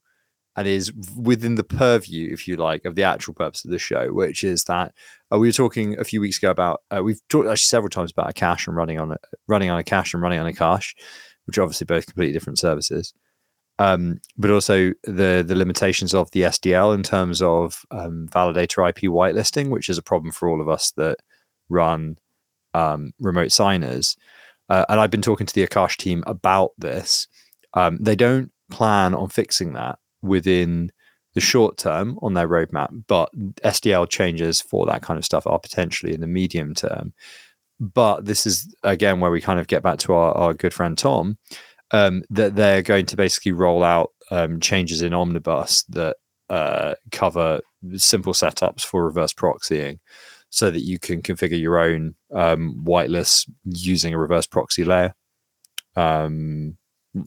and 0.58 0.68
is 0.68 0.92
within 1.16 1.54
the 1.54 1.64
purview, 1.64 2.34
if 2.34 2.48
you 2.48 2.56
like, 2.56 2.84
of 2.84 2.96
the 2.96 3.04
actual 3.04 3.36
purpose 3.36 3.64
of 3.64 3.70
the 3.70 3.78
show, 3.78 4.12
which 4.12 4.44
is 4.44 4.64
that 4.64 4.92
uh, 5.32 5.38
we 5.38 5.48
were 5.48 5.54
talking 5.54 5.98
a 6.00 6.04
few 6.04 6.20
weeks 6.20 6.40
ago 6.40 6.50
about 6.50 6.82
uh, 6.90 7.02
we've 7.04 7.22
talked 7.30 7.48
actually 7.48 7.58
several 7.58 7.92
times 7.92 8.12
about 8.12 8.30
a 8.30 8.34
cache 8.34 8.66
and 8.68 8.76
running 8.76 9.00
on 9.00 9.12
a, 9.12 9.18
running 9.48 9.70
on 9.70 9.78
a 9.78 9.84
cache 9.84 10.16
and 10.16 10.24
running 10.24 10.40
on 10.40 10.48
a 10.48 10.54
cache, 10.54 10.96
which 11.46 11.60
are 11.60 11.62
obviously 11.62 11.86
both 11.86 12.08
completely 12.08 12.34
different 12.34 12.58
services. 12.58 13.14
Um, 13.78 14.20
but 14.36 14.50
also 14.50 14.94
the 15.04 15.46
the 15.48 15.56
limitations 15.56 16.16
of 16.16 16.32
the 16.32 16.42
SDL 16.42 16.96
in 16.96 17.04
terms 17.04 17.44
of 17.44 17.86
um, 17.92 18.28
validator 18.32 18.90
IP 18.90 19.12
whitelisting, 19.12 19.70
which 19.70 19.90
is 19.90 20.00
a 20.00 20.04
problem 20.04 20.32
for 20.32 20.50
all 20.50 20.60
of 20.60 20.68
us 20.68 20.92
that 20.98 21.20
run 21.70 22.18
um, 22.74 23.12
remote 23.20 23.52
signers. 23.52 24.18
Uh, 24.70 24.86
and 24.90 25.00
I've 25.00 25.12
been 25.12 25.22
talking 25.22 25.46
to 25.46 25.54
the 25.54 25.68
Akash 25.68 25.98
team 25.98 26.24
about 26.26 26.72
this. 26.80 27.28
Um, 27.76 27.98
they 28.02 28.16
don't 28.16 28.52
plan 28.72 29.14
on 29.14 29.30
fixing 29.30 29.74
that 29.74 30.00
within 30.28 30.92
the 31.34 31.42
short 31.42 31.78
term 31.78 32.18
on 32.22 32.34
their 32.34 32.48
roadmap, 32.48 32.90
but 33.08 33.30
SDL 33.64 34.10
changes 34.10 34.62
for 34.62 34.86
that 34.88 35.02
kind 35.02 35.18
of 35.18 35.26
stuff 35.26 35.46
are 35.46 35.60
potentially 35.60 36.14
in 36.14 36.22
the 36.22 36.28
medium 36.28 36.74
term. 36.74 37.14
But 37.80 38.26
this 38.26 38.48
is 38.48 38.74
again 38.84 39.20
where 39.20 39.32
we 39.32 39.40
kind 39.40 39.60
of 39.60 39.68
get 39.68 39.84
back 39.84 40.00
to 40.00 40.14
our, 40.14 40.34
our 40.34 40.54
good 40.54 40.74
friend 40.74 40.98
Tom, 40.98 41.38
um, 41.92 42.24
that 42.30 42.56
they're 42.56 42.82
going 42.82 43.06
to 43.08 43.16
basically 43.16 43.52
roll 43.52 43.84
out 43.84 44.12
um, 44.32 44.60
changes 44.60 45.02
in 45.02 45.14
Omnibus 45.14 45.84
that 45.90 46.18
uh, 46.50 46.96
cover 47.12 47.62
simple 47.96 48.34
setups 48.34 48.82
for 48.82 49.06
reverse 49.06 49.34
proxying 49.34 50.00
so 50.50 50.72
that 50.72 50.82
you 50.82 50.98
can 50.98 51.22
configure 51.22 51.60
your 51.60 51.78
own 51.78 52.16
um, 52.34 52.82
whitelist 52.84 53.50
using 53.66 54.14
a 54.14 54.18
reverse 54.18 54.48
proxy 54.48 54.84
layer. 54.84 55.14
Um, 55.96 56.78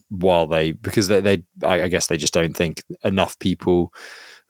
while 0.08 0.46
they, 0.46 0.72
because 0.72 1.08
they, 1.08 1.20
they, 1.20 1.42
I 1.64 1.88
guess 1.88 2.06
they 2.06 2.16
just 2.16 2.34
don't 2.34 2.56
think 2.56 2.82
enough 3.04 3.38
people 3.38 3.92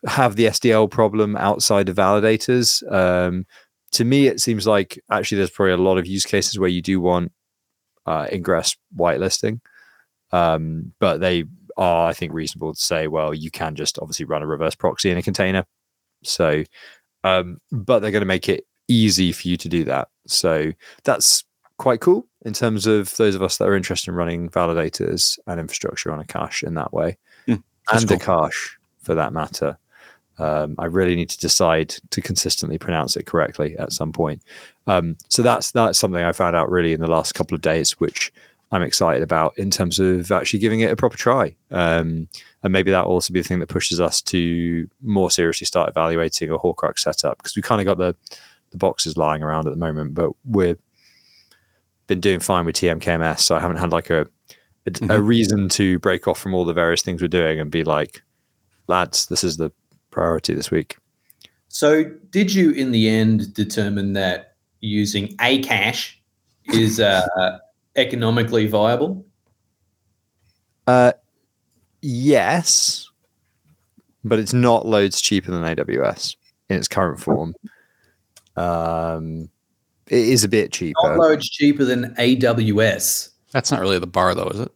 have 0.06 0.36
the 0.36 0.46
SDL 0.46 0.90
problem 0.90 1.36
outside 1.36 1.88
of 1.88 1.96
validators. 1.96 2.82
Um, 2.90 3.46
to 3.92 4.04
me, 4.04 4.26
it 4.26 4.40
seems 4.40 4.66
like 4.66 4.98
actually 5.10 5.38
there's 5.38 5.50
probably 5.50 5.72
a 5.72 5.76
lot 5.76 5.98
of 5.98 6.06
use 6.06 6.24
cases 6.24 6.58
where 6.58 6.68
you 6.68 6.82
do 6.82 7.00
want 7.00 7.32
uh, 8.06 8.26
ingress 8.32 8.76
whitelisting, 8.96 9.60
um, 10.32 10.92
but 11.00 11.18
they 11.18 11.44
are, 11.76 12.08
I 12.08 12.12
think, 12.12 12.32
reasonable 12.32 12.74
to 12.74 12.80
say, 12.80 13.08
well, 13.08 13.34
you 13.34 13.50
can 13.50 13.74
just 13.74 13.98
obviously 13.98 14.26
run 14.26 14.42
a 14.42 14.46
reverse 14.46 14.74
proxy 14.74 15.10
in 15.10 15.18
a 15.18 15.22
container. 15.22 15.64
So 16.22 16.64
um, 17.24 17.58
but 17.70 18.00
they're 18.00 18.10
going 18.10 18.20
to 18.20 18.26
make 18.26 18.48
it 18.48 18.64
easy 18.88 19.32
for 19.32 19.48
you 19.48 19.56
to 19.56 19.68
do 19.68 19.84
that. 19.84 20.08
So 20.26 20.72
that's 21.04 21.44
quite 21.80 22.00
cool 22.00 22.26
in 22.44 22.52
terms 22.52 22.86
of 22.86 23.16
those 23.16 23.34
of 23.34 23.42
us 23.42 23.56
that 23.56 23.66
are 23.66 23.74
interested 23.74 24.10
in 24.10 24.14
running 24.14 24.50
validators 24.50 25.38
and 25.46 25.58
infrastructure 25.58 26.12
on 26.12 26.22
Akash 26.22 26.62
in 26.62 26.74
that 26.74 26.92
way, 26.92 27.16
Mm, 27.48 27.62
and 27.90 28.08
cool. 28.08 28.18
Akash 28.18 28.70
for 29.02 29.14
that 29.14 29.32
matter. 29.32 29.78
Um, 30.38 30.74
I 30.78 30.84
really 30.84 31.16
need 31.16 31.30
to 31.30 31.38
decide 31.38 31.94
to 32.10 32.20
consistently 32.20 32.78
pronounce 32.78 33.16
it 33.16 33.26
correctly 33.26 33.76
at 33.78 33.92
some 33.92 34.12
point. 34.12 34.42
Um, 34.86 35.16
so 35.28 35.42
that's 35.42 35.70
that's 35.72 35.98
something 35.98 36.22
I 36.22 36.32
found 36.32 36.54
out 36.54 36.70
really 36.70 36.92
in 36.92 37.00
the 37.00 37.10
last 37.10 37.34
couple 37.34 37.54
of 37.54 37.62
days, 37.62 37.92
which 37.92 38.30
I'm 38.72 38.82
excited 38.82 39.22
about 39.22 39.56
in 39.58 39.70
terms 39.70 39.98
of 39.98 40.30
actually 40.30 40.60
giving 40.60 40.80
it 40.80 40.92
a 40.92 40.96
proper 40.96 41.16
try. 41.16 41.56
Um, 41.70 42.28
and 42.62 42.72
maybe 42.72 42.90
that 42.90 43.06
will 43.06 43.14
also 43.14 43.32
be 43.32 43.40
the 43.40 43.48
thing 43.48 43.58
that 43.60 43.68
pushes 43.68 44.00
us 44.00 44.20
to 44.22 44.88
more 45.02 45.30
seriously 45.30 45.66
start 45.66 45.88
evaluating 45.88 46.50
a 46.50 46.58
Horcrux 46.58 47.00
setup 47.00 47.38
because 47.38 47.56
we 47.56 47.62
kind 47.62 47.80
of 47.80 47.86
got 47.86 47.98
the 47.98 48.14
the 48.70 48.78
boxes 48.78 49.16
lying 49.16 49.42
around 49.42 49.66
at 49.66 49.72
the 49.72 49.78
moment, 49.78 50.14
but 50.14 50.30
we've 50.44 50.78
been 52.10 52.20
doing 52.20 52.40
fine 52.40 52.66
with 52.66 52.74
TMKMS, 52.74 53.38
so 53.38 53.54
I 53.54 53.60
haven't 53.60 53.76
had 53.76 53.92
like 53.92 54.10
a 54.10 54.22
a, 54.86 54.90
a 54.90 54.90
Mhm. 54.90 55.26
reason 55.26 55.68
to 55.68 55.98
break 56.00 56.26
off 56.26 56.40
from 56.40 56.54
all 56.54 56.64
the 56.64 56.72
various 56.72 57.02
things 57.02 57.20
we're 57.22 57.28
doing 57.28 57.60
and 57.60 57.70
be 57.70 57.84
like, 57.84 58.22
lads, 58.88 59.26
this 59.26 59.44
is 59.44 59.58
the 59.58 59.70
priority 60.10 60.54
this 60.54 60.70
week. 60.70 60.96
So, 61.68 62.04
did 62.30 62.52
you 62.52 62.70
in 62.72 62.90
the 62.90 63.08
end 63.08 63.52
determine 63.54 64.14
that 64.14 64.54
using 64.80 65.36
Akash 65.36 66.14
is 66.72 66.98
uh, 66.98 67.58
economically 67.94 68.66
viable? 68.66 69.24
Uh, 70.86 71.12
yes, 72.00 73.08
but 74.24 74.38
it's 74.40 74.54
not 74.54 74.86
loads 74.86 75.20
cheaper 75.20 75.50
than 75.52 75.62
AWS 75.62 76.34
in 76.70 76.76
its 76.76 76.88
current 76.88 77.20
form. 77.20 77.54
Um, 78.56 79.50
it 80.10 80.28
is 80.28 80.44
a 80.44 80.48
bit 80.48 80.72
cheaper. 80.72 80.98
Not 81.04 81.18
loads 81.18 81.48
cheaper 81.48 81.84
than 81.84 82.14
AWS. 82.16 83.30
That's 83.52 83.70
not 83.70 83.80
really 83.80 83.98
the 83.98 84.06
bar, 84.06 84.34
though, 84.34 84.48
is 84.48 84.60
it? 84.60 84.72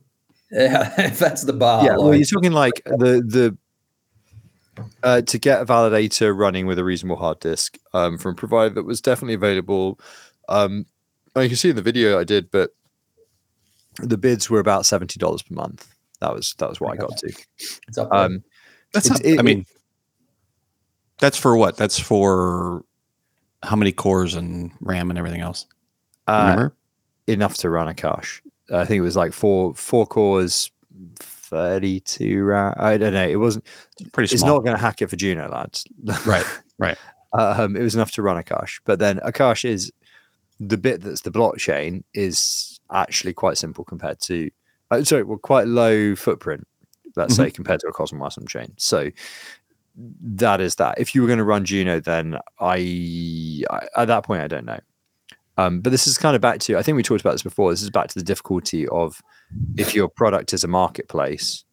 Yeah, 0.51 0.93
if 0.99 1.19
that's 1.19 1.43
the 1.43 1.53
bar. 1.53 1.85
yeah, 1.85 1.97
well, 1.97 2.15
you're 2.15 2.25
talking 2.25 2.53
like 2.53 2.83
the 2.85 3.23
the 3.27 3.57
uh, 5.03 5.21
to 5.23 5.39
get 5.39 5.61
a 5.61 5.65
validator 5.67 6.37
running 6.37 6.67
with 6.67 6.79
a 6.79 6.85
reasonable 6.85 7.17
hard 7.17 7.39
disk 7.41 7.79
um, 7.93 8.19
from 8.19 8.33
a 8.33 8.35
provider 8.37 8.75
that 8.75 8.85
was 8.85 9.01
definitely 9.01 9.35
available. 9.35 9.99
Um, 10.49 10.87
you 11.37 11.49
can 11.49 11.57
see 11.57 11.71
in 11.71 11.77
the 11.77 11.83
video 11.83 12.19
I 12.19 12.25
did, 12.25 12.51
but 12.51 12.71
the 14.01 14.19
bids 14.19 14.51
were 14.51 14.61
about 14.61 14.87
seventy 14.87 15.19
dollars 15.19 15.43
per 15.43 15.55
month. 15.55 15.89
That 16.21 16.33
was 16.33 16.55
that 16.59 16.69
was 16.69 16.81
what 16.81 16.93
I 16.95 16.97
got 16.97 17.17
to. 17.19 17.33
it's 17.89 17.99
up. 17.99 18.09
Um, 18.13 18.43
That's 18.93 19.07
It's- 19.07 19.23
not, 19.23 19.33
it- 19.33 19.39
I 19.39 19.43
mean, 19.43 19.67
that's 21.19 21.37
for 21.39 21.57
what? 21.57 21.77
That's 21.77 21.99
for 21.99 22.85
how 23.65 23.77
many 23.77 23.93
cores 23.93 24.35
and 24.35 24.71
RAM 24.81 25.11
and 25.11 25.19
everything 25.19 25.41
else? 25.41 25.67
uh, 26.27 26.69
enough 27.27 27.57
to 27.59 27.71
run 27.71 27.89
a 27.89 27.95
cache. 27.95 28.43
I 28.73 28.85
think 28.85 28.99
it 28.99 29.03
was 29.03 29.17
like 29.17 29.33
four 29.33 29.75
four 29.75 30.07
cores, 30.07 30.71
thirty 31.17 32.01
two. 32.01 32.45
RAM. 32.45 32.75
I 32.77 32.97
don't 32.97 33.13
know. 33.13 33.29
It 33.29 33.37
wasn't. 33.37 33.67
Pretty 34.13 34.35
It's 34.35 34.43
not 34.43 34.61
going 34.61 34.77
to 34.77 34.81
hack 34.81 35.03
it 35.03 35.11
for 35.11 35.17
Juno, 35.17 35.49
lads. 35.49 35.85
Right, 36.27 36.47
right. 36.79 36.99
um, 37.33 37.77
it 37.77 37.83
was 37.83 37.95
enough 37.95 38.13
to 38.13 38.23
run 38.23 38.43
Akash. 38.43 38.81
But 38.85 38.99
then 38.99 39.19
Akash 39.19 39.65
is 39.65 39.93
the 40.61 40.79
bit 40.79 41.03
that's 41.03 41.23
the 41.23 41.31
blockchain 41.31 42.05
is 42.15 42.81
actually 42.93 43.33
quite 43.33 43.59
simple 43.59 43.85
compared 43.85 44.21
to, 44.21 44.51
uh, 44.91 45.03
sorry, 45.03 45.25
well, 45.25 45.39
quite 45.39 45.67
low 45.67 46.15
footprint, 46.15 46.67
let's 47.17 47.35
say, 47.37 47.51
compared 47.51 47.81
to 47.81 47.89
a 47.89 47.93
Cosmos 47.93 48.39
chain. 48.47 48.73
So 48.77 49.11
that 49.97 50.61
is 50.61 50.75
that. 50.77 50.99
If 50.99 51.15
you 51.15 51.23
were 51.23 51.29
going 51.29 51.39
to 51.39 51.45
run 51.45 51.65
Juno, 51.65 52.01
then 52.01 52.39
I, 52.61 53.63
I 53.71 53.87
at 53.97 54.07
that 54.07 54.25
point 54.25 54.43
I 54.43 54.49
don't 54.49 54.65
know. 54.67 54.81
Um, 55.57 55.81
but 55.81 55.91
this 55.91 56.07
is 56.09 56.19
kind 56.19 56.35
of 56.35 56.43
back 56.43 56.59
to 56.61 56.77
I 56.77 56.83
think 56.83 56.97
we 56.97 57.03
talked 57.03 57.21
about 57.21 57.33
this 57.33 57.43
before. 57.43 57.71
This 57.71 57.83
is 57.83 57.91
back 57.91 58.09
to 58.09 58.19
the 58.19 58.25
difficulty 58.25 58.89
of 58.89 59.23
if 59.77 59.95
your 59.95 60.09
product 60.09 60.53
is 60.53 60.65
a 60.65 60.69
marketplace, 60.69 61.65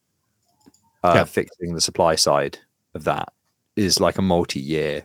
uh, 1.04 1.14
Yeah. 1.16 1.24
fixing 1.24 1.74
the 1.74 1.82
supply 1.82 2.16
side 2.16 2.60
of 2.94 3.06
that 3.06 3.34
is 3.76 4.00
like 4.00 4.18
a 4.20 4.22
multi-year 4.22 5.04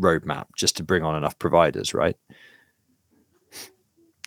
roadmap 0.00 0.46
just 0.56 0.76
to 0.78 0.82
bring 0.82 1.04
on 1.04 1.14
enough 1.14 1.38
providers, 1.38 1.94
right? 1.94 2.16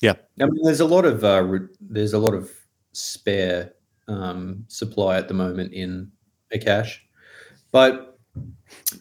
Yeah, 0.01 0.13
I 0.41 0.45
mean, 0.45 0.63
there's 0.63 0.81
a 0.81 0.85
lot 0.85 1.05
of 1.05 1.23
uh, 1.23 1.43
re- 1.43 1.67
there's 1.79 2.13
a 2.13 2.19
lot 2.19 2.33
of 2.33 2.51
spare 2.91 3.73
um, 4.07 4.65
supply 4.67 5.17
at 5.17 5.27
the 5.29 5.33
moment 5.33 5.73
in 5.73 6.11
Akash, 6.53 6.97
but 7.71 8.12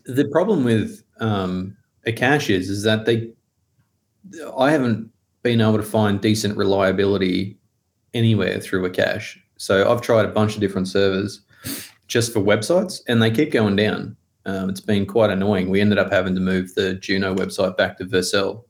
the 0.05 0.27
problem 0.29 0.65
with 0.65 1.03
um, 1.21 1.77
Akash 2.07 2.51
is 2.51 2.69
is 2.69 2.83
that 2.85 3.07
they 3.07 3.31
I 4.57 4.71
haven't 4.71 5.11
been 5.43 5.61
able 5.61 5.77
to 5.79 5.83
find 5.83 6.21
decent 6.21 6.57
reliability 6.57 7.59
anywhere 8.15 8.61
through 8.61 8.89
Akash. 8.89 9.37
So 9.57 9.91
I've 9.91 10.01
tried 10.03 10.25
a 10.25 10.29
bunch 10.29 10.55
of 10.55 10.61
different 10.61 10.89
servers 10.89 11.41
just 12.09 12.33
for 12.33 12.41
websites, 12.41 13.01
and 13.09 13.23
they 13.23 13.31
keep 13.31 13.51
going 13.53 13.77
down. 13.77 14.17
Um, 14.45 14.69
it's 14.69 14.81
been 14.81 15.07
quite 15.07 15.31
annoying. 15.31 15.71
We 15.71 15.81
ended 15.81 15.99
up 15.99 16.13
having 16.13 16.35
to 16.35 16.41
move 16.41 16.75
the 16.75 16.95
Juno 16.95 17.35
website 17.35 17.77
back 17.77 17.97
to 17.99 18.05
Vercel 18.05 18.65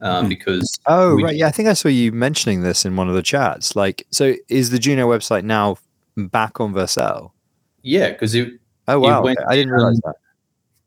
um, 0.00 0.28
because 0.28 0.78
Oh, 0.86 1.16
We- 1.16 1.24
right. 1.24 1.36
Yeah, 1.36 1.48
I 1.48 1.50
think 1.50 1.68
I 1.68 1.72
saw 1.72 1.88
you 1.88 2.12
mentioning 2.12 2.62
this 2.62 2.84
in 2.84 2.94
one 2.96 3.08
of 3.08 3.14
the 3.16 3.22
chats. 3.22 3.74
Like, 3.74 4.06
so 4.12 4.34
is 4.48 4.70
the 4.70 4.78
Juno 4.78 5.08
website 5.08 5.42
now 5.44 5.78
back 6.16 6.60
on 6.60 6.72
Vercel? 6.72 7.32
yeah, 7.82 8.10
because 8.10 8.34
it 8.34 8.52
Oh, 8.88 9.00
wow. 9.00 9.22
went. 9.22 9.38
I 9.48 9.54
didn't 9.54 9.72
realize 9.72 10.00
that. 10.04 10.16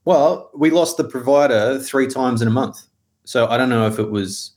Well, 0.05 0.51
we 0.53 0.69
lost 0.69 0.97
the 0.97 1.03
provider 1.03 1.79
three 1.79 2.07
times 2.07 2.41
in 2.41 2.47
a 2.47 2.51
month. 2.51 2.87
So 3.25 3.47
I 3.47 3.57
don't 3.57 3.69
know 3.69 3.85
if 3.87 3.99
it 3.99 4.09
was 4.09 4.51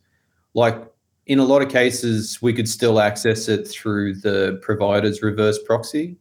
like 0.55 0.81
in 1.27 1.39
a 1.39 1.45
lot 1.45 1.63
of 1.63 1.69
cases 1.69 2.41
we 2.41 2.53
could 2.53 2.69
still 2.69 3.01
access 3.01 3.49
it 3.49 3.67
through 3.67 4.15
the 4.15 4.61
provider's 4.63 5.23
reverse 5.23 5.59
proxy, 5.65 6.17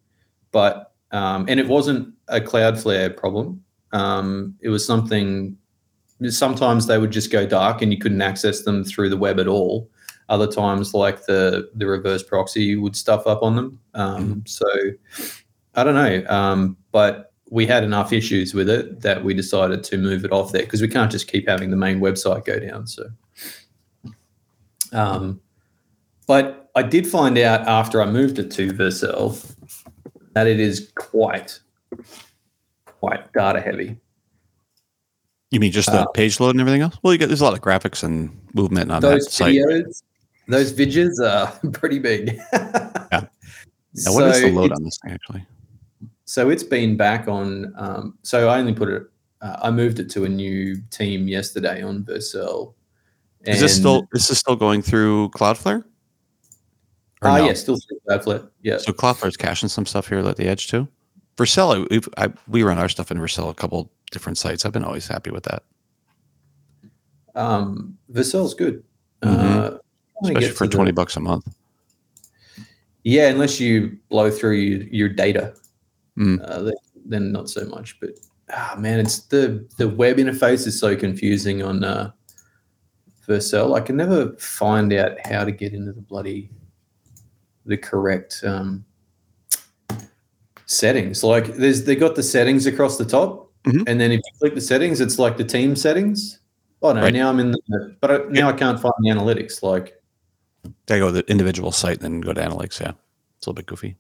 but 0.52 0.94
um, 1.12 1.46
and 1.48 1.60
it 1.60 1.68
wasn't 1.68 2.14
a 2.28 2.40
Cloudflare 2.40 3.16
problem. 3.16 3.64
Um, 3.92 4.56
it 4.62 4.70
was 4.70 4.86
something. 4.86 5.58
Sometimes 6.28 6.86
they 6.86 6.98
would 6.98 7.12
just 7.12 7.32
go 7.32 7.46
dark 7.46 7.82
and 7.82 7.94
you 7.94 7.98
couldn't 7.98 8.22
access 8.22 8.64
them 8.64 8.84
through 8.84 9.10
the 9.10 9.18
web 9.18 9.40
at 9.40 9.48
all. 9.48 9.90
Other 10.28 10.48
times, 10.48 10.94
like 10.94 11.26
the 11.26 11.70
the 11.76 11.88
reverse 11.88 12.24
proxy 12.24 12.76
would 12.76 12.96
stuff 12.96 13.26
up 13.26 13.42
on 13.42 13.56
them. 13.56 13.80
Um, 13.94 14.44
So 14.46 14.66
I 15.76 15.84
don't 15.84 15.96
know, 15.96 16.24
um, 16.30 16.78
but 16.92 17.34
we 17.52 17.66
had 17.66 17.84
enough 17.84 18.14
issues 18.14 18.54
with 18.54 18.70
it 18.70 19.02
that 19.02 19.24
we 19.24 19.34
decided 19.34 19.84
to 19.84 19.98
move 19.98 20.24
it 20.26 20.32
off 20.32 20.52
there 20.52 20.64
because 20.64 20.82
we 20.82 20.88
can't 20.88 21.12
just 21.12 21.28
keep 21.28 21.48
having 21.48 21.72
the 21.72 21.78
main 21.78 22.00
website 22.00 22.46
go 22.46 22.60
down. 22.60 22.86
So 22.88 23.08
Um, 24.92 25.40
but 26.28 26.70
I 26.76 26.84
did 26.84 27.08
find 27.08 27.38
out 27.38 27.62
after 27.68 28.02
I 28.02 28.06
moved 28.06 28.40
it 28.40 28.52
to 28.52 28.70
Vercel 28.72 29.56
that 30.34 30.48
it 30.48 30.60
is 30.60 30.92
quite, 30.96 31.60
quite 32.86 33.32
data 33.34 33.60
heavy. 33.62 33.98
You 35.52 35.60
mean 35.60 35.72
just 35.72 35.92
the 35.92 36.02
Uh, 36.02 36.06
page 36.14 36.40
load 36.40 36.52
and 36.52 36.62
everything 36.62 36.82
else? 36.82 36.96
Well, 37.02 37.14
you 37.14 37.18
get 37.20 37.28
there's 37.28 37.42
a 37.42 37.44
lot 37.44 37.54
of 37.54 37.62
graphics 37.62 38.04
and 38.04 38.30
movement 38.54 38.92
on 38.92 39.02
those 39.02 39.26
that 39.26 39.32
site. 39.32 39.56
videos, 39.56 40.04
those 40.48 40.72
vidges 40.72 41.20
are 41.20 41.52
pretty 41.72 41.98
big. 41.98 42.40
Yeah. 42.54 43.26
Now, 44.06 44.14
what 44.14 44.28
is 44.28 44.42
the 44.42 44.52
load 44.52 44.72
on 44.72 44.84
this 44.84 45.00
thing 45.04 45.14
actually? 45.14 45.46
So 46.30 46.52
it's 46.52 46.62
been 46.62 46.96
back 46.96 47.28
on. 47.28 47.74
Um, 47.76 48.16
so 48.22 48.50
I 48.50 48.60
only 48.60 48.74
put 48.76 48.88
it. 48.88 49.02
Uh, 49.42 49.58
I 49.64 49.72
moved 49.72 49.98
it 49.98 50.12
to 50.12 50.26
a 50.26 50.30
new 50.30 50.80
team 50.92 51.28
yesterday 51.28 51.82
on 51.82 52.04
Vercel. 52.04 52.76
Is 53.46 53.60
this 53.60 53.76
still 53.76 54.08
is 54.14 54.28
this 54.28 54.38
still 54.38 54.56
going 54.56 54.84
through 54.84 55.30
Cloudflare? 55.30 55.84
Or 57.24 57.30
Ah, 57.30 57.38
no? 57.38 57.48
yeah, 57.48 57.54
still 57.54 57.78
through 57.78 57.98
Cloudflare. 58.08 58.48
Yeah. 58.62 58.78
So 58.78 58.94
Cloudflare's 58.94 59.38
caching 59.38 59.70
some 59.70 59.88
stuff 59.88 60.08
here 60.08 60.20
at 60.20 60.38
the 60.38 60.46
edge 60.48 60.68
too. 60.68 60.88
Vercel, 61.36 62.08
I, 62.20 62.32
we 62.48 62.62
run 62.62 62.78
our 62.78 62.90
stuff 62.90 63.10
in 63.10 63.18
Vercel 63.18 63.50
a 63.50 63.56
couple 63.56 63.92
different 64.12 64.38
sites. 64.38 64.66
I've 64.68 64.72
been 64.74 64.84
always 64.86 65.08
happy 65.08 65.32
with 65.32 65.46
that, 65.46 65.64
Um, 67.34 67.98
Vercel's 68.14 68.54
good. 68.54 68.84
Mhm. 69.24 69.56
Uh, 69.74 69.78
especially 70.22 70.50
for 70.50 70.66
to 70.66 70.70
the- 70.70 70.76
twenty 70.76 70.92
bucks 70.92 71.16
a 71.16 71.22
month. 71.22 71.48
Yeah, 73.04 73.30
unless 73.30 73.60
you 73.60 73.98
blow 74.10 74.30
through 74.30 74.58
your, 74.58 74.84
your 74.90 75.10
data, 75.10 75.56
Mm. 76.20 76.40
uh, 76.44 76.72
then, 77.06 77.32
not 77.32 77.50
so 77.50 77.66
much. 77.66 78.00
But 78.00 78.12
ah, 78.52 78.76
man, 78.78 79.00
it's 79.00 79.20
the 79.28 79.66
the 79.78 79.88
web 79.88 80.18
interface 80.18 80.68
is 80.68 80.80
so 80.80 80.96
confusing 80.96 81.64
on 81.64 81.84
uh, 81.84 82.12
Vercel. 83.28 83.76
I 83.76 83.80
can 83.82 83.96
never 83.96 84.34
find 84.38 84.92
out 84.94 85.18
how 85.26 85.44
to 85.46 85.52
get 85.52 85.74
into 85.74 85.94
the 85.94 86.02
bloody 86.02 86.52
the 87.66 87.78
correct 87.78 88.42
um, 88.44 88.84
settings. 90.66 91.24
Like 91.24 91.56
there's 91.56 91.84
they 91.86 91.96
got 91.96 92.16
the 92.16 92.24
settings 92.24 92.66
across 92.66 92.98
the 92.98 93.06
top, 93.06 93.52
Mhm. 93.66 93.84
and 93.88 94.00
then 94.00 94.12
if 94.12 94.18
you 94.26 94.40
click 94.40 94.56
the 94.56 94.62
settings, 94.62 95.02
it's 95.02 95.20
like 95.20 95.38
the 95.38 95.44
team 95.44 95.76
settings. 95.76 96.40
Oh 96.82 96.94
no, 96.94 97.02
Right. 97.02 97.14
now 97.14 97.30
I'm 97.30 97.40
in 97.40 97.52
the 97.52 97.96
but 98.02 98.12
I, 98.12 98.18
now 98.30 98.50
I 98.50 98.54
can't 98.54 98.80
find 98.80 98.94
the 99.00 99.10
analytics. 99.10 99.62
Like 99.64 100.02
They 100.88 101.00
go 101.00 101.08
to 101.08 101.12
the 101.22 101.30
individual 101.32 101.72
site 101.72 102.02
and 102.02 102.04
then 102.04 102.22
go 102.22 102.34
to 102.34 102.42
analytics. 102.42 102.80
Yeah, 102.82 102.92
it's 103.38 103.48
a 103.48 103.50
little 103.50 103.54
bit 103.54 103.66
goofy. 103.68 103.96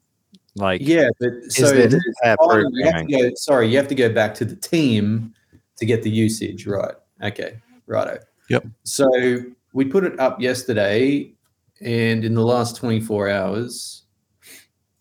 Like, 0.56 0.82
yeah, 0.84 1.10
but 1.20 1.30
so 1.50 1.66
is 1.66 1.72
this 1.92 2.04
there's- 2.24 2.38
oh, 2.42 2.58
you 2.74 2.86
have 2.86 3.06
to 3.08 3.12
go, 3.30 3.32
sorry, 3.36 3.70
you 3.70 3.78
have 3.78 3.88
to 3.88 3.96
go 3.96 4.12
back 4.12 4.34
to 4.36 4.46
the 4.46 4.56
team 4.56 5.34
to 5.78 5.86
get 5.86 6.04
the 6.04 6.10
usage. 6.10 6.66
Right. 6.66 6.96
Okay. 7.24 7.60
Righto. 7.88 8.20
Yep. 8.50 8.66
So 8.84 9.10
we 9.74 9.86
put 9.86 10.04
it 10.04 10.20
up 10.20 10.42
yesterday, 10.42 11.32
and 11.82 12.26
in 12.26 12.34
the 12.34 12.44
last 12.44 12.76
24 12.78 13.30
hours, 13.30 14.04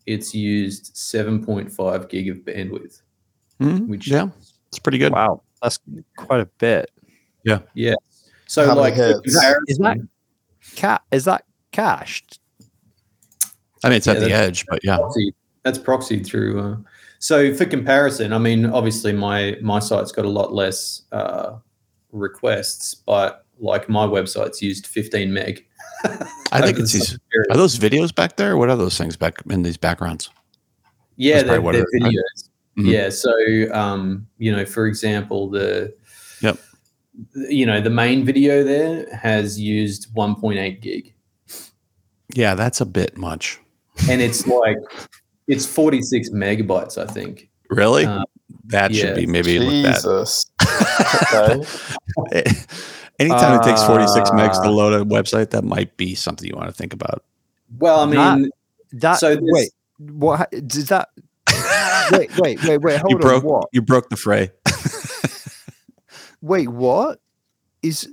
it's 0.07 0.35
used 0.35 0.93
7.5 0.95 2.09
gig 2.09 2.29
of 2.29 2.39
bandwidth, 2.39 3.01
Mhm. 3.61 3.89
which 3.89 4.09
yeah, 4.09 4.29
it's 4.69 4.79
pretty 4.79 4.99
good. 4.99 5.13
wow, 5.13 5.43
that's 5.63 5.79
quite 6.17 6.41
a 6.41 6.47
bit. 6.59 6.91
yeah. 7.45 7.61
Yeah. 7.75 7.95
So 8.47 8.67
How 8.67 8.75
like 8.77 8.95
for 8.97 9.07
hits? 9.07 9.21
comparison- 9.35 9.65
Is 9.69 9.79
that 9.79 9.97
cat? 10.77 11.03
Is 11.11 11.25
that 11.25 11.45
cached? 11.73 12.39
I 13.85 13.89
mean, 13.89 13.97
it's 13.99 14.07
Yeah, 14.07 14.15
at 14.15 14.21
the 14.21 14.33
edge, 14.33 14.65
but 14.69 14.81
yeah, 14.85 14.97
proxied. 14.99 15.33
That's 15.69 15.79
proxied 15.79 16.25
through. 16.27 16.59
Uh, 16.61 16.77
so 17.19 17.53
for 17.55 17.67
comparison, 17.67 18.33
I 18.33 18.39
mean, 18.39 18.65
obviously 18.65 19.13
my 19.13 19.57
my 19.61 19.81
site's 19.81 20.13
got 20.13 20.25
a 20.25 20.31
lot 20.31 20.55
less 20.55 21.03
uh, 21.13 21.59
requests, 22.11 22.95
but 22.95 23.45
like 23.61 23.89
my 23.91 24.07
website's 24.07 24.63
used 24.63 24.87
15 24.87 25.31
meg. 25.31 25.67
I 26.53 26.63
think 26.63 26.79
it's 26.83 26.93
the 26.93 26.99
these. 27.01 27.19
Are 27.51 27.57
those 27.59 27.79
videos 27.79 28.15
back 28.15 28.37
there? 28.37 28.57
What 28.57 28.71
are 28.71 28.77
those 28.77 28.97
things 28.97 29.15
back 29.17 29.35
in 29.51 29.63
these 29.63 29.77
backgrounds? 29.77 30.31
yeah, 31.17 31.43
they're, 31.43 31.61
they're 31.61 31.85
videos. 32.01 32.49
Mhm. 32.79 32.91
Yeah, 32.93 33.11
so 33.11 33.31
um, 33.75 34.27
you 34.39 34.51
know, 34.57 34.65
for 34.65 34.87
example, 34.87 35.51
the 35.51 35.93
Yep. 36.41 36.57
you 37.51 37.67
know 37.67 37.81
the 37.83 37.91
main 37.91 38.25
video 38.25 38.63
there 38.65 39.07
has 39.15 39.61
used 39.61 40.15
1.8 40.15 40.81
gig, 40.81 41.13
Yeah, 42.35 42.55
that's 42.55 42.81
a 42.81 42.87
bit 42.87 43.19
much. 43.19 43.59
and 44.09 44.23
it's 44.23 44.47
like 44.47 44.79
it's 45.49 45.67
46 45.67 46.31
megabytes, 46.31 46.99
I 46.99 47.07
think. 47.07 47.49
Really? 47.71 48.07
Uh, 48.07 48.23
that 48.67 48.95
should 48.95 49.15
be 49.17 49.27
maybe 49.27 49.59
looked 49.59 49.87
at. 49.89 49.95
Jesus. 49.97 50.51
okay. 52.19 52.51
Anytime 53.19 53.61
it 53.61 53.65
takes 53.65 53.83
46 53.85 54.31
megs 54.31 54.63
to 54.63 54.69
Uh, 54.69 54.71
load 54.71 54.93
a 55.01 55.05
website, 55.05 55.51
that 55.51 55.65
might 55.65 55.97
be 55.97 56.15
something 56.15 56.47
you 56.47 56.55
want 56.55 56.69
to 56.69 56.73
think 56.73 56.93
about. 56.93 57.25
Well, 57.79 58.01
I 58.01 58.07
mean, 58.07 58.51
That 58.93 59.15
So 59.19 59.35
this- 59.35 59.41
wait, 59.43 59.71
what 59.99 60.51
does 60.67 60.87
that? 60.89 61.09
wait, 62.13 62.31
wait, 62.39 62.63
wait, 62.65 62.79
wait. 62.81 63.01
Hold 63.01 63.11
you 63.11 63.17
on. 63.17 63.21
broke 63.21 63.45
What? 63.45 63.69
you 63.73 63.83
broke 63.83 64.09
the 64.09 64.17
Frey. 64.17 64.51
Wait, 66.41 66.69
what? 66.69 67.19
Is 67.83 68.09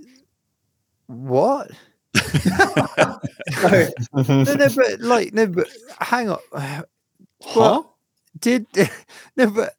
what? 1.07 1.69
so- 2.15 2.23
No, 4.15 4.43
no, 4.43 4.67
but 4.75 4.99
like, 5.01 5.33
no, 5.33 5.45
but 5.47 5.67
hang 5.99 6.29
on. 6.29 6.39
Huh? 7.45 7.83
Did 8.39 8.65
no, 9.37 9.49
but 9.49 9.75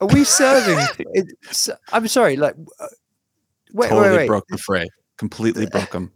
are 0.00 0.08
we 0.08 0.24
serving? 0.24 0.78
it, 1.14 1.26
s- 1.48 1.70
I'm 1.92 2.08
sorry. 2.08 2.36
Like, 2.36 2.54
uh, 2.80 2.86
wait, 3.72 3.88
totally 3.88 4.10
wait, 4.10 4.16
wait. 4.18 4.26
broke 4.26 4.46
the 4.48 4.58
Frey. 4.58 4.86
Completely 5.18 5.66
broke 5.70 5.90
them. 5.90 6.12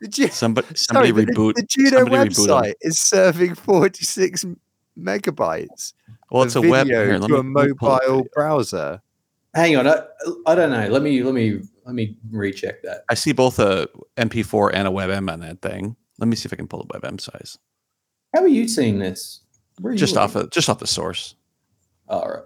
Did 0.00 0.18
you? 0.18 0.28
Somebody 0.28 0.66
somebody 0.74 1.12
but 1.12 1.26
reboot. 1.26 1.54
The, 1.54 1.62
the 1.62 1.66
Juno 1.68 1.90
somebody 1.98 2.28
reboot 2.28 2.48
'em. 2.48 2.62
website 2.64 2.74
is 2.80 2.98
serving 3.00 3.54
46 3.54 4.46
megabytes. 4.98 5.92
Well, 6.30 6.42
it's 6.44 6.56
a 6.56 6.62
web 6.62 6.86
here, 6.86 7.18
let 7.18 7.26
to 7.28 7.32
me- 7.34 7.34
a 7.34 7.42
let 7.42 7.44
me 7.44 7.72
mobile 7.80 8.26
browser. 8.34 9.00
hang 9.54 9.76
on, 9.76 9.86
I, 9.86 10.02
I 10.46 10.54
don't 10.54 10.70
know. 10.70 10.88
Let 10.88 11.02
me 11.02 11.22
let 11.22 11.34
me 11.34 11.60
let 11.84 11.94
me 11.94 12.16
recheck 12.30 12.82
that. 12.82 13.04
I 13.10 13.14
see 13.14 13.32
both 13.32 13.58
a 13.58 13.88
MP4 14.16 14.70
and 14.74 14.88
a 14.88 14.90
WebM 14.90 15.30
on 15.32 15.40
that 15.40 15.60
thing. 15.62 15.96
Let 16.18 16.28
me 16.28 16.36
see 16.36 16.46
if 16.46 16.52
I 16.52 16.56
can 16.56 16.68
pull 16.68 16.84
the 16.84 16.98
WebM 16.98 17.20
size. 17.20 17.58
How 18.34 18.40
are 18.42 18.48
you 18.48 18.66
seeing 18.68 18.98
this? 18.98 19.40
Where 19.80 19.90
are 19.90 19.94
you 19.94 19.98
Just 19.98 20.16
off 20.16 20.34
looking? 20.34 20.46
of 20.46 20.52
just 20.52 20.68
off 20.68 20.78
the 20.78 20.86
source. 20.86 21.34
All 22.08 22.28
right. 22.28 22.42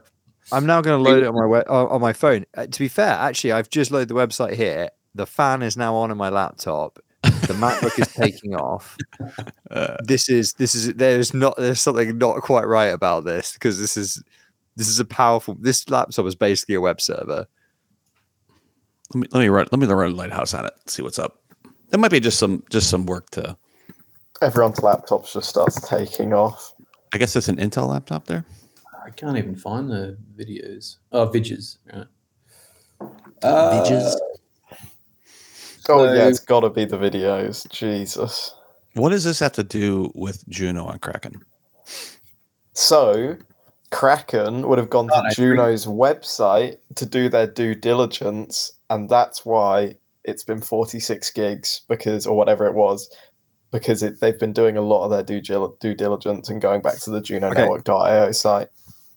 I'm 0.52 0.66
now 0.66 0.80
going 0.80 1.02
to 1.02 1.10
load 1.10 1.22
it 1.22 1.26
on 1.26 1.34
my 1.34 1.46
we- 1.46 1.64
on 1.64 1.86
on 1.88 2.00
my 2.00 2.12
phone. 2.12 2.44
Uh, 2.56 2.66
to 2.66 2.78
be 2.78 2.88
fair, 2.88 3.10
actually, 3.10 3.52
I've 3.52 3.68
just 3.70 3.90
loaded 3.90 4.08
the 4.08 4.14
website 4.14 4.54
here. 4.54 4.90
The 5.14 5.26
fan 5.26 5.62
is 5.62 5.76
now 5.76 5.94
on 5.96 6.10
in 6.10 6.16
my 6.16 6.28
laptop. 6.28 6.98
The 7.22 7.54
MacBook 7.54 7.98
is 8.00 8.08
taking 8.14 8.54
off. 8.54 8.96
Uh, 9.70 9.96
This 10.04 10.28
is 10.28 10.52
this 10.54 10.74
is 10.74 10.94
there's 10.94 11.34
not 11.34 11.56
there's 11.56 11.80
something 11.80 12.16
not 12.18 12.42
quite 12.42 12.66
right 12.66 12.86
about 12.94 13.24
this 13.24 13.54
because 13.54 13.78
this 13.80 13.96
is 13.96 14.22
this 14.76 14.88
is 14.88 15.00
a 15.00 15.04
powerful. 15.04 15.56
This 15.58 15.88
laptop 15.90 16.26
is 16.26 16.34
basically 16.36 16.76
a 16.76 16.80
web 16.80 17.00
server. 17.00 17.46
let 19.14 19.20
me 19.20 19.26
let 19.32 19.40
me 19.40 19.48
run 19.48 19.66
let 19.72 19.80
me 19.80 19.86
run 19.86 20.12
a 20.12 20.14
lighthouse 20.14 20.54
on 20.54 20.66
it. 20.66 20.74
See 20.86 21.02
what's 21.02 21.18
up. 21.18 21.40
That 21.90 21.98
might 21.98 22.10
be 22.12 22.20
just 22.20 22.38
some 22.38 22.62
just 22.70 22.88
some 22.90 23.06
work 23.06 23.30
to. 23.30 23.56
Everyone's 24.42 24.80
laptops 24.80 25.32
just 25.32 25.48
starts 25.48 25.88
taking 25.88 26.32
off. 26.32 26.74
I 27.12 27.18
guess 27.18 27.34
it's 27.36 27.48
an 27.48 27.56
Intel 27.56 27.88
laptop 27.88 28.26
there. 28.26 28.44
I 29.04 29.10
can't 29.10 29.38
even 29.38 29.56
find 29.56 29.90
the 29.90 30.18
videos. 30.36 30.96
Oh, 31.12 31.28
vidges. 31.28 31.78
Right. 31.92 32.06
Uh, 33.42 33.84
Vidges? 33.84 34.16
Oh 35.88 36.04
yeah, 36.12 36.26
it's 36.26 36.40
got 36.40 36.60
to 36.60 36.70
be 36.70 36.84
the 36.84 36.98
videos. 36.98 37.68
Jesus. 37.70 38.52
What 38.94 39.10
does 39.10 39.24
this 39.24 39.38
have 39.38 39.52
to 39.52 39.62
do 39.62 40.10
with 40.14 40.46
Juno 40.48 40.86
on 40.86 40.98
Kraken? 40.98 41.40
So, 42.72 43.36
Kraken 43.92 44.66
would 44.68 44.78
have 44.78 44.90
gone 44.90 45.08
Oh, 45.12 45.16
to 45.16 45.22
no, 45.22 45.30
Juno's 45.30 45.86
website 45.86 46.78
to 46.96 47.06
do 47.06 47.28
their 47.28 47.46
due 47.46 47.74
diligence, 47.74 48.72
and 48.90 49.08
that's 49.08 49.46
why 49.46 49.96
it's 50.24 50.42
been 50.42 50.60
46 50.60 51.30
gigs 51.30 51.82
because, 51.88 52.26
or 52.26 52.36
whatever 52.36 52.66
it 52.66 52.74
was, 52.74 53.08
because 53.70 54.02
it, 54.02 54.20
they've 54.20 54.38
been 54.38 54.52
doing 54.52 54.76
a 54.76 54.80
lot 54.80 55.04
of 55.04 55.10
their 55.10 55.40
due, 55.40 55.74
due 55.80 55.94
diligence 55.94 56.48
and 56.48 56.60
going 56.60 56.82
back 56.82 56.98
to 57.00 57.10
the 57.10 57.20
Juno 57.20 57.48
Okay. 57.48 57.62
Network.io 57.62 58.32
site. 58.32 58.68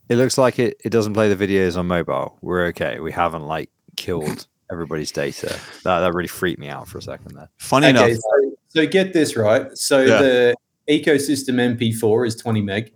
It 0.09 0.15
looks 0.15 0.37
like 0.37 0.57
it, 0.59 0.79
it 0.83 0.89
doesn't 0.89 1.13
play 1.13 1.31
the 1.33 1.47
videos 1.47 1.77
on 1.77 1.87
mobile. 1.87 2.37
We're 2.41 2.65
okay. 2.67 2.99
We 2.99 3.11
haven't 3.11 3.45
like 3.45 3.69
killed 3.95 4.47
everybody's 4.71 5.11
data. 5.11 5.59
That 5.83 5.99
that 5.99 6.13
really 6.13 6.27
freaked 6.27 6.59
me 6.59 6.67
out 6.69 6.87
for 6.87 6.97
a 6.97 7.01
second 7.01 7.35
there. 7.35 7.49
Funny 7.57 7.87
okay, 7.87 8.11
enough, 8.11 8.17
so, 8.17 8.55
so 8.69 8.87
get 8.87 9.13
this 9.13 9.35
right. 9.35 9.75
So 9.77 10.01
Yeah. 10.01 10.21
the 10.21 10.55
ecosystem 10.89 11.77
MP4 11.77 12.27
is 12.27 12.35
20 12.35 12.61
meg. 12.61 12.93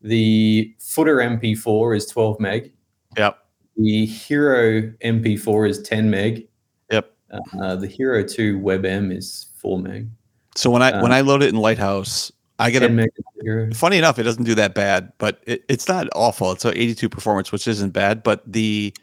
The 0.00 0.74
footer 0.80 1.16
MP4 1.16 1.96
is 1.96 2.06
12 2.06 2.40
meg. 2.40 2.72
Yep. 3.16 3.38
The 3.76 4.04
Hero 4.04 4.82
MP4 5.04 5.68
is 5.68 5.82
10 5.82 6.10
meg. 6.10 6.48
Yep. 6.90 7.12
Uh, 7.60 7.76
the 7.76 7.86
Hero 7.86 8.24
2 8.24 8.58
WebM 8.58 9.16
is 9.16 9.46
4 9.56 9.78
meg. 9.78 10.08
So 10.56 10.70
when 10.70 10.82
I 10.82 11.00
when 11.02 11.12
Uh, 11.12 11.16
I 11.16 11.20
load 11.22 11.42
it 11.42 11.48
in 11.48 11.56
Lighthouse, 11.56 12.30
I 12.58 12.70
get 12.70 12.82
a 12.82 12.88
meg 12.88 13.10
is 13.16 13.24
the 13.36 13.42
Hero. 13.44 13.70
funny 13.74 13.96
enough, 13.98 14.18
it 14.18 14.24
doesn't 14.24 14.44
do 14.44 14.54
that 14.56 14.74
bad, 14.74 15.12
but 15.18 15.42
it, 15.46 15.64
it's 15.68 15.88
not 15.88 16.08
awful. 16.14 16.52
It's 16.52 16.64
a 16.64 16.78
82 16.78 17.08
performance, 17.08 17.50
which 17.52 17.66
isn't 17.66 17.90
bad, 17.90 18.22
but 18.22 18.42
the 18.50 18.94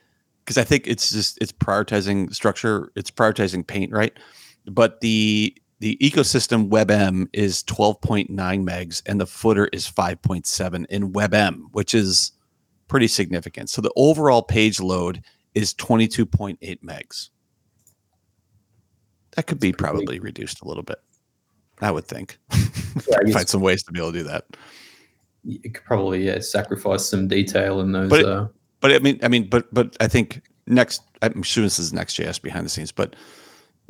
because 0.46 0.58
I 0.58 0.64
think 0.64 0.88
it's 0.88 1.12
just 1.12 1.38
it's 1.42 1.52
prioritizing 1.52 2.34
structure, 2.34 2.92
it's 2.96 3.12
prioritizing 3.12 3.66
paint, 3.66 3.92
right? 3.92 4.18
but 4.66 5.02
the 5.02 5.56
the 5.80 5.98
ecosystem 6.02 6.70
WebM 6.70 7.28
is 7.32 7.64
12.9 7.64 8.28
megs 8.30 9.02
and 9.06 9.20
the 9.22 9.26
footer 9.26 9.70
is 9.72 9.90
5.7 9.90 10.86
in 10.88 11.14
WebM, 11.14 11.62
which 11.72 11.94
is 11.94 12.34
pretty 12.90 13.08
significant. 13.08 13.70
So 13.70 13.82
the 13.82 13.94
overall 13.96 14.42
page 14.42 14.82
load 14.82 15.24
is 15.56 15.74
22.8 15.76 16.58
megs. 16.84 17.30
That 19.38 19.48
could 19.48 19.62
be 19.62 19.72
probably 19.72 20.20
reduced 20.20 20.62
a 20.62 20.68
little 20.68 20.84
bit. 20.84 21.00
I 21.82 21.92
would 21.92 22.06
think. 22.06 22.38
Yeah, 22.54 23.32
Find 23.34 23.48
some 23.48 23.62
ways 23.62 23.84
to 23.84 23.92
be 23.92 24.00
able 24.00 24.12
to 24.12 24.18
do 24.20 24.24
that. 24.26 24.46
You 25.44 25.60
could 25.60 25.84
probably 25.86 26.26
yeah 26.26 26.40
sacrifice 26.40 27.08
some 27.08 27.28
detail 27.28 27.80
in 27.82 27.92
those. 27.92 28.10
But 28.10 28.20
it- 28.22 28.26
uh, 28.26 28.48
But 28.82 28.92
I 28.92 29.00
mean, 29.00 29.20
I 29.24 29.28
mean, 29.28 29.50
but 29.50 29.74
but 29.74 29.96
I 30.00 30.08
think 30.08 30.42
next. 30.68 31.02
I'm 31.22 31.44
sure 31.44 31.64
this 31.64 31.80
is 31.80 31.92
next 31.92 32.16
JS 32.18 32.42
behind 32.42 32.66
the 32.66 32.70
scenes, 32.70 32.92
but 32.92 33.16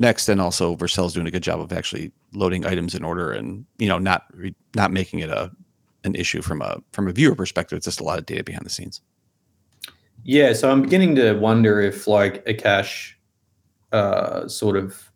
next 0.00 0.28
and 0.28 0.40
also 0.40 0.74
Vercel's 0.74 1.12
doing 1.14 1.26
a 1.26 1.30
good 1.30 1.42
job 1.42 1.60
of 1.60 1.72
actually 1.72 2.10
loading 2.32 2.64
items 2.66 2.94
in 2.94 3.04
order 3.04 3.30
and 3.30 3.64
you 3.78 3.86
know 3.88 3.98
not 3.98 4.24
not 4.74 4.92
making 4.92 5.20
it 5.20 5.30
a 5.30 5.50
an 6.04 6.14
issue 6.14 6.42
from 6.42 6.62
a 6.62 6.80
from 6.92 7.08
a 7.08 7.12
viewer 7.12 7.34
perspective. 7.34 7.76
It's 7.76 7.84
just 7.86 8.00
a 8.00 8.04
lot 8.04 8.18
of 8.18 8.26
data 8.26 8.42
behind 8.44 8.64
the 8.64 8.70
scenes. 8.70 9.00
Yeah, 10.24 10.52
so 10.52 10.70
I'm 10.70 10.82
beginning 10.82 11.14
to 11.16 11.32
wonder 11.34 11.80
if 11.80 12.06
like 12.06 12.44
Akash 12.46 13.12
uh, 13.92 14.46
sort 14.48 14.76
of, 14.76 15.10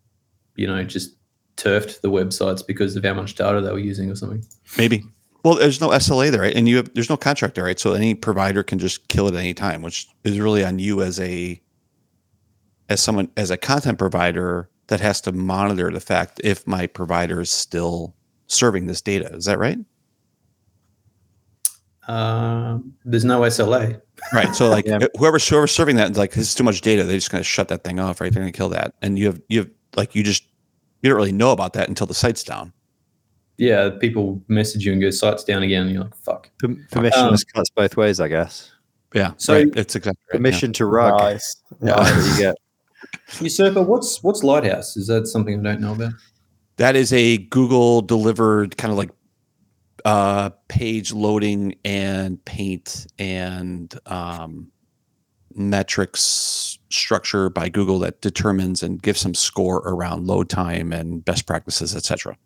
you 0.55 0.65
know, 0.67 0.83
just 0.83 1.15
turfed 1.57 2.01
the 2.01 2.09
websites 2.11 2.65
because 2.65 2.95
of 2.95 3.03
how 3.03 3.13
much 3.13 3.35
data 3.35 3.61
they 3.61 3.71
were 3.71 3.79
using 3.79 4.09
or 4.09 4.15
something. 4.15 4.43
Maybe. 4.77 5.03
Well, 5.43 5.55
there's 5.55 5.79
no 5.79 5.89
SLA 5.89 6.31
there, 6.31 6.41
right? 6.41 6.55
And 6.55 6.67
you 6.67 6.77
have 6.77 6.93
there's 6.95 7.09
no 7.09 7.17
contract 7.17 7.55
there, 7.55 7.65
right? 7.65 7.79
So 7.79 7.93
any 7.93 8.15
provider 8.15 8.63
can 8.63 8.79
just 8.79 9.07
kill 9.09 9.27
it 9.27 9.35
at 9.35 9.39
any 9.39 9.53
time, 9.53 9.81
which 9.81 10.07
is 10.23 10.39
really 10.39 10.65
on 10.65 10.79
you 10.79 11.01
as 11.01 11.19
a 11.19 11.61
as 12.89 13.01
someone 13.01 13.29
as 13.37 13.51
a 13.51 13.57
content 13.57 13.99
provider 13.99 14.69
that 14.87 14.99
has 15.01 15.21
to 15.21 15.31
monitor 15.31 15.91
the 15.91 15.99
fact 15.99 16.41
if 16.43 16.65
my 16.67 16.87
provider 16.87 17.41
is 17.41 17.51
still 17.51 18.15
serving 18.47 18.87
this 18.87 19.01
data. 19.01 19.33
Is 19.35 19.45
that 19.45 19.59
right? 19.59 19.77
Um, 22.07 22.93
there's 23.03 23.25
no 23.25 23.41
SLA. 23.41 23.99
Right. 24.33 24.53
So 24.55 24.69
like 24.69 24.85
Yeah. 24.87 24.99
whoever's 25.17 25.47
whoever's 25.47 25.71
serving 25.71 25.95
that, 25.97 26.15
like 26.15 26.31
this 26.31 26.49
is 26.49 26.55
too 26.55 26.63
much 26.63 26.81
data, 26.81 27.03
they're 27.03 27.17
just 27.17 27.31
gonna 27.31 27.43
shut 27.43 27.67
that 27.69 27.83
thing 27.83 27.99
off, 27.99 28.21
right? 28.21 28.31
They're 28.31 28.41
gonna 28.41 28.51
kill 28.51 28.69
that. 28.69 28.93
And 29.01 29.17
you 29.17 29.25
have 29.27 29.41
you 29.47 29.59
have 29.59 29.69
like 29.95 30.15
you 30.15 30.23
just 30.23 30.43
you 31.05 31.11
don't 31.11 31.17
really 31.17 31.31
know 31.31 31.51
about 31.51 31.73
that 31.73 31.87
until 31.87 32.07
the 32.07 32.15
site's 32.15 32.43
down. 32.43 32.73
Yeah, 33.57 33.91
people 34.01 34.41
message 34.47 34.83
you 34.85 34.91
and 34.91 34.99
go 34.99 35.11
sites 35.11 35.43
down 35.43 35.61
again, 35.61 35.83
and 35.83 35.91
you're 35.91 36.03
like, 36.03 36.15
fuck. 36.15 36.49
Perm- 36.57 36.83
Permissionless 36.91 37.45
cuts 37.53 37.69
both 37.69 37.95
ways, 37.95 38.19
I 38.19 38.27
guess. 38.27 38.71
Yeah. 39.13 39.33
So- 39.37 39.53
right. 39.53 39.67
It's 39.77 39.95
exactly 39.95 40.19
right. 40.33 40.33
yeah. 40.33 40.37
Permission 40.39 40.73
to 40.73 40.85
rug. 40.87 41.19
Nice. 41.19 41.55
Yeah. 41.79 41.93
That's 41.95 42.09
nice. 42.09 42.15
what 42.15 42.31
you 42.31 42.43
get. 42.43 42.55
Usurper, 43.39 43.83
what's 43.83 44.23
what's 44.23 44.43
Lighthouse? 44.43 44.97
Is 44.97 45.05
that 45.07 45.27
something 45.27 45.59
I 45.59 45.63
don't 45.63 45.79
know 45.81 45.93
about? 45.93 46.13
That 46.77 46.95
is 46.95 47.13
a 47.13 47.37
Google 47.37 48.01
delivered 48.01 48.77
kind 48.77 48.91
of 48.91 48.97
like 48.97 49.11
uh, 50.05 50.49
page 50.69 51.13
loading 51.13 51.75
and 51.85 52.43
paint 52.45 53.05
and 53.19 53.93
um, 54.07 54.71
metrics 55.55 56.77
structure 56.89 57.49
by 57.49 57.69
Google 57.69 57.99
that 57.99 58.21
determines 58.21 58.83
and 58.83 59.01
gives 59.01 59.19
some 59.21 59.33
score 59.33 59.77
around 59.85 60.27
load 60.27 60.49
time 60.49 60.91
and 60.93 61.23
best 61.23 61.45
practices, 61.47 61.95
etc. 61.95 62.37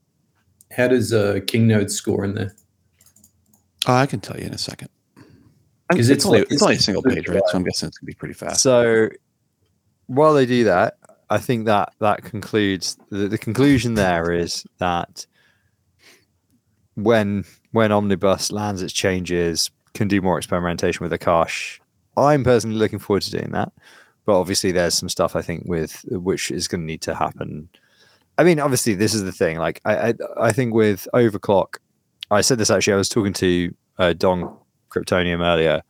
How 0.72 0.88
does 0.88 1.12
uh, 1.14 1.40
Kingnode 1.46 1.90
score 1.90 2.24
in 2.24 2.36
there? 2.36 2.56
Oh, 3.88 3.94
I 3.96 4.06
can 4.06 4.20
tell 4.20 4.38
you 4.40 4.46
in 4.46 4.54
a 4.54 4.58
second. 4.58 4.90
'Cause 5.92 6.08
it's, 6.10 6.18
it's 6.18 6.26
only 6.28 6.40
like- 6.42 6.52
it's 6.52 6.62
only 6.62 6.76
a 6.76 6.80
single 6.80 7.02
page, 7.02 7.28
right? 7.28 7.42
So 7.48 7.58
I'm 7.58 7.64
guessing 7.64 7.88
it's 7.88 7.98
gonna 7.98 8.06
be 8.08 8.14
pretty 8.14 8.36
fast. 8.36 8.62
So 8.62 9.10
while 10.06 10.34
they 10.36 10.46
do 10.46 10.64
that, 10.66 10.98
I 11.32 11.40
think 11.40 11.66
that 11.66 11.94
that 12.00 12.24
concludes 12.24 12.98
the, 13.10 13.28
the 13.28 13.38
conclusion 13.40 13.96
there 13.96 14.32
is 14.32 14.66
that 14.78 15.26
when 16.96 17.46
when 17.72 17.92
Omnibus 17.92 18.52
lands 18.52 18.82
its 18.82 18.94
changes, 18.94 19.70
can 19.94 20.08
do 20.08 20.22
more 20.22 20.38
experimentation 20.38 21.04
with 21.04 21.12
Akash. 21.20 21.80
I'm 22.24 22.44
personally 22.44 22.78
looking 22.78 23.00
forward 23.00 23.24
to 23.24 23.32
doing 23.32 23.52
that. 23.52 23.72
But 24.26 24.40
obviously 24.40 24.72
there's 24.72 24.94
some 24.94 25.10
stuff 25.10 25.36
I 25.36 25.42
think 25.42 25.64
with 25.66 26.06
which 26.10 26.52
is 26.52 26.68
gonna 26.68 26.84
need 26.84 27.02
to 27.02 27.16
happen. 27.16 27.70
I 28.38 28.44
mean, 28.44 28.60
obviously 28.60 28.94
this 28.94 29.14
is 29.14 29.24
the 29.24 29.32
thing. 29.32 29.58
Like 29.58 29.82
I 29.86 30.10
I, 30.10 30.14
I 30.38 30.52
think 30.52 30.74
with 30.74 31.08
overclock, 31.14 31.78
I 32.32 32.42
said 32.42 32.58
this 32.58 32.70
actually, 32.70 32.94
I 32.94 32.98
was 32.98 33.10
talking 33.10 33.34
to 33.34 33.74
uh, 33.98 34.14
Don 34.14 34.56
Cryptonium 34.90 35.46
earlier. 35.46 35.82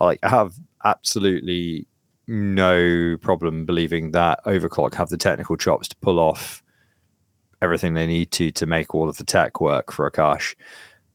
Like 0.00 0.20
I 0.22 0.28
have 0.28 0.54
absolutely 0.84 1.86
no 2.28 3.16
problem 3.22 3.64
believing 3.64 4.12
that 4.12 4.40
Overclock 4.44 4.94
have 4.94 5.08
the 5.08 5.16
technical 5.16 5.56
chops 5.56 5.88
to 5.88 5.96
pull 5.96 6.18
off 6.18 6.62
everything 7.62 7.94
they 7.94 8.06
need 8.06 8.30
to 8.30 8.52
to 8.52 8.66
make 8.66 8.94
all 8.94 9.08
of 9.08 9.16
the 9.16 9.24
tech 9.24 9.60
work 9.60 9.90
for 9.90 10.08
Akash. 10.08 10.54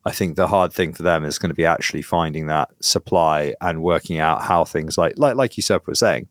I 0.06 0.12
think 0.12 0.36
the 0.36 0.48
hard 0.48 0.74
thing 0.74 0.94
for 0.94 1.04
them 1.04 1.24
is 1.24 1.40
going 1.40 1.50
to 1.50 1.56
be 1.56 1.66
actually 1.66 2.02
finding 2.02 2.48
that 2.48 2.70
supply 2.82 3.56
and 3.62 3.82
working 3.82 4.20
out 4.20 4.42
how 4.42 4.66
things 4.66 4.98
like 4.98 5.14
like 5.18 5.36
like 5.36 5.56
you 5.58 5.64
said 5.64 5.82
was 5.86 6.00
saying, 6.00 6.28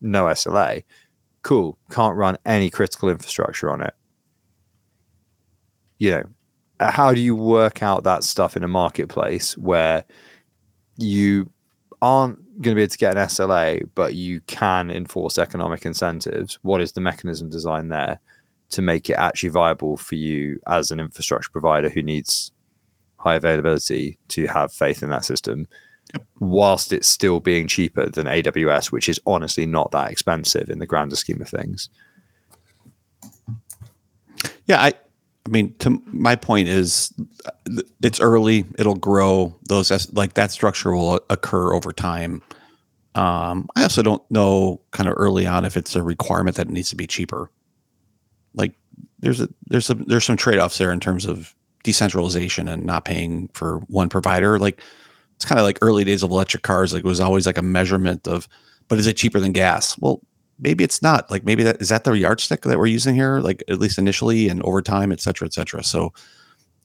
no 0.00 0.24
SLA, 0.24 0.84
cool, 1.42 1.78
can't 1.90 2.16
run 2.16 2.36
any 2.44 2.70
critical 2.70 3.08
infrastructure 3.08 3.70
on 3.70 3.82
it. 3.82 3.94
You 5.98 6.10
know, 6.10 6.24
how 6.80 7.14
do 7.14 7.20
you 7.20 7.36
work 7.36 7.82
out 7.82 8.02
that 8.04 8.24
stuff 8.24 8.56
in 8.56 8.64
a 8.64 8.68
marketplace 8.68 9.56
where 9.56 10.04
you 10.96 11.50
aren't 12.02 12.38
going 12.60 12.74
to 12.74 12.78
be 12.78 12.82
able 12.82 12.90
to 12.90 12.98
get 12.98 13.16
an 13.16 13.26
SLA, 13.26 13.88
but 13.94 14.14
you 14.14 14.40
can 14.42 14.90
enforce 14.90 15.38
economic 15.38 15.86
incentives. 15.86 16.58
What 16.62 16.80
is 16.80 16.92
the 16.92 17.00
mechanism 17.00 17.48
design 17.48 17.88
there 17.88 18.20
to 18.70 18.82
make 18.82 19.08
it 19.08 19.14
actually 19.14 19.48
viable 19.48 19.96
for 19.96 20.14
you 20.14 20.60
as 20.66 20.90
an 20.90 21.00
infrastructure 21.00 21.50
provider 21.50 21.88
who 21.88 22.02
needs 22.02 22.52
high 23.24 23.34
availability 23.34 24.18
to 24.28 24.46
have 24.46 24.72
faith 24.72 25.02
in 25.02 25.10
that 25.10 25.24
system, 25.24 25.66
whilst 26.38 26.92
it's 26.92 27.08
still 27.08 27.40
being 27.40 27.66
cheaper 27.66 28.08
than 28.08 28.26
AWS, 28.26 28.92
which 28.92 29.08
is 29.08 29.20
honestly 29.26 29.66
not 29.66 29.90
that 29.92 30.10
expensive 30.10 30.68
in 30.68 30.78
the 30.78 30.86
grander 30.86 31.16
scheme 31.16 31.40
of 31.40 31.48
things. 31.48 31.88
Yeah, 34.66 34.82
I 34.82 34.92
I 35.46 35.50
mean, 35.50 35.74
to 35.80 36.02
my 36.06 36.36
point 36.36 36.68
is, 36.68 37.12
uh, 37.44 37.82
it's 38.02 38.20
early. 38.20 38.64
It'll 38.78 38.94
grow. 38.94 39.54
Those 39.68 40.12
like 40.12 40.34
that 40.34 40.50
structure 40.50 40.94
will 40.94 41.20
occur 41.28 41.74
over 41.74 41.92
time. 41.92 42.42
Um, 43.14 43.68
I 43.76 43.82
also 43.82 44.02
don't 44.02 44.22
know 44.30 44.80
kind 44.90 45.08
of 45.08 45.14
early 45.16 45.46
on 45.46 45.64
if 45.64 45.76
it's 45.76 45.94
a 45.94 46.02
requirement 46.02 46.56
that 46.56 46.68
it 46.68 46.72
needs 46.72 46.90
to 46.90 46.96
be 46.96 47.06
cheaper. 47.06 47.50
Like 48.54 48.74
there's 49.18 49.40
a 49.40 49.48
there's 49.66 49.86
some 49.86 50.04
there's 50.06 50.24
some 50.24 50.36
trade 50.36 50.58
offs 50.58 50.78
there 50.78 50.92
in 50.92 51.00
terms 51.00 51.26
of 51.26 51.54
decentralization 51.84 52.66
and 52.66 52.84
not 52.84 53.04
paying 53.04 53.48
for 53.54 53.78
one 53.86 54.08
provider. 54.08 54.58
Like 54.58 54.80
it's 55.36 55.44
kind 55.44 55.60
of 55.60 55.64
like 55.64 55.78
early 55.80 56.02
days 56.02 56.24
of 56.24 56.30
electric 56.30 56.64
cars. 56.64 56.92
Like 56.92 57.04
it 57.04 57.08
was 57.08 57.20
always 57.20 57.46
like 57.46 57.58
a 57.58 57.62
measurement 57.62 58.26
of, 58.26 58.48
but 58.88 58.98
is 58.98 59.06
it 59.06 59.16
cheaper 59.16 59.38
than 59.38 59.52
gas? 59.52 59.96
Well, 59.98 60.20
maybe 60.58 60.84
it's 60.84 61.02
not 61.02 61.30
like 61.30 61.44
maybe 61.44 61.62
that 61.62 61.80
is 61.80 61.88
that 61.88 62.04
the 62.04 62.12
yardstick 62.12 62.62
that 62.62 62.78
we're 62.78 62.86
using 62.86 63.14
here 63.14 63.40
like 63.40 63.62
at 63.68 63.78
least 63.78 63.98
initially 63.98 64.48
and 64.48 64.62
over 64.62 64.80
time 64.80 65.10
et 65.10 65.20
cetera 65.20 65.46
et 65.46 65.52
cetera 65.52 65.82
so 65.82 66.12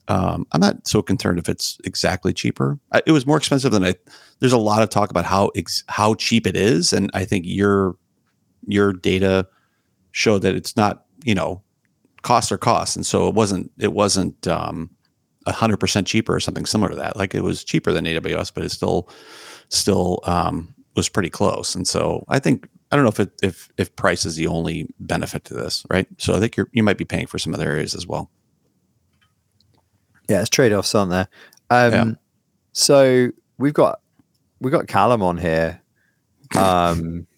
um, 0.08 0.46
i'm 0.52 0.60
not 0.60 0.86
so 0.86 1.02
concerned 1.02 1.38
if 1.38 1.48
it's 1.48 1.78
exactly 1.84 2.32
cheaper 2.32 2.78
I, 2.92 3.02
it 3.06 3.12
was 3.12 3.26
more 3.26 3.36
expensive 3.36 3.70
than 3.70 3.84
i 3.84 3.94
there's 4.40 4.52
a 4.52 4.58
lot 4.58 4.82
of 4.82 4.88
talk 4.88 5.10
about 5.10 5.24
how 5.24 5.50
ex, 5.54 5.84
how 5.88 6.14
cheap 6.14 6.46
it 6.46 6.56
is 6.56 6.92
and 6.92 7.10
i 7.14 7.24
think 7.24 7.44
your 7.46 7.96
your 8.66 8.92
data 8.92 9.46
showed 10.12 10.42
that 10.42 10.56
it's 10.56 10.76
not 10.76 11.04
you 11.24 11.34
know 11.34 11.62
costs 12.22 12.52
are 12.52 12.58
costs 12.58 12.96
and 12.96 13.06
so 13.06 13.28
it 13.28 13.34
wasn't 13.34 13.70
it 13.78 13.92
wasn't 13.92 14.46
um 14.46 14.90
100% 15.46 16.06
cheaper 16.06 16.34
or 16.34 16.40
something 16.40 16.66
similar 16.66 16.90
to 16.90 16.96
that 16.96 17.16
like 17.16 17.34
it 17.34 17.42
was 17.42 17.64
cheaper 17.64 17.92
than 17.92 18.04
aws 18.04 18.52
but 18.54 18.62
it 18.62 18.70
still 18.70 19.08
still 19.68 20.20
um 20.24 20.74
was 20.96 21.08
pretty 21.08 21.30
close 21.30 21.74
and 21.74 21.88
so 21.88 22.24
i 22.28 22.38
think 22.38 22.68
I 22.90 22.96
don't 22.96 23.04
know 23.04 23.10
if 23.10 23.20
it, 23.20 23.30
if 23.42 23.68
if 23.78 23.94
price 23.94 24.26
is 24.26 24.34
the 24.36 24.48
only 24.48 24.92
benefit 24.98 25.44
to 25.44 25.54
this, 25.54 25.84
right? 25.88 26.08
So 26.18 26.34
I 26.34 26.40
think 26.40 26.56
you're 26.56 26.68
you 26.72 26.82
might 26.82 26.98
be 26.98 27.04
paying 27.04 27.26
for 27.26 27.38
some 27.38 27.54
other 27.54 27.70
areas 27.70 27.94
as 27.94 28.06
well. 28.06 28.30
Yeah, 30.28 30.40
it's 30.40 30.50
trade 30.50 30.72
offs, 30.72 30.94
aren't 30.94 31.12
there? 31.12 31.28
Um, 31.70 31.92
Yeah. 31.92 32.04
So 32.72 33.30
we've 33.58 33.74
got 33.74 34.00
we've 34.60 34.72
got 34.72 34.88
Callum 34.88 35.22
on 35.22 35.38
here. 35.38 35.80
Um, 36.56 37.28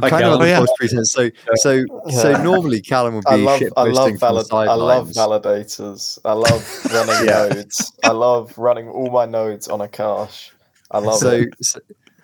Hi, 0.00 0.10
kind 0.10 0.22
of 0.22 0.28
Callum. 0.28 0.32
on 0.34 0.40
the 0.40 0.48
yeah. 0.48 0.56
false 0.58 0.70
pretense. 0.78 1.12
So 1.12 1.30
so 1.56 1.84
so 2.10 2.30
Yeah. 2.30 2.42
normally 2.42 2.80
Callum 2.80 3.14
would 3.16 3.24
be 3.24 3.30
I 3.30 3.36
love, 3.36 3.62
I 3.76 3.82
love, 3.82 3.94
posting 3.96 4.18
from 4.18 4.34
the 4.36 4.44
valid, 4.44 4.68
I 4.68 4.74
love 4.74 5.08
validators. 5.08 6.18
I 6.24 6.32
love 6.32 6.84
running 6.92 7.28
Yeah. 7.28 7.48
nodes. 7.48 7.92
I 8.04 8.10
love 8.10 8.56
running 8.56 8.88
all 8.88 9.10
my 9.10 9.26
nodes 9.26 9.68
on 9.68 9.80
Akash. 9.80 10.50
I 10.90 10.98
love 10.98 11.18
so, 11.18 11.30
it. 11.32 11.48
so 11.60 11.80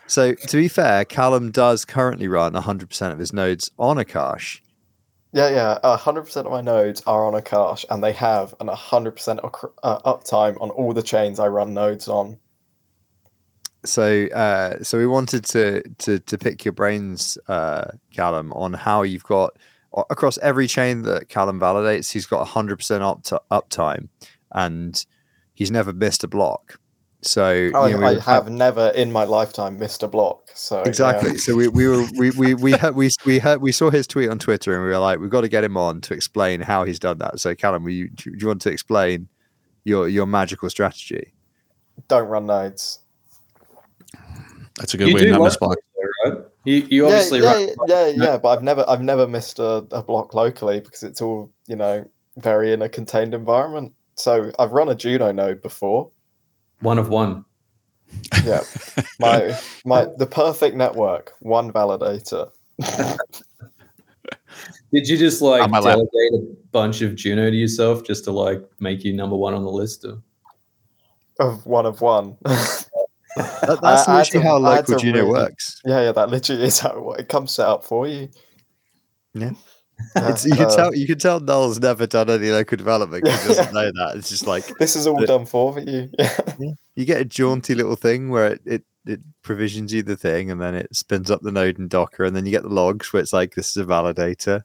so 0.07 0.35
to 0.35 0.57
be 0.57 0.69
fair, 0.69 1.05
Callum 1.05 1.51
does 1.51 1.85
currently 1.85 2.29
run 2.29 2.53
100% 2.53 3.13
of 3.13 3.19
his 3.19 3.33
nodes 3.33 3.71
on 3.79 3.97
Akash. 3.97 4.61
Yeah, 5.33 5.49
yeah. 5.83 5.97
hundred 5.97 6.23
percent 6.23 6.47
of 6.47 6.53
my 6.53 6.61
nodes 6.61 7.03
are 7.09 7.27
on 7.27 7.33
Akash, 7.35 7.85
and 7.91 8.05
they 8.05 8.13
have 8.13 8.55
an 8.61 8.69
hundred 8.69 9.17
percent 9.17 9.41
uh, 9.43 9.99
uptime 10.03 10.61
on 10.61 10.71
all 10.71 10.93
the 10.93 11.03
chains 11.03 11.41
I 11.41 11.49
run 11.49 11.75
nodes 11.75 12.07
on. 12.07 12.39
So 13.85 14.27
uh, 14.29 14.83
so 14.83 14.99
we 14.99 15.07
wanted 15.07 15.45
to 15.47 15.83
to 15.99 16.19
to 16.19 16.39
pick 16.39 16.65
your 16.65 16.73
brains, 16.73 17.39
uh, 17.49 17.87
Callum, 18.13 18.53
on 18.53 18.73
how 18.73 19.03
you've 19.03 19.25
got 19.25 19.57
across 20.11 20.39
every 20.39 20.67
chain 20.67 21.03
that 21.03 21.29
Callum 21.29 21.61
validates, 21.61 22.11
he's 22.11 22.27
got 22.27 22.47
100% 22.47 23.01
up 23.01 23.23
to 23.23 23.41
uptime 23.51 24.09
and 24.53 25.07
he's 25.55 25.71
never 25.71 25.93
missed 25.93 26.25
a 26.25 26.29
block. 26.29 26.81
So 27.23 27.71
I, 27.75 27.89
you 27.89 27.99
know, 27.99 28.07
I 28.07 28.19
have 28.19 28.51
never 28.51 28.89
in 28.89 29.11
my 29.11 29.25
lifetime 29.25 29.79
missed 29.79 30.03
a 30.03 30.09
block. 30.09 30.51
So 30.55 30.79
yeah. 30.79 30.89
exactly. 30.89 31.39
So 31.39 31.55
we, 31.55 31.69
we 31.69 31.89
were 31.89 32.05
we 32.19 32.31
we 32.33 32.55
we 32.55 32.73
heard, 32.73 32.95
we 32.95 33.09
we 33.25 33.39
heard, 33.39 33.63
we 33.63 33.73
saw 33.73 33.91
his 33.91 34.07
tweet 34.07 34.29
on 34.29 34.39
Twitter 34.39 34.75
and 34.75 34.83
we 34.83 34.89
were 34.89 34.99
like, 34.99 35.21
we've 35.21 35.31
got 35.31 35.41
to 35.41 35.49
get 35.49 35.65
him 35.65 35.77
on 35.77 36.03
to 36.03 36.15
explain 36.15 36.61
how 36.61 36.85
he's 36.85 36.99
done 36.99 37.19
that. 37.19 37.41
So 37.41 37.55
Callum, 37.55 37.85
will 37.85 37.93
you, 37.93 38.11
do 38.11 38.35
you 38.37 38.47
want 38.47 38.61
to 38.63 38.71
explain 38.71 39.29
your 39.85 40.07
your 40.09 40.27
magical 40.27 40.69
strategy? 40.69 41.33
don't 42.09 42.29
run 42.29 42.47
nodes. 42.47 43.01
That's 44.79 44.95
a 44.95 44.97
good 44.97 45.09
You 45.09 45.15
way 45.15 45.21
to 45.21 45.27
do 45.27 45.33
not 45.33 45.45
miss 45.45 45.57
block. 45.57 45.77
right? 46.27 46.39
You, 46.65 46.75
you 46.91 47.07
obviously 47.07 47.41
yeah, 47.41 47.53
run- 47.53 47.69
yeah, 47.87 48.07
yeah, 48.07 48.25
yeah, 48.25 48.39
but 48.39 48.49
I've 48.51 48.63
never 48.63 48.85
I've 48.89 49.03
never 49.03 49.27
missed 49.29 49.59
a, 49.59 49.87
a 49.93 50.03
block 50.03 50.35
locally 50.35 50.81
because 50.81 51.03
it's 51.03 51.21
all 51.23 51.51
you 51.67 51.77
know 51.77 52.05
very 52.39 52.73
in 52.73 52.83
a 52.83 52.89
contained 52.89 53.35
environment. 53.35 53.93
So 54.17 54.51
I've 54.59 54.73
run 54.73 54.89
a 54.89 54.95
Juno 54.95 55.31
node 55.33 55.61
before. 55.63 56.11
one 56.81 56.99
of 56.99 57.09
one. 57.09 57.45
Yeah, 58.45 58.63
my 59.21 59.59
my 59.85 60.07
the 60.19 60.27
perfect 60.27 60.77
network, 60.77 61.33
one 61.41 61.73
validator. 61.73 62.51
Did 64.93 65.09
you 65.09 65.17
just 65.19 65.43
like 65.43 65.63
On 65.63 65.71
lap. 65.71 65.83
delegate 65.83 66.09
a 66.35 66.41
bunch 66.71 67.03
of 67.03 67.15
Juno 67.17 67.51
to 67.51 67.57
yourself 67.57 68.05
just 68.05 68.25
to 68.25 68.31
like 68.33 68.63
make 68.81 69.05
you 69.05 69.13
number 69.13 69.37
one 69.37 69.53
on 69.55 69.65
the 69.65 69.71
list? 69.71 70.05
Or? 70.05 70.23
of 71.41 71.67
one 71.67 71.85
of 71.87 72.01
one. 72.01 72.37
That, 73.37 73.79
that's 73.83 74.09
I 74.09 74.19
literally 74.19 74.43
to- 74.43 74.49
how 74.49 74.57
I 74.57 74.59
local 74.77 74.95
to 74.97 75.01
Juno 75.01 75.19
really- 75.21 75.31
works. 75.31 75.81
Yeah, 75.85 76.03
yeah, 76.03 76.13
that 76.13 76.29
literally 76.31 76.65
is 76.65 76.79
how 76.79 77.13
it, 77.13 77.21
it 77.21 77.29
comes 77.29 77.53
set 77.53 77.67
up 77.67 77.85
for 77.85 78.07
you. 78.07 78.29
Yeah. 79.35 79.53
Yeah, 80.17 80.31
It's, 80.31 80.45
you 80.45 80.55
can 80.57 80.67
uh, 80.67 80.75
tell 80.77 80.95
you 80.95 81.07
can 81.07 81.19
tell 81.19 81.39
Noel's 81.41 81.79
never 81.81 82.07
done 82.07 82.29
any 82.29 82.51
local 82.51 82.77
development. 82.77 83.25
'cause 83.25 83.43
He 83.43 83.49
doesn't 83.49 83.73
know 83.75 83.91
that. 83.95 84.15
It's 84.17 84.29
just 84.29 84.47
like 84.47 84.67
This 84.79 84.97
is 84.97 85.07
all 85.07 85.21
the- 85.21 85.27
done 85.27 85.47
for 85.47 85.79
you. 85.81 86.11
Yeah. 86.19 86.71
you 86.97 87.05
get 87.05 87.21
a 87.21 87.25
jaunty 87.25 87.75
little 87.75 87.97
thing 87.97 88.29
where 88.29 88.49
it, 88.53 88.61
it 88.65 88.83
it 89.07 89.21
provisions 89.43 89.93
you 89.93 90.03
the 90.03 90.17
thing 90.17 90.51
and 90.51 90.61
then 90.61 90.75
it 90.75 90.95
spins 90.97 91.31
up 91.31 91.43
the 91.43 91.53
node 91.53 91.79
in 91.79 91.89
Docker 91.89 92.25
and 92.25 92.35
then 92.35 92.45
you 92.47 92.51
get 92.53 92.63
the 92.63 92.69
logs 92.71 93.13
where 93.13 93.21
it's 93.23 93.33
like 93.35 93.55
this 93.55 93.71
is 93.71 93.77
a 93.77 93.85
validator 93.85 94.63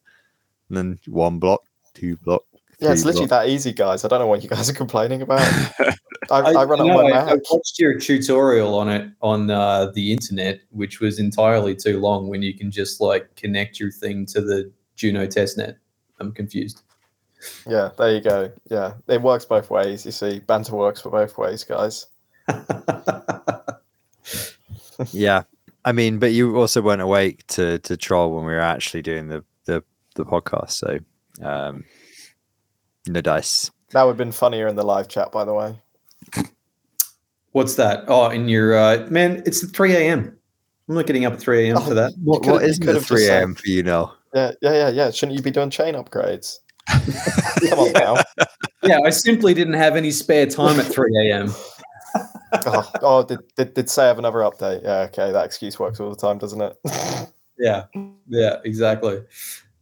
and 0.70 0.78
then 0.78 1.00
one 1.08 1.40
block, 1.40 1.62
two 1.94 2.16
block. 2.18 2.44
Yeah, 2.80 2.92
it's 2.94 3.02
three 3.02 3.08
literally 3.12 3.28
block. 3.28 3.44
that 3.46 3.50
easy, 3.50 3.74
guys. 3.74 4.06
I 4.06 4.08
don't 4.08 4.20
know 4.20 4.28
what 4.28 4.42
you 4.42 4.48
guys 4.50 4.70
are 4.70 4.74
complaining 4.74 5.22
about. 5.22 5.42
I, 6.32 6.40
I, 6.52 6.64
run 6.64 6.80
it 6.82 6.84
my 6.86 7.12
I- 7.12 7.32
I 7.32 7.38
watched 7.52 7.80
your 7.80 8.00
tutorial 8.00 8.76
on 8.78 8.90
it 8.90 9.10
on 9.22 9.50
uh, 9.50 9.92
the 9.94 10.12
internet, 10.12 10.62
which 10.72 11.00
was 11.00 11.20
entirely 11.20 11.76
too 11.76 12.00
long. 12.00 12.28
When 12.28 12.42
you 12.42 12.54
can 12.58 12.72
just 12.72 13.02
like 13.02 13.36
connect 13.36 13.80
your 13.80 13.92
thing 13.92 14.26
to 14.28 14.42
the 14.42 14.72
Juno 14.96 15.26
testnet. 15.28 15.76
I'm 16.20 16.32
confused. 16.32 16.84
Yeah, 17.66 17.92
there 17.98 18.14
you 18.14 18.22
go. 18.22 18.52
Yeah, 18.70 18.96
it 19.08 19.22
works 19.22 19.46
both 19.46 19.70
ways. 19.70 20.06
You 20.06 20.12
see, 20.12 20.40
banter 20.40 20.76
works 20.76 21.02
for 21.02 21.10
both 21.10 21.38
ways, 21.38 21.64
guys. 21.64 22.08
Yeah. 25.12 25.44
I 25.86 25.92
mean, 25.92 26.20
but 26.20 26.34
you 26.34 26.58
also 26.58 26.82
weren't 26.82 27.02
awake 27.02 27.46
to 27.48 27.80
to 27.80 27.98
troll 27.98 28.36
when 28.36 28.46
we 28.46 28.52
were 28.52 28.60
actually 28.60 29.02
doing 29.02 29.30
the 29.30 29.44
the, 29.66 29.84
the 30.16 30.26
podcast. 30.26 30.72
So 30.72 31.00
um 31.42 31.86
no 33.08 33.22
dice. 33.22 33.72
That 33.92 34.04
would 34.04 34.12
have 34.12 34.18
been 34.18 34.32
funnier 34.32 34.68
in 34.68 34.76
the 34.76 34.84
live 34.84 35.08
chat, 35.08 35.32
by 35.32 35.46
the 35.46 35.54
way. 35.54 35.80
What's 37.52 37.76
that? 37.76 38.04
Oh, 38.08 38.30
in 38.30 38.48
your 38.48 38.78
uh, 38.78 39.08
man, 39.10 39.44
it's 39.46 39.68
3 39.70 39.94
a.m. 39.96 40.38
I'm 40.88 40.96
not 40.96 41.06
getting 41.06 41.26
up 41.26 41.34
at 41.34 41.40
3 41.40 41.68
a.m. 41.68 41.78
Oh, 41.78 41.82
for 41.82 41.94
that. 41.94 42.14
What, 42.24 42.42
could've- 42.42 42.54
what 42.54 42.62
you 42.64 42.70
isn't 42.70 42.86
could've 42.86 43.02
the 43.02 43.08
3 43.08 43.28
a.m. 43.28 43.56
for 43.56 43.68
you 43.68 43.84
now? 43.84 44.16
Yeah, 44.34 44.52
yeah, 44.62 44.74
yeah, 44.74 44.90
yeah. 44.90 45.12
Shouldn't 45.12 45.38
you 45.38 45.44
be 45.44 45.52
doing 45.52 45.70
chain 45.70 45.96
upgrades? 45.96 46.58
Come 47.70 47.80
on 47.80 47.92
now. 47.94 48.16
Yeah, 48.84 49.00
I 49.06 49.10
simply 49.10 49.54
didn't 49.54 49.74
have 49.74 49.96
any 49.96 50.12
spare 50.12 50.46
time 50.46 50.80
at 50.80 50.86
3 50.86 51.30
a.m. 51.30 51.54
Oh, 52.66 52.92
oh 53.04 53.24
did, 53.24 53.40
did, 53.56 53.76
did 53.76 53.90
say 53.92 54.08
have 54.08 54.18
another 54.18 54.40
update? 54.40 54.82
Yeah, 54.82 55.02
okay. 55.02 55.32
That 55.32 55.46
excuse 55.46 55.78
works 55.78 56.00
all 56.00 56.10
the 56.10 56.16
time, 56.16 56.40
doesn't 56.40 56.60
it? 56.60 56.76
Yeah, 57.60 57.86
yeah, 58.28 58.56
exactly. 58.64 59.22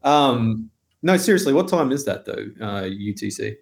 Um, 0.04 0.72
no, 1.04 1.16
seriously, 1.16 1.54
what 1.54 1.68
time 1.68 1.92
is 1.92 2.06
that 2.06 2.26
though? 2.26 2.48
Uh, 2.60 2.84
UTC. 2.84 3.56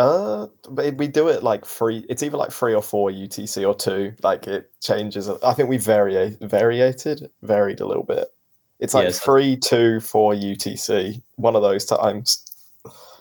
Uh, 0.00 0.46
but 0.70 0.94
we 0.96 1.06
do 1.08 1.28
it 1.28 1.42
like 1.42 1.66
three. 1.66 2.06
It's 2.08 2.22
either 2.22 2.38
like 2.38 2.50
three 2.52 2.74
or 2.74 2.82
four 2.82 3.10
UTC 3.10 3.66
or 3.68 3.74
two. 3.74 4.14
Like 4.22 4.46
it 4.46 4.70
changes. 4.80 5.28
I 5.28 5.52
think 5.52 5.68
we 5.68 5.76
vari 5.76 6.36
variated, 6.40 7.30
varied 7.42 7.80
a 7.80 7.86
little 7.86 8.04
bit. 8.04 8.32
It's 8.78 8.94
like 8.94 9.04
Yes. 9.04 9.18
three, 9.20 9.56
two, 9.58 10.00
four 10.00 10.32
UTC. 10.34 11.20
One 11.36 11.54
of 11.54 11.60
those 11.62 11.84
times, 11.84 12.42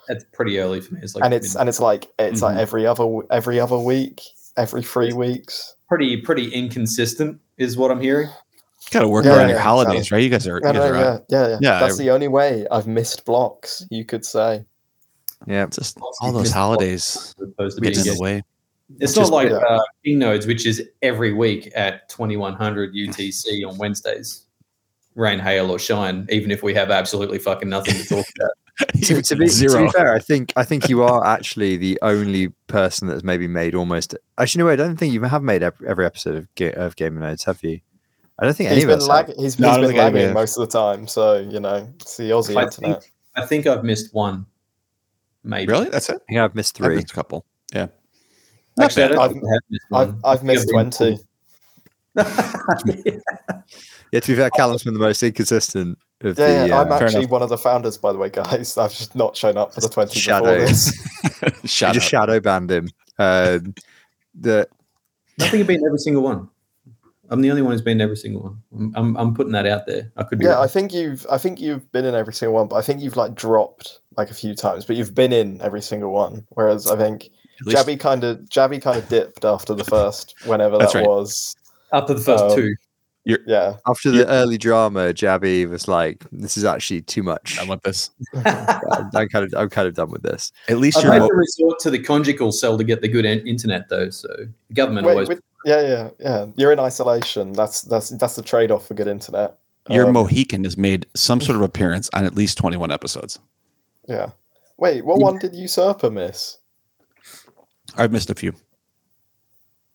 That's 0.07 0.23
pretty 0.34 0.57
early 0.60 0.80
for 0.80 0.93
me. 0.95 1.01
It's 1.03 1.15
like 1.15 1.26
and 1.26 1.34
it's 1.34 1.53
mid- 1.53 1.60
and 1.60 1.69
it's 1.69 1.80
like 1.81 2.07
it's 2.18 2.41
like 2.41 2.56
Mhm. 2.56 2.61
every 2.61 2.85
other 2.88 3.06
every 3.30 3.60
other 3.60 3.77
week, 3.77 4.22
every 4.57 4.81
three 4.81 5.11
weeks. 5.14 5.76
pretty 5.89 6.18
pretty 6.18 6.47
inconsistent, 6.53 7.39
is 7.57 7.76
what 7.77 7.91
I'm 7.91 7.99
hearing. 7.99 8.30
Got 8.91 9.01
to 9.01 9.07
work 9.10 9.26
Yeah, 9.26 9.35
around 9.35 9.49
your 9.49 9.57
yeah, 9.57 9.64
holidays, 9.64 10.11
right? 10.11 10.23
You 10.23 10.30
guys 10.30 10.47
are, 10.47 10.60
Yeah, 10.64 10.68
you 10.69 10.73
guys 10.80 10.91
no, 10.91 10.95
are 10.95 10.95
yeah, 10.95 11.18
yeah, 11.30 11.47
yeah. 11.49 11.57
Yeah, 11.61 11.80
That's 11.80 11.93
every- 11.93 12.06
the 12.06 12.11
only 12.11 12.27
way 12.30 12.65
I've 12.72 12.88
missed 12.88 13.26
blocks. 13.26 13.85
You 13.91 14.06
could 14.06 14.26
say. 14.26 14.64
Yeah. 15.48 15.66
just 15.68 15.98
all 16.22 16.32
those 16.32 16.52
holidays 16.52 17.34
As 17.60 17.76
get 17.76 17.98
in 17.98 18.03
the 18.03 18.18
way. 18.20 18.44
It's 18.99 19.16
not 19.16 19.30
like 19.30 19.49
yeah. 19.49 19.57
uh, 19.57 19.82
King 20.03 20.20
Nodes, 20.20 20.48
which 20.48 20.66
is 20.66 20.84
every 21.02 21.32
week 21.34 21.72
at 21.76 22.10
2100 22.10 22.94
UTC 22.94 23.68
on 23.68 23.78
Wednesdays. 23.78 24.45
Rain, 25.16 25.40
hail, 25.40 25.70
or 25.70 25.78
shine, 25.80 26.28
even 26.32 26.49
if 26.49 26.64
we 26.64 26.74
have 26.76 26.91
absolutely 26.91 27.40
fucking 27.40 27.68
nothing 27.68 27.95
to 27.95 28.06
talk 28.06 28.26
about. 28.40 28.52
to, 29.03 29.22
to 29.22 29.36
be, 29.36 29.45
to 29.45 29.52
Zero. 29.52 29.86
be 29.86 29.91
fair, 29.91 30.14
I 30.16 30.20
think 30.20 30.53
I 30.56 30.64
think 30.64 30.88
you 30.88 31.03
are 31.03 31.26
actually 31.26 31.76
the 31.78 31.99
only 32.02 32.49
person 32.68 33.07
that's 33.10 33.24
maybe 33.24 33.45
made 33.48 33.76
almost. 33.76 34.16
Actually, 34.38 34.64
no, 34.64 34.70
I 34.70 34.76
don't 34.78 34.95
think 34.95 35.14
you 35.14 35.22
have 35.24 35.44
made 35.44 35.61
every, 35.61 35.88
every 35.90 36.06
episode 36.06 36.36
of, 36.36 36.56
Ga- 36.56 36.74
of 36.74 36.95
Game 36.95 37.18
of 37.18 37.24
Nodes, 37.24 37.44
have 37.44 37.61
you? 37.64 37.82
I 38.40 38.45
don't 38.45 38.56
think 38.56 38.70
any 38.70 38.76
He's 38.78 38.84
of 38.86 38.90
been 38.90 38.98
us. 38.99 39.07
have. 39.07 39.28
lagging. 39.28 39.36
He's, 39.44 39.60
No, 39.60 39.68
I 39.68 39.72
he's 39.72 39.76
don't 39.76 39.82
been 39.82 39.98
think 39.98 40.14
lagging 40.16 40.34
most 40.34 40.57
of 40.57 40.70
the 40.70 40.80
time. 40.80 41.07
So 41.07 41.38
you 41.40 41.60
know, 41.60 41.91
it's 41.99 42.16
the 42.16 42.30
Aussie 42.30 42.56
I 42.56 42.64
internet. 42.64 43.02
think, 43.03 43.14
I 43.36 43.45
think 43.45 43.68
I've 43.68 43.84
missed 43.84 44.14
one. 44.14 44.45
Maybe. 45.44 45.72
Really? 45.72 45.90
That's 45.90 46.10
it? 46.10 46.16
I 46.16 46.20
think 46.28 46.40
I've 46.40 46.56
missed 46.56 46.80
I've 46.82 46.86
three. 46.86 46.95
missed 46.98 47.11
a 47.11 47.16
couple. 47.16 47.45
Yeah. 47.74 47.88
Not 48.78 48.86
Actually, 48.86 49.07
bad. 49.10 49.18
I've, 49.18 49.32
I 49.32 49.34
have 49.34 49.61
missed 49.70 49.86
I've 49.91 50.07
one. 50.10 50.22
I've 50.24 50.40
I 50.40 50.44
missed 50.44 50.70
twenty. 50.70 51.18
full. 51.18 51.26
Yeah, 54.11 54.20
to 54.22 54.32
be 54.32 54.36
fair, 54.36 54.49
Callum's 54.49 54.84
been 54.84 54.95
the 54.95 54.99
most 54.99 55.22
inconsistent 55.22 55.98
of 56.22 56.38
Yeah, 56.40 56.64
the. 56.64 56.68
yeah, 56.70 56.82
I'm 56.82 56.91
uh, 56.91 56.95
actually 56.95 57.20
enough. 57.20 57.30
one 57.32 57.41
of 57.44 57.49
the 57.49 57.57
founders, 57.60 57.95
by 57.98 58.11
the 58.11 58.18
way, 58.18 58.30
guys. 58.30 58.76
I've 58.78 58.91
just 58.91 59.16
not 59.16 59.38
shown 59.38 59.56
up 59.56 59.72
for 59.74 59.82
the 59.82 59.90
twenty 59.90 60.16
before 60.20 60.22
Shadow. 60.22 60.60
this. 60.60 60.94
you 61.64 61.94
just 61.94 62.10
shadow 62.10 62.40
banned 62.40 62.72
him. 62.72 62.90
Um, 63.20 63.76
the 64.34 64.68
I 65.40 65.48
think 65.49 65.61
I've 65.61 65.68
been 65.68 65.86
every 65.86 65.99
single 65.99 66.24
one. 66.24 66.49
I'm 67.30 67.41
the 67.41 67.52
only 67.52 67.61
one 67.61 67.74
who's 67.74 67.84
been 67.84 68.02
every 68.02 68.18
single 68.18 68.41
one. 68.41 68.64
I'm, 68.74 68.94
I'm, 68.95 69.18
I'm 69.18 69.34
putting 69.36 69.52
that 69.52 69.68
out 69.68 69.86
there. 69.86 70.11
I 70.18 70.24
could 70.24 70.40
be. 70.40 70.45
Yeah, 70.45 70.53
wrong. 70.56 70.64
I 70.64 70.68
think 70.68 70.91
you've 70.91 71.28
I 71.32 71.38
think 71.38 71.61
you've 71.61 71.90
been 71.91 72.06
in 72.06 72.16
every 72.16 72.34
single 72.34 72.56
one, 72.56 72.68
but 72.68 72.78
I 72.78 72.82
think 72.82 73.02
you've 73.02 73.16
like 73.18 73.36
dropped 73.36 73.98
like 74.20 74.30
a 74.30 74.34
few 74.34 74.54
times, 74.54 74.86
but 74.86 74.96
you've 74.98 75.16
been 75.16 75.32
in 75.32 75.62
every 75.62 75.82
single 75.82 76.12
one. 76.12 76.46
Whereas 76.50 76.88
I 76.91 76.98
think 76.98 77.30
At 77.62 77.68
least- 77.68 77.78
Jabby 77.88 78.00
kind 78.00 78.24
of 78.24 78.38
Jabby 78.50 78.82
kind 78.82 78.98
of 78.98 79.08
dipped 79.08 79.46
after 79.46 79.74
the 79.74 79.86
first, 79.86 80.36
whenever 80.46 80.78
that 80.78 80.94
right. 80.94 81.08
was. 81.08 81.56
after 81.94 82.14
the 82.14 82.22
first 82.22 82.44
um, 82.44 82.56
two. 82.56 82.76
Yeah, 83.26 83.76
after 83.88 84.10
the 84.10 84.26
early 84.28 84.58
drama, 84.58 85.14
Jabby 85.14 85.70
was 85.70 85.88
like, 85.88 86.26
"This 86.32 86.58
is 86.58 86.64
actually 86.66 87.02
too 87.04 87.22
much. 87.22 87.60
I 87.60 87.64
want 87.64 87.84
this. 87.84 88.10
I'm, 88.36 89.10
I'm 89.14 89.30
kind 89.30 89.46
of 89.46 89.54
I'm 89.56 89.70
kind 89.70 89.88
of 89.88 89.94
done 89.94 90.10
with 90.10 90.24
this." 90.24 90.52
At 90.68 90.78
least 90.80 90.98
I've 90.98 91.04
you're 91.04 91.14
had 91.14 91.28
to 91.28 91.34
resort 91.36 91.80
to 91.82 91.91
the 91.91 92.00
conjugal 92.00 92.52
cell 92.52 92.76
to 92.78 92.84
get 92.84 93.02
the 93.02 93.08
good 93.08 93.26
in- 93.26 93.46
internet, 93.46 93.88
though. 93.90 94.10
So 94.10 94.30
the 94.70 94.74
government 94.74 95.06
Wait, 95.06 95.14
always. 95.14 95.30
with- 95.30 95.41
yeah, 95.66 95.82
yeah, 95.82 96.10
yeah. 96.20 96.46
You're 96.56 96.72
in 96.72 96.80
isolation. 96.80 97.54
That's 97.54 97.82
that's 97.84 98.10
that's 98.10 98.36
the 98.36 98.41
trade 98.41 98.72
off 98.72 98.88
for 98.88 98.96
good 98.96 99.08
internet. 99.08 99.58
your 99.90 100.08
Um, 100.08 100.14
Mohican 100.14 100.64
has 100.64 100.78
made 100.78 101.06
some 101.16 101.40
sort 101.41 101.56
of 101.58 101.62
appearance 101.62 102.10
on 102.14 102.24
at 102.26 102.34
least 102.34 102.58
21 102.58 102.90
episodes. 102.91 103.38
Yeah. 104.10 104.31
Wait, 104.77 105.06
what 105.06 105.19
Yeah. 105.19 105.23
one 105.26 105.38
did 105.40 105.56
Usurper 105.56 106.10
miss? 106.10 106.57
I've 107.95 108.11
missed 108.11 108.30
a 108.30 108.36
few. 108.36 108.53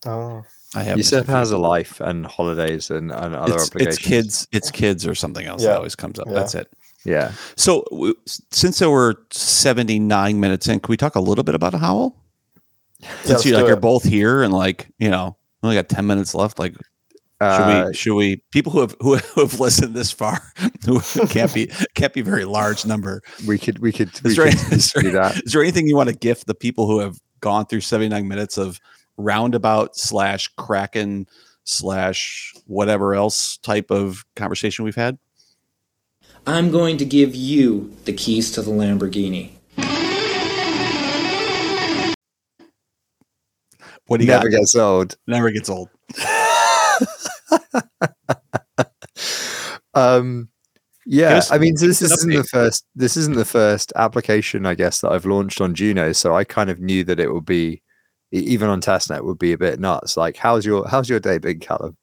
Oh, 0.07 0.43
I 0.75 0.83
have. 0.83 0.97
missed 0.97 1.13
Yusuf 1.13 1.27
has 1.27 1.51
a 1.51 1.59
life 1.59 2.01
and 2.01 2.27
holidays 2.27 2.91
and, 2.91 3.11
and 3.11 3.35
other 3.35 3.55
It's, 3.55 3.69
obligations. 3.71 3.97
it's 3.99 4.07
kids. 4.07 4.49
It's 4.53 4.71
kids 4.71 5.07
or 5.07 5.15
something 5.15 5.47
else 5.47 5.63
that 5.63 5.77
always 5.77 5.95
comes 5.95 6.19
up. 6.19 6.27
Yeah. 6.29 6.35
That's 6.35 6.55
it. 6.55 6.69
Yeah. 7.05 7.33
So 7.57 7.85
w- 7.91 8.15
s- 8.27 8.41
since 8.51 8.79
there 8.79 8.91
were 8.91 9.25
79 9.31 10.41
minutes 10.41 10.69
in, 10.69 10.81
can 10.81 10.91
we 10.93 10.97
talk 10.97 11.15
a 11.17 11.21
little 11.21 11.45
bit 11.45 11.55
about 11.55 11.75
Howl? 11.75 12.17
Since 13.01 13.29
let's 13.29 13.47
you 13.47 13.55
like 13.55 13.65
do 13.65 13.69
you're 13.69 13.77
both 13.77 14.05
here 14.05 14.43
and 14.43 14.53
like 14.53 14.89
you 14.99 15.11
know 15.11 15.37
we 15.63 15.67
only 15.69 15.77
got 15.77 15.89
10 15.89 16.07
minutes 16.07 16.35
left. 16.35 16.59
Like 16.59 16.75
should 17.41 17.47
Uh, 17.47 17.85
we 17.89 17.95
should 17.95 18.15
we 18.15 18.43
people 18.53 18.71
who 18.73 18.81
have 18.81 18.95
who 19.01 19.15
have 19.37 19.59
listened 19.61 19.95
this 19.95 20.11
far 20.13 20.41
who 20.85 21.01
can't 21.27 21.53
be 21.53 21.67
can't 21.95 22.13
be 22.13 22.21
a 22.21 22.25
very 22.25 22.45
large 22.45 22.87
number. 22.87 23.21
we 23.47 23.59
could 23.59 23.79
we 23.81 23.93
could 23.93 24.11
we 24.23 24.31
Is 24.31 24.37
there, 24.37 24.51
could 24.51 24.73
is, 24.73 24.93
do 24.93 25.11
that. 25.11 25.43
is 25.45 25.53
there 25.53 25.61
anything 25.63 25.87
you 25.87 25.97
want 25.97 26.09
to 26.09 26.15
gift 26.15 26.47
the 26.47 26.55
people 26.55 26.87
who 26.87 27.01
have 27.01 27.19
gone 27.41 27.67
through 27.67 27.81
79 27.81 28.27
minutes 28.29 28.57
of 28.57 28.81
roundabout 29.17 29.97
slash 29.97 30.49
kraken 30.57 31.27
slash 31.65 32.55
whatever 32.67 33.15
else 33.15 33.57
type 33.59 33.91
of 33.91 34.25
conversation 34.37 34.85
we've 34.85 34.95
had? 34.95 35.19
I'm 36.47 36.71
going 36.71 36.99
to 36.99 37.05
give 37.05 37.35
you 37.35 37.95
the 38.05 38.13
keys 38.13 38.53
to 38.53 38.63
the 38.63 38.71
Lamborghini. 38.71 39.51
What 44.07 44.19
do 44.19 44.25
you 44.25 44.31
Never 44.31 44.51
got? 44.51 44.59
gets 44.59 44.75
old. 44.75 45.17
Never 45.27 45.51
gets 45.51 45.71
old. 45.71 45.89
um 49.95 50.49
yeah 51.07 51.43
i 51.51 51.59
mean 51.59 51.75
give 51.75 51.81
this 51.81 52.03
isn't 52.03 52.33
the 52.33 52.45
first 52.45 52.87
this 52.95 53.17
isn't 53.17 53.37
the 53.37 53.45
first 53.45 53.93
application 53.97 54.67
i 54.67 54.75
guess 54.75 55.01
that 55.01 55.13
i've 55.13 55.27
launched 55.27 55.61
on 55.61 55.75
juno 55.75 56.13
so 56.13 56.35
i 56.35 56.45
kind 56.45 56.71
of 56.71 56.81
knew 56.81 57.05
that 57.05 57.21
it 57.21 57.33
would 57.33 57.45
be 57.45 57.83
even 58.33 58.69
on 58.69 58.81
testnet 58.81 59.25
would 59.25 59.39
be 59.39 59.53
a 59.53 59.59
bit 59.59 59.79
nuts 59.79 60.17
like 60.17 60.37
how's 60.37 60.65
your 60.65 60.87
how's 60.89 61.09
your 61.09 61.21
day 61.21 61.39
big 61.39 61.61
callum 61.61 61.97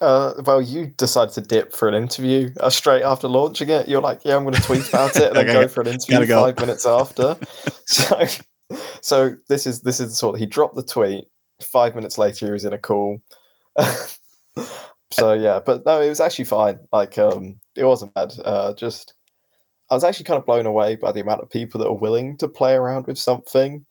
Uh, 0.00 0.34
well, 0.44 0.60
you 0.60 0.86
decided 0.96 1.32
to 1.34 1.40
dip 1.40 1.72
for 1.72 1.88
an 1.88 1.94
interview 1.94 2.50
uh, 2.60 2.68
straight 2.68 3.02
after 3.02 3.28
launching 3.28 3.68
it. 3.70 3.86
You're 3.86 4.00
like, 4.00 4.24
yeah, 4.24 4.36
I'm 4.36 4.42
going 4.42 4.54
to 4.54 4.62
tweet 4.62 4.88
about 4.88 5.14
it 5.16 5.22
and 5.28 5.36
then 5.36 5.46
go 5.46 5.68
for 5.68 5.82
an 5.82 5.86
interview 5.86 6.26
go. 6.26 6.42
five 6.42 6.58
minutes 6.58 6.84
after. 6.84 7.36
so, 7.86 8.26
so 9.00 9.36
this 9.48 9.66
is 9.66 9.82
this 9.82 10.00
is 10.00 10.08
the 10.10 10.16
sort. 10.16 10.34
Of, 10.34 10.40
He 10.40 10.46
dropped 10.46 10.74
the 10.74 10.82
tweet. 10.82 11.26
Five 11.62 11.94
minutes 11.94 12.18
later, 12.18 12.46
he 12.46 12.52
was 12.52 12.64
in 12.64 12.72
a 12.72 12.78
call. 12.78 13.22
So 15.10 15.32
yeah, 15.32 15.60
but 15.64 15.84
no, 15.86 16.00
it 16.00 16.08
was 16.08 16.20
actually 16.20 16.46
fine. 16.46 16.78
Like, 16.92 17.18
um, 17.18 17.60
it 17.76 17.84
wasn't 17.84 18.14
bad. 18.14 18.34
Uh, 18.44 18.74
just 18.74 19.14
I 19.90 19.94
was 19.94 20.04
actually 20.04 20.24
kind 20.24 20.38
of 20.38 20.46
blown 20.46 20.66
away 20.66 20.96
by 20.96 21.12
the 21.12 21.20
amount 21.20 21.42
of 21.42 21.50
people 21.50 21.80
that 21.80 21.88
are 21.88 21.94
willing 21.96 22.36
to 22.38 22.48
play 22.48 22.74
around 22.74 23.06
with 23.06 23.18
something. 23.18 23.84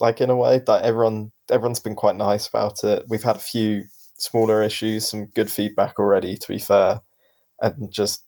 Like 0.00 0.20
in 0.20 0.30
a 0.30 0.36
way, 0.36 0.60
that 0.66 0.84
everyone 0.84 1.32
everyone's 1.50 1.80
been 1.80 1.96
quite 1.96 2.16
nice 2.16 2.46
about 2.48 2.84
it. 2.84 3.04
We've 3.08 3.22
had 3.22 3.36
a 3.36 3.40
few 3.40 3.84
smaller 4.18 4.62
issues, 4.62 5.08
some 5.08 5.26
good 5.26 5.50
feedback 5.50 5.98
already, 5.98 6.36
to 6.36 6.48
be 6.48 6.58
fair, 6.58 7.00
and 7.60 7.92
just 7.92 8.24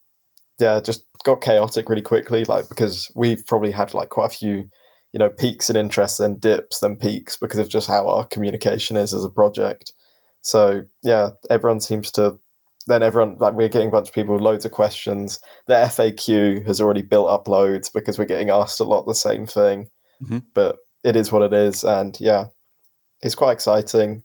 yeah, 0.59 0.81
just 0.81 1.05
got 1.25 1.41
chaotic 1.43 1.89
really 1.89 2.03
quickly. 2.03 2.45
Like 2.45 2.69
because 2.69 3.11
we've 3.15 3.45
probably 3.47 3.71
had 3.71 3.95
like 3.95 4.11
quite 4.11 4.33
a 4.33 4.37
few, 4.37 4.69
you 5.13 5.19
know, 5.19 5.31
peaks 5.31 5.71
in 5.71 5.77
interest, 5.77 6.19
then 6.19 6.37
dips, 6.39 6.81
then 6.81 6.97
peaks 6.97 7.37
because 7.37 7.59
of 7.61 7.69
just 7.69 7.89
how 7.89 8.09
our 8.09 8.27
communication 8.27 8.97
is 8.97 9.15
as 9.15 9.25
a 9.25 9.31
project. 9.31 9.93
So 10.43 10.83
yeah, 11.03 11.31
everyone 11.49 11.81
seems 11.81 12.11
to. 12.13 12.39
Then 12.87 13.03
everyone 13.03 13.37
like 13.39 13.55
we're 13.55 13.69
getting 13.69 13.89
a 13.89 13.93
bunch 13.93 14.09
of 14.09 14.15
people 14.15 14.35
with 14.35 14.43
loads 14.43 14.65
of 14.65 14.73
questions. 14.73 15.39
The 15.67 15.75
FAQ 15.75 16.67
has 16.67 16.81
already 16.81 17.03
built 17.03 17.29
up 17.29 17.47
loads 17.47 17.89
because 17.89 18.19
we're 18.19 18.25
getting 18.25 18.51
asked 18.51 18.81
a 18.81 18.85
lot 18.85 19.07
the 19.07 19.15
same 19.15 19.47
thing. 19.47 19.91
Mhm. 20.23 20.43
But 20.55 20.79
it 21.05 21.15
is 21.15 21.31
what 21.31 21.43
it 21.43 21.53
is, 21.53 21.85
and 21.85 22.19
yeah, 22.21 22.47
it's 23.23 23.35
quite 23.35 23.53
exciting 23.53 24.23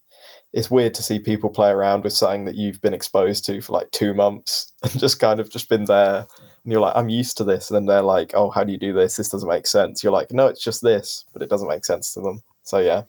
it's 0.56 0.72
weird 0.72 0.94
to 0.94 1.04
see 1.04 1.20
people 1.20 1.50
play 1.50 1.70
around 1.70 2.06
with 2.06 2.14
something 2.14 2.46
that 2.46 2.56
you've 2.56 2.82
been 2.82 2.94
exposed 2.94 3.46
to 3.46 3.60
for 3.60 3.74
like 3.74 3.92
two 3.92 4.14
months 4.14 4.72
and 4.84 5.00
just 5.00 5.20
kind 5.20 5.40
of 5.40 5.52
just 5.52 5.70
been 5.70 5.86
there 5.86 6.26
and 6.64 6.72
you're 6.72 6.82
like 6.82 6.96
i'm 6.96 7.10
used 7.10 7.38
to 7.38 7.44
this 7.44 7.70
and 7.70 7.76
then 7.76 7.86
they're 7.86 8.02
like 8.02 8.32
oh 8.34 8.50
how 8.50 8.64
do 8.64 8.72
you 8.72 8.78
do 8.78 8.94
this 8.94 9.18
this 9.18 9.30
doesn't 9.30 9.50
make 9.50 9.68
sense 9.68 10.02
you're 10.04 10.14
like 10.14 10.32
no 10.32 10.48
it's 10.48 10.64
just 10.64 10.82
this 10.82 11.26
but 11.34 11.42
it 11.42 11.50
doesn't 11.50 11.68
make 11.68 11.86
sense 11.86 12.14
to 12.14 12.22
them 12.22 12.42
so 12.64 12.80
yeah 12.80 13.04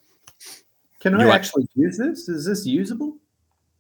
Can 1.01 1.15
I 1.15 1.21
You 1.21 1.27
want- 1.27 1.37
actually 1.37 1.69
use 1.75 1.99
this? 1.99 2.29
Is 2.29 2.45
this 2.47 2.67
usable? 2.67 3.17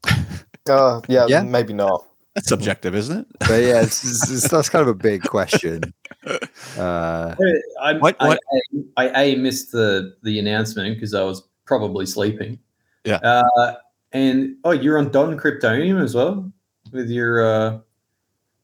uh, 0.68 1.00
yeah, 1.08 1.26
Yeah. 1.28 1.42
maybe 1.42 1.72
not 1.72 2.06
That's 2.34 2.48
subjective, 2.48 2.94
isn't 2.94 3.18
it? 3.20 3.26
but 3.40 3.62
yeah 3.62 3.82
it's, 3.82 4.04
it's, 4.08 4.22
it's- 4.30 4.50
that's 4.50 4.68
kind 4.68 4.82
of 4.82 4.88
a 4.88 4.94
big 4.94 5.22
question 5.22 5.82
uh 6.78 7.34
I, 7.80 7.92
What- 7.94 8.16
I, 8.20 8.28
what- 8.28 8.40
I, 8.96 9.08
I 9.08 9.22
a 9.22 9.36
missed 9.36 9.72
the 9.72 10.16
the 10.22 10.38
announcement 10.38 10.94
because 10.96 11.14
I 11.14 11.22
was 11.22 11.42
probably 11.64 12.06
sleeping. 12.06 12.58
Yeah. 13.04 13.16
Uh, 13.16 13.74
and 14.12 14.56
oh, 14.64 14.70
you're 14.72 14.98
on 14.98 15.10
Don 15.10 15.36
Cryptonium 15.38 16.02
as 16.02 16.14
well 16.14 16.50
with 16.92 17.08
your 17.10 17.44
uh, 17.44 17.78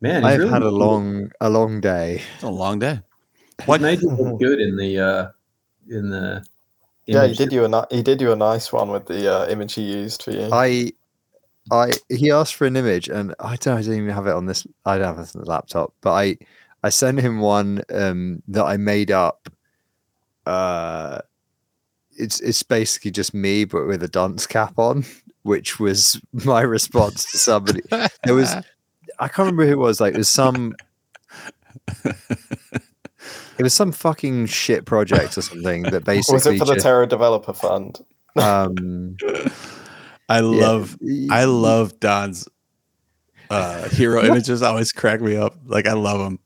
man. 0.01 0.25
i've 0.25 0.39
really 0.39 0.51
had 0.51 0.63
a 0.63 0.71
long 0.71 1.31
a 1.41 1.49
long 1.51 1.81
day 1.81 2.23
It's 2.35 2.43
a 2.45 2.49
long 2.51 2.79
day. 2.79 3.01
He's 3.59 3.69
What? 3.69 3.81
made 3.81 4.01
you 4.03 4.11
look 4.11 4.41
good 4.47 4.61
in 4.61 4.77
the 4.77 4.99
uh, 4.99 5.29
in 5.89 6.11
the. 6.11 6.45
Yeah 7.07 7.27
he 7.27 7.35
did 7.35 7.53
you 7.53 7.65
a 7.65 7.69
ni- 7.69 7.97
he 7.97 8.03
did 8.03 8.21
you 8.21 8.33
a 8.33 8.37
nice 8.37 8.73
one 8.73 8.91
with 8.91 9.07
the 9.07 9.33
uh, 9.33 9.47
image 9.49 9.75
he 9.75 9.83
used 9.83 10.23
for 10.23 10.31
you 10.31 10.49
I 10.53 10.93
I 11.71 11.93
he 12.09 12.31
asked 12.31 12.55
for 12.55 12.67
an 12.67 12.77
image 12.77 13.09
and 13.09 13.35
I 13.39 13.57
don't, 13.57 13.79
I 13.79 13.83
don't 13.83 13.95
even 13.95 14.09
have 14.09 14.27
it 14.27 14.35
on 14.35 14.47
this 14.47 14.67
I 14.85 14.99
don't 14.99 15.17
have 15.17 15.19
it 15.25 15.37
on 15.37 15.43
the 15.43 15.49
laptop, 15.49 15.95
but 16.01 16.13
I 16.13 16.39
I 16.83 16.89
sent 16.91 17.21
him 17.21 17.41
one 17.41 17.83
um 17.93 18.43
that 18.49 18.65
I 18.65 18.77
made 18.77 19.11
up. 19.11 19.49
Uh 20.47 21.21
it's 22.19 22.41
it's 22.41 22.63
basically 22.63 23.11
just 23.11 23.33
me 23.33 23.65
but 23.65 23.87
with 23.87 24.03
a 24.03 24.09
dunce 24.09 24.47
cap 24.47 24.79
on, 24.79 25.05
which 25.43 25.79
was 25.79 26.21
my 26.33 26.63
response 26.63 27.31
to 27.31 27.39
somebody. 27.39 27.83
There 28.25 28.35
was 28.35 28.55
I 29.19 29.29
can't 29.29 29.47
remember 29.47 29.67
who 29.67 29.73
it 29.73 29.79
was, 29.79 30.01
like 30.01 30.15
it 30.15 30.19
was 30.19 30.29
some 30.29 30.75
it 33.63 33.65
was 33.65 33.75
some 33.75 33.93
fucking 33.93 34.47
shit 34.47 34.85
project 34.85 35.39
or 35.39 35.43
something 35.43 35.83
that 35.85 36.05
basically 36.05 36.35
was 36.35 36.47
it 36.47 36.59
for 36.59 36.65
the 36.65 36.75
just, 36.75 36.85
Terra 36.85 37.07
developer 37.07 37.53
fund 37.53 38.01
um 38.37 39.17
I 40.29 40.39
yeah, 40.41 40.41
love 40.41 40.97
I 41.31 41.41
y- 41.41 41.45
love 41.45 42.01
Don's 42.01 42.49
uh, 43.51 43.89
hero 43.91 44.25
images. 44.25 44.63
Always 44.63 44.93
crack 44.93 45.21
me 45.21 45.37
up. 45.37 45.55
Like 45.67 45.87
I 45.87 45.93
love 45.93 46.21
them. 46.21 46.39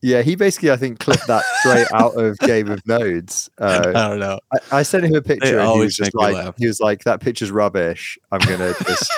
Yeah, 0.00 0.22
he 0.22 0.34
basically, 0.34 0.70
I 0.70 0.76
think, 0.76 0.98
clipped 1.00 1.26
that 1.26 1.44
straight 1.58 1.88
out 1.92 2.14
of 2.18 2.38
Game 2.46 2.70
of 2.70 2.80
Nodes. 2.86 3.50
I 3.58 3.64
Uh, 3.64 3.92
don't 3.92 4.20
know. 4.20 4.40
I, 4.52 4.78
I 4.78 4.82
sent 4.82 5.04
him 5.04 5.14
a 5.14 5.20
picture, 5.20 5.58
and 5.58 5.60
he 5.60 5.66
always 5.66 5.84
was 5.86 5.96
just 5.96 6.14
make 6.14 6.14
me 6.14 6.22
like, 6.34 6.44
laugh. 6.46 6.54
he 6.56 6.66
was 6.66 6.80
like, 6.80 7.04
"That 7.04 7.20
picture's 7.20 7.50
rubbish. 7.50 8.18
I'm 8.32 8.38
gonna 8.40 8.72
just, 8.86 9.10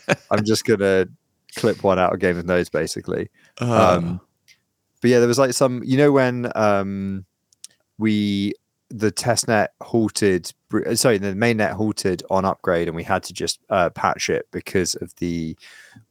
I'm 0.30 0.44
just 0.44 0.64
gonna 0.64 1.06
clip 1.56 1.82
one 1.82 1.98
out 1.98 2.14
of 2.14 2.20
Game 2.20 2.38
of 2.38 2.46
Nodes, 2.46 2.70
basically." 2.70 3.28
Uh, 3.60 3.96
Um, 3.98 4.20
But 5.00 5.10
yeah, 5.10 5.18
there 5.18 5.28
was 5.28 5.38
like 5.38 5.52
some, 5.52 5.82
you 5.84 5.96
know, 5.96 6.12
when 6.12 6.50
um, 6.54 7.24
we 7.98 8.54
the 8.90 9.12
testnet 9.12 9.68
halted, 9.82 10.50
uh, 10.72 10.94
sorry, 10.94 11.18
the 11.18 11.34
mainnet 11.34 11.72
halted 11.72 12.22
on 12.30 12.44
upgrade, 12.44 12.88
and 12.88 12.96
we 12.96 13.02
had 13.04 13.22
to 13.24 13.34
just 13.34 13.60
uh, 13.68 13.90
patch 13.90 14.30
it 14.30 14.46
because 14.50 14.94
of 14.96 15.14
the 15.16 15.56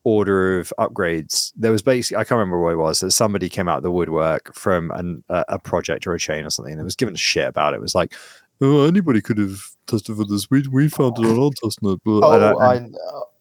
order 0.04 0.60
of 0.60 0.72
upgrades. 0.78 1.52
There 1.56 1.72
was 1.72 1.82
basically, 1.82 2.18
I 2.18 2.24
can't 2.24 2.38
remember 2.38 2.62
what 2.62 2.74
it 2.74 2.78
was, 2.78 3.00
that 3.00 3.12
somebody 3.12 3.50
came 3.50 3.68
out 3.68 3.78
of 3.78 3.84
the 3.84 3.92
woodwork 3.92 4.54
from 4.54 4.92
an, 4.92 5.24
a, 5.30 5.44
a 5.50 5.60
project 5.60 6.06
or 6.06 6.14
a 6.14 6.20
chain 6.20 6.46
or 6.46 6.52
something, 6.52 6.72
and 6.72 6.82
it 6.82 6.84
was 6.86 6.96
given 6.96 7.16
a 7.16 7.18
shit 7.18 7.48
about 7.48 7.74
it. 7.74 7.78
It 7.78 7.82
was 7.82 7.96
like, 7.96 8.14
oh, 8.62 8.86
anybody 8.86 9.22
could 9.22 9.40
have 9.40 9.60
tested 9.88 10.16
for 10.16 10.26
this. 10.26 10.50
We 10.52 10.62
we 10.68 10.88
found 10.88 11.18
it 11.18 11.26
on 11.26 11.40
our 11.40 11.50
testnet, 11.52 12.00
but 12.06 12.22
oh 12.54 12.60
I- 12.60 12.76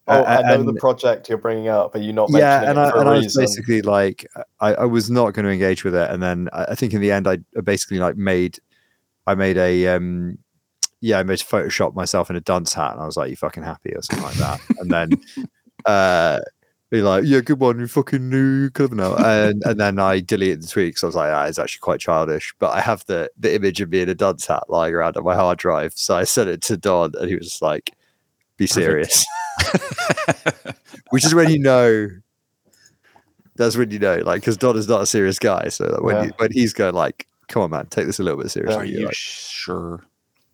oh, 0.07 0.23
I 0.23 0.41
know 0.41 0.63
the 0.63 0.73
project 0.73 1.29
you're 1.29 1.37
bringing 1.37 1.67
up 1.67 1.93
but 1.93 2.01
you're 2.01 2.13
not 2.13 2.29
yeah, 2.31 2.61
mentioning 2.61 2.69
and 2.69 2.79
I, 2.79 2.99
and 2.99 3.09
I 3.09 3.13
was 3.13 3.35
basically 3.35 3.81
like, 3.81 4.25
I, 4.59 4.73
I 4.75 4.85
was 4.85 5.09
not 5.09 5.33
going 5.33 5.45
to 5.45 5.51
engage 5.51 5.83
with 5.83 5.95
it, 5.95 6.09
and 6.09 6.21
then 6.21 6.49
I, 6.53 6.75
think 6.75 6.93
in 6.93 7.01
the 7.01 7.11
end, 7.11 7.27
I 7.27 7.39
basically 7.61 7.99
like 7.99 8.15
made, 8.15 8.59
I 9.25 9.35
made 9.35 9.57
a, 9.57 9.87
um, 9.87 10.37
yeah, 11.01 11.19
I 11.19 11.23
made 11.23 11.39
Photoshop 11.39 11.93
myself 11.93 12.29
in 12.29 12.35
a 12.35 12.41
dunce 12.41 12.73
hat, 12.73 12.93
and 12.93 13.01
I 13.01 13.05
was 13.05 13.17
like, 13.17 13.29
"You 13.29 13.35
fucking 13.35 13.63
happy?" 13.63 13.93
or 13.93 14.01
something 14.01 14.25
like 14.25 14.35
that, 14.35 14.61
and 14.79 14.89
then, 14.89 15.21
uh, 15.85 16.39
be 16.89 17.01
like, 17.01 17.23
"Yeah, 17.25 17.41
good 17.41 17.59
one, 17.59 17.79
you 17.79 17.87
fucking 17.87 18.29
new 18.29 18.69
clever 18.69 18.95
now," 18.95 19.15
and 19.15 19.61
and 19.65 19.79
then 19.79 19.99
I 19.99 20.21
deleted 20.21 20.63
the 20.63 20.67
tweet 20.67 20.89
because 20.89 21.03
I 21.03 21.07
was 21.07 21.15
like, 21.15 21.31
"Ah, 21.31 21.45
it's 21.45 21.59
actually 21.59 21.81
quite 21.81 21.99
childish," 21.99 22.53
but 22.59 22.71
I 22.71 22.81
have 22.81 23.05
the 23.05 23.29
the 23.37 23.53
image 23.53 23.81
of 23.81 23.89
me 23.89 24.01
in 24.01 24.09
a 24.09 24.15
dunce 24.15 24.47
hat 24.47 24.63
lying 24.69 24.95
around 24.95 25.17
on 25.17 25.23
my 25.23 25.35
hard 25.35 25.59
drive, 25.59 25.93
so 25.95 26.15
I 26.15 26.23
sent 26.23 26.49
it 26.49 26.61
to 26.63 26.77
Don, 26.77 27.13
and 27.19 27.29
he 27.29 27.35
was 27.35 27.47
just 27.47 27.61
like, 27.61 27.91
"Be 28.57 28.67
serious." 28.67 29.25
which 31.09 31.25
is 31.25 31.33
when 31.33 31.49
you 31.49 31.59
know 31.59 32.07
that's 33.55 33.75
when 33.75 33.89
you 33.91 33.97
know 33.99 34.17
like 34.17 34.41
because 34.41 34.55
don 34.57 34.77
is 34.77 34.87
not 34.87 35.01
a 35.01 35.05
serious 35.05 35.39
guy 35.39 35.67
so 35.69 35.97
when, 36.01 36.15
Yeah. 36.15 36.23
you, 36.25 36.31
when 36.37 36.51
he's 36.51 36.73
going 36.73 36.93
like 36.93 37.27
come 37.47 37.63
on 37.63 37.71
man 37.71 37.87
take 37.87 38.05
this 38.05 38.19
a 38.19 38.23
little 38.23 38.37
bit 38.37 38.45
Are 38.45 38.49
seriously 38.49 38.89
you're 38.89 38.99
you 39.01 39.05
like, 39.07 39.15
sure? 39.15 40.05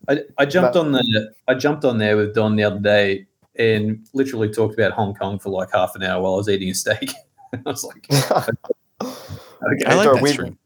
I, 0.09 0.19
I 0.38 0.45
jumped 0.45 0.73
That- 0.73 0.80
on 0.80 0.91
the 0.93 1.34
I 1.47 1.53
jumped 1.55 1.85
on 1.85 1.97
there 1.97 2.15
with 2.17 2.34
Don 2.35 2.55
the 2.55 2.63
other 2.63 2.80
day 2.80 3.25
and 3.57 4.05
literally 4.13 4.49
talked 4.49 4.73
about 4.73 4.91
Hong 4.93 5.13
Kong 5.13 5.38
for 5.39 5.49
like 5.49 5.69
half 5.73 5.95
an 5.95 6.03
hour 6.03 6.21
while 6.21 6.34
I 6.34 6.38
was 6.38 6.49
eating 6.49 6.69
a 6.69 6.73
steak. 6.73 7.11
I 7.53 7.59
was 7.65 7.84
like, 7.84 8.05
okay, 8.11 9.85
I 9.85 9.93
like 9.95 10.03
Dora, 10.05 10.15
that 10.15 10.21
we- 10.23 10.30
stream. 10.31 10.57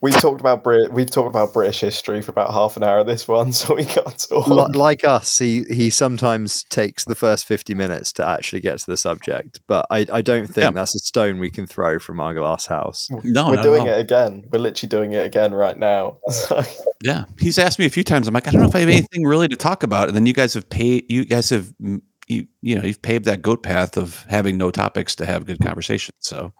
We've 0.00 0.14
talked 0.20 0.40
about 0.40 0.62
Brit. 0.64 0.92
We've 0.92 1.10
talked 1.10 1.28
about 1.28 1.52
British 1.52 1.80
history 1.80 2.22
for 2.22 2.30
about 2.30 2.52
half 2.52 2.76
an 2.76 2.82
hour 2.82 2.98
of 2.98 3.06
this 3.06 3.26
one, 3.28 3.52
so 3.54 3.74
we 3.74 3.84
got 3.84 4.18
to 4.18 4.38
li- 4.38 4.72
like 4.74 5.04
us 5.04 5.38
he 5.38 5.64
he 5.64 5.90
sometimes 5.90 6.64
takes 6.64 7.04
the 7.04 7.14
first 7.14 7.44
50 7.46 7.74
minutes 7.74 8.12
to 8.14 8.26
actually 8.26 8.60
get 8.60 8.78
to 8.78 8.86
the 8.86 8.96
subject 8.96 9.60
but 9.66 9.86
i 9.90 10.06
i 10.12 10.22
don't 10.22 10.46
think 10.46 10.56
Yeah. 10.64 10.70
that's 10.70 10.94
a 10.94 10.98
stone 10.98 11.38
we 11.38 11.50
can 11.50 11.66
throw 11.66 11.98
from 11.98 12.20
our 12.20 12.34
glass 12.34 12.66
house 12.66 13.08
No, 13.10 13.20
We're 13.24 13.30
not 13.56 13.58
at 13.58 13.62
doing 13.62 13.80
all. 13.82 13.88
it 13.88 14.00
again. 14.00 14.44
We're 14.50 14.58
literally 14.60 14.88
doing 14.88 15.12
it 15.12 15.24
again 15.26 15.52
right 15.54 15.78
now. 15.78 16.18
Yeah, 17.04 17.24
he's 17.40 17.58
asked 17.58 17.80
me 17.80 17.86
a 17.86 17.90
few 17.90 18.04
times. 18.04 18.28
I'm 18.28 18.34
like, 18.34 18.46
I 18.46 18.52
don't 18.52 18.60
know 18.62 18.68
if 18.68 18.76
I 18.76 18.80
have 18.80 18.88
anything 18.88 19.24
really 19.24 19.48
to 19.48 19.56
talk 19.56 19.82
about. 19.82 20.06
And 20.06 20.16
then 20.16 20.24
you 20.24 20.32
guys 20.32 20.54
have 20.54 20.68
paid. 20.70 21.04
You 21.10 21.24
guys 21.24 21.50
have 21.50 21.72
mm, 21.82 22.00
you 22.28 22.46
you 22.60 22.76
know 22.78 22.84
you've 22.84 23.02
paved 23.02 23.24
that 23.24 23.42
goat 23.42 23.64
path 23.64 23.96
of 23.96 24.24
having 24.28 24.56
no 24.56 24.70
topics 24.70 25.16
to 25.16 25.26
have 25.26 25.44
good 25.44 25.58
conversation. 25.60 26.14
So 26.20 26.52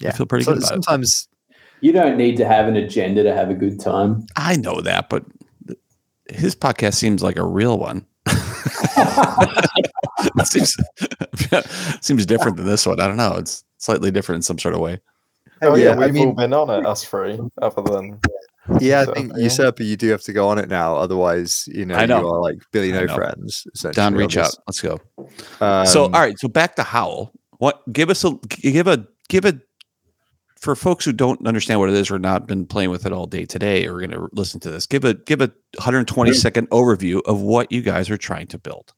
yeah. 0.00 0.10
I 0.10 0.12
feel 0.12 0.26
pretty 0.26 0.44
so 0.44 0.52
good 0.54 0.58
about 0.62 0.78
it. 0.78 0.84
sometimes 0.84 1.26
you 1.80 1.92
don't 1.92 2.16
need 2.16 2.36
to 2.38 2.46
have 2.46 2.66
an 2.68 2.76
agenda 2.76 3.22
to 3.22 3.34
have 3.34 3.50
a 3.50 3.54
good 3.54 3.80
time. 3.80 4.26
I 4.36 4.56
know 4.56 4.80
that, 4.80 5.08
but 5.08 5.24
his 6.28 6.54
podcast 6.54 6.94
seems 6.94 7.22
like 7.22 7.36
a 7.36 7.44
real 7.46 7.78
one. 7.78 8.06
it 10.36 10.46
seems 10.46 10.76
seems 12.00 12.26
different 12.26 12.56
than 12.56 12.66
this 12.66 12.86
one. 12.86 13.00
I 13.00 13.06
don't 13.06 13.16
know. 13.16 13.34
It's 13.36 13.64
slightly 13.78 14.10
different 14.10 14.36
in 14.38 14.42
some 14.42 14.58
sort 14.58 14.74
of 14.74 14.80
way. 14.80 15.00
Oh 15.62 15.74
Yeah, 15.74 15.90
yeah, 15.90 15.96
we've 15.96 16.06
all 16.16 16.26
mean- 16.26 16.34
been 16.36 16.52
on 16.52 16.70
it, 16.70 16.86
us 16.86 17.04
three, 17.04 17.38
other 17.60 17.82
than 17.82 18.18
Yeah, 18.80 19.00
I 19.00 19.04
So, 19.06 19.12
think 19.14 19.32
yeah. 19.36 19.42
usurper, 19.44 19.82
you 19.82 19.96
do 19.96 20.08
have 20.10 20.22
to 20.22 20.32
go 20.32 20.48
on 20.48 20.58
it 20.58 20.68
now. 20.68 20.96
Otherwise, 20.96 21.68
you 21.72 21.84
know, 21.84 21.96
I 21.96 22.06
know. 22.06 22.20
you 22.20 22.28
are 22.28 22.40
like 22.40 22.58
Billy 22.72 22.94
I 22.96 23.04
no 23.04 23.14
friends. 23.14 23.66
essentially, 23.74 23.94
Don, 24.02 24.14
reach 24.14 24.36
out. 24.36 24.54
Let's 24.66 24.80
go. 24.80 24.98
Um, 25.60 25.86
so, 25.86 26.04
all 26.04 26.10
right. 26.10 26.38
So 26.38 26.48
back 26.48 26.76
to 26.76 26.82
Howl. 26.82 27.32
What? 27.58 27.82
Give 27.92 28.08
us 28.10 28.24
a 28.24 28.38
give 28.48 28.86
a 28.86 29.06
give 29.28 29.44
a 29.44 29.60
for 30.60 30.76
folks 30.76 31.04
who 31.04 31.12
don't 31.12 31.46
understand 31.46 31.80
what 31.80 31.88
it 31.88 31.94
is 31.94 32.10
or 32.10 32.18
not 32.18 32.46
been 32.46 32.66
playing 32.66 32.90
with 32.90 33.06
it 33.06 33.12
all 33.12 33.26
day 33.26 33.44
today 33.46 33.86
or 33.86 33.98
going 33.98 34.10
to 34.10 34.28
listen 34.32 34.60
to 34.60 34.70
this. 34.70 34.86
Give 34.86 35.04
a 35.04 35.14
give 35.14 35.40
a 35.40 35.46
120 35.76 36.32
second 36.34 36.68
overview 36.70 37.20
of 37.26 37.40
what 37.40 37.72
you 37.72 37.80
guys 37.82 38.10
are 38.10 38.18
trying 38.18 38.46
to 38.48 38.58
build. 38.58 38.92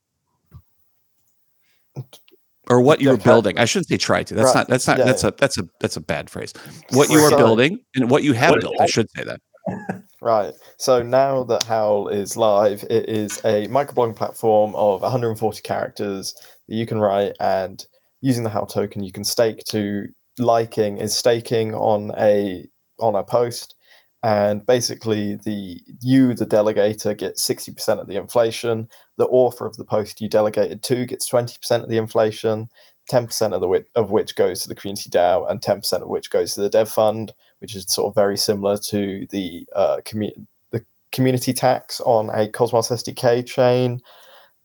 Or 2.68 2.80
what 2.80 3.00
you're 3.00 3.16
building. 3.16 3.58
I 3.58 3.64
shouldn't 3.64 3.88
say 3.88 3.96
try 3.96 4.22
to. 4.22 4.34
That's 4.34 4.46
Right. 4.48 4.54
not. 4.54 4.68
That's 4.68 4.86
not. 4.86 4.98
Yeah, 4.98 5.04
that's 5.04 5.24
a. 5.24 5.34
That's 5.36 5.58
a. 5.58 5.64
That's 5.80 5.96
a 5.96 6.00
bad 6.00 6.30
phrase. 6.30 6.52
What 6.90 7.10
you 7.10 7.18
are 7.18 7.30
building 7.36 7.80
and 7.96 8.08
what 8.08 8.22
you 8.22 8.32
have 8.34 8.50
What- 8.52 8.60
built. 8.60 8.80
I 8.80 8.86
should 8.86 9.08
say 9.16 9.24
that. 9.24 9.40
Right. 10.22 10.54
So 10.78 11.02
now 11.02 11.42
that 11.44 11.64
Howl 11.64 12.06
is 12.06 12.36
live, 12.36 12.84
it 12.88 13.08
is 13.08 13.38
a 13.38 13.66
microblogging 13.66 14.14
platform 14.14 14.72
of 14.76 15.02
140 15.02 15.60
characters 15.62 16.32
that 16.68 16.76
you 16.76 16.86
can 16.86 17.00
write, 17.00 17.32
and 17.40 17.84
using 18.20 18.44
the 18.44 18.50
Howl 18.50 18.66
token, 18.66 19.02
you 19.02 19.10
can 19.10 19.24
stake 19.24 19.64
to 19.70 20.04
liking 20.38 20.98
is 20.98 21.16
staking 21.16 21.74
on 21.74 22.12
a 22.18 22.68
on 22.98 23.14
a 23.14 23.24
post, 23.24 23.74
and 24.22 24.64
basically 24.66 25.36
the 25.36 25.80
you 26.00 26.34
the 26.34 26.46
delegator 26.46 27.16
gets 27.16 27.46
60% 27.46 28.00
of 28.00 28.06
the 28.06 28.16
inflation. 28.16 28.88
The 29.18 29.26
author 29.26 29.66
of 29.66 29.76
the 29.76 29.84
post 29.84 30.20
you 30.20 30.28
delegated 30.28 30.82
to 30.84 31.06
gets 31.06 31.30
20% 31.30 31.82
of 31.82 31.88
the 31.88 31.98
inflation. 31.98 32.68
10% 33.10 33.52
of 33.52 33.60
the 33.60 33.66
whi- 33.66 33.84
of 33.96 34.12
which 34.12 34.36
goes 34.36 34.62
to 34.62 34.68
the 34.68 34.76
community 34.76 35.10
DAO, 35.10 35.50
and 35.50 35.60
10% 35.60 36.02
of 36.02 36.08
which 36.08 36.30
goes 36.30 36.54
to 36.54 36.60
the 36.60 36.70
dev 36.70 36.88
fund 36.88 37.32
which 37.62 37.76
is 37.76 37.86
sort 37.88 38.08
of 38.08 38.14
very 38.14 38.36
similar 38.36 38.76
to 38.76 39.24
the 39.30 39.64
uh, 39.74 39.98
commu- 40.04 40.46
the 40.72 40.84
community 41.12 41.52
tax 41.52 42.00
on 42.00 42.28
a 42.34 42.48
Cosmos 42.48 42.88
SDK 42.88 43.46
chain. 43.46 44.00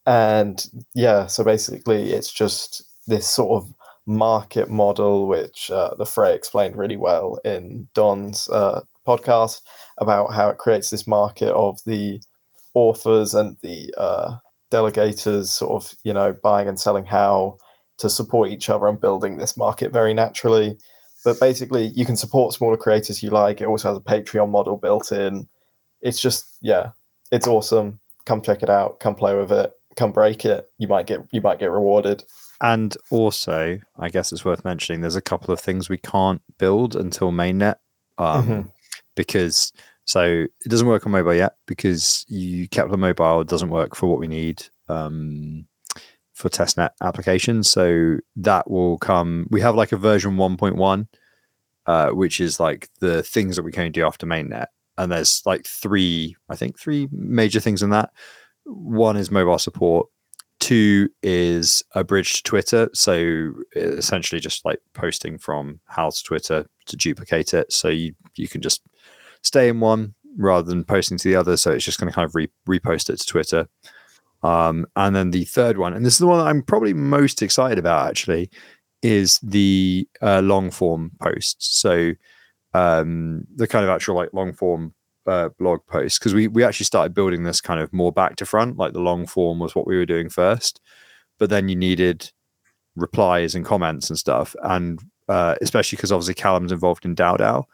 And 0.07 0.65
yeah, 0.95 1.27
so 1.27 1.43
basically, 1.43 2.11
it's 2.13 2.33
just 2.33 2.83
this 3.05 3.29
sort 3.29 3.63
of 3.63 3.71
market 4.07 4.69
model, 4.69 5.27
which 5.27 5.69
uh, 5.69 5.93
the 5.97 6.05
Frey 6.05 6.33
explained 6.33 6.77
really 6.77 6.97
well 6.97 7.39
in 7.43 7.87
Don's 7.93 8.49
uh, 8.49 8.81
podcast 9.05 9.61
about 9.97 10.33
how 10.33 10.49
it 10.49 10.57
creates 10.57 10.89
this 10.89 11.05
market 11.05 11.51
of 11.51 11.79
the 11.85 12.21
authors 12.73 13.33
and 13.33 13.57
the 13.61 13.93
uh, 13.97 14.37
delegators 14.71 15.47
sort 15.47 15.83
of, 15.83 15.93
you 16.03 16.13
know, 16.13 16.33
buying 16.41 16.67
and 16.67 16.79
selling 16.79 17.05
how 17.05 17.57
to 17.97 18.09
support 18.09 18.49
each 18.49 18.69
other 18.69 18.87
and 18.87 19.01
building 19.01 19.37
this 19.37 19.57
market 19.57 19.91
very 19.91 20.13
naturally. 20.13 20.77
But 21.25 21.39
basically 21.39 21.87
you 21.87 22.05
can 22.05 22.15
support 22.15 22.53
smaller 22.53 22.77
creators 22.77 23.21
you 23.21 23.29
like. 23.29 23.59
It 23.59 23.67
also 23.67 23.89
has 23.89 23.97
a 23.97 24.01
patreon 24.01 24.49
model 24.49 24.77
built 24.77 25.11
in. 25.11 25.47
It's 26.01 26.21
just 26.21 26.57
yeah 26.61 26.91
it's 27.31 27.47
awesome. 27.47 27.99
Come 28.25 28.41
check 28.41 28.61
it 28.63 28.69
out. 28.69 28.99
Come 28.99 29.15
play 29.15 29.35
with 29.35 29.51
it. 29.51 29.73
Come 29.97 30.11
break 30.11 30.45
it. 30.45 30.69
You 30.77 30.87
might 30.87 31.07
get 31.07 31.21
you 31.31 31.41
might 31.41 31.59
get 31.59 31.71
rewarded 31.71 32.23
And 32.61 32.95
also, 33.11 33.79
I 33.99 34.09
guess 34.09 34.31
it's 34.31 34.45
worth 34.45 34.65
mentioning 34.65 35.01
there's 35.01 35.15
a 35.15 35.21
couple 35.21 35.53
of 35.53 35.59
things 35.59 35.89
we 35.89 35.97
can't 35.97 36.41
build 36.57 36.95
until 36.95 37.31
mainnet. 37.31 37.75
Um, 38.17 38.47
Mhm. 38.47 38.71
Because 39.15 39.71
so 40.05 40.23
it 40.23 40.69
doesn't 40.69 40.87
work 40.87 41.05
on 41.05 41.11
mobile 41.11 41.33
yet 41.33 41.55
because 41.67 42.23
you 42.29 42.69
Keplr 42.69 42.97
Mobile 42.97 43.43
doesn't 43.43 43.69
work 43.69 43.95
for 43.95 44.07
what 44.07 44.19
we 44.19 44.27
need 44.27 44.63
um, 44.87 45.67
for 46.33 46.49
testnet 46.49 46.91
applications. 47.01 47.69
So 47.69 48.17
that 48.37 48.69
will 48.69 48.97
come. 48.99 49.47
We 49.49 49.59
have 49.61 49.75
like 49.75 49.91
a 49.91 49.97
version 49.97 50.37
1.1, 50.37 51.07
uh, 51.87 52.09
which 52.11 52.39
is 52.39 52.59
like 52.59 52.89
the 52.99 53.21
things 53.23 53.55
that 53.55 53.63
we 53.63 53.71
can 53.71 53.91
do 53.91 54.05
after 54.05 54.25
mainnet. 54.25 54.67
And 54.97 55.11
there's 55.11 55.41
like 55.45 55.65
three, 55.65 56.35
I 56.47 56.55
think, 56.55 56.79
three 56.79 57.09
major 57.11 57.59
things 57.59 57.83
in 57.83 57.89
that. 57.89 58.11
One 58.65 59.17
is 59.17 59.29
mobile 59.29 59.59
support 59.59 60.07
two 60.59 61.09
is 61.23 61.83
a 61.93 62.03
bridge 62.03 62.33
to 62.33 62.43
Twitter. 62.43 62.89
So 62.93 63.53
essentially 63.75 64.41
just 64.41 64.65
like 64.65 64.79
posting 64.93 65.37
from 65.37 65.79
Howl 65.85 66.11
to 66.11 66.23
Twitter 66.23 66.65
to 66.85 66.95
duplicate 66.95 67.53
it. 67.53 67.71
So 67.71 67.89
you, 67.89 68.13
you 68.35 68.47
can 68.47 68.61
just 68.61 68.81
stay 69.43 69.69
in 69.69 69.79
one 69.79 70.13
rather 70.37 70.67
than 70.67 70.83
posting 70.83 71.17
to 71.17 71.29
the 71.29 71.35
other. 71.35 71.57
So 71.57 71.71
it's 71.71 71.85
just 71.85 71.99
going 71.99 72.09
to 72.09 72.15
kind 72.15 72.25
of 72.25 72.35
re- 72.35 72.51
repost 72.67 73.09
it 73.09 73.19
to 73.19 73.25
Twitter. 73.25 73.67
Um, 74.43 74.85
and 74.95 75.15
then 75.15 75.31
the 75.31 75.45
third 75.45 75.77
one, 75.77 75.93
and 75.93 76.05
this 76.05 76.13
is 76.13 76.19
the 76.19 76.27
one 76.27 76.39
that 76.39 76.47
I'm 76.47 76.61
probably 76.61 76.93
most 76.93 77.41
excited 77.41 77.79
about 77.79 78.07
actually, 78.07 78.49
is 79.01 79.39
the 79.43 80.07
uh, 80.21 80.41
long 80.41 80.71
form 80.71 81.11
posts. 81.19 81.79
So 81.79 82.13
um, 82.73 83.45
the 83.55 83.67
kind 83.67 83.83
of 83.83 83.89
actual 83.89 84.15
like 84.15 84.33
long 84.33 84.53
form 84.53 84.93
uh, 85.27 85.49
blog 85.59 85.79
posts 85.87 86.17
because 86.17 86.33
we 86.33 86.47
we 86.47 86.63
actually 86.63 86.85
started 86.85 87.13
building 87.13 87.43
this 87.43 87.61
kind 87.61 87.79
of 87.79 87.91
more 87.93 88.11
back 88.11 88.35
to 88.37 88.45
front. 88.45 88.77
Like 88.77 88.93
the 88.93 88.99
long 88.99 89.27
form 89.27 89.59
was 89.59 89.75
what 89.75 89.87
we 89.87 89.97
were 89.97 90.05
doing 90.05 90.29
first, 90.29 90.81
but 91.37 91.49
then 91.49 91.69
you 91.69 91.75
needed 91.75 92.31
replies 92.95 93.55
and 93.55 93.65
comments 93.65 94.09
and 94.09 94.17
stuff, 94.17 94.55
and 94.63 94.99
uh, 95.27 95.55
especially 95.61 95.97
because 95.97 96.11
obviously 96.11 96.33
Callum's 96.33 96.71
involved 96.71 97.05
in 97.05 97.15
DAO. 97.15 97.65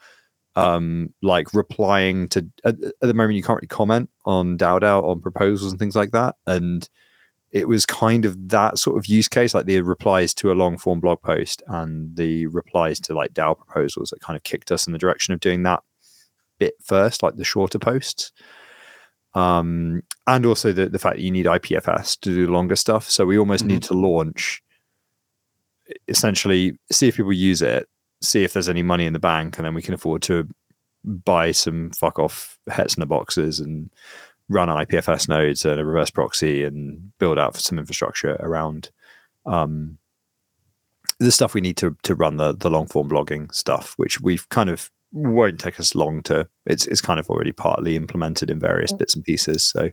Um, 0.56 1.12
like 1.24 1.52
replying 1.56 2.30
to 2.30 2.48
at, 2.64 2.76
at 2.84 2.94
the 3.02 3.14
moment 3.16 3.38
you 3.38 3.42
can't 3.42 3.58
really 3.58 3.68
comment 3.68 4.08
on 4.26 4.56
DAO 4.56 5.04
on 5.04 5.20
proposals 5.20 5.72
and 5.72 5.80
things 5.80 5.96
like 5.96 6.12
that, 6.12 6.36
and 6.46 6.88
it 7.52 7.68
was 7.68 7.86
kind 7.86 8.26
of 8.26 8.50
that 8.50 8.80
sort 8.80 8.98
of 8.98 9.06
use 9.06 9.28
case, 9.28 9.54
like 9.54 9.68
the 9.68 9.80
replies 9.82 10.34
to 10.34 10.52
a 10.52 10.54
long 10.54 10.78
form 10.78 11.00
blog 11.00 11.22
post 11.22 11.62
and 11.68 12.16
the 12.16 12.48
replies 12.48 13.00
to 13.00 13.14
like 13.14 13.34
DAO 13.34 13.56
proposals 13.56 14.10
that 14.10 14.22
kind 14.22 14.36
of 14.36 14.44
kicked 14.44 14.72
us 14.72 14.88
in 14.88 14.94
the 14.94 15.00
direction 15.00 15.34
of 15.34 15.40
doing 15.40 15.62
that 15.64 15.84
bit 16.64 16.76
first, 16.84 17.24
like 17.24 17.36
the 17.36 17.44
shorter 17.44 17.80
posts. 17.80 18.32
Um, 19.36 20.04
and 20.28 20.46
also 20.46 20.72
the, 20.72 20.90
the 20.90 21.00
fact 21.00 21.18
that 21.18 21.24
you 21.24 21.32
need 21.32 21.46
IPFS 21.46 22.20
to 22.22 22.34
do 22.34 22.52
longer 22.52 22.76
stuff. 22.76 23.10
So 23.10 23.26
we 23.26 23.38
almost 23.38 23.66
need 23.66 23.84
to 23.84 23.94
launch 23.94 24.62
essentially 26.08 26.78
see 26.92 27.08
if 27.08 27.18
people 27.18 27.34
use 27.34 27.62
it, 27.62 27.88
see 28.22 28.44
if 28.44 28.54
there's 28.54 28.70
any 28.70 28.84
money 28.84 29.06
in 29.06 29.14
the 29.14 29.20
bank, 29.20 29.58
and 29.58 29.66
then 29.66 29.74
we 29.74 29.82
can 29.82 29.94
afford 29.94 30.22
to 30.24 30.48
buy 31.04 31.52
some 31.52 31.92
fuck 31.92 32.20
off 32.20 32.58
Hetzner 32.70 33.08
boxes 33.08 33.60
and 33.60 33.90
run 34.50 34.70
IPFS 34.70 35.28
nodes 35.28 35.66
and 35.66 35.80
a 35.80 35.86
reverse 35.86 36.12
proxy 36.12 36.64
and 36.64 37.12
build 37.18 37.40
out 37.40 37.56
some 37.56 37.80
infrastructure 37.80 38.38
around 38.40 38.90
um, 39.46 39.98
the 41.20 41.32
stuff 41.32 41.54
we 41.54 41.62
need 41.62 41.78
to 41.78 41.96
to 42.04 42.16
run 42.16 42.38
the 42.38 42.54
the 42.54 42.70
long 42.70 42.88
form 42.88 43.10
blogging 43.10 43.54
stuff, 43.54 43.94
which 43.98 44.22
we've 44.22 44.48
kind 44.50 44.70
of 44.70 44.90
won't 45.14 45.60
take 45.60 45.80
us 45.80 45.96
long 45.96 46.22
to. 46.24 46.48
It's 46.66 46.86
it's 46.88 47.02
kind 47.02 47.20
of 47.20 47.30
already 47.30 47.52
partly 47.52 47.96
implemented 47.96 48.50
in 48.50 48.60
various 48.60 48.92
bits 48.92 49.16
and 49.16 49.24
pieces. 49.24 49.64
So 49.64 49.90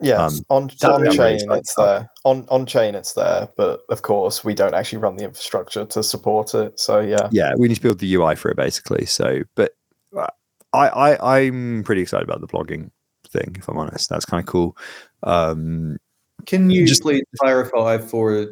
Yes, 0.00 0.18
Um, 0.20 0.44
on 0.50 0.62
on 0.84 1.10
chain 1.10 1.18
really 1.18 1.58
it's 1.58 1.74
there. 1.74 2.10
On 2.24 2.44
on 2.48 2.66
chain 2.66 2.94
it's 2.94 3.14
there, 3.14 3.48
but 3.56 3.80
of 3.88 4.02
course 4.02 4.44
we 4.44 4.52
don't 4.54 4.74
actually 4.74 4.98
run 4.98 5.16
the 5.16 5.24
infrastructure 5.24 5.86
to 5.86 6.02
support 6.02 6.54
it. 6.54 6.78
So 6.78 7.00
yeah, 7.00 7.28
yeah, 7.32 7.54
we 7.56 7.68
need 7.68 7.76
to 7.76 7.80
build 7.80 7.98
the 8.00 8.14
UI 8.14 8.34
for 8.34 8.50
it 8.50 8.56
basically. 8.56 9.06
So, 9.06 9.42
but 9.54 9.72
uh, 10.16 10.26
I, 10.74 10.88
I 10.88 11.38
I'm 11.38 11.82
pretty 11.84 12.02
excited 12.02 12.28
about 12.28 12.42
the 12.42 12.46
blogging 12.46 12.90
thing. 13.28 13.56
If 13.58 13.68
I'm 13.68 13.78
honest, 13.78 14.10
that's 14.10 14.26
kind 14.26 14.40
of 14.40 14.46
cool. 14.46 14.76
Um, 15.22 15.96
Can 16.44 16.68
you 16.68 16.86
Just- 16.86 17.02
please 17.02 17.24
clarify 17.40 17.96
for 17.98 18.48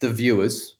the 0.00 0.10
viewers? 0.10 0.76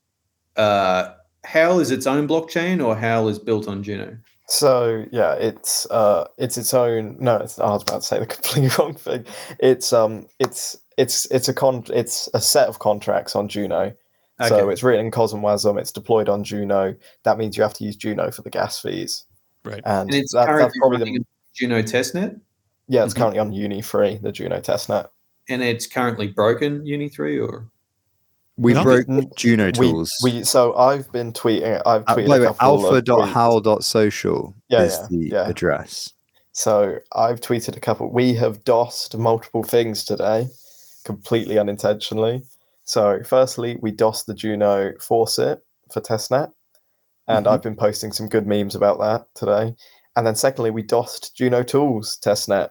Uh, 0.57 1.13
Howl 1.45 1.79
is 1.79 1.93
its 1.93 2.09
own 2.09 2.27
blockchain, 2.27 2.85
or 2.85 2.97
Howl 2.97 3.29
is 3.29 3.39
built 3.39 3.69
on 3.69 3.85
Juno? 3.85 4.19
So 4.49 5.05
yeah, 5.11 5.35
it's 5.35 5.87
uh, 5.91 6.27
it's 6.39 6.57
its 6.57 6.73
own. 6.73 7.17
No, 7.19 7.37
it's, 7.39 7.59
I 7.59 7.67
was 7.71 7.83
about 7.83 8.03
to 8.03 8.07
say 8.07 8.19
the 8.19 8.27
completely 8.37 8.71
wrong 8.79 8.95
thing. 8.95 9.25
It's 9.59 9.93
um, 9.93 10.27
it's 10.39 10.77
it's 10.97 11.27
it's 11.33 11.49
a 11.49 11.55
con. 11.55 11.85
It's 11.93 12.29
a 12.35 12.41
set 12.41 12.69
of 12.69 12.79
contracts 12.79 13.35
on 13.35 13.49
Juno. 13.49 13.93
Okay. 14.39 14.49
So 14.51 14.69
it's 14.69 14.83
written 14.83 15.07
in 15.07 15.11
CosmWasm. 15.13 15.79
It's 15.81 15.91
deployed 15.91 16.29
on 16.29 16.45
Juno. 16.45 16.95
That 17.25 17.39
means 17.39 17.57
you 17.57 17.63
have 17.63 17.73
to 17.75 17.85
use 17.85 17.97
Juno 17.97 18.31
for 18.31 18.43
the 18.43 18.51
gas 18.51 18.79
fees. 18.81 19.25
Right. 19.65 19.81
And, 19.85 20.11
And 20.11 20.15
it's 20.15 20.33
that, 20.35 20.47
currently 20.47 20.65
that's 20.65 20.79
probably 20.79 20.99
the 20.99 21.07
in 21.07 21.27
Juno 21.55 21.83
testnet, 21.83 22.39
yeah. 22.87 23.03
It's 23.05 23.15
Mhm. 23.15 23.17
currently 23.17 23.39
on 23.41 23.53
Uni 23.53 23.81
three, 23.83 24.17
the 24.19 24.31
Juno 24.31 24.61
testnet. 24.61 25.09
and 25.49 25.63
it's 25.63 25.87
currently 25.87 26.29
broken 26.29 26.85
Uni 26.85 27.09
three, 27.09 27.39
or 27.41 27.67
we 28.57 28.73
No. 28.75 28.83
broke 28.83 29.09
N- 29.09 29.31
Juno 29.37 29.71
tools. 29.71 30.13
we 30.23 30.43
so 30.45 30.75
I've 30.77 31.11
been 31.13 31.33
tweeting. 31.33 31.81
I've 31.87 32.03
uh, 32.07 32.15
tweeted 32.17 32.29
by 32.29 32.37
a 32.37 32.39
the 32.41 32.47
way, 32.47 32.47
couple 32.55 32.87
alpha.howl.social 32.87 34.55
Yeah, 34.69 34.83
is 34.83 34.99
yeah, 34.99 35.07
the 35.11 35.29
yeah. 35.29 35.49
address. 35.49 36.13
So 36.53 36.97
I've 37.13 37.41
tweeted 37.41 37.77
a 37.77 37.81
couple. 37.81 38.11
We 38.11 38.33
have 38.35 38.65
DOSed 38.65 39.17
multiple 39.19 39.63
things 39.63 40.05
today, 40.05 40.49
completely 41.05 41.59
unintentionally. 41.59 42.43
So 42.85 43.21
firstly, 43.25 43.77
we 43.83 43.91
DOSed 43.91 44.27
the 44.27 44.35
Juno 44.35 44.93
Faucet 45.01 45.61
for 45.93 46.01
testnet, 46.01 46.51
and 47.29 47.45
Mhm. 47.47 47.51
I've 47.51 47.63
been 47.63 47.77
posting 47.77 48.11
some 48.13 48.29
good 48.29 48.47
memes 48.47 48.75
about 48.75 48.99
that 49.01 49.27
today. 49.35 49.75
And 50.17 50.27
then 50.27 50.35
secondly, 50.35 50.71
we 50.71 50.83
DOSed 50.83 51.37
Juno 51.37 51.63
Tools 51.63 52.17
testnet 52.25 52.71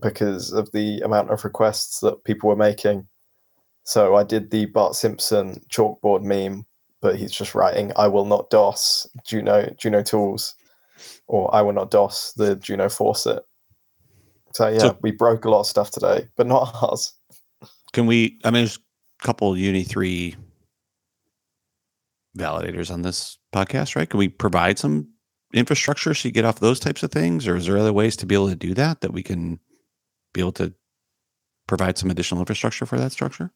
because 0.00 0.52
of 0.52 0.70
the 0.72 1.00
amount 1.00 1.30
of 1.30 1.44
requests 1.44 1.98
that 2.00 2.22
people 2.22 2.48
were 2.48 2.54
making. 2.56 3.08
So 3.88 4.16
I 4.16 4.22
did 4.22 4.50
the 4.50 4.66
Bart 4.66 4.94
Simpson 4.94 5.62
chalkboard 5.70 6.22
meme 6.22 6.66
but 7.00 7.16
he's 7.16 7.32
just 7.32 7.54
writing, 7.54 7.92
"I 7.96 8.08
will 8.08 8.24
not 8.26 8.50
DOS 8.50 9.06
Juno 9.24 9.72
Juno 9.78 10.02
tools," 10.02 10.54
or 11.26 11.54
"I 11.54 11.62
will 11.62 11.72
not 11.72 11.90
DOS 11.90 12.32
the 12.36 12.56
Juno 12.56 12.88
faucet." 12.88 13.44
So 14.52 14.68
yeah, 14.68 14.78
So- 14.78 14.98
we 15.00 15.12
broke 15.12 15.44
a 15.44 15.50
lot 15.50 15.60
of 15.60 15.66
stuff 15.66 15.90
today, 15.90 16.28
but 16.36 16.46
not 16.46 16.74
ours. 16.82 17.14
Can 17.92 18.06
we? 18.06 18.38
I 18.44 18.50
mean, 18.50 18.64
there's 18.64 18.76
a 18.76 19.24
couple 19.24 19.56
Uni 19.56 19.84
three 19.84 20.36
validators 22.36 22.90
on 22.90 23.02
this 23.02 23.38
podcast, 23.54 23.96
right? 23.96 24.10
Can 24.10 24.18
we 24.18 24.28
provide 24.28 24.78
some 24.78 25.08
infrastructure 25.54 26.12
so 26.12 26.28
you 26.28 26.32
get 26.32 26.44
off 26.44 26.60
those 26.60 26.80
types 26.80 27.02
of 27.02 27.10
things, 27.10 27.46
or 27.46 27.56
is 27.56 27.66
there 27.66 27.78
other 27.78 27.92
ways 27.92 28.16
to 28.16 28.26
be 28.26 28.34
able 28.34 28.48
to 28.48 28.56
do 28.56 28.74
that 28.74 29.00
that 29.00 29.12
we 29.12 29.22
can 29.22 29.60
be 30.34 30.40
able 30.40 30.52
to 30.52 30.74
provide 31.66 31.96
some 31.96 32.10
additional 32.10 32.40
infrastructure 32.40 32.84
for 32.84 32.98
that 32.98 33.12
structure? 33.12 33.50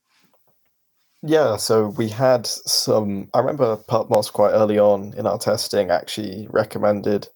Yeah, 1.22 1.56
so 1.56 1.88
we 1.88 2.08
had 2.08 2.46
some. 2.46 3.28
I 3.34 3.38
remember 3.38 3.76
Pubmos 3.76 4.32
quite 4.32 4.50
early 4.52 4.78
on 4.78 5.14
in 5.16 5.26
our 5.26 5.38
testing 5.38 5.90
actually 5.90 6.48
recommended 6.50 7.28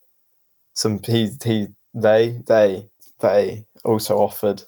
some. 0.74 1.00
He 1.04 1.30
he 1.44 1.68
they 1.94 2.40
they 2.46 2.88
they 3.20 3.64
also 3.84 4.18
offered 4.18 4.62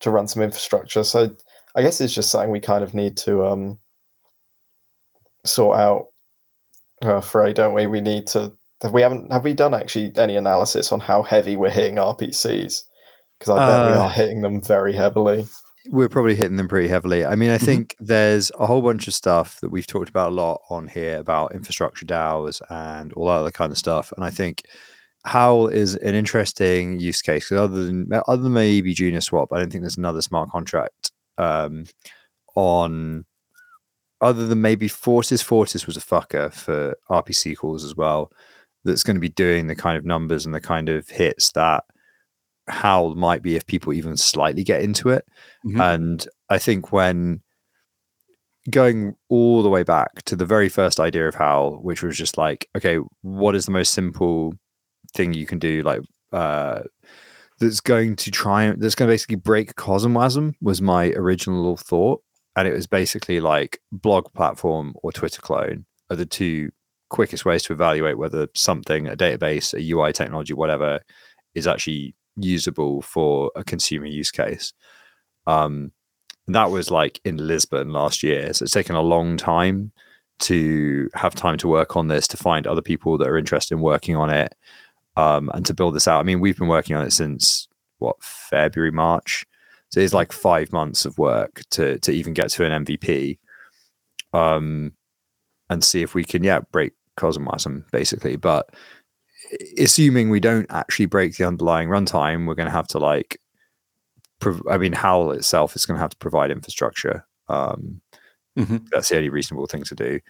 to 0.00 0.10
run 0.10 0.28
some 0.28 0.42
infrastructure. 0.42 1.04
So 1.04 1.36
I 1.74 1.82
guess 1.82 2.00
it's 2.00 2.14
just 2.14 2.30
something 2.30 2.50
we 2.50 2.60
kind 2.60 2.84
of 2.84 2.94
need 2.94 3.16
to 3.18 3.44
um 3.46 3.78
sort 5.44 5.78
out. 5.78 6.06
Uh, 7.02 7.20
Frey, 7.20 7.52
don't 7.52 7.74
we? 7.74 7.86
We 7.86 8.00
need 8.00 8.26
to. 8.28 8.52
Have 8.82 8.92
we 8.92 9.02
haven't 9.02 9.30
have 9.32 9.44
we 9.44 9.52
done 9.54 9.74
actually 9.74 10.12
any 10.16 10.36
analysis 10.36 10.92
on 10.92 11.00
how 11.00 11.22
heavy 11.22 11.56
we're 11.56 11.70
hitting 11.70 11.96
RPCs? 11.96 12.84
Because 13.38 13.50
I 13.50 13.66
bet 13.66 13.84
we 13.84 13.92
Uh, 13.92 13.98
are 13.98 14.10
hitting 14.10 14.42
them 14.42 14.62
very 14.62 14.94
heavily. 14.94 15.46
We're 15.90 16.08
probably 16.08 16.34
hitting 16.34 16.56
them 16.56 16.68
pretty 16.68 16.88
heavily. 16.88 17.24
I 17.26 17.34
mean, 17.36 17.50
I 17.50 17.58
Mhm. 17.58 17.64
think 17.64 17.96
there's 18.00 18.50
a 18.58 18.66
whole 18.66 18.80
bunch 18.80 19.06
of 19.06 19.14
stuff 19.14 19.60
that 19.60 19.70
we've 19.70 19.86
talked 19.86 20.08
about 20.08 20.32
a 20.32 20.34
lot 20.34 20.62
on 20.70 20.88
here 20.88 21.18
about 21.18 21.54
infrastructure 21.54 22.06
DAOs 22.06 22.62
and 22.70 23.12
all 23.12 23.26
that 23.26 23.32
other 23.32 23.50
kind 23.50 23.70
of 23.70 23.76
stuff. 23.78 24.12
And 24.16 24.24
I 24.24 24.30
think 24.30 24.62
Howl 25.26 25.68
is 25.68 25.94
an 25.96 26.14
interesting 26.14 27.00
use 27.00 27.20
case 27.22 27.48
'cause 27.48 27.58
other 27.58 27.84
than 27.86 28.08
other 28.28 28.42
than 28.42 28.52
maybe 28.52 28.94
JunoSwap, 28.94 29.48
I 29.52 29.58
don't 29.58 29.70
think 29.70 29.82
there's 29.82 29.96
another 29.98 30.22
smart 30.22 30.50
contract 30.50 31.12
um, 31.38 31.84
on 32.54 33.24
other 34.20 34.46
than 34.46 34.60
maybe 34.62 34.88
Fortis. 34.88 35.42
Fortis 35.42 35.86
was 35.86 35.96
a 35.96 36.00
fucker 36.00 36.52
for 36.52 36.94
RPC 37.10 37.54
calls 37.56 37.84
as 37.84 37.96
well. 37.96 38.30
That's 38.84 39.02
going 39.02 39.16
to 39.16 39.20
be 39.20 39.28
doing 39.30 39.66
the 39.66 39.74
kind 39.74 39.96
of 39.98 40.04
numbers 40.04 40.46
and 40.46 40.54
the 40.54 40.60
kind 40.60 40.88
of 40.88 41.08
hits 41.08 41.52
that 41.52 41.84
Howl 42.68 43.14
might 43.14 43.42
be 43.42 43.56
if 43.56 43.66
people 43.66 43.92
even 43.92 44.16
slightly 44.16 44.64
get 44.64 44.82
into 44.82 45.10
it. 45.10 45.24
Mhm. 45.66 45.80
And 45.94 46.28
I 46.48 46.58
think 46.58 46.92
when 46.92 47.42
going 48.70 49.14
all 49.28 49.62
the 49.62 49.68
way 49.68 49.82
back 49.82 50.22
to 50.24 50.36
the 50.36 50.46
very 50.46 50.68
first 50.68 50.98
idea 50.98 51.28
of 51.28 51.34
Howl, 51.34 51.76
which 51.82 52.02
was 52.02 52.16
just 52.16 52.38
like, 52.38 52.68
okay, 52.76 52.98
what 53.22 53.54
is 53.54 53.66
the 53.66 53.72
most 53.72 53.92
simple 53.92 54.54
thing 55.14 55.34
you 55.34 55.46
can 55.46 55.58
do? 55.58 55.82
Like, 55.82 56.00
uh, 56.32 56.80
that's 57.60 57.80
going 57.80 58.16
to 58.16 58.30
try 58.30 58.64
and 58.64 58.82
that's 58.82 58.94
going 58.94 59.08
to 59.08 59.12
basically 59.12 59.36
break 59.36 59.74
Cosmwasm 59.76 60.54
was 60.60 60.82
my 60.82 61.10
original 61.10 61.76
thought. 61.76 62.22
And 62.56 62.68
it 62.68 62.72
was 62.72 62.86
basically 62.86 63.40
like 63.40 63.80
blog 63.92 64.32
platform 64.32 64.94
or 65.02 65.12
Twitter 65.12 65.42
clone 65.42 65.86
are 66.10 66.16
the 66.16 66.26
two 66.26 66.70
quickest 67.10 67.44
ways 67.44 67.62
to 67.64 67.72
evaluate 67.72 68.18
whether 68.18 68.48
something, 68.54 69.06
a 69.06 69.16
database, 69.16 69.74
a 69.74 69.90
UI 69.92 70.12
technology, 70.12 70.54
whatever, 70.54 71.00
is 71.54 71.66
actually 71.66 72.14
usable 72.36 73.02
for 73.02 73.50
a 73.56 73.64
consumer 73.64 74.06
use 74.06 74.30
case. 74.30 74.72
Um, 75.46 75.92
that 76.48 76.70
was 76.70 76.90
like 76.90 77.20
in 77.24 77.46
Lisbon 77.46 77.92
last 77.92 78.22
year. 78.22 78.52
So 78.52 78.64
it's 78.64 78.72
taken 78.72 78.96
a 78.96 79.00
long 79.00 79.36
time 79.36 79.92
to 80.40 81.08
have 81.14 81.34
time 81.34 81.56
to 81.58 81.68
work 81.68 81.96
on 81.96 82.08
this, 82.08 82.26
to 82.28 82.36
find 82.36 82.66
other 82.66 82.82
people 82.82 83.16
that 83.18 83.28
are 83.28 83.38
interested 83.38 83.74
in 83.74 83.80
working 83.80 84.16
on 84.16 84.30
it, 84.30 84.54
um, 85.16 85.50
and 85.54 85.64
to 85.66 85.74
build 85.74 85.94
this 85.94 86.08
out. 86.08 86.20
I 86.20 86.24
mean, 86.24 86.40
we've 86.40 86.58
been 86.58 86.68
working 86.68 86.96
on 86.96 87.06
it 87.06 87.12
since 87.12 87.68
what 87.98 88.22
February, 88.22 88.90
March. 88.90 89.46
So 89.90 90.00
it's 90.00 90.12
like 90.12 90.32
five 90.32 90.72
months 90.72 91.04
of 91.04 91.18
work 91.18 91.62
to 91.70 91.98
to 92.00 92.12
even 92.12 92.34
get 92.34 92.50
to 92.50 92.64
an 92.64 92.84
MVP. 92.84 93.38
Um, 94.32 94.92
and 95.70 95.82
see 95.82 96.02
if 96.02 96.14
we 96.14 96.24
can, 96.24 96.42
yeah, 96.42 96.60
break 96.72 96.92
Cosmwasm 97.16 97.90
basically. 97.90 98.36
But 98.36 98.70
assuming 99.78 100.30
we 100.30 100.40
don't 100.40 100.66
actually 100.70 101.06
break 101.06 101.36
the 101.36 101.46
underlying 101.46 101.88
runtime, 101.88 102.46
we're 102.46 102.54
going 102.54 102.68
to 102.68 102.72
have 102.72 102.88
to 102.88 102.98
like, 102.98 103.40
prov- 104.40 104.66
I 104.70 104.78
mean, 104.78 104.92
Howl 104.92 105.32
itself 105.32 105.76
is 105.76 105.86
going 105.86 105.96
to 105.96 106.00
have 106.02 106.10
to 106.10 106.16
provide 106.16 106.50
infrastructure. 106.50 107.26
Um, 107.48 108.00
Mhm. 108.56 108.88
That's 108.90 109.08
the 109.08 109.16
only 109.16 109.30
reasonable 109.30 109.66
thing 109.66 109.82
to 109.82 109.94
do. 109.96 110.20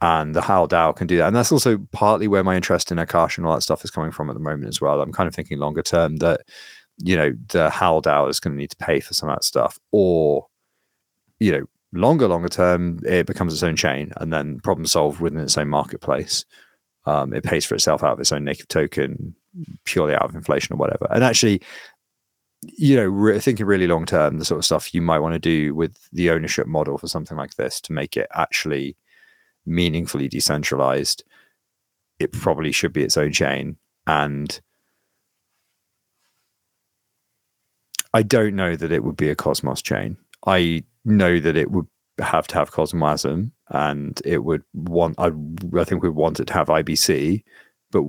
And 0.00 0.34
the 0.34 0.40
Howl 0.40 0.66
DAO 0.66 0.94
can 0.94 1.06
do 1.06 1.18
that. 1.18 1.26
And 1.26 1.36
that's 1.36 1.52
also 1.52 1.78
partly 1.92 2.28
where 2.28 2.44
my 2.44 2.56
interest 2.56 2.90
in 2.90 2.98
Akash 2.98 3.36
and 3.36 3.46
all 3.46 3.54
that 3.54 3.60
stuff 3.62 3.84
is 3.84 3.90
coming 3.90 4.10
from 4.12 4.30
at 4.30 4.34
the 4.34 4.40
moment 4.40 4.68
as 4.68 4.80
well. 4.80 5.00
I'm 5.00 5.12
kind 5.12 5.28
of 5.28 5.34
thinking 5.34 5.58
longer 5.58 5.82
term 5.82 6.16
that, 6.16 6.40
you 6.98 7.16
know, 7.16 7.34
the 7.48 7.70
Howl 7.70 8.00
DAO 8.02 8.28
is 8.30 8.40
going 8.40 8.54
to 8.54 8.58
need 8.58 8.70
to 8.70 8.76
pay 8.76 9.00
for 9.00 9.14
some 9.14 9.28
of 9.28 9.36
that 9.36 9.44
stuff. 9.44 9.78
Or, 9.92 10.46
you 11.38 11.52
know, 11.52 11.66
longer, 11.92 12.28
longer 12.28 12.48
term, 12.48 12.98
it 13.04 13.26
becomes 13.26 13.52
its 13.52 13.62
own 13.62 13.76
chain 13.76 14.12
and 14.16 14.32
then 14.32 14.60
problem 14.60 14.86
solved 14.86 15.20
within 15.20 15.40
its 15.40 15.58
own 15.58 15.68
marketplace 15.68 16.44
um, 17.06 17.32
it 17.32 17.44
pays 17.44 17.64
for 17.64 17.74
itself 17.74 18.02
out 18.02 18.12
of 18.12 18.20
its 18.20 18.32
own 18.32 18.44
native 18.44 18.68
token 18.68 19.34
purely 19.84 20.14
out 20.14 20.24
of 20.24 20.34
inflation 20.34 20.74
or 20.74 20.76
whatever. 20.76 21.06
And 21.10 21.24
actually, 21.24 21.62
you 22.62 22.96
know, 22.96 23.04
re- 23.04 23.38
thinking 23.38 23.66
really 23.66 23.86
long 23.86 24.06
term, 24.06 24.38
the 24.38 24.44
sort 24.44 24.58
of 24.58 24.64
stuff 24.64 24.92
you 24.94 25.00
might 25.00 25.20
want 25.20 25.34
to 25.34 25.38
do 25.38 25.74
with 25.74 26.08
the 26.12 26.30
ownership 26.30 26.66
model 26.66 26.98
for 26.98 27.08
something 27.08 27.36
like 27.36 27.54
this 27.54 27.80
to 27.82 27.92
make 27.92 28.16
it 28.16 28.26
actually 28.34 28.96
meaningfully 29.64 30.28
decentralized, 30.28 31.22
it 32.18 32.32
probably 32.32 32.72
should 32.72 32.92
be 32.92 33.02
its 33.02 33.16
own 33.16 33.32
chain. 33.32 33.76
And 34.06 34.60
I 38.14 38.22
don't 38.22 38.56
know 38.56 38.76
that 38.76 38.92
it 38.92 39.04
would 39.04 39.16
be 39.16 39.28
a 39.28 39.36
Cosmos 39.36 39.82
chain. 39.82 40.16
I 40.46 40.84
know 41.04 41.38
that 41.40 41.56
it 41.56 41.70
would 41.70 41.86
have 42.18 42.46
to 42.48 42.54
have 42.54 42.72
Cosmwasm 42.72 43.52
and 43.70 44.20
it 44.24 44.44
would 44.44 44.62
want 44.74 45.16
I, 45.18 45.30
I 45.78 45.84
think 45.84 46.02
we 46.02 46.08
want 46.10 46.40
it 46.40 46.46
to 46.46 46.52
have 46.54 46.68
IBC, 46.68 47.42
but 47.90 48.04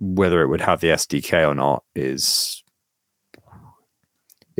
whether 0.00 0.42
it 0.42 0.48
would 0.48 0.60
have 0.62 0.80
the 0.80 0.88
SDK 0.88 1.48
or 1.48 1.54
not 1.54 1.84
is 1.94 2.62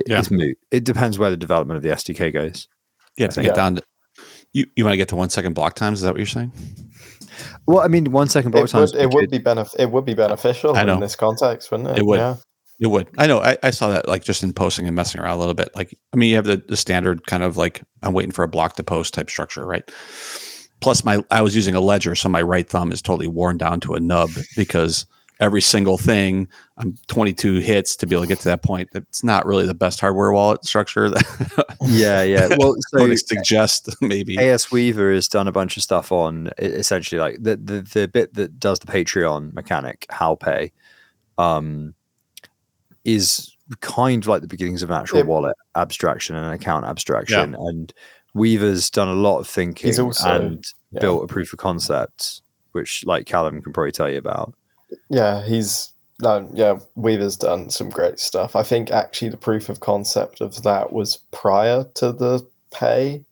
Yeah. 0.06 0.18
it's 0.20 0.30
moot. 0.30 0.56
It 0.70 0.84
depends 0.84 1.18
where 1.18 1.30
the 1.30 1.36
development 1.36 1.76
of 1.78 1.82
the 1.82 1.90
SDK 1.90 2.32
goes. 2.32 2.68
Yeah, 3.16 3.26
to 3.28 3.42
get 3.42 3.54
down 3.54 3.76
to 3.76 3.82
you. 4.52 4.66
You 4.76 4.84
want 4.84 4.92
to 4.94 4.96
get 4.98 5.08
to 5.08 5.16
one 5.16 5.30
second 5.30 5.54
block 5.54 5.74
times? 5.74 5.98
Is 5.98 6.02
that 6.04 6.12
what 6.12 6.18
you're 6.18 6.26
saying? 6.26 6.52
Well, 7.66 7.80
I 7.80 7.88
mean, 7.88 8.10
one 8.12 8.28
second 8.28 8.50
block 8.52 8.64
It 8.64 8.68
times. 8.68 8.92
would, 8.92 9.02
it 9.02 9.10
would 9.12 9.30
be 9.30 9.38
benef- 9.38 9.74
It 9.78 9.90
would 9.90 10.04
be 10.04 10.14
beneficial 10.14 10.76
in 10.76 11.00
this 11.00 11.16
context, 11.16 11.70
wouldn't 11.70 11.90
it? 11.90 11.98
It 11.98 12.06
would. 12.06 12.18
Yeah. 12.18 12.36
It 12.80 12.86
would. 12.86 13.08
I 13.18 13.26
know. 13.26 13.40
I, 13.40 13.58
I 13.62 13.70
saw 13.70 13.90
that 13.90 14.08
like 14.08 14.24
just 14.24 14.42
in 14.42 14.54
posting 14.54 14.86
and 14.86 14.96
messing 14.96 15.20
around 15.20 15.36
a 15.36 15.38
little 15.38 15.54
bit. 15.54 15.68
Like, 15.76 15.96
I 16.14 16.16
mean, 16.16 16.30
you 16.30 16.36
have 16.36 16.46
the, 16.46 16.56
the 16.56 16.76
standard 16.76 17.26
kind 17.26 17.42
of 17.42 17.58
like 17.58 17.82
I'm 18.02 18.14
waiting 18.14 18.32
for 18.32 18.42
a 18.42 18.48
block 18.48 18.76
to 18.76 18.82
post 18.82 19.12
type 19.12 19.28
structure, 19.28 19.66
right? 19.66 19.88
Plus, 20.80 21.04
my 21.04 21.22
I 21.30 21.42
was 21.42 21.54
using 21.54 21.74
a 21.74 21.80
ledger, 21.80 22.14
so 22.14 22.30
my 22.30 22.40
right 22.40 22.66
thumb 22.66 22.90
is 22.90 23.02
totally 23.02 23.28
worn 23.28 23.58
down 23.58 23.80
to 23.80 23.94
a 23.94 24.00
nub 24.00 24.30
because 24.56 25.04
every 25.40 25.60
single 25.60 25.98
thing 25.98 26.46
I'm 26.76 26.96
22 27.08 27.58
hits 27.58 27.96
to 27.96 28.06
be 28.06 28.14
able 28.14 28.24
to 28.24 28.28
get 28.28 28.38
to 28.40 28.44
that 28.44 28.62
point. 28.62 28.88
It's 28.94 29.24
not 29.24 29.46
really 29.46 29.66
the 29.66 29.74
best 29.74 30.00
hardware 30.00 30.32
wallet 30.32 30.64
structure 30.64 31.10
yeah, 31.82 32.22
yeah. 32.22 32.48
Well, 32.58 32.76
I 32.76 32.98
so 32.98 33.08
would 33.08 33.18
suggest 33.18 33.88
maybe. 34.00 34.38
AS 34.38 34.70
Weaver 34.70 35.12
has 35.12 35.28
done 35.28 35.48
a 35.48 35.52
bunch 35.52 35.76
of 35.76 35.82
stuff 35.82 36.12
on 36.12 36.50
essentially 36.58 37.20
like 37.20 37.42
the, 37.42 37.56
the 37.56 37.82
the 37.82 38.08
bit 38.08 38.32
that 38.34 38.58
does 38.58 38.78
the 38.78 38.86
Patreon 38.86 39.52
mechanic, 39.52 40.06
Howl 40.10 40.36
pay, 40.36 40.72
um, 41.36 41.94
is 43.04 43.54
kind 43.80 44.22
of 44.24 44.28
like 44.28 44.42
the 44.42 44.48
beginnings 44.48 44.82
of 44.82 44.90
an 44.90 44.96
actual 45.00 45.24
wallet 45.24 45.56
abstraction 45.76 46.36
and 46.36 46.54
account 46.54 46.84
abstraction. 46.84 47.54
And 47.54 47.92
Weaver's 48.34 48.90
done 48.90 49.08
a 49.08 49.14
lot 49.14 49.38
of 49.38 49.48
thinking 49.48 49.98
also- 50.00 50.28
and 50.28 50.64
yeah. 50.92 51.00
built 51.00 51.24
a 51.24 51.26
proof 51.26 51.52
of 51.52 51.58
concept, 51.58 52.42
which 52.72 53.04
like 53.06 53.26
Callum 53.26 53.62
can 53.62 53.72
probably 53.72 53.92
tell 53.92 54.10
you 54.10 54.18
about. 54.18 54.54
Yeah, 55.08 55.44
he's 55.44 55.92
no, 56.20 56.48
yeah, 56.52 56.78
Weaver's 56.96 57.36
done 57.36 57.70
some 57.70 57.88
great 57.88 58.18
stuff. 58.18 58.54
I 58.54 58.62
think 58.62 58.90
actually 58.90 59.30
the 59.30 59.36
proof 59.38 59.68
of 59.68 59.80
concept 59.80 60.40
of 60.42 60.62
that 60.64 60.92
was 60.92 61.16
prior 61.30 61.84
to 61.94 62.12
the 62.12 62.46
pay, 62.72 63.24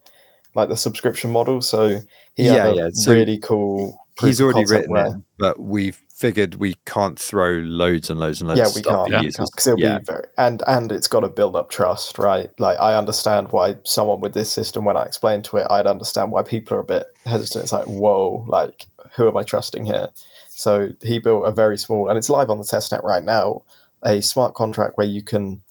like 0.54 0.68
the 0.70 0.76
subscription 0.76 1.30
model. 1.30 1.60
So 1.60 2.00
he 2.36 2.44
Yeah, 2.46 2.52
had 2.52 2.66
a 2.72 2.76
yeah, 2.76 2.88
so 2.92 3.12
really 3.12 3.38
cool. 3.38 3.98
He's 4.20 4.40
already 4.40 4.64
written 4.64 4.90
where- 4.92 5.06
it, 5.08 5.14
but 5.38 5.60
we've 5.60 6.00
figured 6.18 6.56
we 6.56 6.74
can't 6.84 7.16
throw 7.16 7.52
loads 7.58 8.10
and 8.10 8.18
loads 8.18 8.40
and 8.40 8.48
loads 8.48 8.58
Yeah, 8.58 8.66
we 8.74 8.82
can't 8.82 9.12
at 9.14 9.22
Yeah. 9.22 9.28
because 9.28 9.66
it'll 9.68 9.78
yeah. 9.78 9.98
be 9.98 10.04
very 10.04 10.24
and 10.36 10.62
and 10.66 10.90
it's 10.90 11.06
got 11.06 11.20
to 11.20 11.28
build 11.28 11.54
up 11.54 11.70
trust, 11.70 12.18
right? 12.18 12.50
Like 12.58 12.76
I 12.80 12.96
understand 12.96 13.52
why 13.52 13.76
someone 13.84 14.20
with 14.20 14.34
this 14.34 14.50
system, 14.50 14.84
when 14.84 14.96
I 14.96 15.04
explain 15.04 15.42
to 15.42 15.58
it, 15.58 15.68
I'd 15.70 15.86
understand 15.86 16.32
why 16.32 16.42
people 16.42 16.76
are 16.76 16.80
a 16.80 16.84
bit 16.84 17.06
hesitant. 17.24 17.62
It's 17.64 17.72
like, 17.72 17.86
whoa, 17.86 18.44
like 18.48 18.86
who 19.14 19.28
am 19.28 19.36
I 19.36 19.44
trusting 19.44 19.84
here? 19.84 20.08
So 20.48 20.88
he 21.02 21.20
built 21.20 21.46
a 21.46 21.52
very 21.52 21.78
small, 21.78 22.08
and 22.08 22.18
it's 22.18 22.28
live 22.28 22.50
on 22.50 22.58
the 22.58 22.64
testnet 22.64 23.04
right 23.04 23.22
now, 23.22 23.62
a 24.04 24.20
smart 24.20 24.54
contract 24.54 24.98
where 24.98 25.06
you 25.06 25.22
can, 25.22 25.62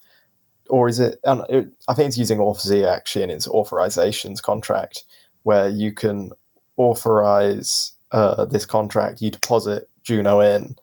or 0.70 0.88
is 0.88 1.02
it? 1.02 1.20
and 1.26 1.42
it- 1.50 1.68
I 1.90 1.94
think 1.94 2.08
it's 2.08 2.18
using 2.18 2.38
AuthZ 2.40 2.88
actually 2.88 3.24
in 3.24 3.30
its 3.32 3.50
authorizations 3.50 4.42
contract, 4.42 5.04
where 5.44 5.68
you 5.68 5.92
can 5.92 6.32
authorize 6.78 7.92
uh, 8.14 8.46
this 8.46 8.66
contract, 8.66 9.22
you 9.22 9.30
deposit 9.30 9.90
Juno 10.08 10.40
in, 10.40 10.76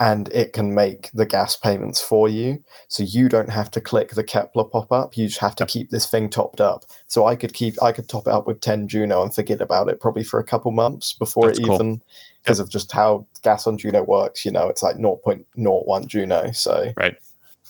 and 0.00 0.28
it 0.32 0.54
can 0.54 0.74
make 0.74 1.10
the 1.12 1.26
gas 1.26 1.56
payments 1.56 2.00
for 2.00 2.26
you. 2.26 2.64
So 2.88 3.02
you 3.02 3.28
don't 3.28 3.50
have 3.50 3.70
to 3.72 3.82
click 3.82 4.12
the 4.12 4.24
Keplr 4.24 4.70
pop 4.70 4.90
up. 4.90 5.14
You 5.14 5.26
just 5.26 5.40
have 5.40 5.54
to 5.56 5.66
keep 5.66 5.90
this 5.90 6.06
thing 6.06 6.30
topped 6.30 6.62
up. 6.62 6.86
So 7.06 7.26
I 7.26 7.36
could 7.36 7.52
keep, 7.52 7.80
I 7.82 7.92
could 7.92 8.08
top 8.08 8.26
it 8.26 8.32
up 8.32 8.46
with 8.46 8.62
10 8.62 8.88
Juno 8.88 9.22
and 9.22 9.34
forget 9.34 9.60
about 9.60 9.90
it 9.90 10.00
probably 10.00 10.24
for 10.24 10.40
a 10.40 10.44
couple 10.44 10.70
months 10.70 11.12
before 11.12 11.48
That's 11.48 11.58
it 11.58 11.66
cool. 11.66 11.74
even, 11.74 12.02
because 12.42 12.60
of 12.60 12.70
just 12.70 12.90
how 12.90 13.26
gas 13.42 13.66
on 13.66 13.76
Juno 13.76 14.02
works. 14.02 14.46
You 14.46 14.52
know, 14.52 14.70
it's 14.70 14.82
like 14.82 14.96
0.01 14.96 16.06
Juno. 16.06 16.50
So 16.52 16.94
Right. 16.96 17.16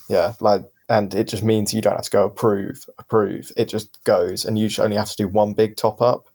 yeah, 0.09 0.35
like, 0.39 0.63
and 0.89 1.13
it 1.15 1.27
just 1.27 1.43
means 1.43 1.75
you 1.75 1.81
don't 1.83 1.97
have 1.97 2.05
to 2.05 2.11
go 2.11 2.27
approve, 2.27 2.85
approve. 2.99 3.51
It 3.57 3.65
just 3.65 4.03
goes, 4.05 4.45
and 4.45 4.57
you 4.57 4.71
only 4.79 4.97
have 4.97 5.11
to 5.11 5.17
do 5.17 5.27
one 5.27 5.53
big 5.53 5.77
top 5.77 6.01
up, 6.01 6.29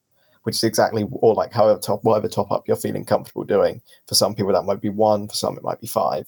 which 0.46 0.56
is 0.56 0.64
exactly 0.64 1.08
or 1.12 1.34
like 1.34 1.52
however 1.52 1.80
top 1.80 2.04
whatever 2.04 2.28
top 2.28 2.52
up 2.52 2.68
you're 2.68 2.78
feeling 2.78 3.04
comfortable 3.04 3.44
doing. 3.44 3.82
For 4.08 4.14
some 4.14 4.36
people, 4.36 4.54
that 4.54 4.64
might 4.64 4.80
be 4.80 4.90
one. 4.90 5.28
For 5.28 5.34
some, 5.34 5.58
it 5.58 5.64
might 5.64 5.82
be 5.82 5.88
five. 5.88 6.28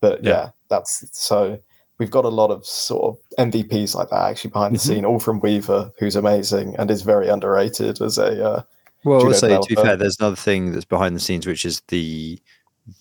But 0.00 0.24
Yeah. 0.24 0.30
yeah, 0.30 0.50
that's 0.68 1.04
so. 1.12 1.60
We've 1.98 2.10
got 2.10 2.24
a 2.24 2.28
lot 2.28 2.50
of 2.50 2.66
sort 2.66 3.04
of 3.04 3.46
MVPs 3.52 3.94
like 3.94 4.10
that 4.10 4.28
actually 4.28 4.50
behind 4.50 4.74
the 4.74 4.80
scene, 4.80 5.04
all 5.04 5.20
from 5.20 5.38
Weaver, 5.38 5.92
who's 6.00 6.16
amazing 6.16 6.74
and 6.76 6.90
is 6.90 7.02
very 7.02 7.28
underrated 7.28 8.02
as 8.02 8.18
a. 8.18 8.44
Uh, 8.44 8.62
Well, 9.04 9.22
also 9.24 9.62
to 9.62 9.68
be 9.68 9.76
fair, 9.76 9.96
there's 9.96 10.18
another 10.18 10.34
thing 10.36 10.72
that's 10.72 10.84
behind 10.84 11.14
the 11.14 11.20
scenes, 11.20 11.46
which 11.46 11.64
is 11.64 11.80
the 11.88 12.40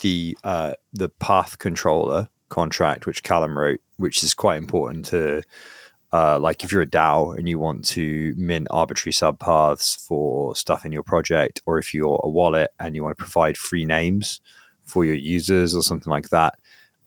the 0.01 0.38
uh, 0.43 0.73
the 0.93 1.09
path 1.09 1.57
controller 1.57 2.30
contract, 2.49 3.07
which 3.07 3.23
Callum 3.23 3.57
wrote, 3.57 3.81
which 3.97 4.23
is 4.23 4.35
quite 4.35 4.57
important 4.57 5.05
to 5.05 5.41
uh, 6.14 6.38
like 6.40 6.64
if 6.64 6.72
you're 6.72 6.84
a 6.84 6.88
DAO 6.88 7.35
and 7.35 7.49
you 7.49 7.57
want 7.57 7.84
to 7.84 8.35
mint 8.38 8.68
arbitrary 8.69 9.11
subpaths 9.11 9.99
for 10.07 10.56
stuff 10.56 10.85
in 10.85 10.91
your 10.91 11.02
project, 11.02 11.61
or 11.65 11.80
if 11.80 11.91
you're 11.91 12.22
a 12.23 12.30
wallet 12.30 12.69
and 12.80 12.95
you 12.95 13.03
want 13.03 13.18
to 13.18 13.22
provide 13.22 13.57
free 13.57 13.84
names 13.84 14.40
for 14.85 15.03
your 15.03 15.15
users 15.15 15.76
or 15.76 15.81
something 15.81 16.11
like 16.11 16.30
that, 16.30 16.53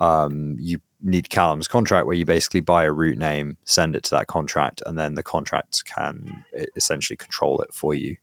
um, 0.01 0.57
you 0.59 0.81
need 1.03 1.31
Callum's 1.31 1.69
contract 1.69 2.07
where 2.07 2.17
you 2.17 2.25
basically 2.25 2.61
buy 2.61 2.83
a 2.83 2.93
root 2.93 3.17
name, 3.17 3.57
send 3.65 3.95
it 3.95 4.03
to 4.05 4.11
that 4.11 4.27
contract, 4.27 4.83
and 4.87 4.99
then 4.99 5.15
the 5.15 5.23
contract 5.23 5.85
can 5.85 6.45
essentially 6.75 7.17
control 7.17 7.61
it 7.61 7.73
for 7.73 7.95
you. 7.95 8.17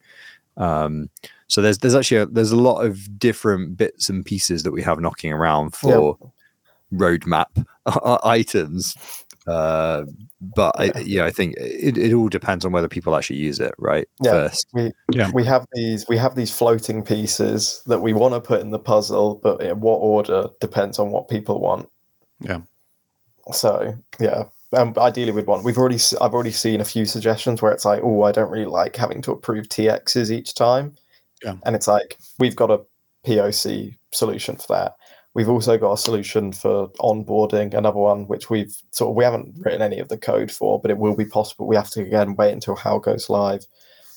Um, 0.57 1.09
so 1.47 1.61
there's 1.61 1.77
there's 1.77 1.95
actually 1.95 2.17
a, 2.17 2.25
there's 2.25 2.51
a 2.51 2.57
lot 2.57 2.81
of 2.85 3.17
different 3.17 3.77
bits 3.77 4.09
and 4.09 4.25
pieces 4.25 4.63
that 4.63 4.71
we 4.71 4.83
have 4.83 4.99
knocking 4.99 5.31
around 5.31 5.75
for 5.75 6.17
roadmap 6.93 7.65
items. 8.23 8.95
Uh, 9.47 10.03
but 10.55 10.73
I, 10.79 10.91
yeah, 11.01 11.25
I 11.25 11.31
think 11.31 11.55
it, 11.57 11.97
it 11.97 12.13
all 12.13 12.29
depends 12.29 12.63
on 12.65 12.71
whether 12.71 12.87
people 12.87 13.15
actually 13.15 13.39
use 13.39 13.59
it, 13.59 13.73
right? 13.77 14.07
Yeah. 14.21 14.31
First, 14.31 14.67
Yeah. 15.11 15.31
we 15.33 15.43
have 15.45 15.65
these 15.73 16.07
we 16.07 16.17
have 16.17 16.35
these 16.35 16.51
floating 16.51 17.03
pieces 17.03 17.83
that 17.87 17.99
we 17.99 18.13
want 18.13 18.33
to 18.33 18.41
put 18.41 18.61
in 18.61 18.69
the 18.69 18.79
puzzle, 18.79 19.39
but 19.43 19.61
in 19.61 19.79
what 19.81 19.97
order 19.97 20.47
depends 20.61 20.97
on 20.99 21.11
what 21.11 21.27
people 21.27 21.59
want. 21.59 21.89
Yeah. 22.39 22.61
So 23.51 23.95
yeah, 24.19 24.43
um, 24.73 24.93
ideally 24.97 25.31
we'd 25.33 25.47
want. 25.47 25.65
We've 25.65 25.77
already 25.77 25.95
s- 25.95 26.15
I've 26.21 26.33
already 26.33 26.51
seen 26.51 26.79
a 26.81 26.85
few 26.85 27.05
suggestions 27.05 27.61
where 27.61 27.71
it's 27.71 27.85
like, 27.85 28.01
oh, 28.03 28.23
I 28.23 28.31
don't 28.31 28.49
really 28.51 28.65
like 28.65 28.95
having 28.95 29.21
to 29.23 29.31
approve 29.31 29.67
TXs 29.67 30.31
each 30.31 30.53
time. 30.53 30.95
Yeah. 31.43 31.55
And 31.65 31.75
it's 31.75 31.87
like 31.87 32.17
we've 32.39 32.55
got 32.55 32.71
a 32.71 32.79
POC 33.25 33.97
solution 34.11 34.55
for 34.55 34.67
that. 34.69 34.95
We've 35.35 35.49
also 35.49 35.77
got 35.77 35.93
a 35.93 35.97
solution 35.97 36.51
for 36.51 36.89
onboarding, 36.99 37.73
another 37.73 37.97
one 37.97 38.27
which 38.27 38.49
we've 38.49 38.75
sort 38.91 39.09
of 39.09 39.15
we 39.15 39.23
haven't 39.23 39.55
written 39.57 39.81
any 39.81 39.99
of 39.99 40.09
the 40.09 40.17
code 40.17 40.51
for, 40.51 40.79
but 40.79 40.91
it 40.91 40.97
will 40.97 41.15
be 41.15 41.25
possible. 41.25 41.67
We 41.67 41.75
have 41.75 41.89
to 41.91 42.01
again 42.01 42.35
wait 42.35 42.53
until 42.53 42.75
Howl 42.75 42.99
goes 42.99 43.29
live 43.29 43.65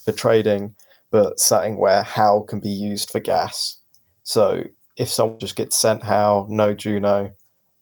for 0.05 0.13
trading, 0.13 0.75
but 1.11 1.41
setting 1.41 1.79
where 1.79 2.03
Howl 2.03 2.43
can 2.43 2.61
be 2.61 2.69
used 2.69 3.11
for 3.11 3.21
gas. 3.21 3.79
So 4.25 4.65
if 4.97 5.09
someone 5.09 5.39
just 5.39 5.57
gets 5.57 5.77
sent 5.77 6.03
Howl, 6.03 6.47
no 6.51 6.75
Juno 6.75 7.33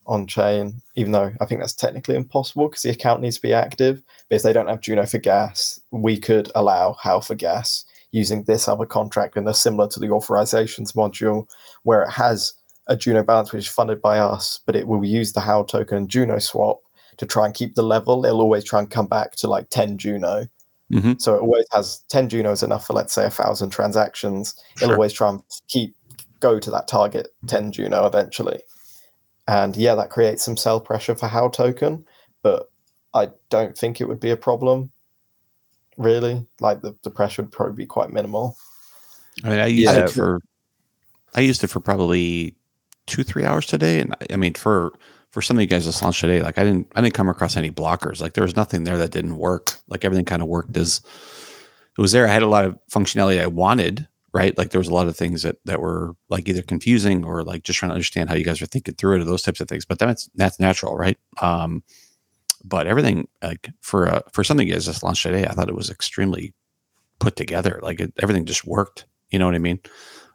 on 0.07 0.27
chain, 0.27 0.83
even 0.95 1.13
though 1.13 1.33
I 1.41 1.47
think 1.47 1.61
that's 1.61 1.75
technically 1.75 2.17
impossible 2.17 2.69
because 2.69 2.83
the 2.83 2.91
account 2.91 3.23
needs 3.23 3.37
to 3.37 3.43
be 3.43 3.53
active. 3.53 4.03
But 4.29 4.37
if 4.37 4.43
they 4.43 4.53
don't 4.53 4.69
have 4.69 4.81
Juno 4.81 5.07
for 5.07 5.19
gas, 5.19 5.81
we 5.91 6.19
could 6.19 6.53
allow 6.55 6.93
Howl 6.95 7.21
for 7.21 7.35
gas 7.35 7.85
using 8.13 8.45
this 8.45 8.69
other 8.69 8.87
contract 8.87 9.37
and 9.37 9.45
they're 9.45 9.55
similar 9.55 9.89
to 9.89 9.99
the 9.99 10.07
authorizations 10.07 10.95
module 10.95 11.49
where 11.83 12.03
it 12.03 12.11
has 12.11 12.53
a 12.87 12.97
Juno 12.97 13.23
balance 13.23 13.53
which 13.53 13.67
is 13.67 13.73
funded 13.73 14.03
by 14.03 14.19
us, 14.19 14.61
but 14.67 14.77
it 14.77 14.87
will 14.87 15.05
use 15.05 15.33
the 15.33 15.41
Howl 15.41 15.65
token 15.65 15.97
and 15.97 16.09
Juno 16.09 16.39
swap 16.39 16.81
to 17.17 17.27
try 17.27 17.47
and 17.47 17.55
keep 17.55 17.75
the 17.75 17.83
level. 17.83 18.25
It'll 18.27 18.41
always 18.41 18.65
try 18.65 18.81
and 18.81 18.91
come 18.91 19.07
back 19.07 19.33
to 19.37 19.49
like 19.49 19.71
10 19.71 19.99
Juno. 19.99 20.47
Mhm. 20.93 21.21
So 21.21 21.35
it 21.35 21.41
always 21.41 21.67
has 21.73 22.01
10 22.09 22.29
Junos 22.29 22.63
enough 22.63 22.87
for 22.87 22.93
let's 22.93 23.13
say 23.15 23.25
a 23.25 23.31
thousand 23.31 23.71
transactions. 23.71 24.55
It'll 24.77 24.93
always 24.95 25.13
try 25.13 25.31
and 25.31 25.43
keep 25.69 25.95
go 26.41 26.59
to 26.59 26.71
that 26.71 26.89
target 26.89 27.29
10 27.47 27.73
Juno 27.73 28.05
eventually. 28.07 28.61
And 29.49 29.77
yeah, 29.77 29.95
that 29.95 30.11
creates 30.11 30.45
some 30.45 30.57
sell 30.57 30.81
pressure 30.81 31.15
for 31.15 31.27
Howl 31.27 31.51
token, 31.51 32.05
but 32.43 32.71
I 33.15 33.31
don't 33.49 33.77
think 33.79 34.01
it 34.01 34.09
would 34.09 34.21
be 34.21 34.31
a 34.31 34.37
problem. 34.37 34.91
Really, 35.97 36.45
like 36.61 36.83
the, 36.83 36.95
the 37.03 37.11
pressure 37.11 37.43
would 37.43 37.53
probably 37.53 37.77
be 37.77 37.87
quite 37.87 38.11
minimal. 38.11 38.57
I 39.45 39.49
mean, 39.49 39.61
I 39.61 39.67
used 39.67 39.93
Yeah. 39.95 40.05
it 40.05 40.11
for, 40.11 40.41
I 41.35 41.41
used 41.41 41.63
it 41.63 41.69
for 41.69 41.81
probably 41.81 42.57
two, 43.07 43.23
three 43.23 43.45
hours 43.45 43.67
today, 43.67 44.01
and 44.01 44.15
I, 44.21 44.35
I 44.35 44.37
mean, 44.37 44.55
for 44.55 44.93
for 45.31 45.43
some 45.43 45.57
of 45.57 45.61
you 45.61 45.67
guys 45.67 45.85
just 45.85 46.01
launched 46.01 46.21
today, 46.21 46.43
like 46.43 46.59
I 46.59 46.65
didn't, 46.65 46.93
I 46.95 47.01
didn't 47.01 47.15
come 47.15 47.29
across 47.29 47.57
any 47.57 47.71
blockers. 47.71 48.21
Like 48.21 48.35
there 48.35 48.45
was 48.45 48.55
nothing 48.55 48.85
there 48.85 48.99
that 48.99 49.11
didn't 49.11 49.37
work. 49.37 49.73
Like 49.89 50.05
everything 50.05 50.25
kind 50.25 50.43
of 50.43 50.47
worked 50.49 50.77
as 50.77 51.01
it 51.99 52.01
was 52.01 52.13
there. 52.13 52.29
I 52.29 52.33
had 52.33 52.43
a 52.43 52.49
lot 52.49 52.65
of 52.65 52.79
functionality 52.89 53.41
I 53.41 53.49
wanted, 53.49 54.07
right? 54.33 54.57
Like 54.57 54.71
there 54.71 54.79
was 54.79 54.87
a 54.87 54.95
lot 54.95 55.09
of 55.09 55.17
things 55.17 55.43
that 55.43 55.57
that 55.65 55.81
were 55.81 56.15
like 56.29 56.49
either 56.49 56.63
confusing 56.63 57.25
or 57.25 57.43
like 57.43 57.65
just 57.65 57.81
trying 57.81 57.91
to 57.91 57.95
understand 57.95 58.29
how 58.29 58.37
you 58.37 58.45
guys 58.45 58.63
are 58.63 58.67
thinking 58.67 58.95
through 58.95 59.17
it 59.17 59.23
or 59.23 59.25
those 59.25 59.43
types 59.43 59.61
of 59.61 59.69
things. 59.69 59.85
But 59.85 59.99
that's 59.99 60.31
that's 60.37 60.61
natural, 60.61 60.97
right? 60.97 61.19
Um, 61.43 61.83
but 62.65 62.87
everything 62.87 63.29
like 63.43 63.71
for 63.81 64.09
uh, 64.09 64.21
for 64.33 64.45
something 64.45 64.67
you 64.67 64.75
guys 64.75 64.87
just 64.87 65.03
launched 65.03 65.25
today, 65.25 65.47
I 65.47 65.53
thought 65.53 65.69
it 65.69 65.75
was 65.75 65.91
extremely 65.91 66.55
put 67.19 67.37
together. 67.37 67.81
Like 67.83 68.01
it, 68.01 68.13
everything 68.23 68.45
just 68.45 68.65
worked. 68.65 69.07
You 69.31 69.39
know 69.39 69.47
what 69.47 69.55
I 69.55 69.59
mean? 69.59 69.81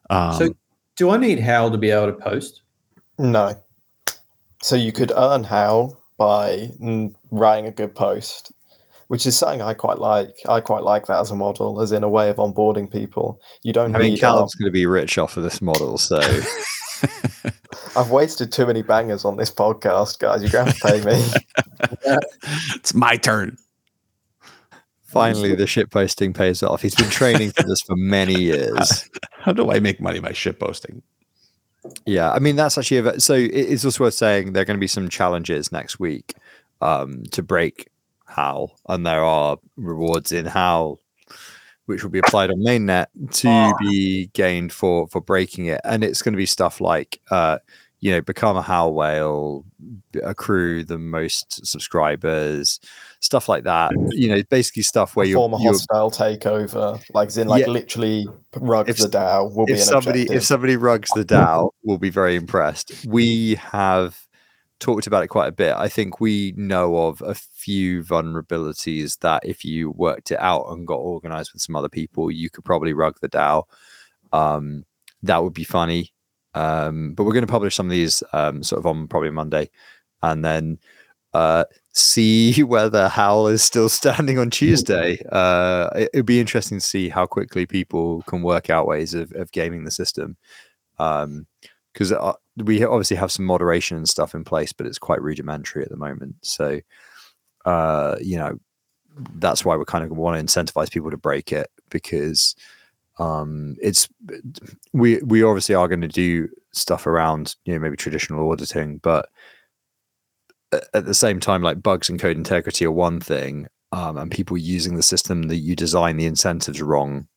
Um, 0.09 0.33
so, 0.33 0.55
do 0.99 1.09
I 1.11 1.17
need 1.17 1.39
Howl 1.39 1.71
to 1.71 1.77
be 1.77 1.91
able 1.91 2.07
to 2.07 2.11
post? 2.11 2.61
No. 3.17 3.55
So 4.61 4.75
you 4.75 4.91
could 4.91 5.13
earn 5.15 5.45
Howl 5.45 5.97
by 6.17 6.71
writing 7.31 7.67
a 7.67 7.71
good 7.71 7.95
post, 7.95 8.51
which 9.07 9.25
is 9.25 9.37
something 9.37 9.61
I 9.61 9.73
quite 9.73 9.99
like. 9.99 10.35
I 10.49 10.59
quite 10.59 10.83
like 10.83 11.07
that 11.07 11.21
as 11.21 11.31
a 11.31 11.37
model, 11.37 11.79
as 11.79 11.93
in 11.93 12.03
a 12.03 12.09
way 12.09 12.29
of 12.29 12.35
onboarding 12.35 12.91
people. 12.91 13.39
You 13.63 13.71
don't 13.71 13.95
I 13.95 13.99
mean, 13.99 14.09
need. 14.09 14.23
um, 14.25 14.33
Callum's 14.33 14.55
going 14.55 14.67
to 14.67 14.73
be 14.73 14.85
rich 14.85 15.17
off 15.17 15.37
of 15.37 15.43
this 15.43 15.61
model, 15.61 15.97
so 15.97 16.19
I've 17.95 18.11
wasted 18.11 18.51
too 18.51 18.65
many 18.65 18.81
bangers 18.81 19.23
on 19.23 19.37
this 19.37 19.51
podcast, 19.51 20.19
guys. 20.19 20.41
You're 20.41 20.51
going 20.51 20.67
to 20.67 20.73
to 20.73 20.81
pay 20.85 21.05
me. 21.05 21.25
it's 22.75 22.93
my 22.93 23.15
turn. 23.15 23.57
Finally 25.09 25.55
the 25.55 25.67
shit 25.67 25.89
posting 25.89 26.33
pays 26.33 26.61
off. 26.61 26.81
He's 26.81 26.95
been 26.95 27.09
training 27.09 27.51
for 27.51 27.63
this 27.63 27.81
for 27.81 27.95
many 27.95 28.39
years. 28.41 29.09
How 29.31 29.53
do 29.53 29.71
I 29.71 29.79
make 29.79 29.99
money 29.99 30.19
by 30.19 30.33
shit 30.33 30.59
posting? 30.59 31.01
Yeah, 32.05 32.31
I 32.31 32.39
mean 32.39 32.55
that's 32.55 32.77
actually 32.77 32.97
a, 32.97 33.19
so. 33.19 33.33
It's 33.33 33.85
also 33.85 34.03
worth 34.03 34.13
saying 34.13 34.53
there 34.53 34.61
are 34.61 34.65
going 34.65 34.77
to 34.77 34.81
be 34.81 34.87
some 34.87 35.09
challenges 35.09 35.71
next 35.71 35.99
week 35.99 36.35
um, 36.81 37.23
to 37.31 37.41
break 37.41 37.89
Howl, 38.25 38.77
and 38.87 39.05
there 39.05 39.23
are 39.23 39.57
rewards 39.77 40.31
in 40.31 40.45
Howl 40.45 40.99
which 41.89 42.03
will 42.03 42.11
be 42.11 42.19
applied 42.19 42.51
on 42.51 42.59
mainnet 42.59 43.07
to 43.31 43.73
be 43.79 44.27
gained 44.33 44.71
for 44.71 45.07
for 45.07 45.19
breaking 45.19 45.65
it, 45.65 45.81
and 45.83 46.03
it's 46.03 46.21
going 46.21 46.33
to 46.33 46.37
be 46.37 46.45
stuff 46.45 46.79
like 46.79 47.19
uh, 47.31 47.57
you 48.01 48.11
know 48.11 48.21
become 48.21 48.55
a 48.57 48.61
Howl 48.61 48.93
whale, 48.93 49.65
accrue 50.23 50.83
the 50.83 50.97
most 50.97 51.65
subscribers, 51.65 52.79
stuff 53.19 53.49
like 53.49 53.63
that. 53.65 53.91
You 54.11 54.29
know, 54.29 54.41
basically 54.49 54.83
stuff 54.83 55.15
where 55.15 55.25
you're, 55.25 55.37
Form 55.37 55.53
a 55.53 55.61
you're 55.61 55.73
hostile 55.73 56.11
takeover, 56.11 57.01
like 57.13 57.27
as 57.27 57.37
in 57.37 57.47
like 57.47 57.65
Yeah. 57.65 57.71
literally 57.71 58.27
rug 58.55 58.89
If 58.89 58.97
the 58.97 59.03
s- 59.05 59.09
DAO 59.09 59.53
will 59.55 59.65
be 59.65 59.73
if 59.73 59.79
an 59.79 59.85
somebody 59.85 60.21
objective. 60.21 60.37
if 60.37 60.43
somebody 60.45 60.75
rugs 60.77 61.09
the 61.15 61.25
DAO, 61.25 61.71
we'll 61.83 61.97
be 61.97 62.09
very 62.09 62.35
impressed. 62.35 63.05
We 63.05 63.55
have 63.55 64.17
talked 64.79 65.07
about 65.07 65.23
it 65.23 65.27
quite 65.27 65.47
a 65.49 65.51
bit. 65.51 65.73
I 65.75 65.89
think 65.89 66.21
we 66.21 66.53
know 66.55 66.95
of 67.07 67.21
a 67.21 67.35
few 67.35 68.01
vulnerabilities 68.01 69.19
that 69.19 69.43
if 69.45 69.65
you 69.65 69.91
worked 69.91 70.31
it 70.31 70.39
out 70.39 70.67
and 70.69 70.87
got 70.87 70.95
organized 70.95 71.51
with 71.51 71.61
some 71.61 71.75
other 71.75 71.89
people, 71.89 72.31
you 72.31 72.49
could 72.49 72.63
probably 72.63 72.93
rug 72.93 73.17
the 73.21 73.27
DAO. 73.27 73.63
Um, 74.31 74.85
that 75.23 75.43
would 75.43 75.53
be 75.53 75.65
funny. 75.65 76.13
Um, 76.55 77.13
but 77.13 77.23
we're 77.23 77.33
going 77.33 77.45
to 77.45 77.51
publish 77.51 77.75
some 77.75 77.85
of 77.85 77.91
these 77.91 78.23
um, 78.33 78.63
sort 78.63 78.79
of 78.79 78.85
on 78.85 79.07
probably 79.07 79.31
Monday, 79.31 79.69
and 80.21 80.43
then 80.43 80.79
uh, 81.33 81.65
see 81.93 82.63
whether 82.63 83.07
Howl 83.07 83.47
is 83.47 83.63
still 83.63 83.89
standing 83.89 84.39
on 84.39 84.49
Tuesday. 84.49 85.19
Uh, 85.31 85.89
it, 85.95 86.09
it'd 86.13 86.25
be 86.25 86.39
interesting 86.39 86.79
to 86.79 86.85
see 86.85 87.09
how 87.09 87.25
quickly 87.25 87.65
people 87.65 88.21
can 88.23 88.41
work 88.41 88.69
out 88.69 88.87
ways 88.87 89.13
of, 89.13 89.31
of 89.33 89.51
gaming 89.51 89.83
the 89.83 89.91
system. 89.91 90.37
Because 90.97 92.11
uh, 92.11 92.33
we 92.57 92.83
obviously 92.83 93.17
have 93.17 93.31
some 93.31 93.45
moderation 93.45 93.97
and 93.97 94.09
stuff 94.09 94.35
in 94.35 94.43
place, 94.43 94.73
but 94.73 94.85
it's 94.85 94.99
quite 94.99 95.21
rudimentary 95.21 95.83
at 95.83 95.89
the 95.89 95.95
moment. 95.95 96.35
So, 96.41 96.81
uh, 97.65 98.17
you 98.21 98.37
know, 98.37 98.59
that's 99.35 99.63
why 99.63 99.75
we're 99.75 99.85
kind 99.85 100.03
of 100.03 100.11
want 100.11 100.37
to 100.37 100.43
incentivize 100.43 100.91
people 100.91 101.11
to 101.11 101.17
break 101.17 101.51
it 101.51 101.69
because 101.89 102.55
um, 103.19 103.75
it's 103.81 104.07
we 104.93 105.17
we 105.19 105.43
obviously 105.43 105.75
are 105.75 105.87
going 105.87 106.01
to 106.01 106.07
do 106.07 106.47
stuff 106.71 107.05
around 107.05 107.55
you 107.65 107.73
know 107.73 107.79
maybe 107.79 107.97
traditional 107.97 108.49
auditing, 108.49 108.97
but 108.99 109.29
at 110.93 111.05
the 111.05 111.13
same 111.13 111.39
time, 111.39 111.61
like 111.61 111.83
bugs 111.83 112.09
and 112.09 112.19
code 112.19 112.37
integrity 112.37 112.85
are 112.85 112.91
one 112.91 113.19
thing, 113.19 113.67
um, 113.91 114.17
and 114.17 114.31
people 114.31 114.57
using 114.57 114.95
the 114.95 115.03
system 115.03 115.43
that 115.43 115.57
you 115.57 115.75
design 115.75 116.17
the 116.17 116.25
incentives 116.25 116.81
wrong 116.81 117.27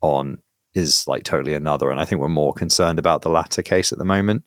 on 0.00 0.38
is 0.74 1.06
like 1.06 1.24
totally 1.24 1.54
another. 1.54 1.90
And 1.90 2.00
I 2.00 2.04
think 2.04 2.20
we're 2.20 2.28
more 2.28 2.52
concerned 2.52 2.98
about 2.98 3.22
the 3.22 3.30
latter 3.30 3.62
case 3.62 3.92
at 3.92 3.98
the 3.98 4.04
moment, 4.04 4.44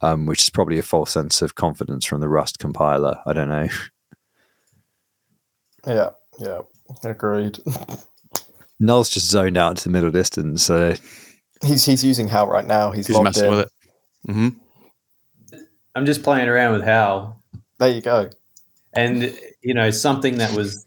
um, 0.00 0.26
which 0.26 0.42
is 0.42 0.50
probably 0.50 0.78
a 0.78 0.82
false 0.82 1.10
sense 1.10 1.42
of 1.42 1.54
confidence 1.54 2.04
from 2.04 2.20
the 2.20 2.28
Rust 2.28 2.58
compiler. 2.58 3.18
I 3.26 3.32
don't 3.32 3.48
know. 3.48 3.68
Yeah, 5.86 6.10
yeah, 6.38 6.60
agreed. 7.04 7.58
Null's 8.80 9.10
just 9.10 9.26
zoned 9.30 9.56
out 9.56 9.76
to 9.78 9.84
the 9.84 9.90
middle 9.90 10.10
distance, 10.10 10.62
so 10.62 10.94
he's 11.64 11.84
he's 11.84 12.04
using 12.04 12.28
Howl 12.28 12.46
right 12.46 12.66
now. 12.66 12.90
He's, 12.92 13.06
He's 13.06 13.20
messing 13.20 13.44
in. 13.46 13.50
with 13.50 13.60
it. 13.60 13.68
hmm 14.30 14.48
I'm 15.94 16.06
just 16.06 16.22
playing 16.22 16.48
around 16.48 16.72
with 16.74 16.84
Howl, 16.84 17.42
There 17.78 17.88
you 17.90 18.00
go. 18.00 18.30
and 18.92 19.36
you 19.62 19.74
know 19.74 19.90
something 19.90 20.38
that 20.38 20.52
was 20.54 20.86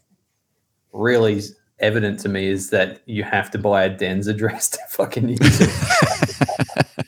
really 0.92 1.42
evident 1.80 2.20
to 2.20 2.28
me 2.28 2.46
is 2.46 2.70
that 2.70 3.02
you 3.06 3.22
have 3.24 3.50
to 3.50 3.58
buy 3.58 3.82
a 3.84 3.90
Dens 3.90 4.26
address 4.26 4.68
to 4.70 4.78
fucking 4.90 5.28
use 5.28 5.38
it. 5.60 6.86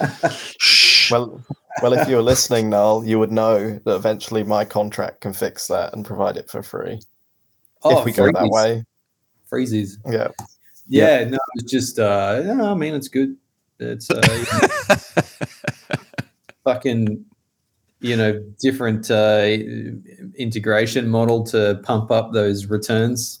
Well, 1.10 1.42
well, 1.82 1.92
if 1.94 2.08
you 2.08 2.14
were 2.14 2.22
listening, 2.22 2.70
Null, 2.70 3.04
you 3.04 3.18
would 3.18 3.32
know 3.32 3.80
that 3.84 3.94
eventually 3.96 4.44
my 4.44 4.64
contract 4.64 5.22
can 5.22 5.32
fix 5.32 5.66
that 5.66 5.92
and 5.92 6.04
provide 6.06 6.36
it 6.36 6.48
for 6.48 6.62
free 6.62 7.00
if 7.84 8.04
we 8.04 8.12
go 8.12 8.26
that 8.26 8.36
Oh, 8.42 8.48
way. 8.48 8.84
Freezies. 9.50 9.96
Yeah, 10.08 10.28
Yeah, 10.88 11.24
no, 11.24 11.38
it's 11.56 11.70
just 11.70 11.98
uh 11.98 12.40
no, 12.44 12.70
I 12.70 12.74
mean 12.74 12.94
it's 12.94 13.08
good. 13.08 13.36
It's 13.78 14.10
uh 14.10 14.20
fucking 16.64 17.24
you 18.00 18.16
know 18.16 18.42
different 18.60 19.10
uh 19.10 19.46
integration 20.36 21.08
model 21.08 21.44
to 21.44 21.80
pump 21.82 22.10
up 22.10 22.32
those 22.32 22.66
returns 22.66 23.40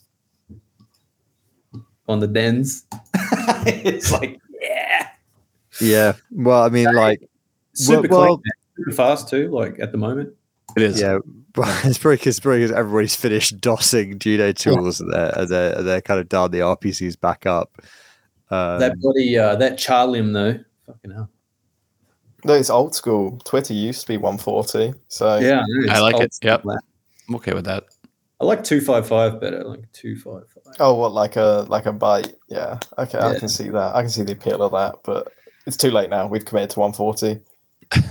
on 2.08 2.20
the 2.20 2.26
dens. 2.26 2.84
it's 3.66 4.10
like 4.12 4.40
yeah. 4.60 5.08
yeah. 5.80 6.12
Well, 6.32 6.62
I 6.62 6.68
mean, 6.68 6.92
like, 6.94 7.22
Super 7.74 8.08
well- 8.08 8.26
clean, 8.38 8.42
man. 8.44 8.52
super 8.76 8.92
fast 8.92 9.28
too, 9.28 9.48
like 9.50 9.78
at 9.78 9.92
the 9.92 9.98
moment. 9.98 10.34
it 10.76 10.82
is. 10.82 11.00
yeah, 11.00 11.12
well, 11.14 11.22
it's 11.84 11.98
probably 11.98 12.16
because 12.16 12.72
everybody's 12.72 13.16
finished 13.16 13.60
DOSing 13.60 14.18
Juno 14.18 14.52
tools 14.52 15.00
and 15.00 15.12
they're, 15.12 15.38
and 15.38 15.48
they're, 15.48 15.78
and 15.78 15.88
they're 15.88 16.00
kind 16.00 16.20
of 16.20 16.28
done 16.28 16.50
the 16.50 16.60
RPCs 16.60 17.20
back 17.20 17.46
up. 17.46 17.80
Um, 18.50 18.80
that 18.80 18.98
bloody 18.98 19.38
uh 19.38 19.54
that 19.56 19.78
Charlim 19.78 20.32
though. 20.32 20.58
Fucking 20.86 21.12
hell. 21.12 21.30
no, 22.44 22.54
it's 22.54 22.70
old 22.70 22.94
school. 22.94 23.38
Twitter 23.44 23.74
used 23.74 24.00
to 24.02 24.08
be 24.08 24.16
140, 24.16 24.92
so 25.08 25.38
Yeah, 25.38 25.64
I 25.88 26.00
like 26.00 26.20
it. 26.20 26.36
Yep. 26.42 26.64
man. 26.64 26.78
I'm 27.28 27.36
okay 27.36 27.52
with 27.54 27.64
that. 27.66 27.84
I 28.40 28.44
like 28.44 28.64
two 28.64 28.80
five 28.80 29.06
five 29.06 29.40
better. 29.40 29.62
Like 29.64 29.90
two 29.92 30.16
five 30.16 30.48
five. 30.48 30.74
Oh, 30.80 30.94
what 30.94 31.12
like 31.12 31.36
a 31.36 31.66
like 31.68 31.86
a 31.86 31.92
byte? 31.92 32.34
Yeah. 32.48 32.78
Okay, 32.98 33.18
I 33.18 33.38
can 33.38 33.48
see 33.48 33.68
that. 33.68 33.94
I 33.94 34.00
can 34.00 34.10
see 34.10 34.22
the 34.22 34.32
appeal 34.32 34.62
of 34.62 34.72
that, 34.72 35.00
but 35.04 35.32
it's 35.66 35.76
too 35.76 35.90
late 35.90 36.10
now. 36.10 36.26
We've 36.26 36.44
committed 36.44 36.70
to 36.70 36.80
140. 36.80 37.40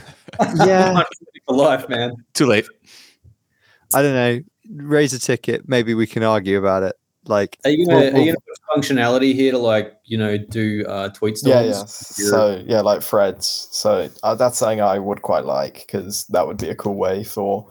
Yeah. 0.56 1.04
for 1.48 1.56
life, 1.56 1.90
man. 1.90 2.14
Too 2.34 2.46
late. 2.46 2.66
I 3.94 4.02
don't 4.02 4.14
know. 4.14 4.40
Raise 4.86 5.14
a 5.14 5.20
ticket. 5.20 5.68
Maybe 5.68 5.94
we 5.94 6.06
can 6.08 6.24
argue 6.24 6.58
about 6.58 6.84
it. 6.84 6.96
Like, 7.26 7.58
Are 7.66 7.72
you 7.72 7.86
gonna, 7.86 7.98
Well, 8.00 8.16
are 8.16 8.20
you 8.20 8.26
gonna 8.34 8.38
put 8.48 8.82
functionality 8.82 9.34
here 9.36 9.52
to 9.52 9.58
like 9.58 9.98
you 10.06 10.18
know 10.18 10.38
do 10.38 10.86
uh, 10.88 11.10
tweet 11.10 11.38
Yeah, 11.44 11.72
storms? 11.74 12.16
yeah. 12.18 12.24
You're- 12.24 12.32
So 12.32 12.64
yeah, 12.68 12.82
like 12.82 13.02
threads. 13.04 13.68
So 13.72 14.10
uh, 14.24 14.36
that's 14.36 14.58
something 14.60 14.82
I 14.82 15.00
would 15.00 15.22
quite 15.22 15.46
like 15.46 15.86
because 15.86 16.26
that 16.30 16.48
would 16.48 16.58
be 16.58 16.70
a 16.70 16.76
cool 16.76 16.96
way 16.96 17.24
for 17.24 17.68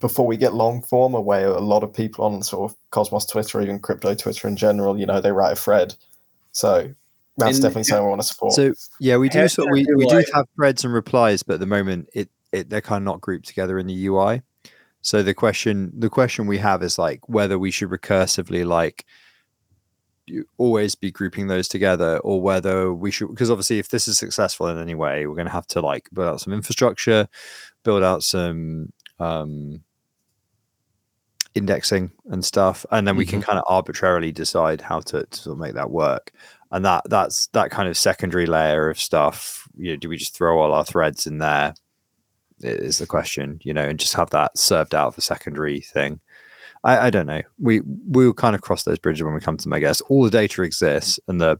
before 0.00 0.26
we 0.26 0.36
get 0.36 0.54
long 0.54 0.82
form, 0.82 1.14
a 1.14 1.20
way 1.20 1.42
a 1.42 1.58
lot 1.58 1.82
of 1.82 1.92
people 1.92 2.24
on 2.24 2.40
sort 2.42 2.70
of 2.70 2.76
Cosmos 2.90 3.26
Twitter, 3.26 3.60
even 3.60 3.80
crypto 3.80 4.14
Twitter 4.14 4.46
in 4.46 4.54
general, 4.56 4.96
you 4.96 5.06
know, 5.06 5.20
they 5.20 5.32
write 5.32 5.52
a 5.52 5.56
thread. 5.56 5.94
So 6.52 6.88
that's 7.36 7.56
And- 7.56 7.62
definitely 7.62 7.84
something 7.84 8.04
I 8.06 8.08
want 8.08 8.20
to 8.20 8.26
support. 8.26 8.52
so 8.52 8.72
yeah, 9.00 9.16
we 9.16 9.28
do. 9.28 9.48
Sort 9.48 9.70
we 9.72 9.86
we 9.96 10.06
do 10.06 10.22
have 10.34 10.46
threads 10.56 10.84
and 10.84 10.92
replies, 10.92 11.42
but 11.42 11.54
at 11.54 11.60
the 11.60 11.66
moment, 11.66 12.08
it 12.12 12.28
it 12.52 12.68
they're 12.70 12.80
kind 12.80 13.02
of 13.02 13.04
not 13.04 13.20
grouped 13.20 13.46
together 13.46 13.78
in 13.78 13.86
the 13.86 14.06
UI. 14.06 14.42
So 15.02 15.22
the 15.22 15.34
question 15.34 15.92
the 15.96 16.10
question 16.10 16.46
we 16.46 16.58
have 16.58 16.82
is 16.82 16.98
like 16.98 17.28
whether 17.28 17.58
we 17.58 17.70
should 17.70 17.90
recursively 17.90 18.66
like 18.66 19.04
always 20.58 20.94
be 20.94 21.10
grouping 21.10 21.46
those 21.46 21.68
together 21.68 22.18
or 22.18 22.40
whether 22.40 22.92
we 22.92 23.10
should 23.10 23.28
because 23.28 23.50
obviously 23.50 23.78
if 23.78 23.88
this 23.88 24.06
is 24.06 24.18
successful 24.18 24.68
in 24.68 24.78
any 24.78 24.94
way 24.94 25.26
we're 25.26 25.34
going 25.34 25.46
to 25.46 25.52
have 25.52 25.66
to 25.66 25.80
like 25.80 26.06
build 26.12 26.28
out 26.28 26.40
some 26.40 26.52
infrastructure 26.52 27.26
build 27.82 28.02
out 28.02 28.22
some 28.22 28.92
um 29.20 29.80
indexing 31.54 32.10
and 32.30 32.44
stuff 32.44 32.84
and 32.92 33.06
then 33.06 33.16
we 33.16 33.26
can 33.26 33.42
kind 33.42 33.58
of 33.58 33.64
arbitrarily 33.68 34.30
decide 34.30 34.80
how 34.80 35.00
to, 35.00 35.24
to 35.26 35.38
sort 35.38 35.54
of 35.54 35.58
make 35.58 35.74
that 35.74 35.90
work. 35.90 36.32
And 36.70 36.84
that 36.84 37.02
that's 37.08 37.46
that 37.48 37.70
kind 37.70 37.88
of 37.88 37.96
secondary 37.96 38.46
layer 38.46 38.90
of 38.90 39.00
stuff 39.00 39.66
you 39.76 39.90
know 39.90 39.96
do 39.96 40.08
we 40.08 40.18
just 40.18 40.36
throw 40.36 40.60
all 40.60 40.74
our 40.74 40.84
threads 40.84 41.26
in 41.26 41.38
there 41.38 41.74
is 42.60 42.98
the 42.98 43.06
question 43.06 43.60
you 43.62 43.72
know 43.72 43.82
and 43.84 43.98
just 43.98 44.14
have 44.14 44.30
that 44.30 44.56
served 44.58 44.94
out 44.94 45.14
for 45.14 45.20
secondary 45.20 45.80
thing 45.80 46.20
I, 46.84 47.06
I 47.06 47.10
don't 47.10 47.26
know. 47.26 47.42
We 47.58 47.80
we'll 47.84 48.32
kind 48.32 48.54
of 48.54 48.60
cross 48.62 48.84
those 48.84 49.00
bridges 49.00 49.24
when 49.24 49.34
we 49.34 49.40
come 49.40 49.56
to 49.56 49.64
them. 49.64 49.72
I 49.72 49.80
guess 49.80 50.00
all 50.02 50.22
the 50.22 50.30
data 50.30 50.62
exists, 50.62 51.18
and 51.26 51.40
the 51.40 51.58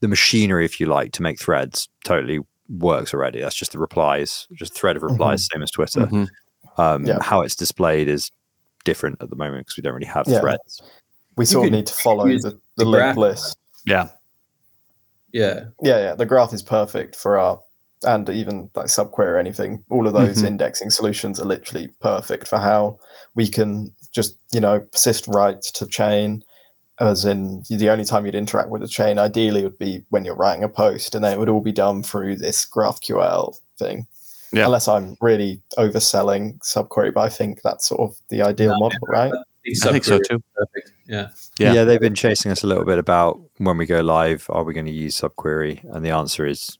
the 0.00 0.08
machinery, 0.08 0.66
if 0.66 0.78
you 0.78 0.86
like, 0.86 1.12
to 1.12 1.22
make 1.22 1.40
threads 1.40 1.88
totally 2.04 2.40
works 2.68 3.14
already. 3.14 3.40
That's 3.40 3.54
just 3.54 3.72
the 3.72 3.78
replies, 3.78 4.46
just 4.52 4.74
thread 4.74 4.96
of 4.96 5.02
replies, 5.02 5.48
same 5.50 5.62
as 5.62 5.70
Twitter. 5.70 6.00
Mhm. 6.06 6.28
Um, 6.76 7.06
Yeah. 7.06 7.22
How 7.22 7.40
it's 7.40 7.56
displayed 7.56 8.06
is 8.06 8.30
different 8.84 9.16
at 9.22 9.30
the 9.30 9.36
moment 9.36 9.66
because 9.66 9.78
we 9.78 9.82
don't 9.82 9.94
really 9.94 10.06
have 10.06 10.28
Yeah. 10.28 10.40
threads. 10.40 10.82
we 11.36 11.46
sort 11.46 11.66
of 11.66 11.72
need 11.72 11.86
to 11.86 11.94
follow 11.94 12.26
the, 12.28 12.38
the 12.38 12.60
the 12.76 12.84
linked 12.84 13.16
list. 13.16 13.56
Yeah. 13.86 14.08
Yeah, 15.32 15.68
Yeah, 15.82 15.98
yeah. 16.00 16.14
The 16.16 16.26
graph 16.26 16.52
is 16.52 16.62
perfect 16.62 17.16
for 17.16 17.38
our 17.38 17.60
and 18.04 18.28
even 18.30 18.70
like 18.74 18.86
subquery 18.86 19.26
or 19.26 19.38
anything. 19.38 19.84
All 19.90 20.06
of 20.06 20.12
those 20.14 20.42
Mhm. 20.42 20.46
indexing 20.46 20.90
solutions 20.90 21.40
are 21.40 21.44
literally 21.44 21.88
perfect 22.00 22.46
for 22.48 22.58
how 22.58 22.98
we 23.34 23.48
can 23.48 23.92
just, 24.12 24.36
you 24.52 24.60
know, 24.60 24.80
persist 24.80 25.26
right 25.28 25.60
to 25.62 25.86
chain. 25.86 26.42
As 27.00 27.24
in 27.24 27.62
the 27.68 27.90
only 27.90 28.04
time 28.04 28.26
you'd 28.26 28.34
interact 28.34 28.70
with 28.70 28.82
a 28.82 28.88
chain 28.88 29.18
ideally 29.20 29.62
would 29.62 29.78
be 29.78 30.04
when 30.10 30.24
you're 30.24 30.34
writing 30.34 30.64
a 30.64 30.68
post, 30.68 31.14
and 31.14 31.22
then 31.22 31.32
it 31.32 31.38
would 31.38 31.48
all 31.48 31.60
be 31.60 31.70
done 31.72 32.02
through 32.02 32.36
this 32.36 32.64
GraphQL 32.64 33.54
thing. 33.78 34.06
Yeah. 34.52 34.64
Unless 34.64 34.88
I'm 34.88 35.16
really 35.20 35.60
overselling 35.78 36.58
subquery, 36.60 37.12
but 37.14 37.20
I 37.20 37.28
think 37.28 37.62
that's 37.62 37.86
sort 37.86 38.00
of 38.00 38.16
the 38.30 38.42
ideal 38.42 38.72
No, 38.72 38.78
model, 38.80 38.98
right? 39.06 39.32
I 39.32 39.92
think 39.92 40.04
so 40.04 40.18
too. 40.18 40.42
Perfect. 40.56 40.92
Yeah. 41.06 41.28
Yeah. 41.58 41.74
Yeah. 41.74 41.84
they've 41.84 42.00
been 42.00 42.14
chasing 42.14 42.50
us 42.50 42.64
a 42.64 42.66
little 42.66 42.84
bit 42.86 42.98
about 42.98 43.38
when 43.58 43.76
we 43.76 43.84
go 43.86 44.00
live, 44.00 44.46
are 44.48 44.64
we 44.64 44.72
going 44.72 44.86
to 44.86 44.92
use 44.92 45.20
subquery? 45.20 45.84
And 45.94 46.04
the 46.04 46.10
answer 46.10 46.46
is 46.46 46.77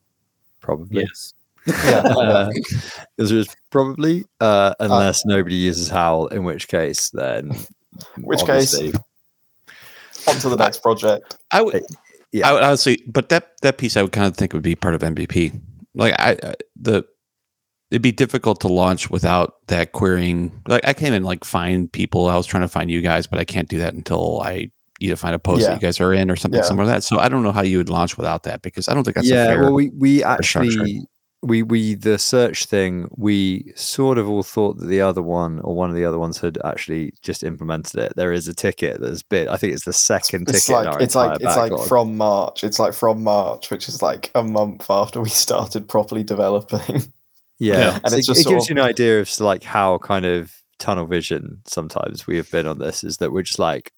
probably. 0.60 1.02
Yes. 1.02 1.34
Yeah. 1.66 1.98
Uh, 1.98 2.50
the 3.18 3.24
answer 3.24 3.36
is 3.36 3.54
probably, 3.70 4.24
uh, 4.40 4.72
unless 4.80 5.26
nobody 5.26 5.56
uses 5.56 5.90
Howl, 5.90 6.28
in 6.28 6.44
which 6.44 6.66
case, 6.66 7.10
then 7.10 7.50
which 8.16 8.40
case, 8.40 8.74
obviously- 8.74 8.98
on 10.26 10.36
to 10.36 10.48
the 10.48 10.56
next 10.56 10.82
project. 10.82 11.36
I 11.50 11.62
would. 11.62 11.84
Yeah. 12.32 12.48
I 12.48 12.52
would 12.52 12.62
honestly, 12.62 13.02
but 13.06 13.28
that 13.30 13.52
that 13.62 13.78
piece 13.78 13.96
I 13.96 14.02
would 14.02 14.12
kind 14.12 14.26
of 14.26 14.36
think 14.36 14.52
would 14.52 14.62
be 14.62 14.76
part 14.76 14.94
of 14.94 15.02
MVP. 15.02 15.60
Like 15.94 16.14
I, 16.18 16.38
I 16.42 16.54
the 16.76 17.04
it'd 17.90 18.02
be 18.02 18.12
difficult 18.12 18.60
to 18.60 18.68
launch 18.68 19.10
without 19.10 19.54
that 19.68 19.92
querying. 19.92 20.62
Like 20.66 20.86
I 20.86 20.92
can't 20.92 21.08
even 21.08 21.24
like 21.24 21.44
find 21.44 21.90
people. 21.90 22.28
I 22.28 22.36
was 22.36 22.46
trying 22.46 22.62
to 22.62 22.68
find 22.68 22.90
you 22.90 23.00
guys, 23.00 23.26
but 23.26 23.38
I 23.38 23.44
can't 23.44 23.68
do 23.68 23.78
that 23.78 23.94
until 23.94 24.40
I 24.42 24.70
either 25.00 25.16
find 25.16 25.34
a 25.34 25.38
post 25.38 25.62
Yeah. 25.62 25.68
that 25.68 25.74
you 25.76 25.80
guys 25.80 26.00
are 26.00 26.12
in 26.12 26.30
or 26.30 26.36
something 26.36 26.58
Yeah. 26.58 26.64
similar 26.66 26.84
to 26.86 26.90
that. 26.90 27.04
So 27.04 27.18
I 27.18 27.28
don't 27.28 27.42
know 27.42 27.52
how 27.52 27.62
you 27.62 27.78
would 27.78 27.88
launch 27.88 28.16
without 28.16 28.42
that 28.44 28.62
because 28.62 28.88
I 28.88 28.94
don't 28.94 29.04
think 29.04 29.14
that's 29.16 29.28
yeah 29.28 29.44
a 29.44 29.46
fair. 29.48 29.62
well 29.62 29.72
we 29.74 29.90
we 29.90 30.22
actually 30.24 31.06
we 31.42 31.62
we 31.62 31.94
the 31.94 32.18
search 32.18 32.64
thing 32.64 33.06
we 33.16 33.72
sort 33.76 34.18
of 34.18 34.28
all 34.28 34.42
thought 34.42 34.76
that 34.78 34.86
the 34.86 35.00
other 35.00 35.22
one 35.22 35.60
or 35.60 35.76
one 35.76 35.88
of 35.88 35.94
the 35.94 36.04
other 36.04 36.18
ones 36.18 36.40
had 36.40 36.58
actually 36.64 37.12
just 37.22 37.44
implemented 37.44 38.00
it 38.00 38.12
there 38.16 38.32
is 38.32 38.48
a 38.48 38.54
ticket 38.54 39.00
that's 39.00 39.22
bit 39.22 39.46
i 39.48 39.56
think 39.56 39.72
it's 39.72 39.84
the 39.84 39.92
second 39.92 40.48
It's 40.50 40.64
ticket 40.66 40.80
in 40.80 40.84
like 40.86 40.94
our 40.96 41.00
it's 41.00 41.14
like 41.14 41.40
entire 41.40 41.66
it's 41.66 41.72
like 41.76 41.86
from 41.88 42.16
March. 42.16 42.64
It's 42.64 42.80
like 42.80 42.92
from 42.92 43.22
March, 43.22 43.70
which 43.70 43.88
is 43.88 44.02
like 44.02 44.32
a 44.34 44.42
month 44.42 44.86
after 44.90 45.20
we 45.20 45.28
started 45.46 45.86
properly 45.88 46.24
developing. 46.24 47.04
yeah, 47.60 47.78
Yeah. 47.78 47.98
And 48.02 48.10
So 48.10 48.16
it's 48.16 48.28
it, 48.28 48.32
just 48.34 48.40
it 48.46 48.48
gives 48.50 48.64
of- 48.64 48.76
you 48.76 48.82
an 48.82 48.88
idea 48.88 49.20
of 49.20 49.40
like 49.40 49.62
how 49.62 49.98
kind 49.98 50.26
of 50.26 50.52
tunnel 50.80 51.06
vision 51.06 51.60
sometimes 51.66 52.26
we 52.26 52.36
have 52.36 52.50
been 52.50 52.66
on 52.66 52.78
this 52.80 53.04
is 53.04 53.18
that 53.18 53.30
we're 53.32 53.42
just 53.42 53.58
like 53.60 53.92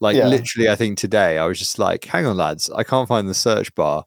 like 0.00 0.16
Yeah. 0.16 0.28
literally 0.28 0.68
i 0.68 0.74
think 0.74 0.98
today 0.98 1.38
i 1.38 1.46
was 1.46 1.58
just 1.58 1.78
like 1.78 2.04
hang 2.04 2.26
on 2.26 2.36
lads 2.36 2.70
i 2.70 2.82
can't 2.84 3.08
find 3.08 3.28
the 3.28 3.34
search 3.34 3.74
bar 3.74 4.04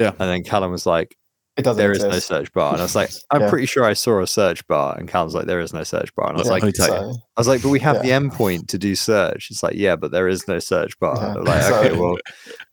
Yeah. 0.00 0.10
and 0.18 0.30
then 0.30 0.42
callum 0.44 0.70
was 0.72 0.86
like 0.86 1.16
It 1.56 1.62
doesn't 1.62 1.78
there 1.78 1.92
is 1.92 2.02
no 2.04 2.18
search 2.18 2.52
bar. 2.52 2.72
And 2.72 2.80
I 2.80 2.84
was 2.84 2.94
like, 2.94 3.10
I'm 3.30 3.40
Yeah. 3.40 3.48
pretty 3.50 3.64
sure 3.66 3.82
I 3.84 3.94
saw 3.94 4.20
a 4.20 4.26
search 4.26 4.60
bar. 4.66 4.94
And 4.98 5.08
Cal's 5.08 5.34
like, 5.34 5.46
there 5.46 5.58
is 5.60 5.72
no 5.72 5.84
search 5.84 6.14
bar. 6.14 6.28
And 6.28 6.36
I 6.36 6.40
was 6.40 6.48
Yeah. 6.48 6.52
like, 6.52 6.62
Let 6.64 6.68
me 6.68 6.72
tell 6.72 6.88
you. 7.08 7.12
so- 7.14 7.18
I 7.34 7.40
was 7.40 7.48
like, 7.48 7.62
but 7.62 7.70
we 7.70 7.80
have 7.80 8.02
the 8.02 8.10
endpoint 8.10 8.68
to 8.68 8.76
do 8.78 8.94
search. 8.94 9.48
It's 9.50 9.62
like, 9.62 9.72
yeah, 9.74 9.96
but 9.96 10.10
there 10.10 10.28
is 10.28 10.46
no 10.46 10.58
search 10.58 10.98
bar. 10.98 11.16
Yeah. 11.16 11.32
I'm 11.38 11.44
like, 11.44 11.64
okay, 11.72 11.96
well, 11.98 12.18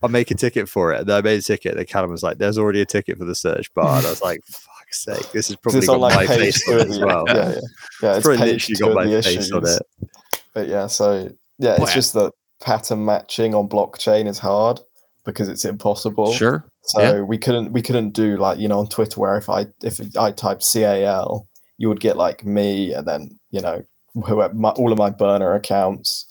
I'll 0.02 0.10
make 0.10 0.32
a 0.32 0.36
ticket 0.36 0.68
for 0.68 0.92
it. 0.92 1.00
And 1.00 1.10
I 1.14 1.22
made 1.22 1.40
a 1.40 1.42
ticket. 1.42 1.78
And 1.78 1.88
Callum 1.88 2.12
was 2.12 2.24
like, 2.24 2.40
there's 2.40 2.58
already 2.58 2.82
a 2.82 2.86
ticket 2.86 3.18
for 3.18 3.24
the 3.24 3.36
search 3.36 3.74
bar. 3.74 3.98
And 4.00 4.06
I 4.06 4.10
was 4.10 4.22
like, 4.22 4.42
fuck's 4.52 5.04
sake, 5.06 5.32
this 5.32 5.50
is 5.50 5.56
probably 5.56 5.78
it's 5.80 5.88
got 5.88 6.02
like 6.02 6.16
my 6.18 6.26
page 6.28 6.40
face 6.58 6.66
two 6.66 6.74
on 6.74 6.80
it 6.82 6.90
as 6.90 7.00
well. 7.00 7.24
yeah, 7.28 7.36
yeah, 7.36 7.42
yeah. 7.48 7.56
It's 7.56 8.18
It's 8.18 8.24
probably 8.28 8.38
page 8.40 8.70
literally 8.70 8.80
got 8.80 8.96
my 8.96 9.06
the 9.16 9.24
face 9.24 9.52
on 9.54 9.64
issues. 9.64 9.78
it. 9.80 10.10
But 10.54 10.68
yeah, 10.68 10.88
so 10.88 11.30
yeah, 11.58 11.78
it's 11.80 11.92
I- 11.92 11.94
just 11.96 12.14
that 12.16 12.34
pattern 12.64 13.06
matching 13.06 13.54
on 13.54 13.68
blockchain 13.68 14.28
is 14.28 14.40
hard 14.40 14.80
because 15.26 15.50
it's 15.50 15.66
impossible. 15.66 16.34
Sure. 16.34 16.66
So 16.84 17.02
Yeah. 17.02 17.22
we 17.22 17.38
couldn't 17.38 17.72
we 17.72 17.82
couldn't 17.82 18.12
do 18.12 18.38
like 18.38 18.60
you 18.60 18.68
know 18.68 18.80
on 18.80 18.88
Twitter 18.88 19.20
where 19.20 19.38
if 19.38 19.50
I 19.50 19.68
if 19.84 20.00
I 20.18 20.32
typed 20.32 20.66
CAL, 20.72 21.48
you 21.78 21.90
would 21.90 22.00
get 22.00 22.18
like 22.18 22.46
me 22.46 22.94
and 22.94 23.08
then 23.08 23.40
you 23.52 23.62
know 23.62 23.84
whoever 24.14 24.54
my, 24.54 24.70
all 24.72 24.92
of 24.92 24.98
my 24.98 25.10
burner 25.10 25.54
accounts 25.54 26.26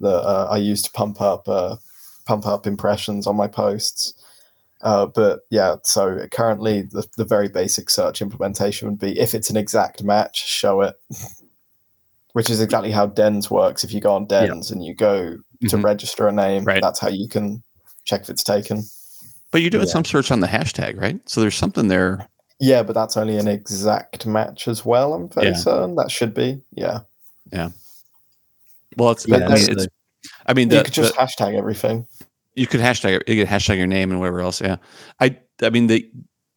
that 0.00 0.20
uh, 0.22 0.48
I 0.50 0.58
use 0.58 0.82
to 0.82 0.90
pump 0.92 1.20
up 1.20 1.48
uh, 1.48 1.76
pump 2.26 2.46
up 2.46 2.66
impressions 2.66 3.26
on 3.26 3.36
my 3.36 3.48
posts. 3.48 4.14
Uh, 4.80 5.06
but 5.06 5.40
yeah, 5.50 5.74
so 5.82 6.26
currently 6.30 6.82
the, 6.82 7.04
the 7.16 7.24
very 7.24 7.48
basic 7.48 7.90
search 7.90 8.22
implementation 8.22 8.88
would 8.88 9.00
be 9.00 9.18
if 9.18 9.34
it's 9.34 9.50
an 9.50 9.56
exact 9.56 10.04
match, 10.04 10.46
show 10.46 10.82
it. 10.82 10.94
Which 12.38 12.50
is 12.50 12.60
exactly 12.60 12.92
how 12.92 13.06
Dens 13.06 13.50
works. 13.50 13.82
If 13.82 13.92
you 13.92 14.00
go 14.00 14.14
on 14.14 14.28
Yeah. 14.30 14.46
Dens 14.46 14.70
and 14.70 14.84
you 14.84 14.94
go 14.94 15.30
to 15.32 15.76
Mhm. 15.76 15.82
register 15.82 16.28
a 16.28 16.32
name, 16.32 16.62
Right. 16.62 16.80
that's 16.80 17.00
how 17.00 17.08
you 17.08 17.28
can 17.28 17.64
check 18.04 18.22
if 18.22 18.30
it's 18.30 18.44
taken. 18.44 18.84
But 19.50 19.60
you're 19.60 19.70
doing 19.70 19.86
Yeah. 19.88 19.92
some 19.92 20.04
search 20.04 20.30
on 20.30 20.38
the 20.38 20.46
hashtag, 20.46 21.00
right? 21.00 21.18
So 21.28 21.40
there's 21.40 21.56
something 21.56 21.88
there. 21.88 22.28
Yeah, 22.60 22.84
but 22.84 22.92
that's 22.94 23.16
only 23.16 23.38
an 23.38 23.48
exact 23.48 24.24
match 24.24 24.68
as 24.68 24.84
well. 24.84 25.14
I'm 25.14 25.28
fairly 25.30 25.50
Yeah. 25.50 25.56
certain 25.56 25.96
that 25.96 26.12
should 26.12 26.32
be. 26.32 26.60
Yeah, 26.70 27.00
Yeah. 27.52 27.70
Well, 28.96 29.10
it's. 29.10 29.26
Yeah, 29.26 29.38
I 29.38 29.54
mean, 29.54 29.70
it's. 29.72 29.86
I 30.46 30.52
mean, 30.54 30.70
you 30.70 30.82
could 30.84 30.94
just 30.94 31.14
the- 31.16 31.20
hashtag 31.20 31.56
everything. 31.56 32.06
you 32.54 32.68
could 32.68 32.80
hashtag 32.80 33.20
you 33.26 33.44
could 33.44 33.48
hashtag 33.52 33.78
your 33.78 33.88
name 33.88 34.12
and 34.12 34.20
whatever 34.20 34.42
else. 34.42 34.60
Yeah. 34.60 34.76
I. 35.18 35.36
I 35.60 35.70
mean 35.70 35.88
the. 35.88 36.08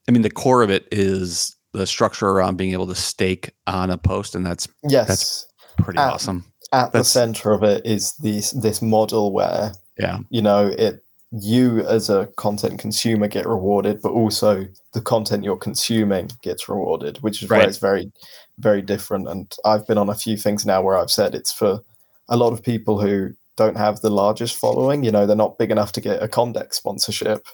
I 0.07 0.11
mean 0.11 0.21
the 0.21 0.29
core 0.29 0.61
of 0.61 0.69
it 0.69 0.87
is 0.91 1.55
the 1.73 1.87
structure 1.87 2.27
around 2.29 2.57
being 2.57 2.73
able 2.73 2.87
to 2.87 2.95
stake 2.95 3.51
on 3.65 3.89
a 3.89 3.97
post, 3.97 4.35
and 4.35 4.45
that's 4.45 4.67
Yes, 4.87 5.45
pretty 5.83 5.99
Ah. 5.99 6.13
awesome. 6.13 6.43
at 6.73 6.91
the 6.93 7.03
center 7.03 7.51
of 7.51 7.63
it 7.63 7.85
is 7.85 8.13
this 8.19 8.51
this 8.51 8.81
model 8.81 9.31
where 9.33 9.73
Yeah. 9.99 10.19
you 10.29 10.41
know 10.41 10.67
it 10.67 11.03
you 11.33 11.79
as 11.87 12.09
a 12.09 12.27
content 12.37 12.77
consumer 12.79 13.27
get 13.27 13.45
rewarded, 13.45 14.01
but 14.01 14.11
also 14.11 14.65
the 14.93 15.01
content 15.01 15.43
you're 15.45 15.55
consuming 15.57 16.29
gets 16.41 16.67
rewarded, 16.67 17.17
which 17.23 17.41
is 17.43 17.49
Right. 17.49 17.59
where 17.59 17.67
it's 17.69 17.77
very 17.77 18.11
very 18.57 18.81
different. 18.81 19.27
And 19.29 19.53
I've 19.65 19.87
been 19.87 19.97
on 19.97 20.09
a 20.09 20.15
few 20.15 20.37
things 20.37 20.65
now 20.65 20.81
where 20.81 20.97
I've 20.97 21.09
said 21.11 21.33
it's 21.35 21.51
for 21.51 21.81
a 22.29 22.37
lot 22.37 22.53
of 22.53 22.61
people 22.63 22.99
who 23.01 23.31
don't 23.57 23.77
have 23.77 24.01
the 24.01 24.09
largest 24.09 24.55
following. 24.55 25.03
You 25.03 25.11
know, 25.11 25.25
they're 25.25 25.35
not 25.35 25.57
big 25.57 25.71
enough 25.71 25.91
to 25.93 26.01
get 26.01 26.21
a 26.23 26.27
Comdex 26.27 26.75
sponsorship. 26.75 27.45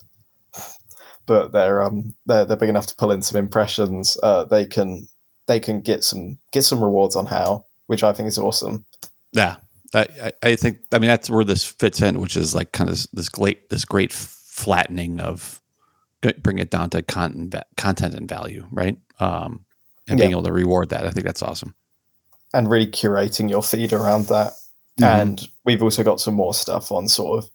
but 1.26 1.52
they're 1.52 1.82
um 1.82 2.14
they're, 2.26 2.46
they're 2.46 2.58
big 2.58 2.70
enough 2.70 2.88
to 2.88 2.96
pull 2.96 3.12
in 3.12 3.22
some 3.22 3.38
impressions. 3.40 4.18
Uh, 4.24 4.44
they 4.46 4.66
can 4.66 5.08
they 5.48 5.60
can 5.60 5.82
get 5.82 6.04
some 6.04 6.38
get 6.52 6.64
some 6.64 6.84
rewards 6.84 7.16
on 7.16 7.26
Howl, 7.26 7.66
which 7.88 8.04
I 8.04 8.14
think 8.14 8.28
is 8.28 8.38
awesome. 8.38 8.86
Yeah, 9.34 9.58
I, 9.94 10.08
I- 10.22 10.32
I 10.50 10.56
think 10.56 10.80
I 10.92 11.00
mean 11.00 11.08
that's 11.10 11.30
where 11.30 11.44
this 11.44 11.64
fits 11.66 12.02
in, 12.02 12.20
which 12.22 12.38
is 12.38 12.54
like 12.56 12.72
kind 12.72 12.90
of 12.90 13.06
this 13.14 13.30
great 13.30 13.70
this 13.70 13.84
great 13.86 14.14
flattening 14.14 15.20
of 15.20 15.62
bring 16.42 16.58
it 16.60 16.70
down 16.72 16.90
to 16.92 17.02
content 17.02 17.56
content 17.78 18.16
and 18.16 18.28
value, 18.28 18.66
right? 18.72 18.98
Um, 19.20 19.66
and 20.08 20.18
being 20.18 20.32
Yeah. 20.32 20.36
able 20.38 20.44
to 20.44 20.54
reward 20.54 20.90
that, 20.90 21.06
I 21.06 21.12
think 21.12 21.26
that's 21.26 21.44
awesome. 21.44 21.76
And 22.54 22.70
really 22.70 22.88
curating 22.88 23.50
your 23.50 23.62
feed 23.64 23.92
around 23.94 24.28
that. 24.28 24.54
And 25.02 25.48
we've 25.64 25.84
also 25.84 26.04
got 26.04 26.20
some 26.20 26.34
more 26.34 26.54
stuff 26.56 26.92
on 26.92 27.08
sort 27.08 27.44
of 27.44 27.50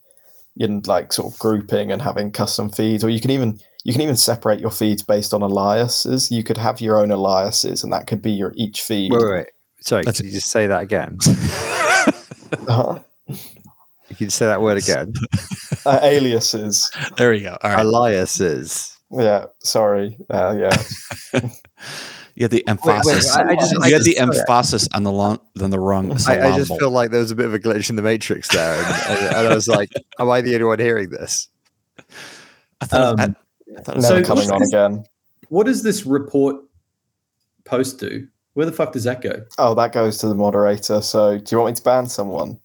you 0.54 0.68
know, 0.68 0.82
like 0.86 1.12
sort 1.12 1.32
of 1.32 1.38
grouping 1.40 1.90
and 1.90 2.00
having 2.02 2.30
custom 2.30 2.68
feeds, 2.70 3.02
or 3.02 3.08
you 3.10 3.20
can 3.20 3.30
even 3.30 3.58
you 3.84 3.92
can 3.92 4.02
even 4.02 4.16
separate 4.16 4.60
your 4.60 4.70
feeds 4.70 5.02
based 5.02 5.34
on 5.34 5.42
aliases. 5.42 6.30
You 6.30 6.44
could 6.44 6.58
have 6.58 6.80
your 6.80 6.98
own 7.00 7.10
aliases, 7.10 7.82
and 7.82 7.92
that 7.92 8.06
could 8.06 8.22
be 8.22 8.30
your 8.30 8.52
each 8.54 8.82
feed. 8.82 9.10
Wait, 9.10 9.22
wait, 9.22 9.30
wait. 9.30 9.46
Sorry, 9.82 10.02
That's- 10.04 10.18
can 10.18 10.26
you 10.26 10.32
just 10.32 10.50
say 10.50 10.66
that 10.66 10.82
again? 10.82 11.18
Uh-huh. 12.68 12.98
You 13.28 14.16
can 14.16 14.28
say 14.30 14.44
that 14.46 14.60
word 14.60 14.76
again. 14.78 15.14
Uh, 15.84 15.98
aliases. 16.02 16.92
there 17.16 17.30
we 17.32 17.40
go. 17.40 17.56
All 17.60 17.70
right, 17.70 17.80
Aliases. 17.84 18.96
Yeah, 19.10 19.46
sorry. 19.64 20.16
Uh, 20.30 20.54
yeah. 20.56 20.82
you 22.36 22.44
had 22.44 22.52
the 22.52 22.64
emphasis. 22.68 23.34
I- 23.34 23.48
I 23.48 23.54
just- 23.56 23.74
I 23.80 23.88
you 23.88 23.94
had 23.94 24.04
the 24.04 24.16
emphasis 24.18 24.88
on 24.94 25.02
the 25.02 25.10
long 25.10 25.40
than 25.56 25.70
the 25.70 25.80
wrong. 25.80 26.12
I, 26.12 26.14
I 26.14 26.16
just 26.56 26.68
syllable. 26.68 26.78
feel 26.78 26.90
like 26.90 27.10
there 27.10 27.18
was 27.20 27.32
a 27.32 27.34
bit 27.34 27.46
of 27.46 27.54
a 27.54 27.58
glitch 27.58 27.90
in 27.90 27.96
the 27.96 28.02
matrix 28.02 28.46
there, 28.48 28.74
and, 28.80 29.18
and, 29.18 29.36
and 29.38 29.48
I 29.48 29.54
was 29.54 29.66
like, 29.66 29.90
"Am 30.20 30.30
I 30.30 30.40
the 30.40 30.54
only 30.54 30.66
one 30.66 30.78
hearing 30.78 31.10
this?" 31.10 31.48
I 32.80 32.84
thought, 32.84 33.18
Um, 33.18 33.36
I 33.76 33.80
thought 33.80 33.94
it 33.94 33.96
was 33.96 34.08
Never 34.10 34.22
So 34.24 34.28
coming 34.28 34.50
on 34.52 34.62
is- 34.62 34.68
again. 34.72 35.04
What 35.48 35.66
does 35.66 35.82
this 35.82 36.06
report 36.06 36.56
post 37.64 37.98
do? 37.98 38.28
Where 38.54 38.66
the 38.66 38.72
fuck 38.72 38.92
does 38.92 39.04
that 39.04 39.20
go? 39.22 39.44
Oh, 39.58 39.74
that 39.74 39.92
goes 39.92 40.18
to 40.18 40.28
the 40.28 40.34
moderator. 40.34 41.00
So, 41.00 41.38
do 41.38 41.44
you 41.54 41.58
want 41.60 41.72
me 41.72 41.76
to 41.76 41.82
ban 41.82 42.06
someone? 42.06 42.58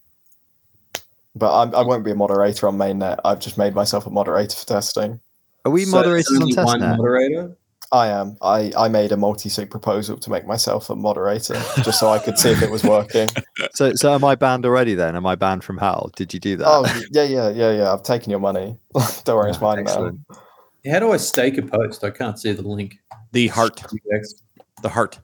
But 1.35 1.57
I'm, 1.57 1.76
I 1.76 1.81
won't 1.84 2.03
be 2.03 2.11
a 2.11 2.15
moderator 2.15 2.68
on 2.68 2.77
mainnet. 2.77 3.19
I've 3.23 3.39
just 3.39 3.57
made 3.57 3.76
myself 3.76 4.05
a 4.05 4.09
moderator 4.09 4.55
for 4.55 4.65
testing. 4.65 5.19
Are 5.65 5.72
we 5.72 5.85
So 5.85 5.97
moderators 5.97 6.27
there's 6.30 6.41
on 6.41 6.43
only 6.43 6.55
one 6.55 6.80
testnet? 6.81 6.97
moderator. 6.97 7.57
I 7.91 8.07
am. 8.07 8.38
I, 8.41 8.73
I 8.77 8.89
made 8.89 9.14
a 9.14 9.18
multi-sig 9.18 9.69
proposal 9.72 10.18
to 10.18 10.30
make 10.30 10.45
myself 10.45 10.89
a 10.89 10.95
moderator 10.95 11.61
just 11.84 11.99
so 12.01 12.09
I 12.09 12.19
could 12.19 12.38
see 12.38 12.49
if 12.49 12.61
it 12.61 12.72
was 12.72 12.84
working. 12.84 13.27
So, 13.73 13.93
so 13.93 14.14
am 14.14 14.23
I 14.23 14.34
banned 14.34 14.65
already? 14.65 14.95
Then 14.95 15.15
am 15.15 15.26
I 15.27 15.35
banned 15.35 15.64
from 15.64 15.77
Howl? 15.77 16.11
Did 16.15 16.34
you 16.34 16.39
do 16.39 16.57
that? 16.57 16.68
oh, 16.68 16.84
yeah, 17.11 17.23
yeah, 17.23 17.49
yeah, 17.49 17.72
yeah. 17.72 17.93
I've 17.93 18.01
taken 18.01 18.31
your 18.31 18.39
money. 18.39 18.76
Don't 19.23 19.35
worry, 19.35 19.51
it's 19.51 19.61
mine 19.61 19.80
Excellent. 19.80 20.19
now. 20.30 20.91
How 20.91 20.99
do 20.99 21.11
I 21.11 21.18
stake 21.18 21.59
a 21.59 21.61
post? 21.61 22.03
I 22.03 22.09
can't 22.09 22.39
see 22.39 22.53
the 22.53 22.64
link. 22.64 22.97
the 23.34 23.47
heart, 23.49 23.84
the 24.81 24.89
heart. 24.89 25.19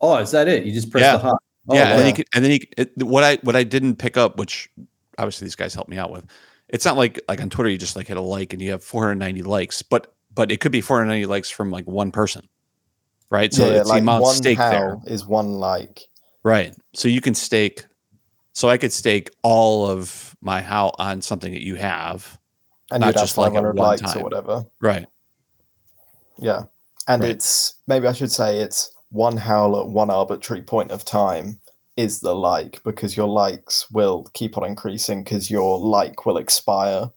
Oh, 0.00 0.16
is 0.16 0.30
that 0.30 0.48
it? 0.48 0.64
You 0.64 0.72
just 0.72 0.90
press 0.90 1.02
Yeah. 1.02 1.12
the 1.12 1.18
heart. 1.18 1.42
Oh, 1.70 1.74
yeah, 1.74 1.90
and 1.90 1.98
then 1.98 2.00
wow. 2.00 2.06
you 2.06 2.12
can, 2.14 2.24
and 2.34 2.44
then 2.44 2.52
you, 2.52 2.58
it, 2.78 2.92
what 3.02 3.24
I 3.24 3.36
what 3.42 3.54
I 3.56 3.62
didn't 3.64 3.96
pick 3.96 4.16
up, 4.16 4.38
which 4.38 4.70
obviously 5.18 5.44
these 5.46 5.54
guys 5.56 5.74
helped 5.74 5.90
me 5.90 5.98
out 5.98 6.10
with, 6.10 6.24
it's 6.68 6.84
not 6.84 6.96
like 6.96 7.20
like 7.28 7.40
on 7.42 7.50
Twitter 7.50 7.68
you 7.68 7.76
just 7.78 7.94
like 7.96 8.06
hit 8.08 8.16
a 8.16 8.20
like 8.22 8.52
and 8.54 8.62
you 8.62 8.70
have 8.70 8.82
490 8.82 9.42
likes, 9.42 9.82
but 9.82 10.14
but 10.34 10.50
it 10.50 10.60
could 10.60 10.72
be 10.72 10.80
490 10.80 11.26
likes 11.26 11.50
from 11.50 11.70
like 11.70 11.84
one 11.86 12.10
person, 12.10 12.48
right? 13.28 13.52
So 13.52 13.66
yeah, 13.66 13.72
yeah, 13.74 13.80
it's 13.80 13.88
like 13.88 13.96
the 13.98 14.02
amount 14.02 14.22
one 14.22 14.36
stake 14.36 14.56
there, 14.58 14.90
Howl 14.96 15.02
is 15.06 15.26
one 15.26 15.50
like. 15.52 16.00
right? 16.42 16.74
So 16.94 17.08
you 17.08 17.20
can 17.20 17.34
stake. 17.34 17.84
So 18.54 18.68
I 18.70 18.78
could 18.78 18.92
stake 18.92 19.30
all 19.42 19.86
of 19.88 20.34
my 20.40 20.62
Howl 20.62 20.94
on 20.98 21.20
something 21.20 21.52
that 21.52 21.62
you 21.62 21.74
have, 21.76 22.38
And 22.90 23.02
Not 23.02 23.14
just 23.14 23.36
like 23.36 23.48
at 23.52 23.56
500 23.56 23.76
one 23.76 23.86
likes 23.88 24.00
time. 24.00 24.18
or 24.18 24.22
whatever. 24.24 24.64
right? 24.80 25.06
Yeah. 26.38 26.62
And 27.06 27.22
Right. 27.22 27.32
it's 27.32 27.74
maybe 27.86 28.06
I 28.06 28.12
should 28.12 28.32
say 28.32 28.58
it's 28.60 28.90
one 29.10 29.36
howl 29.36 29.78
at 29.80 29.88
one 29.88 30.10
arbitrary 30.10 30.62
point 30.62 30.90
of 30.90 31.04
time 31.04 31.58
is 31.96 32.20
the 32.20 32.34
like 32.34 32.80
because 32.84 33.16
your 33.16 33.26
likes 33.28 33.90
will 33.90 34.28
keep 34.34 34.56
on 34.56 34.64
increasing 34.64 35.24
because 35.24 35.50
your 35.50 35.78
like 35.78 36.26
will 36.26 36.36
expire. 36.38 37.10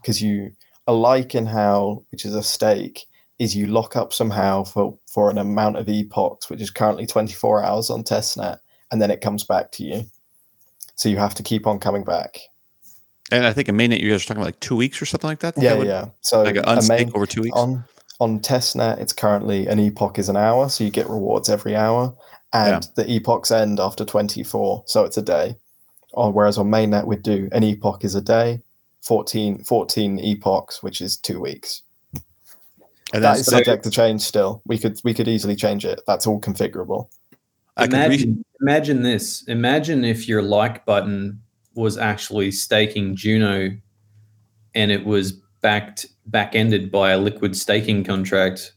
Because 0.00 0.22
you 0.22 0.52
a 0.86 0.92
like 0.92 1.34
in 1.34 1.46
Howl 1.46 2.04
which 2.10 2.24
is 2.26 2.34
a 2.34 2.42
stake 2.42 3.06
is 3.38 3.56
you 3.56 3.66
lock 3.66 3.96
up 3.96 4.12
somehow 4.12 4.62
for 4.64 4.96
for 5.06 5.30
an 5.30 5.38
amount 5.38 5.76
of 5.78 5.88
epochs, 5.88 6.48
which 6.50 6.60
is 6.60 6.70
currently 6.70 7.06
24 7.06 7.64
hours 7.64 7.88
on 7.90 8.04
testnet, 8.04 8.58
and 8.92 9.00
then 9.00 9.10
it 9.10 9.20
comes 9.22 9.44
back 9.44 9.72
to 9.72 9.82
you. 9.82 10.04
So 10.94 11.08
you 11.08 11.16
have 11.16 11.34
to 11.36 11.42
keep 11.42 11.66
on 11.66 11.78
coming 11.80 12.04
back. 12.04 12.38
And 13.32 13.46
I 13.46 13.52
think 13.54 13.68
in 13.68 13.76
mainnet 13.76 14.00
you 14.00 14.10
guys 14.10 14.22
are 14.22 14.26
talking 14.26 14.42
about 14.42 14.48
like 14.48 14.60
two 14.60 14.76
weeks 14.76 15.00
or 15.00 15.06
something 15.06 15.26
like 15.28 15.40
that. 15.40 15.54
Yeah, 15.56 15.82
yeah. 15.82 16.08
So 16.20 16.42
Like 16.42 16.56
an 16.56 16.64
a 16.64 16.76
unstake 16.76 16.88
main- 16.88 17.12
over 17.14 17.26
two 17.26 17.42
weeks. 17.42 17.56
on 17.56 17.82
on 18.24 18.40
testnet 18.40 18.98
it's 18.98 19.12
currently 19.12 19.66
an 19.66 19.78
epoch 19.78 20.18
is 20.18 20.30
an 20.30 20.36
hour 20.36 20.68
so 20.70 20.82
you 20.82 20.90
get 20.90 21.08
rewards 21.08 21.48
every 21.48 21.76
hour. 21.76 22.14
And 22.52 22.88
the 22.94 23.04
epochs 23.10 23.50
end 23.50 23.80
after 23.80 24.04
24 24.04 24.84
so 24.86 25.04
it's 25.04 25.18
a 25.18 25.22
day. 25.22 25.56
Or 26.12 26.32
whereas 26.32 26.56
on 26.56 26.70
mainnet 26.70 27.06
we'd 27.06 27.22
do 27.22 27.48
an 27.52 27.62
epoch 27.62 28.04
is 28.04 28.14
a 28.14 28.20
day 28.20 28.60
14 29.02 29.64
14 29.64 30.18
epochs 30.20 30.82
which 30.82 31.00
is 31.00 31.16
two 31.18 31.40
weeks. 31.40 31.82
And 33.12 33.22
that's 33.22 33.40
is 33.40 33.46
so- 33.46 33.58
subject 33.58 33.84
to 33.84 33.90
change 33.90 34.22
still. 34.22 34.62
We 34.64 34.78
could 34.78 34.98
we 35.04 35.12
could 35.12 35.28
easily 35.28 35.56
change 35.56 35.84
it. 35.84 36.00
That's 36.06 36.26
all 36.26 36.40
configurable. 36.40 37.08
I 37.76 37.86
could 37.86 37.94
re- 37.94 38.04
Imagine, 38.06 38.44
imagine 38.60 39.02
this. 39.02 39.42
Imagine 39.48 40.04
if 40.04 40.28
your 40.28 40.42
like 40.42 40.86
button 40.86 41.40
was 41.74 41.98
actually 41.98 42.52
staking 42.52 43.16
Juno, 43.16 43.76
and 44.76 44.90
it 44.92 45.04
was 45.04 45.32
backed 45.60 46.06
back 46.26 46.54
ended 46.54 46.90
by 46.90 47.10
a 47.12 47.18
liquid 47.18 47.56
staking 47.56 48.04
contract. 48.04 48.72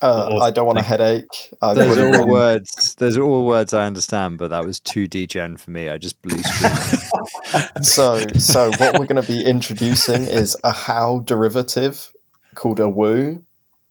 uh, 0.00 0.38
i 0.40 0.50
don't 0.50 0.66
want 0.66 0.78
a 0.78 0.82
headache 0.82 1.26
I 1.60 1.74
Those 1.74 1.98
are 1.98 2.06
all 2.06 2.18
want- 2.20 2.30
words. 2.30 2.94
those 2.96 3.16
are 3.16 3.22
all 3.24 3.44
words 3.46 3.74
I 3.74 3.84
understand, 3.84 4.38
but 4.38 4.48
that 4.50 4.64
was 4.64 4.78
too 4.78 5.08
degen 5.08 5.56
for 5.56 5.72
me. 5.72 5.88
I 5.88 5.98
just 5.98 6.20
blew. 6.22 6.38
So, 7.82 8.24
so 8.38 8.70
what 8.78 8.98
we're 8.98 9.06
going 9.06 9.20
to 9.20 9.26
be 9.26 9.44
introducing 9.44 10.22
is 10.24 10.56
a 10.62 10.70
how 10.72 11.20
derivative 11.24 12.12
called 12.54 12.78
a 12.80 12.88
woo, 12.88 13.42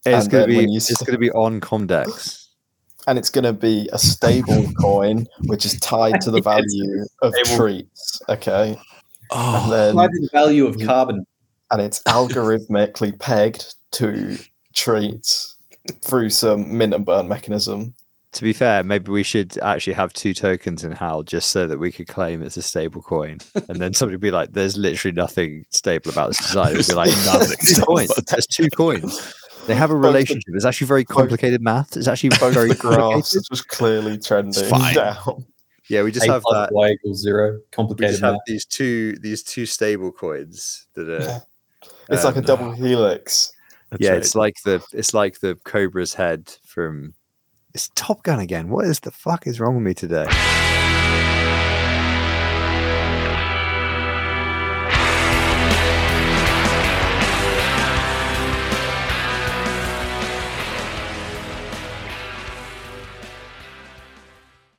It's 0.05 0.27
gonna 0.29 0.47
be 0.47 0.59
you 0.59 0.77
it's 0.77 0.91
s- 0.91 1.01
gonna 1.03 1.17
be 1.17 1.31
on 1.31 1.59
Comdex. 1.59 2.45
and 3.07 3.17
it's 3.19 3.29
going 3.29 3.43
to 3.45 3.53
be 3.53 3.89
a 3.91 3.97
stable 3.99 4.71
coin 4.79 5.25
which 5.47 5.65
is 5.65 5.77
tied 5.81 6.21
to 6.21 6.31
the 6.31 6.41
value 6.53 7.03
of 7.21 7.33
treats. 7.55 8.21
Okay, 8.29 8.79
and 9.31 9.67
Oh, 9.67 9.69
then 9.69 9.95
the 9.95 10.29
value 10.31 10.65
of 10.67 10.79
carbon? 10.79 11.25
and 11.71 11.81
it's 11.81 12.01
algorithmically 12.03 13.17
pegged 13.19 13.75
to 13.93 14.37
treats 14.73 15.55
through 16.01 16.29
some 16.29 16.77
mint 16.77 16.93
and 16.93 17.05
burn 17.05 17.27
mechanism. 17.27 17.93
To 18.33 18.43
be 18.43 18.53
fair, 18.53 18.83
maybe 18.83 19.11
we 19.11 19.23
should 19.23 19.57
actually 19.59 19.93
have 19.93 20.13
two 20.13 20.33
tokens 20.33 20.83
in 20.83 20.91
Howl 20.91 21.23
just 21.23 21.49
so 21.49 21.65
that 21.65 21.79
we 21.79 21.91
could 21.91 22.07
claim 22.07 22.43
it's 22.43 22.57
a 22.57 22.61
stable 22.61 23.01
coin. 23.01 23.39
And 23.67 23.79
then 23.79 23.93
somebody 23.93 24.15
would 24.15 24.21
be 24.21 24.31
like, 24.31 24.51
there's 24.51 24.77
literally 24.77 25.15
nothing 25.15 25.65
stable 25.71 26.11
about 26.11 26.27
this 26.27 26.37
design. 26.37 26.73
It 26.73 26.77
would 26.77 26.87
be 26.87 26.93
like, 26.93 27.09
Nothing 27.25 27.57
two 27.65 27.81
coins. 27.81 28.11
There's 28.29 28.47
two 28.47 28.69
coins. 28.69 29.33
They 29.65 29.75
have 29.75 29.91
a 29.91 29.95
relationship. 29.95 30.53
It's 30.53 30.65
actually 30.65 30.87
very 30.87 31.03
complicated 31.05 31.61
math. 31.61 31.97
It's 31.97 32.07
actually 32.07 32.29
Both 32.29 32.53
very 32.53 32.69
the 32.69 32.75
graphs 32.75 32.97
complicated. 32.99 33.35
is 33.41 33.47
just 33.49 33.67
clearly 33.69 34.17
trending 34.17 34.63
fine. 34.65 34.93
down. 34.95 35.45
Yeah, 35.89 36.03
we 36.03 36.11
just 36.11 36.27
A 36.27 36.31
have 36.33 36.41
plus 36.43 36.67
that. 36.69 36.73
Y 36.73 36.89
equals 36.91 37.21
zero. 37.21 37.59
Complicated. 37.71 38.07
We 38.09 38.11
just 38.13 38.23
have 38.23 38.33
math. 38.33 38.41
these 38.47 38.65
two 38.65 39.13
these 39.21 39.43
two 39.43 39.65
stable 39.65 40.11
coins 40.11 40.87
that 40.95 41.09
are 41.09 41.41
It's 42.09 42.23
like 42.23 42.35
a 42.35 42.39
Um, 42.39 42.45
double 42.45 42.71
helix. 42.71 43.51
that's 43.91 44.01
yeah, 44.01 44.11
right. 44.11 44.17
it's 44.19 44.35
like 44.35 44.55
the 44.65 44.83
it's 44.93 45.13
like 45.13 45.39
the 45.39 45.55
Cobra's 45.65 46.13
head 46.13 46.53
from 46.65 47.13
it's 47.73 47.89
Top 47.95 48.23
Gun 48.23 48.39
again. 48.39 48.69
What 48.69 48.85
is 48.85 48.99
the 49.01 49.11
fuck 49.11 49.45
is 49.47 49.59
wrong 49.59 49.75
with 49.75 49.83
me 49.83 49.93
today? 49.93 50.25